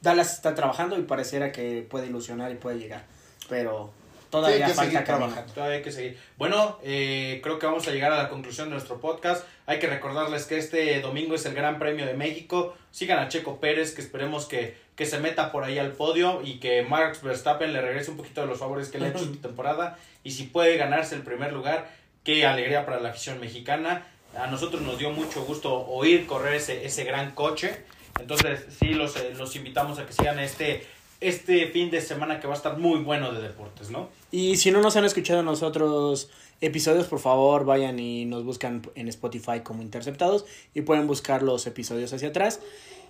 Dallas 0.00 0.34
está 0.34 0.54
trabajando 0.54 0.98
y 0.98 1.02
pareciera 1.02 1.52
que 1.52 1.86
puede 1.88 2.06
ilusionar 2.06 2.50
y 2.50 2.56
puede 2.56 2.78
llegar. 2.78 3.04
Pero 3.48 3.92
todavía 4.30 4.56
Sí, 4.56 4.62
hay 4.64 4.68
que 4.70 4.74
falta 4.74 5.04
trabajando. 5.04 5.52
Todavía 5.52 5.76
hay 5.76 5.82
que 5.82 5.92
seguir. 5.92 6.18
Bueno, 6.38 6.78
eh, 6.82 7.40
creo 7.42 7.58
que 7.58 7.66
vamos 7.66 7.86
a 7.86 7.90
llegar 7.92 8.10
a 8.12 8.16
la 8.16 8.28
conclusión 8.28 8.68
de 8.68 8.72
nuestro 8.72 9.00
podcast. 9.00 9.44
Hay 9.66 9.78
que 9.78 9.86
recordarles 9.86 10.46
que 10.46 10.58
este 10.58 11.00
domingo 11.00 11.34
es 11.36 11.44
el 11.46 11.54
Gran 11.54 11.78
Premio 11.78 12.04
de 12.06 12.14
México. 12.14 12.74
Sigan 12.90 13.18
a 13.20 13.28
Checo 13.28 13.60
Pérez, 13.60 13.94
que 13.94 14.00
esperemos 14.00 14.46
que, 14.46 14.76
que 14.96 15.06
se 15.06 15.20
meta 15.20 15.52
por 15.52 15.62
ahí 15.64 15.78
al 15.78 15.92
podio 15.92 16.40
y 16.42 16.58
que 16.58 16.82
Max 16.82 17.22
Verstappen 17.22 17.72
le 17.72 17.80
regrese 17.80 18.10
un 18.10 18.16
poquito 18.16 18.40
de 18.40 18.46
los 18.48 18.58
favores 18.58 18.88
que 18.88 18.98
le 18.98 19.06
ha 19.06 19.08
hecho 19.10 19.18
esta 19.32 19.46
temporada. 19.48 19.98
Y 20.24 20.32
si 20.32 20.44
puede 20.44 20.76
ganarse 20.78 21.14
el 21.14 21.22
primer 21.22 21.52
lugar, 21.52 21.88
qué 22.24 22.44
alegría 22.46 22.84
para 22.86 22.98
la 22.98 23.10
afición 23.10 23.38
mexicana. 23.38 24.08
A 24.36 24.46
nosotros 24.46 24.82
nos 24.82 24.98
dio 24.98 25.10
mucho 25.10 25.44
gusto 25.44 25.74
oír 25.86 26.26
correr 26.26 26.54
ese, 26.54 26.84
ese 26.84 27.04
gran 27.04 27.32
coche. 27.32 27.84
Entonces, 28.20 28.66
sí, 28.78 28.88
los, 28.94 29.16
eh, 29.16 29.34
los 29.36 29.54
invitamos 29.56 29.98
a 29.98 30.06
que 30.06 30.12
sigan 30.12 30.38
este, 30.38 30.86
este 31.20 31.66
fin 31.68 31.90
de 31.90 32.00
semana 32.00 32.40
que 32.40 32.46
va 32.46 32.54
a 32.54 32.56
estar 32.56 32.78
muy 32.78 33.00
bueno 33.00 33.32
de 33.32 33.40
deportes, 33.40 33.90
¿no? 33.90 34.08
Y 34.30 34.56
si 34.56 34.70
no 34.70 34.80
nos 34.80 34.96
han 34.96 35.04
escuchado 35.04 35.40
en 35.40 35.46
los 35.46 35.62
otros 35.62 36.30
episodios, 36.60 37.06
por 37.06 37.18
favor 37.18 37.64
vayan 37.64 37.98
y 37.98 38.24
nos 38.24 38.44
buscan 38.44 38.82
en 38.94 39.08
Spotify 39.08 39.60
como 39.62 39.82
Interceptados 39.82 40.44
y 40.74 40.82
pueden 40.82 41.06
buscar 41.06 41.42
los 41.42 41.66
episodios 41.66 42.12
hacia 42.12 42.28
atrás. 42.28 42.60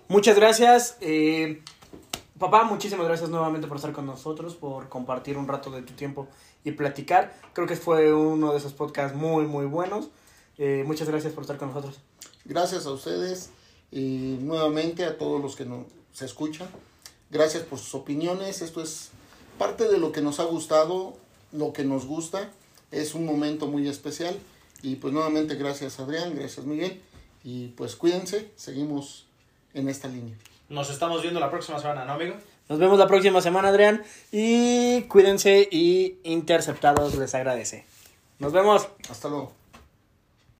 Muchas 0.07 0.35
gracias. 0.35 0.97
eh, 1.01 1.61
papá, 2.37 2.63
muchísimas 2.63 3.07
gracias 3.07 3.29
nuevamente 3.29 3.67
por 3.67 3.77
estar 3.77 3.93
con 3.93 4.05
nosotros, 4.05 4.55
por 4.55 4.89
compartir 4.89 5.37
un 5.37 5.47
rato 5.47 5.71
de 5.71 5.81
tu 5.81 5.93
tiempo 5.93 6.27
y 6.65 6.71
platicar. 6.71 7.33
Creo 7.53 7.67
que 7.67 7.75
fue 7.75 8.13
uno 8.13 8.51
de 8.51 8.57
esos 8.57 8.73
podcasts 8.73 9.15
muy, 9.15 9.45
muy 9.45 9.65
buenos. 9.65 10.09
Eh, 10.57 10.83
muchas 10.85 11.07
gracias 11.07 11.33
por 11.33 11.43
estar 11.43 11.57
con 11.57 11.69
nosotros. 11.69 11.99
Gracias 12.45 12.85
a 12.85 12.91
ustedes 12.91 13.49
y 13.91 14.37
nuevamente 14.41 15.05
a 15.05 15.17
todos 15.17 15.41
los 15.41 15.55
que 15.55 15.65
nos 15.65 15.85
se 16.13 16.25
escuchan. 16.25 16.67
Gracias 17.29 17.63
por 17.63 17.79
sus 17.79 17.95
opiniones. 17.95 18.61
Esto 18.61 18.81
es 18.81 19.09
parte 19.57 19.89
de 19.89 19.97
lo 19.97 20.11
que 20.11 20.21
nos 20.21 20.39
ha 20.39 20.43
gustado, 20.43 21.17
lo 21.51 21.73
que 21.73 21.83
nos 21.83 22.05
gusta. 22.05 22.49
Es 22.91 23.15
un 23.15 23.25
momento 23.25 23.67
muy 23.67 23.87
especial. 23.87 24.37
Y 24.81 24.95
pues 24.95 25.13
nuevamente 25.13 25.55
gracias 25.55 25.99
Adrián, 25.99 26.35
gracias 26.35 26.65
Miguel. 26.65 27.01
Y 27.43 27.69
pues 27.69 27.95
cuídense, 27.95 28.51
seguimos 28.55 29.25
en 29.73 29.89
esta 29.89 30.07
línea. 30.07 30.35
Nos 30.69 30.89
estamos 30.89 31.21
viendo 31.21 31.39
la 31.39 31.49
próxima 31.49 31.79
semana, 31.79 32.05
¿no, 32.05 32.13
amigo? 32.13 32.35
Nos 32.69 32.79
vemos 32.79 32.97
la 32.97 33.07
próxima 33.07 33.41
semana, 33.41 33.69
Adrián. 33.69 34.03
Y 34.31 35.03
cuídense 35.03 35.67
y 35.69 36.19
Interceptados 36.23 37.15
les 37.15 37.35
agradece. 37.35 37.85
Nos 38.39 38.53
vemos. 38.53 38.87
Hasta 39.09 39.29
luego. 39.29 39.62